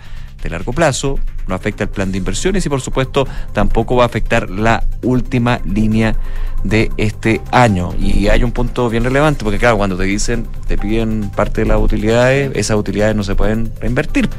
de 0.48 0.52
largo 0.52 0.74
plazo, 0.74 1.20
no 1.48 1.56
afecta 1.56 1.84
el 1.84 1.90
plan 1.90 2.12
de 2.12 2.18
inversiones 2.18 2.66
y 2.66 2.70
por 2.70 2.82
supuesto 2.82 3.28
tampoco 3.54 3.96
va 3.98 4.04
a 4.04 4.06
afectar 4.08 4.50
la 4.50 4.84
última 5.04 5.60
línea 5.66 6.16
de 6.64 6.92
este 6.98 7.42
año. 7.52 7.94
Y 8.00 8.30
hay 8.30 8.44
un 8.44 8.52
punto 8.52 8.90
bien 8.90 9.04
relevante, 9.04 9.44
porque 9.44 9.60
claro, 9.60 9.78
cuando 9.78 9.98
te 9.98 10.04
dicen, 10.04 10.48
te 10.68 10.78
piden 10.78 11.30
parte 11.36 11.62
de 11.62 11.68
las 11.68 11.80
utilidades, 11.80 12.52
esas 12.56 12.78
utilidades 12.78 13.16
no 13.16 13.24
se 13.24 13.36
pueden 13.36 13.72
reinvertir. 13.80 14.30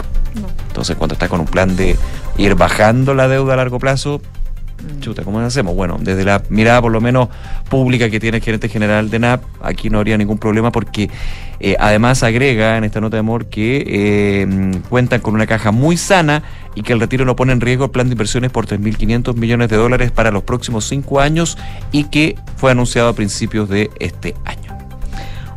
Entonces, 0.69 0.97
cuando 0.97 1.15
estás 1.15 1.29
con 1.29 1.41
un 1.41 1.47
plan 1.47 1.77
de 1.77 1.97
ir 2.39 2.55
bajando 2.55 3.15
la 3.15 3.29
deuda 3.29 3.55
a 3.55 3.57
largo 3.57 3.79
plazo. 3.79 4.21
Chuta, 5.01 5.25
¿cómo 5.25 5.41
hacemos? 5.41 5.75
Bueno, 5.75 5.99
desde 6.01 6.25
la 6.25 6.43
mirada 6.51 6.81
por 6.81 6.93
lo 6.93 7.01
menos 7.01 7.29
pública 7.69 8.09
que 8.11 8.21
tiene 8.21 8.39
el 8.39 8.43
gerente 8.43 8.69
general 8.69 9.11
de 9.11 9.19
NAP, 9.19 9.43
aquí 9.61 9.91
no 9.91 9.99
habría 9.99 10.17
ningún 10.17 10.39
problema 10.39 10.71
porque 10.71 11.11
eh, 11.61 11.77
además 11.79 12.23
agrega 12.23 12.77
en 12.77 12.85
esta 12.85 13.01
nota 13.01 13.17
de 13.17 13.21
amor 13.21 13.47
que 13.47 13.85
eh, 13.87 14.81
cuentan 14.89 15.21
con 15.21 15.35
una 15.35 15.47
caja 15.47 15.73
muy 15.73 15.97
sana 15.97 16.43
y 16.75 16.83
que 16.83 16.93
el 16.93 17.01
retiro 17.01 17.25
no 17.25 17.35
pone 17.35 17.53
en 17.53 17.61
riesgo 17.61 17.87
el 17.87 17.91
plan 17.91 18.09
de 18.09 18.13
inversiones 18.13 18.51
por 18.51 18.67
3.500 18.67 19.35
millones 19.35 19.69
de 19.69 19.77
dólares 19.77 20.13
para 20.13 20.31
los 20.31 20.45
próximos 20.45 20.85
cinco 20.85 21.21
años 21.21 21.59
y 21.91 22.05
que 22.05 22.37
fue 22.57 22.71
anunciado 22.71 23.09
a 23.09 23.13
principios 23.15 23.69
de 23.69 23.91
este 23.99 24.35
año. 24.45 24.77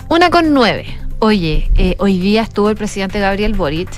Una 0.09 0.29
con 0.29 0.53
nueve. 0.53 0.85
Oye, 1.19 1.69
eh, 1.75 1.95
hoy 1.99 2.17
día 2.17 2.41
estuvo 2.41 2.69
el 2.71 2.75
presidente 2.75 3.19
Gabriel 3.19 3.53
Boric 3.53 3.89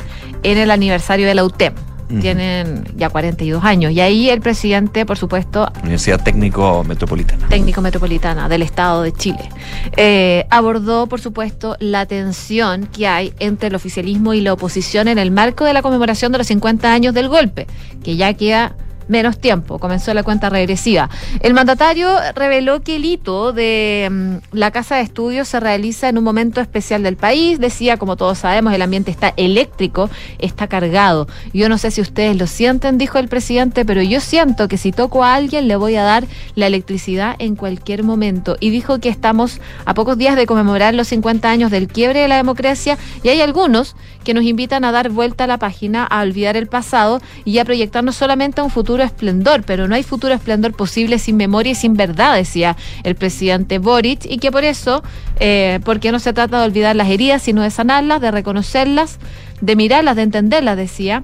en 0.44 0.58
el 0.58 0.70
aniversario 0.70 1.26
de 1.26 1.36
la 1.36 1.46
UTEM 1.46 1.74
tienen 2.22 2.84
ya 2.96 3.10
42 3.10 3.64
años. 3.64 3.92
Y 3.92 4.02
ahí 4.02 4.30
el 4.30 4.42
presidente, 4.42 5.06
por 5.06 5.18
supuesto... 5.18 5.72
Universidad 5.82 6.22
Técnico 6.24 6.84
Metropolitana. 6.84 7.48
Técnico 7.48 7.82
Metropolitana 7.82 8.50
del 8.50 8.62
Estado 8.62 9.04
de 9.04 9.12
Chile. 9.12 9.50
Eh, 9.98 10.46
abordó, 10.50 11.08
por 11.08 11.22
supuesto, 11.22 11.76
la 11.80 12.06
tensión 12.06 12.88
que 12.88 13.08
hay 13.08 13.34
entre 13.40 13.70
el 13.70 13.76
oficialismo 13.76 14.34
y 14.34 14.42
la 14.42 14.54
oposición 14.54 15.08
en 15.08 15.18
el 15.18 15.32
marco 15.32 15.66
de 15.66 15.74
la 15.74 15.82
conmemoración 15.82 16.32
de 16.32 16.40
los 16.40 16.48
50 16.48 16.92
años 16.92 17.14
del 17.14 17.30
golpe, 17.30 17.68
que 18.04 18.16
ya 18.16 18.34
queda 18.34 18.76
menos 19.14 19.38
tiempo, 19.38 19.78
comenzó 19.78 20.12
la 20.14 20.24
cuenta 20.24 20.50
regresiva. 20.50 21.08
El 21.40 21.54
mandatario 21.54 22.10
reveló 22.36 22.82
que 22.82 22.96
el 22.96 23.06
hito 23.06 23.54
de 23.54 24.10
mm, 24.12 24.58
la 24.58 24.72
Casa 24.72 24.96
de 24.96 25.04
Estudios 25.04 25.48
se 25.48 25.60
realiza 25.60 26.10
en 26.10 26.18
un 26.18 26.24
momento 26.24 26.60
especial 26.62 27.04
del 27.04 27.16
país. 27.16 27.60
Decía, 27.60 27.98
como 27.98 28.18
todos 28.18 28.40
sabemos, 28.40 28.74
el 28.74 28.82
ambiente 28.82 29.12
está 29.12 29.34
eléctrico, 29.38 30.10
está 30.40 30.68
cargado. 30.68 31.28
Yo 31.54 31.70
no 31.70 31.78
sé 31.78 31.92
si 31.92 32.02
ustedes 32.02 32.36
lo 32.38 32.48
sienten, 32.48 32.98
dijo 32.98 33.20
el 33.20 33.28
presidente, 33.28 33.86
pero 33.86 34.02
yo 34.02 34.20
siento 34.20 34.68
que 34.68 34.78
si 34.78 34.92
toco 34.92 35.24
a 35.24 35.36
alguien 35.36 35.68
le 35.68 35.76
voy 35.76 35.96
a 35.96 36.04
dar 36.04 36.26
la 36.56 36.66
electricidad 36.66 37.36
en 37.38 37.56
cualquier 37.56 38.04
momento. 38.04 38.58
Y 38.60 38.72
dijo 38.72 39.00
que 39.00 39.10
estamos 39.10 39.62
a 39.86 39.94
pocos 39.94 40.18
días 40.18 40.36
de 40.36 40.48
conmemorar 40.48 40.96
los 40.96 41.08
50 41.10 41.50
años 41.50 41.70
del 41.70 41.88
quiebre 41.88 42.22
de 42.22 42.28
la 42.28 42.38
democracia 42.38 42.98
y 43.22 43.30
hay 43.30 43.42
algunos 43.42 43.96
que 44.24 44.34
nos 44.34 44.44
invitan 44.44 44.86
a 44.86 44.92
dar 44.92 45.10
vuelta 45.10 45.44
a 45.44 45.48
la 45.48 45.58
página, 45.58 46.06
a 46.06 46.22
olvidar 46.22 46.58
el 46.58 46.68
pasado 46.68 47.22
y 47.46 47.58
a 47.60 47.66
proyectarnos 47.66 48.16
solamente 48.16 48.62
a 48.62 48.64
un 48.64 48.70
futuro 48.70 49.03
esplendor, 49.04 49.64
pero 49.64 49.88
no 49.88 49.96
hay 49.96 50.04
futuro 50.04 50.34
esplendor 50.34 50.74
posible 50.74 51.20
sin 51.20 51.38
memoria 51.38 51.72
y 51.72 51.76
sin 51.76 51.96
verdad, 51.96 52.36
decía 52.36 52.76
el 53.04 53.16
presidente 53.16 53.80
Boric, 53.80 54.26
y 54.26 54.38
que 54.38 54.52
por 54.52 54.64
eso, 54.64 55.04
eh, 55.40 55.80
porque 55.84 56.12
no 56.12 56.20
se 56.20 56.34
trata 56.34 56.60
de 56.60 56.66
olvidar 56.66 56.96
las 56.96 57.10
heridas, 57.10 57.42
sino 57.42 57.62
de 57.62 57.72
sanarlas, 57.72 58.22
de 58.22 58.32
reconocerlas, 58.32 59.20
de 59.62 59.76
mirarlas, 59.76 60.16
de 60.16 60.24
entenderlas, 60.24 60.78
decía. 60.78 61.24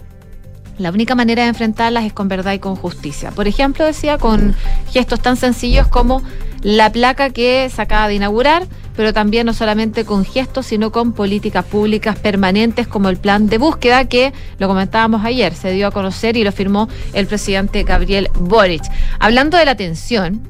La 0.78 0.92
única 0.92 1.14
manera 1.14 1.44
de 1.44 1.50
enfrentarlas 1.50 2.06
es 2.06 2.14
con 2.14 2.30
verdad 2.30 2.54
y 2.54 2.60
con 2.60 2.78
justicia. 2.78 3.32
Por 3.32 3.50
ejemplo, 3.50 3.84
decía, 3.84 4.18
con 4.18 4.56
gestos 4.90 5.20
tan 5.20 5.36
sencillos 5.36 5.88
como 5.88 6.24
la 6.62 6.92
placa 6.92 7.30
que 7.30 7.70
se 7.74 7.82
acaba 7.82 8.08
de 8.08 8.16
inaugurar, 8.16 8.68
pero 8.96 9.14
también 9.14 9.46
no 9.46 9.54
solamente 9.54 10.04
con 10.04 10.26
gestos, 10.26 10.66
sino 10.66 10.92
con 10.92 11.14
políticas 11.14 11.66
públicas 11.66 12.18
permanentes 12.20 12.88
como 12.88 13.10
el 13.10 13.18
plan 13.18 13.48
de 13.48 13.58
búsqueda 13.58 14.06
que 14.06 14.34
lo 14.58 14.68
comentábamos 14.68 15.24
ayer, 15.24 15.54
se 15.54 15.72
dio 15.72 15.88
a 15.88 15.92
conocer 15.92 16.36
y 16.36 16.44
lo 16.44 16.52
firmó 16.52 16.90
el 17.14 17.28
presidente 17.28 17.84
Gabriel 17.84 18.30
Boric. 18.34 18.84
Hablando 19.20 19.58
de 19.58 19.66
la 19.66 19.76
tensión, 19.76 20.42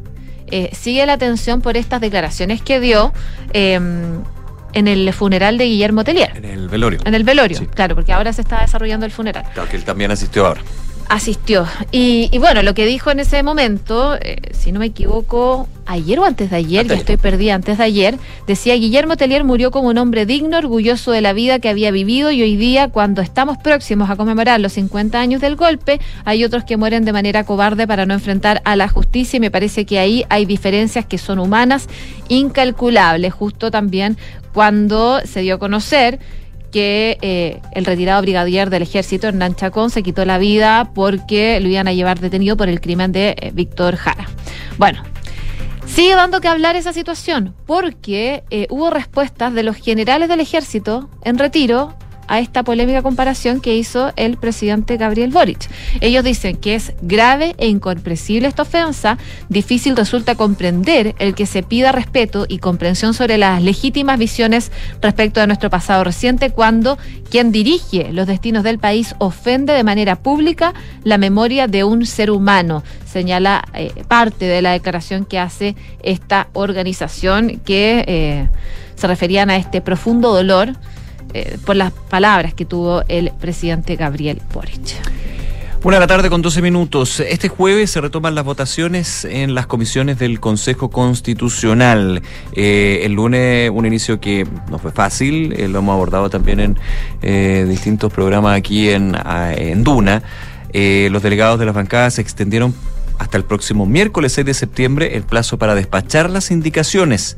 eh, 0.47 0.71
sigue 0.73 1.05
la 1.05 1.17
tensión 1.17 1.61
por 1.61 1.77
estas 1.77 2.01
declaraciones 2.01 2.61
que 2.61 2.79
dio. 2.79 3.13
Em, 3.53 4.23
en 4.71 4.87
el 4.87 5.11
funeral 5.13 5.57
de 5.57 5.65
Guillermo 5.65 6.03
Tellier. 6.03 6.31
En 6.37 6.45
el 6.45 6.69
velorio. 6.69 6.99
En 7.03 7.15
el 7.15 7.23
velorio, 7.23 7.65
claro, 7.73 7.95
porque 7.95 8.13
ahora 8.13 8.31
se 8.33 8.41
está 8.41 8.61
desarrollando 8.61 9.03
el 9.03 9.11
funeral. 9.11 9.43
Claro, 9.51 9.67
que 9.67 9.75
él 9.75 9.83
también 9.83 10.11
asistió 10.11 10.45
ahora 10.45 10.61
asistió. 11.09 11.65
Y, 11.91 12.29
bueno, 12.37 12.61
lo 12.61 12.75
que 12.75 12.85
dijo 12.85 13.09
en 13.09 13.19
ese 13.19 13.41
momento, 13.41 14.15
eh, 14.21 14.37
si 14.53 14.71
no 14.71 14.79
me 14.79 14.85
equivoco, 14.85 15.67
ayer 15.87 16.19
o 16.19 16.23
antes 16.23 16.51
de 16.51 16.57
ayer, 16.57 16.87
ya 16.87 16.93
estoy 16.93 17.17
perdida, 17.17 17.55
antes 17.55 17.79
de 17.79 17.83
ayer, 17.83 18.15
decía 18.45 18.75
Guillermo 18.75 19.17
Tellier 19.17 19.43
murió 19.43 19.71
como 19.71 19.89
un 19.89 19.97
hombre 19.97 20.27
digno, 20.27 20.59
orgulloso 20.59 21.11
de 21.11 21.21
la 21.21 21.33
vida 21.33 21.57
que 21.57 21.67
había 21.67 21.89
vivido 21.89 22.29
y 22.29 22.43
hoy 22.43 22.55
día, 22.55 22.89
cuando 22.89 23.23
estamos 23.23 23.57
próximos 23.57 24.09
a 24.11 24.15
conmemorar 24.15 24.59
los 24.59 24.73
50 24.73 25.19
años 25.19 25.41
del 25.41 25.55
golpe, 25.55 25.99
hay 26.25 26.45
otros 26.45 26.63
que 26.63 26.77
mueren 26.77 27.05
de 27.05 27.11
manera 27.11 27.43
cobarde 27.43 27.87
para 27.87 28.05
no 28.05 28.13
enfrentar 28.13 28.61
a 28.63 28.75
la 28.75 28.87
justicia 28.87 29.37
y 29.37 29.39
me 29.39 29.51
parece 29.51 29.85
que 29.85 29.97
ahí 29.97 30.25
hay 30.29 30.45
diferencias 30.45 31.05
que 31.05 31.17
son 31.17 31.39
humanas, 31.39 31.87
incalculables, 32.27 33.33
justo 33.33 33.71
también 33.71 34.15
cuando 34.53 35.21
se 35.25 35.41
dio 35.41 35.55
a 35.55 35.59
conocer 35.59 36.19
que 36.71 37.17
eh, 37.21 37.61
el 37.73 37.85
retirado 37.85 38.21
brigadier 38.21 38.69
del 38.69 38.83
ejército, 38.83 39.27
Hernán 39.27 39.55
Chacón, 39.55 39.89
se 39.89 40.03
quitó 40.03 40.25
la 40.25 40.37
vida 40.37 40.91
porque 40.93 41.59
lo 41.59 41.69
iban 41.69 41.87
a 41.87 41.93
llevar 41.93 42.19
detenido 42.19 42.57
por 42.57 42.69
el 42.69 42.81
crimen 42.81 43.11
de 43.11 43.35
eh, 43.39 43.51
Víctor 43.53 43.95
Jara. 43.95 44.27
Bueno, 44.77 45.03
sigue 45.85 46.15
dando 46.15 46.41
que 46.41 46.47
hablar 46.47 46.75
esa 46.75 46.93
situación 46.93 47.55
porque 47.65 48.43
eh, 48.49 48.67
hubo 48.69 48.89
respuestas 48.89 49.53
de 49.53 49.63
los 49.63 49.75
generales 49.75 50.29
del 50.29 50.39
ejército 50.39 51.09
en 51.23 51.37
retiro 51.37 51.95
a 52.29 52.39
esta 52.39 52.63
polémica 52.63 53.01
comparación 53.01 53.59
que 53.59 53.75
hizo 53.75 54.13
el 54.15 54.37
presidente 54.37 54.95
Gabriel 54.95 55.31
Boric. 55.31 55.67
Ellos 55.99 56.23
dicen 56.23 56.55
que 56.55 56.75
es 56.75 56.93
grave 57.01 57.55
e 57.57 57.67
incomprensible 57.67 58.47
esta 58.47 58.61
ofensa, 58.61 59.17
difícil 59.49 59.97
resulta 59.97 60.35
comprender 60.35 61.15
el 61.19 61.35
que 61.35 61.47
se 61.47 61.63
pida 61.63 61.91
respeto 61.91 62.45
y 62.47 62.59
comprensión 62.59 63.13
sobre 63.13 63.37
las 63.37 63.61
legítimas 63.61 64.19
visiones 64.19 64.71
respecto 65.01 65.39
de 65.39 65.47
nuestro 65.47 65.69
pasado 65.69 66.03
reciente 66.03 66.51
cuando 66.51 66.97
quien 67.29 67.51
dirige 67.51 68.13
los 68.13 68.27
destinos 68.27 68.63
del 68.63 68.79
país 68.79 69.15
ofende 69.17 69.73
de 69.73 69.83
manera 69.83 70.15
pública 70.15 70.73
la 71.03 71.17
memoria 71.17 71.67
de 71.67 71.83
un 71.83 72.05
ser 72.05 72.29
humano, 72.29 72.83
señala 73.11 73.63
eh, 73.73 73.91
parte 74.07 74.45
de 74.45 74.61
la 74.61 74.71
declaración 74.71 75.25
que 75.25 75.39
hace 75.39 75.75
esta 76.03 76.47
organización 76.53 77.59
que 77.65 78.05
eh, 78.07 78.47
se 78.95 79.07
referían 79.07 79.49
a 79.49 79.55
este 79.55 79.81
profundo 79.81 80.31
dolor 80.33 80.75
eh, 81.33 81.57
por 81.65 81.75
las 81.75 81.91
palabras 81.91 82.53
que 82.53 82.65
tuvo 82.65 83.03
el 83.07 83.31
presidente 83.39 83.95
Gabriel 83.95 84.41
Boric. 84.53 84.95
Una 85.83 85.95
de 85.95 86.01
la 86.01 86.07
tarde 86.07 86.29
con 86.29 86.41
12 86.41 86.61
minutos. 86.61 87.21
Este 87.21 87.47
jueves 87.47 87.91
se 87.91 88.01
retoman 88.01 88.35
las 88.35 88.43
votaciones 88.43 89.23
en 89.23 89.55
las 89.55 89.65
comisiones 89.65 90.19
del 90.19 90.41
Consejo 90.41 90.89
Constitucional. 90.89 92.21
Eh, 92.53 93.01
el 93.03 93.13
lunes 93.13 93.71
un 93.73 93.85
inicio 93.85 94.19
que 94.19 94.45
no 94.69 94.77
fue 94.77 94.91
fácil, 94.91 95.53
eh, 95.53 95.69
lo 95.69 95.79
hemos 95.79 95.93
abordado 95.93 96.29
también 96.29 96.75
en 97.21 97.69
distintos 97.69 98.11
programas 98.11 98.57
aquí 98.57 98.89
en, 98.89 99.15
en 99.55 99.83
Duna. 99.83 100.21
los 100.73 101.23
delegados 101.23 101.59
de 101.59 101.65
las 101.65 101.75
bancadas 101.75 102.15
se 102.15 102.21
extendieron 102.21 102.73
hasta 103.19 103.37
el 103.37 103.43
próximo 103.43 103.85
miércoles 103.85 104.33
6 104.33 104.47
de 104.47 104.53
septiembre 104.53 105.15
el 105.15 105.23
plazo 105.23 105.57
para 105.57 105.75
despachar 105.75 106.29
las 106.29 106.51
indicaciones 106.51 107.37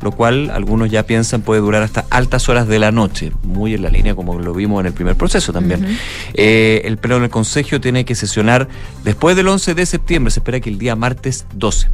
lo 0.00 0.12
cual 0.12 0.50
algunos 0.50 0.90
ya 0.90 1.04
piensan 1.04 1.42
puede 1.42 1.60
durar 1.60 1.82
hasta 1.82 2.06
altas 2.10 2.48
horas 2.48 2.68
de 2.68 2.78
la 2.78 2.92
noche, 2.92 3.32
muy 3.42 3.74
en 3.74 3.82
la 3.82 3.90
línea 3.90 4.14
como 4.14 4.38
lo 4.38 4.52
vimos 4.52 4.80
en 4.80 4.86
el 4.86 4.92
primer 4.92 5.16
proceso 5.16 5.52
también. 5.52 5.98
Eh, 6.34 6.82
el 6.84 6.98
pleno 6.98 7.20
del 7.20 7.30
Consejo 7.30 7.80
tiene 7.80 8.04
que 8.04 8.14
sesionar 8.14 8.68
después 9.04 9.36
del 9.36 9.48
11 9.48 9.74
de 9.74 9.86
septiembre, 9.86 10.30
se 10.30 10.40
espera 10.40 10.60
que 10.60 10.70
el 10.70 10.78
día 10.78 10.96
martes 10.96 11.46
12. 11.54 11.88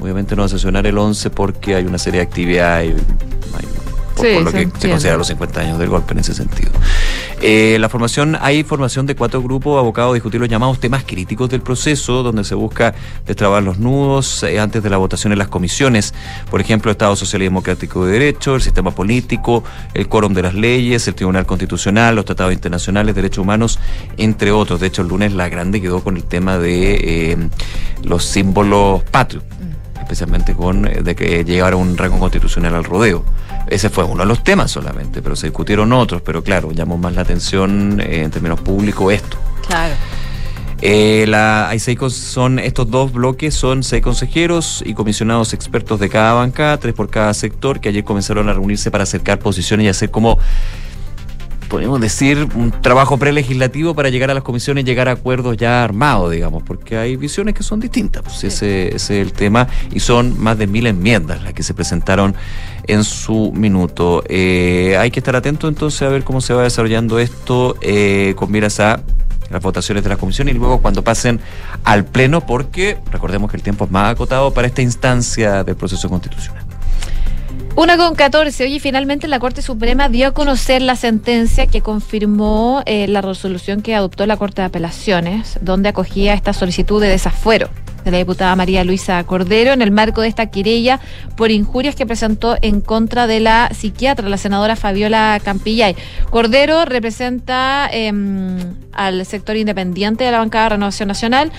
Obviamente 0.00 0.36
no 0.36 0.42
va 0.42 0.46
a 0.46 0.50
sesionar 0.50 0.86
el 0.86 0.98
11 0.98 1.30
porque 1.30 1.74
hay 1.74 1.86
una 1.86 1.98
serie 1.98 2.20
de 2.20 2.26
actividades, 2.26 2.94
hay 3.56 3.66
por, 4.16 4.42
lo 4.42 4.52
que 4.52 4.68
se 4.78 4.88
considera 4.88 5.16
los 5.16 5.26
50 5.26 5.60
años 5.60 5.78
del 5.78 5.88
golpe 5.88 6.14
en 6.14 6.20
ese 6.20 6.34
sentido. 6.34 6.70
Eh, 7.42 7.76
la 7.78 7.90
formación, 7.90 8.36
hay 8.40 8.62
formación 8.62 9.04
de 9.04 9.14
cuatro 9.14 9.42
grupos 9.42 9.78
abocados 9.78 10.12
a 10.12 10.14
discutir 10.14 10.40
los 10.40 10.48
llamados 10.48 10.80
temas 10.80 11.04
críticos 11.04 11.50
del 11.50 11.60
proceso, 11.60 12.22
donde 12.22 12.44
se 12.44 12.54
busca 12.54 12.94
destrabar 13.26 13.62
los 13.62 13.78
nudos 13.78 14.42
eh, 14.42 14.58
antes 14.58 14.82
de 14.82 14.88
la 14.88 14.96
votación 14.96 15.34
en 15.34 15.38
las 15.38 15.48
comisiones, 15.48 16.14
por 16.50 16.62
ejemplo, 16.62 16.90
Estado 16.90 17.14
Social 17.14 17.42
y 17.42 17.44
Democrático 17.44 18.06
de 18.06 18.12
Derecho, 18.12 18.54
el 18.54 18.62
sistema 18.62 18.90
político, 18.90 19.62
el 19.92 20.08
quórum 20.08 20.32
de 20.32 20.42
las 20.42 20.54
leyes, 20.54 21.06
el 21.08 21.14
Tribunal 21.14 21.44
Constitucional, 21.44 22.16
los 22.16 22.24
tratados 22.24 22.54
internacionales, 22.54 23.14
derechos 23.14 23.42
humanos, 23.42 23.78
entre 24.16 24.50
otros. 24.50 24.80
De 24.80 24.86
hecho, 24.86 25.02
el 25.02 25.08
lunes 25.08 25.34
la 25.34 25.50
grande 25.50 25.82
quedó 25.82 26.02
con 26.02 26.16
el 26.16 26.24
tema 26.24 26.58
de 26.58 27.32
eh, 27.32 27.48
los 28.02 28.24
símbolos 28.24 29.02
patrios 29.04 29.44
especialmente 30.06 30.54
con 30.54 30.82
de 30.82 31.16
que 31.16 31.44
llegara 31.44 31.74
un 31.74 31.98
rango 31.98 32.20
constitucional 32.20 32.76
al 32.76 32.84
rodeo. 32.84 33.24
Ese 33.66 33.90
fue 33.90 34.04
uno 34.04 34.22
de 34.22 34.26
los 34.26 34.44
temas 34.44 34.70
solamente, 34.70 35.20
pero 35.20 35.34
se 35.34 35.48
discutieron 35.48 35.92
otros, 35.92 36.22
pero 36.22 36.44
claro, 36.44 36.70
llamó 36.70 36.96
más 36.96 37.12
la 37.14 37.22
atención 37.22 38.00
eh, 38.00 38.22
en 38.22 38.30
términos 38.30 38.60
públicos 38.60 39.12
esto. 39.12 39.36
Claro. 39.66 39.94
Eh, 40.80 41.24
la, 41.26 41.68
hay 41.68 41.80
seis, 41.80 41.98
son 42.12 42.60
estos 42.60 42.88
dos 42.88 43.12
bloques, 43.12 43.54
son 43.54 43.82
seis 43.82 44.02
consejeros 44.02 44.84
y 44.86 44.94
comisionados 44.94 45.52
expertos 45.52 45.98
de 45.98 46.08
cada 46.08 46.34
bancada, 46.34 46.78
tres 46.78 46.94
por 46.94 47.10
cada 47.10 47.34
sector, 47.34 47.80
que 47.80 47.88
ayer 47.88 48.04
comenzaron 48.04 48.48
a 48.48 48.52
reunirse 48.52 48.92
para 48.92 49.02
acercar 49.02 49.40
posiciones 49.40 49.86
y 49.86 49.88
hacer 49.88 50.10
como 50.12 50.38
podemos 51.66 52.00
decir, 52.00 52.48
un 52.54 52.70
trabajo 52.70 53.18
prelegislativo 53.18 53.94
para 53.94 54.08
llegar 54.08 54.30
a 54.30 54.34
las 54.34 54.42
comisiones 54.42 54.82
y 54.82 54.86
llegar 54.86 55.08
a 55.08 55.12
acuerdos 55.12 55.56
ya 55.56 55.84
armados, 55.84 56.30
digamos, 56.30 56.62
porque 56.62 56.96
hay 56.96 57.16
visiones 57.16 57.54
que 57.54 57.62
son 57.62 57.80
distintas. 57.80 58.22
Pues 58.22 58.44
ese, 58.44 58.94
es 58.94 59.10
el 59.10 59.32
tema 59.32 59.68
y 59.92 60.00
son 60.00 60.40
más 60.40 60.58
de 60.58 60.66
mil 60.66 60.86
enmiendas 60.86 61.42
las 61.42 61.52
que 61.52 61.62
se 61.62 61.74
presentaron 61.74 62.34
en 62.86 63.04
su 63.04 63.52
minuto. 63.52 64.22
Eh, 64.28 64.96
hay 64.98 65.10
que 65.10 65.20
estar 65.20 65.36
atento 65.36 65.68
entonces 65.68 66.02
a 66.02 66.08
ver 66.08 66.24
cómo 66.24 66.40
se 66.40 66.54
va 66.54 66.62
desarrollando 66.62 67.18
esto 67.18 67.76
eh, 67.80 68.34
con 68.36 68.50
miras 68.50 68.80
a 68.80 69.02
las 69.50 69.62
votaciones 69.62 70.02
de 70.02 70.10
la 70.10 70.16
comisión 70.16 70.48
y 70.48 70.52
luego 70.52 70.80
cuando 70.80 71.02
pasen 71.02 71.40
al 71.84 72.04
pleno, 72.04 72.40
porque 72.40 72.98
recordemos 73.10 73.50
que 73.50 73.56
el 73.56 73.62
tiempo 73.62 73.84
es 73.84 73.90
más 73.90 74.12
acotado 74.12 74.52
para 74.52 74.66
esta 74.66 74.82
instancia 74.82 75.64
del 75.64 75.76
proceso 75.76 76.08
constitucional. 76.08 76.64
Una 77.76 77.98
con 77.98 78.14
14. 78.14 78.64
Oye, 78.64 78.80
finalmente 78.80 79.28
la 79.28 79.38
Corte 79.38 79.60
Suprema 79.60 80.08
dio 80.08 80.28
a 80.28 80.30
conocer 80.30 80.80
la 80.80 80.96
sentencia 80.96 81.66
que 81.66 81.82
confirmó 81.82 82.82
eh, 82.86 83.06
la 83.06 83.20
resolución 83.20 83.82
que 83.82 83.94
adoptó 83.94 84.24
la 84.24 84.38
Corte 84.38 84.62
de 84.62 84.66
Apelaciones, 84.66 85.58
donde 85.60 85.90
acogía 85.90 86.32
esta 86.32 86.54
solicitud 86.54 87.02
de 87.02 87.08
desafuero 87.08 87.68
de 88.02 88.12
la 88.12 88.16
diputada 88.16 88.56
María 88.56 88.82
Luisa 88.82 89.22
Cordero 89.24 89.72
en 89.72 89.82
el 89.82 89.90
marco 89.90 90.22
de 90.22 90.28
esta 90.28 90.46
querella 90.46 91.00
por 91.36 91.50
injurias 91.50 91.94
que 91.94 92.06
presentó 92.06 92.56
en 92.62 92.80
contra 92.80 93.26
de 93.26 93.40
la 93.40 93.68
psiquiatra, 93.74 94.26
la 94.26 94.38
senadora 94.38 94.74
Fabiola 94.74 95.38
Campillay. 95.44 95.96
Cordero 96.30 96.86
representa 96.86 97.90
em, 97.92 98.56
al 98.92 99.26
sector 99.26 99.54
independiente 99.56 100.24
de 100.24 100.30
la 100.30 100.38
bancada 100.38 100.64
de 100.64 100.70
Renovación 100.70 101.08
Nacional 101.08 101.52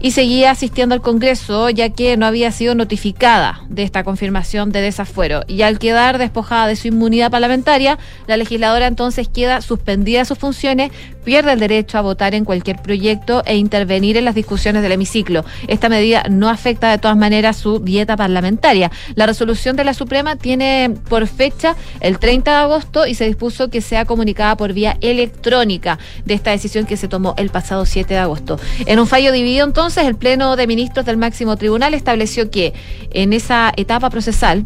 y 0.00 0.12
seguía 0.12 0.50
asistiendo 0.50 0.94
al 0.94 1.00
Congreso 1.00 1.70
ya 1.70 1.90
que 1.90 2.16
no 2.16 2.26
había 2.26 2.52
sido 2.52 2.74
notificada 2.74 3.62
de 3.68 3.82
esta 3.82 4.04
confirmación 4.04 4.70
de 4.72 4.80
desafuero. 4.80 5.42
Y 5.46 5.62
al 5.62 5.78
quedar 5.78 6.18
despojada 6.18 6.66
de 6.66 6.76
su 6.76 6.88
inmunidad 6.88 7.30
parlamentaria, 7.30 7.98
la 8.26 8.36
legisladora 8.36 8.86
entonces 8.86 9.28
queda 9.28 9.60
suspendida 9.60 10.20
de 10.20 10.24
sus 10.24 10.38
funciones, 10.38 10.92
pierde 11.28 11.52
el 11.52 11.60
derecho 11.60 11.98
a 11.98 12.00
votar 12.00 12.34
en 12.34 12.46
cualquier 12.46 12.80
proyecto 12.80 13.42
e 13.44 13.54
intervenir 13.54 14.16
en 14.16 14.24
las 14.24 14.34
discusiones 14.34 14.80
del 14.80 14.92
hemiciclo. 14.92 15.44
Esta 15.66 15.90
medida 15.90 16.22
no 16.30 16.48
afecta 16.48 16.90
de 16.90 16.96
todas 16.96 17.18
maneras 17.18 17.58
su 17.58 17.80
dieta 17.80 18.16
parlamentaria. 18.16 18.90
La 19.14 19.26
resolución 19.26 19.76
de 19.76 19.84
la 19.84 19.92
Suprema 19.92 20.36
tiene 20.36 20.94
por 21.10 21.26
fecha 21.26 21.76
el 22.00 22.18
30 22.18 22.50
de 22.50 22.56
agosto 22.56 23.06
y 23.06 23.14
se 23.14 23.26
dispuso 23.26 23.68
que 23.68 23.82
sea 23.82 24.06
comunicada 24.06 24.56
por 24.56 24.72
vía 24.72 24.96
electrónica 25.02 25.98
de 26.24 26.32
esta 26.32 26.50
decisión 26.52 26.86
que 26.86 26.96
se 26.96 27.08
tomó 27.08 27.34
el 27.36 27.50
pasado 27.50 27.84
7 27.84 28.14
de 28.14 28.20
agosto. 28.20 28.58
En 28.86 28.98
un 28.98 29.06
fallo 29.06 29.30
dividido 29.30 29.66
entonces, 29.66 30.06
el 30.06 30.16
Pleno 30.16 30.56
de 30.56 30.66
Ministros 30.66 31.04
del 31.04 31.18
Máximo 31.18 31.58
Tribunal 31.58 31.92
estableció 31.92 32.50
que 32.50 32.72
en 33.10 33.34
esa 33.34 33.70
etapa 33.76 34.08
procesal 34.08 34.64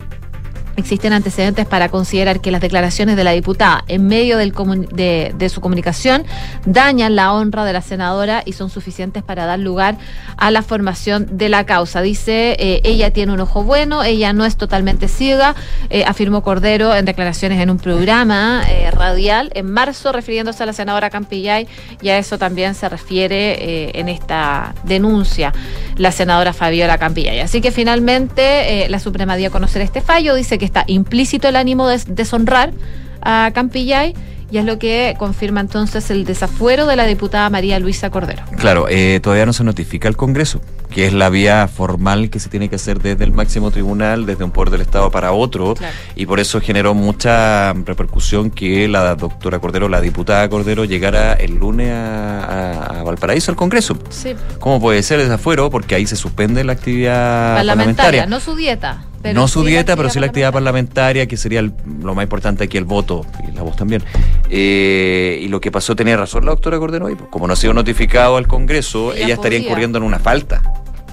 existen 0.77 1.13
antecedentes 1.13 1.67
para 1.67 1.89
considerar 1.89 2.41
que 2.41 2.51
las 2.51 2.61
declaraciones 2.61 3.17
de 3.17 3.25
la 3.25 3.33
diputada 3.33 3.85
en 3.89 4.07
medio 4.07 4.39
de, 4.39 5.49
su 5.53 5.61
comunicación 5.61 6.25
dañan 6.65 7.17
la 7.17 7.33
honra 7.33 7.65
de 7.65 7.73
la 7.73 7.83
senadora 7.83 8.43
y 8.45 8.53
son 8.53 8.71
suficientes 8.71 9.23
para 9.23 9.45
dar 9.45 9.59
lugar 9.59 9.97
a 10.37 10.51
la 10.51 10.63
formación 10.63 11.27
de 11.37 11.49
la 11.49 11.67
causa. 11.67 12.01
Dice, 12.01 12.57
eh, 12.59 12.81
ella 12.85 13.13
tiene 13.13 13.33
un 13.33 13.41
ojo 13.41 13.65
bueno, 13.65 14.03
ella 14.03 14.33
no 14.33 14.45
es 14.45 14.57
totalmente 14.57 15.09
ciega, 15.09 15.55
eh, 15.91 16.05
afirmó 16.07 16.43
Cordero 16.43 16.95
en 16.95 17.05
declaraciones 17.05 17.61
en 17.61 17.71
un 17.71 17.79
programa 17.79 18.63
eh, 18.69 18.91
radial 18.91 19.51
en 19.55 19.71
marzo 19.71 20.13
refiriéndose 20.13 20.63
a 20.63 20.67
la 20.67 20.73
senadora 20.73 21.11
Campillay 21.11 21.67
y 22.01 22.09
a 22.09 22.19
eso 22.19 22.39
también 22.39 22.75
se 22.75 22.89
refiere 22.89 23.99
en 23.99 24.09
esta 24.09 24.75
denuncia 24.85 25.53
la 25.97 26.13
senadora 26.13 26.53
Fabiola 26.53 26.99
Campillay. 26.99 27.41
Así 27.41 27.61
que 27.61 27.71
finalmente 27.71 28.89
la 28.89 28.99
Suprema 28.99 29.37
dio 29.37 29.49
a 29.49 29.51
conocer 29.51 29.83
este 29.83 30.01
fallo, 30.01 30.35
dice 30.35 30.59
que 30.59 30.62
que 30.63 30.67
está 30.67 30.85
implícito 30.87 31.49
el 31.49 31.57
ánimo 31.57 31.89
de 31.89 32.01
deshonrar 32.07 32.73
a 33.21 33.51
Campillay 33.53 34.15
y 34.49 34.59
es 34.59 34.65
lo 34.65 34.79
que 34.79 35.17
confirma 35.19 35.59
entonces 35.59 36.09
el 36.13 36.25
desafuero 36.25 36.87
de 36.87 36.95
la 36.95 37.05
diputada 37.05 37.51
María 37.51 37.81
Luisa 37.81 38.11
Cordero. 38.11 38.45
Claro, 38.59 38.87
eh, 38.89 39.19
todavía 39.21 39.45
no 39.45 39.53
se 39.53 39.65
notifica 39.65 40.07
al 40.07 40.17
Congreso, 40.17 40.61
que 40.89 41.09
es 41.09 41.15
la 41.15 41.31
vía 41.31 41.67
formal 41.67 42.31
que 42.31 42.39
se 42.39 42.49
tiene 42.49 42.69
que 42.69 42.77
hacer 42.77 43.01
desde 43.01 43.25
el 43.25 43.33
máximo 43.33 43.73
tribunal, 43.73 44.25
desde 44.25 44.45
un 44.45 44.53
poder 44.53 44.71
del 44.71 44.83
Estado 44.83 45.11
para 45.11 45.33
otro, 45.33 45.75
y 46.15 46.27
por 46.27 46.39
eso 46.39 46.61
generó 46.61 46.95
mucha 46.95 47.73
repercusión 47.73 48.53
que 48.53 48.87
la 48.87 49.17
doctora 49.17 49.59
Cordero, 49.59 49.89
la 49.89 50.01
diputada 50.01 50.49
Cordero, 50.49 50.85
llegara 50.85 51.33
el 51.33 51.57
lunes 51.57 51.91
a, 51.93 53.03
Valparaíso 53.05 53.51
al 53.51 53.57
Congreso. 53.57 53.99
Sí. 54.11 54.37
¿Cómo 54.61 54.81
puede 54.81 55.03
ser 55.03 55.19
el 55.19 55.27
desafuero? 55.27 55.71
Porque 55.71 55.97
ahí 55.97 56.07
se 56.07 56.15
suspende 56.15 56.63
la 56.63 56.75
actividad 56.75 57.57
parlamentaria. 57.57 58.27
no 58.27 58.39
su 58.39 58.55
dieta 58.55 59.07
no 59.35 59.49
su 59.49 59.65
dieta, 59.65 59.97
pero 59.97 60.11
sí 60.11 60.19
la 60.21 60.27
actividad 60.27 60.53
parlamentaria, 60.53 61.27
que 61.27 61.37
sería 61.37 61.63
lo 61.63 62.15
más 62.15 62.25
importante 62.25 62.65
aquí, 62.65 62.77
el 62.77 62.85
voto, 62.85 63.25
y 63.47 63.53
la 63.53 63.63
voz 63.63 63.77
también. 63.77 64.03
Eh, 64.51 65.41
y 65.43 65.49
lo 65.49 65.61
que 65.61 65.71
pasó, 65.71 65.95
tenía 65.95 66.17
razón 66.17 66.45
la 66.45 66.53
doctora 66.53 66.79
Cordero, 66.79 67.07
pues, 67.07 67.31
como 67.31 67.47
no 67.47 67.53
ha 67.53 67.57
sido 67.57 67.73
notificado 67.75 68.37
al 68.37 68.47
Congreso, 68.47 69.15
ella, 69.15 69.35
estaría 69.35 69.59
incurriendo 69.59 69.99
en 69.99 70.05
una 70.05 70.19
falta. 70.19 70.63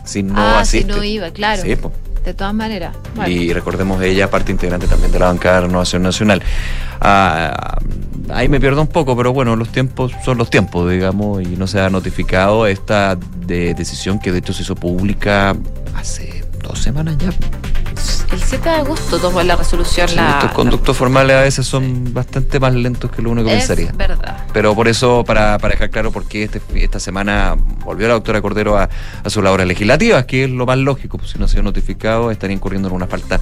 Si 0.04 0.24
no 0.24 0.34
ah, 0.36 0.66
Si 0.66 0.84
no 0.84 1.04
iba, 1.04 1.30
claro. 1.32 1.62
Sí, 1.62 1.76
pues. 1.76 1.94
De 2.24 2.34
todas 2.34 2.54
maneras. 2.54 2.96
Y 3.28 3.54
recordemos 3.54 4.00
de 4.00 4.10
ella, 4.10 4.30
parte 4.30 4.52
integrante 4.52 4.88
también 4.88 5.12
de 5.12 5.20
la 5.20 5.28
bancada 5.28 5.56
de 5.56 5.62
Renovación 5.68 6.04
Nacional. 6.04 6.44
Ah, 7.00 7.80
ahí 8.30 8.50
me 8.50 8.60
pierdo 8.60 8.82
un 8.82 8.88
poco, 8.88 9.16
pero 9.16 9.32
bueno, 9.34 9.56
los 9.56 9.70
tiempos 9.70 10.12
son 10.24 10.38
los 10.38 10.50
tiempos, 10.50 10.90
digamos, 10.92 11.42
y 11.42 11.56
no 11.56 11.66
se 11.66 11.80
ha 11.80 11.90
notificado 11.90 12.68
esta 12.68 13.18
decisión 13.48 14.20
que 14.20 14.32
de 14.32 14.40
hecho 14.40 14.54
se 14.54 14.64
hizo 14.64 14.76
pública 14.76 15.56
hace 15.96 16.44
dos 16.62 16.80
semanas 16.80 17.18
ya 17.18 17.32
el 18.32 18.42
7 18.42 18.70
de 18.70 18.76
agosto 18.76 19.18
tomó 19.20 19.42
la 19.44 19.56
resolución. 19.56 20.16
la, 20.16 20.32
estos 20.32 20.52
conductos 20.52 20.96
formales 20.96 21.36
a 21.36 21.42
veces 21.42 21.66
son 21.66 22.14
bastante 22.14 22.60
más 22.60 22.74
lentos 22.74 23.12
que 23.12 23.22
lo 23.22 23.32
uno 23.32 23.44
que 23.44 23.52
es 23.52 23.68
pensaría. 23.68 23.92
verdad. 23.94 24.46
Pero 24.54 24.76
por 24.76 24.88
eso, 24.88 25.24
para, 25.26 25.58
para 25.58 25.74
dejar 25.74 25.90
claro 25.90 26.12
por 26.12 26.26
qué 26.28 26.44
este, 26.44 26.62
esta 26.76 27.00
semana 27.00 27.56
volvió 27.84 28.08
la 28.08 28.14
doctora 28.14 28.42
Cordero 28.42 28.78
a, 28.78 28.90
a 29.24 29.30
sus 29.30 29.44
labores 29.44 29.68
legislativas, 29.68 30.26
que 30.26 30.46
es 30.46 30.50
lo 30.50 30.66
más 30.66 30.78
lógico, 30.78 31.18
pues 31.18 31.32
si 31.32 31.40
no 31.40 31.46
ha 31.46 31.48
sido 31.48 31.64
notificado, 31.64 32.32
estaría 32.32 32.56
incurriendo 32.56 32.88
en 32.90 32.96
una 32.96 33.08
falta 33.08 33.40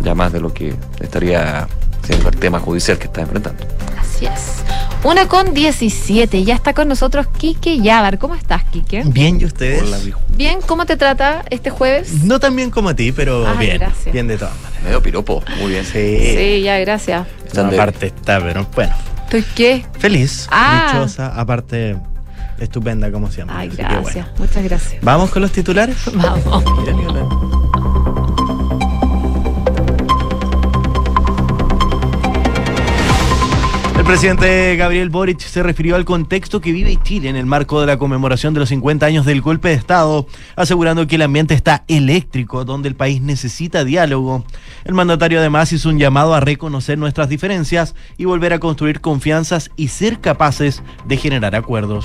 ya 0.00 0.14
más 0.14 0.32
de 0.32 0.40
lo 0.40 0.52
que 0.52 0.74
estaría 1.00 1.68
siendo 2.04 2.28
el 2.28 2.36
tema 2.36 2.58
judicial 2.60 2.98
que 2.98 3.04
está 3.04 3.20
enfrentando. 3.22 3.64
Así 3.98 4.26
es. 4.26 4.62
Una 5.04 5.26
con 5.26 5.52
17. 5.52 6.44
Ya 6.44 6.54
está 6.54 6.74
con 6.74 6.86
nosotros 6.86 7.26
Quique 7.36 7.80
Yabar. 7.80 8.18
¿Cómo 8.18 8.36
estás, 8.36 8.62
Quique? 8.64 9.02
Bien, 9.04 9.40
¿y 9.40 9.44
ustedes? 9.46 9.82
Bien, 10.36 10.60
¿cómo 10.64 10.86
te 10.86 10.96
trata 10.96 11.44
este 11.50 11.70
jueves? 11.70 12.22
No 12.24 12.38
tan 12.38 12.54
bien 12.54 12.70
como 12.70 12.90
a 12.90 12.94
ti, 12.94 13.10
pero 13.10 13.46
Ay, 13.48 13.58
bien. 13.58 13.78
gracias. 13.78 14.12
Bien 14.12 14.28
de 14.28 14.38
todas 14.38 14.54
maneras. 14.62 14.82
Medio 14.84 15.02
piropo, 15.02 15.42
muy 15.58 15.72
bien. 15.72 15.84
Sí. 15.84 16.18
Sí, 16.36 16.62
ya, 16.62 16.78
gracias. 16.78 17.26
Aparte 17.56 18.06
está, 18.06 18.38
pero 18.40 18.64
bueno. 18.76 18.94
¿Estoy 19.24 19.42
qué? 19.56 19.84
Feliz, 19.98 20.46
Ah. 20.52 20.90
dichosa, 20.92 21.28
aparte 21.38 21.96
estupenda 22.60 23.10
como 23.10 23.28
siempre. 23.30 23.56
Ay, 23.58 23.70
que 23.70 23.76
gracias. 23.82 24.02
bueno. 24.14 24.28
Muchas 24.38 24.62
gracias. 24.62 25.02
¿Vamos 25.02 25.30
con 25.30 25.42
los 25.42 25.50
titulares? 25.50 25.96
Vamos. 26.14 26.64
El 34.02 34.08
presidente 34.08 34.74
Gabriel 34.74 35.10
Boric 35.10 35.38
se 35.38 35.62
refirió 35.62 35.94
al 35.94 36.04
contexto 36.04 36.60
que 36.60 36.72
vive 36.72 36.98
Chile 37.04 37.28
en 37.28 37.36
el 37.36 37.46
marco 37.46 37.80
de 37.80 37.86
la 37.86 37.98
conmemoración 37.98 38.52
de 38.52 38.58
los 38.58 38.68
50 38.70 39.06
años 39.06 39.24
del 39.24 39.40
golpe 39.40 39.68
de 39.68 39.74
Estado, 39.74 40.26
asegurando 40.56 41.06
que 41.06 41.14
el 41.14 41.22
ambiente 41.22 41.54
está 41.54 41.84
eléctrico, 41.86 42.64
donde 42.64 42.88
el 42.88 42.96
país 42.96 43.22
necesita 43.22 43.84
diálogo. 43.84 44.44
El 44.84 44.94
mandatario 44.94 45.38
además 45.38 45.72
hizo 45.72 45.88
un 45.88 46.00
llamado 46.00 46.34
a 46.34 46.40
reconocer 46.40 46.98
nuestras 46.98 47.28
diferencias 47.28 47.94
y 48.18 48.24
volver 48.24 48.52
a 48.52 48.58
construir 48.58 49.00
confianzas 49.00 49.70
y 49.76 49.86
ser 49.86 50.18
capaces 50.18 50.82
de 51.06 51.16
generar 51.16 51.54
acuerdos. 51.54 52.04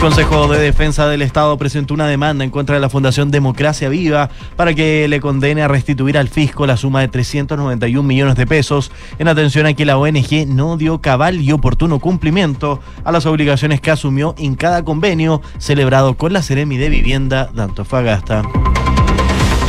El 0.00 0.06
Consejo 0.06 0.48
de 0.48 0.58
Defensa 0.58 1.06
del 1.08 1.20
Estado 1.20 1.58
presentó 1.58 1.92
una 1.92 2.08
demanda 2.08 2.42
en 2.42 2.48
contra 2.48 2.74
de 2.74 2.80
la 2.80 2.88
Fundación 2.88 3.30
Democracia 3.30 3.90
Viva 3.90 4.30
para 4.56 4.72
que 4.72 5.06
le 5.08 5.20
condene 5.20 5.60
a 5.60 5.68
restituir 5.68 6.16
al 6.16 6.28
fisco 6.28 6.66
la 6.66 6.78
suma 6.78 7.02
de 7.02 7.08
391 7.08 8.02
millones 8.02 8.34
de 8.34 8.46
pesos 8.46 8.90
en 9.18 9.28
atención 9.28 9.66
a 9.66 9.74
que 9.74 9.84
la 9.84 9.98
ONG 9.98 10.46
no 10.46 10.78
dio 10.78 11.02
cabal 11.02 11.42
y 11.42 11.52
oportuno 11.52 11.98
cumplimiento 11.98 12.80
a 13.04 13.12
las 13.12 13.26
obligaciones 13.26 13.82
que 13.82 13.90
asumió 13.90 14.34
en 14.38 14.54
cada 14.54 14.86
convenio 14.86 15.42
celebrado 15.58 16.14
con 16.14 16.32
la 16.32 16.40
Seremi 16.40 16.78
de 16.78 16.88
Vivienda 16.88 17.50
de 17.52 17.60
Antofagasta. 17.60 18.42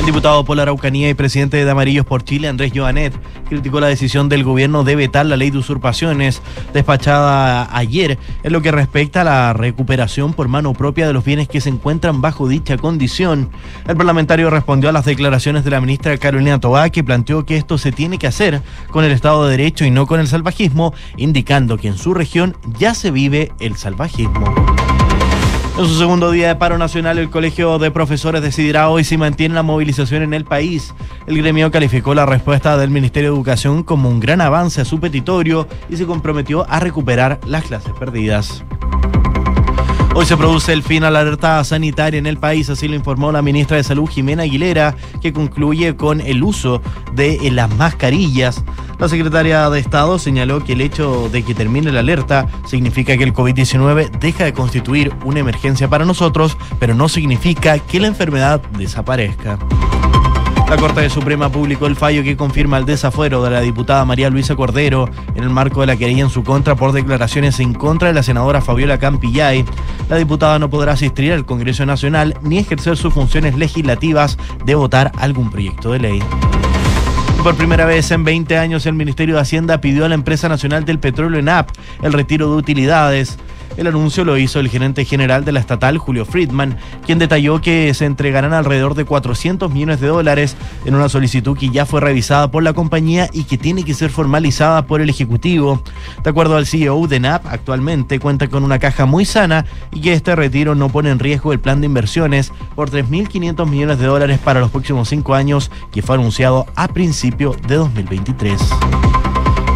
El 0.02 0.08
diputado 0.08 0.44
por 0.44 0.58
la 0.58 0.64
Araucanía 0.64 1.10
y 1.10 1.14
presidente 1.14 1.64
de 1.64 1.70
Amarillos 1.70 2.08
por 2.08 2.24
Chile, 2.24 2.48
Andrés 2.48 2.72
Joanet, 2.76 3.14
criticó 3.48 3.80
la 3.80 3.86
decisión 3.86 4.30
del 4.30 4.44
gobierno 4.44 4.84
de 4.84 4.96
vetar 4.96 5.28
la 5.28 5.38
ley 5.38 5.52
de 5.52 5.60
usurpaciones 5.60 6.42
despachada 6.74 7.70
ayer 7.78 8.18
en 8.42 8.52
lo 8.52 8.64
que 8.64 8.72
respecta 8.72 9.22
a 9.22 9.26
la 9.26 9.54
recuperación 9.54 10.34
por 10.34 10.48
mano 10.48 10.74
propia 10.74 11.06
de 11.06 11.14
los 11.14 11.24
bienes 11.24 11.48
que 11.48 11.62
se 11.62 11.70
encuentran 11.70 12.20
bajo 12.20 12.48
dicha 12.48 12.78
condición. 12.78 13.52
El 13.88 13.96
parlamentario 13.96 14.50
respondió 14.50 14.90
a 14.90 14.94
las 14.94 15.06
declaraciones 15.06 15.64
de 15.64 15.70
la 15.70 15.82
ministra 15.82 16.18
Carolina 16.18 16.60
Tobá, 16.60 16.90
que 16.90 17.04
planteó 17.04 17.46
que 17.46 17.58
esto 17.58 17.78
se 17.78 17.92
tiene 17.92 18.18
que 18.18 18.26
hacer 18.26 18.64
con 18.90 19.06
el 19.06 19.12
Estado 19.12 19.46
de 19.46 19.52
Derecho 19.56 19.86
y 19.86 19.92
no 19.92 20.08
con 20.08 20.20
el 20.20 20.28
salvajismo, 20.28 20.96
indicando 21.16 21.78
que 21.78 21.90
en 21.90 21.98
su 22.00 22.16
región 22.16 22.58
ya 22.80 22.96
se 22.96 23.12
vive 23.12 23.52
el 23.60 23.76
salvajismo. 23.76 24.52
En 25.82 25.88
su 25.88 25.96
segundo 25.96 26.30
día 26.30 26.50
de 26.50 26.56
paro 26.58 26.78
nacional, 26.78 27.18
el 27.18 27.32
Colegio 27.32 27.80
de 27.80 27.90
Profesores 27.90 28.44
decidirá 28.44 28.90
hoy 28.90 29.04
si 29.04 29.18
mantiene 29.18 29.56
la 29.56 29.64
movilización 29.64 30.22
en 30.22 30.36
el 30.36 30.46
país. 30.46 30.94
El 31.26 31.40
gremio 31.40 31.72
calificó 31.72 32.14
la 32.14 32.28
respuesta 32.28 32.78
del 32.78 32.92
Ministerio 32.92 33.32
de 33.32 33.36
Educación 33.36 33.82
como 33.82 34.08
un 34.08 34.20
gran 34.20 34.42
avance 34.42 34.82
a 34.82 34.86
su 34.86 35.00
petitorio 35.00 35.68
y 35.90 35.98
se 35.98 36.06
comprometió 36.06 36.70
a 36.70 36.80
recuperar 36.80 37.40
las 37.48 37.64
clases 37.64 37.94
perdidas. 37.94 38.64
Hoy 40.14 40.26
se 40.26 40.36
produce 40.36 40.74
el 40.74 40.84
fin 40.84 41.06
a 41.06 41.10
la 41.10 41.22
alerta 41.22 41.64
sanitaria 41.64 42.18
en 42.18 42.26
el 42.26 42.38
país, 42.38 42.70
así 42.70 42.90
lo 42.90 42.96
informó 42.96 43.32
la 43.32 43.42
ministra 43.42 43.78
de 43.78 43.84
Salud 43.84 44.10
Jimena 44.10 44.44
Aguilera, 44.44 44.94
que 45.22 45.32
concluye 45.32 45.96
con 45.96 46.20
el 46.20 46.44
uso 46.44 46.82
de 47.14 47.36
eh, 47.36 47.52
las 47.52 47.74
mascarillas. 47.78 48.62
La 49.00 49.08
secretaria 49.08 49.70
de 49.70 49.80
Estado 49.80 50.20
señaló 50.20 50.66
que 50.66 50.74
el 50.74 50.82
hecho 50.82 51.30
de 51.30 51.44
que 51.44 51.56
termine 51.56 51.94
la 51.94 52.02
alerta 52.02 52.46
significa 52.68 53.16
que 53.16 53.24
el 53.24 53.34
COVID-19 53.34 54.12
deja 54.20 54.44
de 54.44 54.54
constituir 54.54 55.14
una 55.24 55.40
emergencia 55.40 55.88
para 55.88 56.04
nosotros, 56.04 56.58
pero 56.78 56.94
no 56.94 57.08
significa 57.08 57.80
que 57.80 58.02
la 58.02 58.08
enfermedad 58.08 58.62
desaparezca. 58.78 59.58
La 60.72 60.78
Corte 60.78 61.10
Suprema 61.10 61.52
publicó 61.52 61.86
el 61.88 61.98
fallo 61.98 62.24
que 62.24 62.38
confirma 62.38 62.78
el 62.78 62.86
desafuero 62.86 63.44
de 63.44 63.50
la 63.50 63.60
diputada 63.60 64.06
María 64.06 64.30
Luisa 64.30 64.56
Cordero 64.56 65.10
en 65.36 65.44
el 65.44 65.50
marco 65.50 65.82
de 65.82 65.88
la 65.88 65.98
querella 65.98 66.24
en 66.24 66.30
su 66.30 66.46
contra 66.46 66.78
por 66.78 66.94
declaraciones 66.94 67.60
en 67.60 67.74
contra 67.74 68.08
de 68.08 68.14
la 68.14 68.24
senadora 68.24 68.62
Fabiola 68.62 68.98
Campillay. 68.98 69.66
La 70.08 70.16
diputada 70.16 70.60
no 70.60 70.70
podrá 70.70 70.94
asistir 70.94 71.34
al 71.34 71.46
Congreso 71.46 71.86
Nacional 71.86 72.38
ni 72.42 72.58
ejercer 72.58 72.96
sus 72.96 73.14
funciones 73.14 73.58
legislativas 73.58 74.38
de 74.64 74.76
votar 74.76 75.12
algún 75.18 75.52
proyecto 75.52 75.92
de 75.92 76.00
ley. 76.00 76.24
Por 77.44 77.56
primera 77.56 77.84
vez 77.86 78.10
en 78.12 78.24
20 78.24 78.58
años, 78.58 78.86
el 78.86 78.94
Ministerio 78.94 79.36
de 79.36 79.42
Hacienda 79.42 79.82
pidió 79.82 80.06
a 80.06 80.10
la 80.10 80.16
empresa 80.16 80.48
nacional 80.48 80.86
del 80.86 81.00
petróleo 81.00 81.40
ENAP 81.40 81.70
el 82.02 82.14
retiro 82.14 82.50
de 82.50 82.56
utilidades. 82.56 83.38
El 83.78 83.88
anuncio 83.88 84.26
lo 84.26 84.38
hizo 84.38 84.60
el 84.60 84.70
gerente 84.70 85.06
general 85.06 85.46
de 85.46 85.52
la 85.52 85.60
estatal, 85.60 85.98
Julio 85.98 86.26
Friedman, 86.26 86.78
quien 87.06 87.20
detalló 87.20 87.62
que 87.62 87.94
se 87.94 88.06
entregarán 88.06 88.54
alrededor 88.54 88.96
de 88.96 89.06
400 89.06 89.72
millones 89.72 90.02
de 90.02 90.08
dólares 90.08 90.58
en 90.86 90.96
una 90.96 91.10
solicitud 91.10 91.58
que 91.58 91.70
ya 91.70 91.86
fue 91.86 92.02
revisada 92.02 92.52
por 92.52 92.64
la 92.64 92.74
compañía 92.74 93.30
y 93.32 93.46
que 93.46 93.58
tiene 93.58 93.84
que 93.84 93.94
ser 93.94 94.10
formalizada 94.10 94.86
por 94.86 95.02
el 95.02 95.10
Ejecutivo. 95.10 95.82
De 96.24 96.30
acuerdo 96.30 96.58
al 96.58 96.66
CEO 96.66 97.08
de 97.08 97.20
NAP, 97.20 97.46
actualmente 97.48 98.20
cuenta 98.20 98.48
con 98.48 98.64
una 98.64 98.80
caja 98.80 99.06
muy 99.06 99.26
sana 99.26 99.66
y 99.92 100.02
que 100.02 100.14
este 100.14 100.36
retiro 100.36 100.76
no 100.76 100.90
pone 100.90 101.10
en 101.10 101.20
riesgo 101.20 101.54
el 101.54 101.60
plan 101.60 101.82
de 101.82 101.88
inversiones 101.88 102.52
por 102.76 102.90
3.500 102.90 103.68
millones 103.68 104.00
de 104.00 104.06
dólares 104.06 104.40
para 104.40 104.60
los 104.60 104.72
próximos 104.72 105.10
cinco 105.10 105.34
años 105.34 105.72
que 105.92 106.02
fue 106.02 106.16
anunciado 106.16 106.66
a 106.76 106.88
principio 106.88 107.56
de 107.68 107.76
2023. 107.76 108.60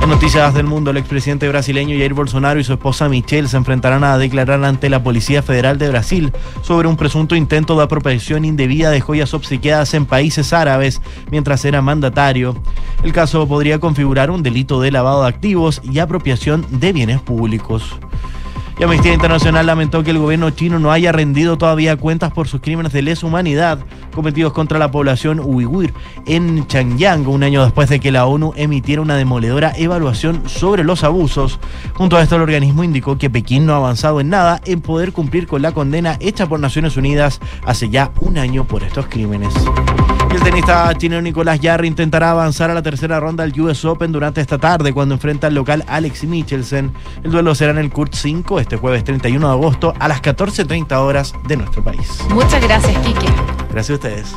En 0.06 0.12
noticias 0.12 0.54
del 0.54 0.68
mundo, 0.68 0.92
el 0.92 0.98
expresidente 0.98 1.50
brasileño 1.50 1.98
Jair 1.98 2.14
Bolsonaro 2.14 2.60
y 2.60 2.64
su 2.64 2.74
esposa 2.74 3.10
Michelle 3.10 3.48
se 3.48 3.58
enfrentarán 3.58 4.04
a 4.04 4.20
declarar 4.20 4.64
ante 4.64 4.88
la 4.88 5.02
Policía 5.02 5.42
Federal 5.42 5.80
de 5.80 5.90
Brasil 5.90 6.32
sobre 6.62 6.88
un 6.88 6.96
presunto 6.96 7.36
intento 7.36 7.76
de 7.76 7.86
apropiación 7.86 8.46
indebida 8.46 8.92
de 8.92 9.02
joyas 9.02 9.34
obsequiadas 9.34 9.96
en 9.96 10.06
países 10.06 10.54
árabes 10.54 11.02
mientras 11.32 11.66
era 11.66 11.82
mandatario. 11.82 12.56
El 13.04 13.14
caso 13.14 13.48
podría 13.48 13.80
configurar 13.80 14.30
un 14.30 14.44
delito 14.44 14.80
de 14.80 14.92
lavado 14.92 15.24
de 15.24 15.30
activos 15.30 15.82
y 15.84 15.98
apropiación 15.98 16.68
de 16.70 16.94
bienes 16.94 17.20
públicos. 17.22 17.98
Y 18.78 18.84
Amnistía 18.84 19.14
Internacional 19.14 19.66
lamentó 19.66 20.04
que 20.04 20.12
el 20.12 20.20
gobierno 20.20 20.50
chino 20.50 20.80
no 20.80 20.92
haya 20.92 21.14
rendido 21.14 21.58
todavía 21.58 21.96
cuentas 21.96 22.34
por 22.34 22.50
sus 22.50 22.60
crímenes 22.60 22.92
de 22.92 23.02
lesa 23.02 23.26
humanidad 23.26 23.80
cometidos 24.14 24.52
contra 24.52 24.80
la 24.80 24.92
población 24.92 25.40
uigur 25.40 25.94
en 26.26 26.68
Changyang, 26.68 27.26
un 27.28 27.44
año 27.44 27.64
después 27.64 27.88
de 27.88 28.02
que 28.02 28.12
la 28.12 28.26
ONU 28.26 28.54
emitiera 28.58 29.02
una 29.02 29.16
demoledora 29.16 29.72
evaluación 29.78 30.44
sobre 30.50 30.84
los 30.84 31.06
abusos. 31.06 31.60
Junto 31.94 32.18
a 32.18 32.22
esto, 32.22 32.36
el 32.36 32.42
organismo 32.42 32.84
indicó 32.84 33.18
que 33.18 33.30
Pekín 33.30 33.66
no 33.66 33.74
ha 33.74 33.78
avanzado 33.78 34.20
en 34.20 34.30
nada 34.30 34.60
en 34.66 34.82
poder 34.82 35.14
cumplir 35.14 35.48
con 35.48 35.62
la 35.62 35.72
condena 35.72 36.18
hecha 36.20 36.48
por 36.48 36.60
Naciones 36.60 36.98
Unidas 36.98 37.40
hace 37.66 37.90
ya 37.90 38.12
un 38.20 38.38
año 38.38 38.66
por 38.66 38.84
estos 38.84 39.06
crímenes. 39.08 39.54
El 40.36 40.44
tenista 40.44 40.94
chino 40.98 41.22
Nicolás 41.22 41.62
Yarri 41.62 41.88
intentará 41.88 42.32
avanzar 42.32 42.70
a 42.70 42.74
la 42.74 42.82
tercera 42.82 43.22
ronda 43.22 43.46
del 43.46 43.58
US 43.62 43.86
Open 43.86 44.12
durante 44.12 44.42
esta 44.42 44.58
tarde 44.58 44.92
cuando 44.92 45.16
enfrenta 45.16 45.48
al 45.48 45.56
local 45.56 45.86
Alex 45.88 46.26
Michelsen. 46.26 46.92
El 47.24 47.32
duelo 47.32 47.56
será 47.56 47.72
en 47.72 47.78
el 47.78 47.90
Kurt 47.90 48.14
5 48.14 48.60
este 48.60 48.76
jueves 48.76 49.06
31 49.06 49.48
de 49.48 49.54
agosto 49.54 49.94
a 49.98 50.10
las 50.10 50.22
14.30 50.22 50.92
horas 50.98 51.34
de 51.48 51.56
nuestro 51.56 51.82
país. 51.82 52.20
Muchas 52.32 52.62
gracias, 52.62 52.98
Quique. 52.98 53.28
Gracias 53.72 53.92
a 53.92 53.94
ustedes. 53.94 54.36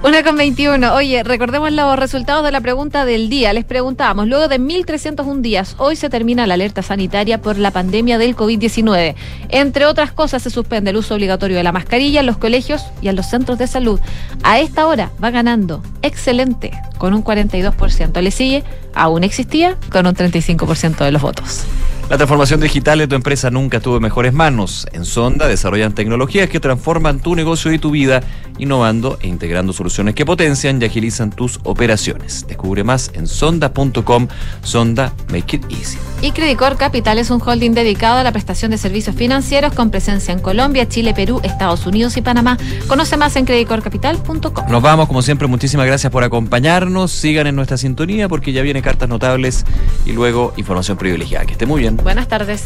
Una 0.00 0.22
con 0.22 0.36
21. 0.36 0.94
Oye, 0.94 1.24
recordemos 1.24 1.72
los 1.72 1.98
resultados 1.98 2.44
de 2.44 2.52
la 2.52 2.60
pregunta 2.60 3.04
del 3.04 3.28
día. 3.28 3.52
Les 3.52 3.64
preguntábamos, 3.64 4.28
luego 4.28 4.46
de 4.46 4.60
1.301 4.60 5.40
días, 5.40 5.74
hoy 5.76 5.96
se 5.96 6.08
termina 6.08 6.46
la 6.46 6.54
alerta 6.54 6.82
sanitaria 6.82 7.42
por 7.42 7.58
la 7.58 7.72
pandemia 7.72 8.16
del 8.16 8.36
COVID-19. 8.36 9.16
Entre 9.48 9.86
otras 9.86 10.12
cosas, 10.12 10.44
se 10.44 10.50
suspende 10.50 10.90
el 10.90 10.98
uso 10.98 11.16
obligatorio 11.16 11.56
de 11.56 11.64
la 11.64 11.72
mascarilla 11.72 12.20
en 12.20 12.26
los 12.26 12.38
colegios 12.38 12.84
y 13.02 13.08
en 13.08 13.16
los 13.16 13.26
centros 13.26 13.58
de 13.58 13.66
salud. 13.66 13.98
A 14.44 14.60
esta 14.60 14.86
hora 14.86 15.10
va 15.22 15.32
ganando 15.32 15.82
excelente, 16.02 16.70
con 16.98 17.12
un 17.12 17.24
42%. 17.24 18.20
Le 18.20 18.30
sigue, 18.30 18.62
aún 18.94 19.24
existía, 19.24 19.76
con 19.90 20.06
un 20.06 20.14
35% 20.14 20.98
de 20.98 21.10
los 21.10 21.22
votos. 21.22 21.66
La 22.08 22.16
transformación 22.16 22.60
digital 22.60 22.98
de 23.00 23.06
tu 23.06 23.16
empresa 23.16 23.50
nunca 23.50 23.76
estuvo 23.76 23.96
en 23.96 24.02
mejores 24.02 24.32
manos. 24.32 24.86
En 24.92 25.04
Sonda 25.04 25.46
desarrollan 25.46 25.94
tecnologías 25.94 26.48
que 26.48 26.58
transforman 26.58 27.20
tu 27.20 27.36
negocio 27.36 27.70
y 27.70 27.78
tu 27.78 27.90
vida, 27.90 28.22
innovando 28.58 29.18
e 29.20 29.28
integrando 29.28 29.38
entregando 29.48 29.74
soluciones 29.88 30.14
que 30.14 30.26
potencian 30.26 30.80
y 30.82 30.84
agilizan 30.84 31.30
tus 31.30 31.60
operaciones. 31.64 32.46
Descubre 32.46 32.84
más 32.84 33.10
en 33.14 33.26
sonda.com. 33.26 34.28
Sonda 34.62 35.14
Make 35.30 35.56
It 35.56 35.64
Easy. 35.70 35.98
Y 36.20 36.32
Credicor 36.32 36.76
Capital 36.76 37.18
es 37.18 37.30
un 37.30 37.40
holding 37.40 37.72
dedicado 37.72 38.18
a 38.18 38.22
la 38.22 38.32
prestación 38.32 38.70
de 38.70 38.76
servicios 38.78 39.16
financieros 39.16 39.72
con 39.72 39.90
presencia 39.90 40.32
en 40.32 40.40
Colombia, 40.40 40.88
Chile, 40.88 41.14
Perú, 41.14 41.40
Estados 41.42 41.86
Unidos 41.86 42.16
y 42.16 42.22
Panamá. 42.22 42.58
Conoce 42.86 43.16
más 43.16 43.34
en 43.36 43.46
credicorcapital.com. 43.46 44.70
Nos 44.70 44.82
vamos, 44.82 45.08
como 45.08 45.22
siempre, 45.22 45.48
muchísimas 45.48 45.86
gracias 45.86 46.12
por 46.12 46.22
acompañarnos. 46.22 47.10
Sigan 47.10 47.46
en 47.46 47.56
nuestra 47.56 47.78
sintonía 47.78 48.28
porque 48.28 48.52
ya 48.52 48.62
viene 48.62 48.82
cartas 48.82 49.08
notables 49.08 49.64
y 50.04 50.12
luego 50.12 50.52
información 50.58 50.98
privilegiada. 50.98 51.46
Que 51.46 51.52
esté 51.52 51.64
muy 51.64 51.80
bien. 51.80 51.96
Buenas 51.96 52.28
tardes. 52.28 52.64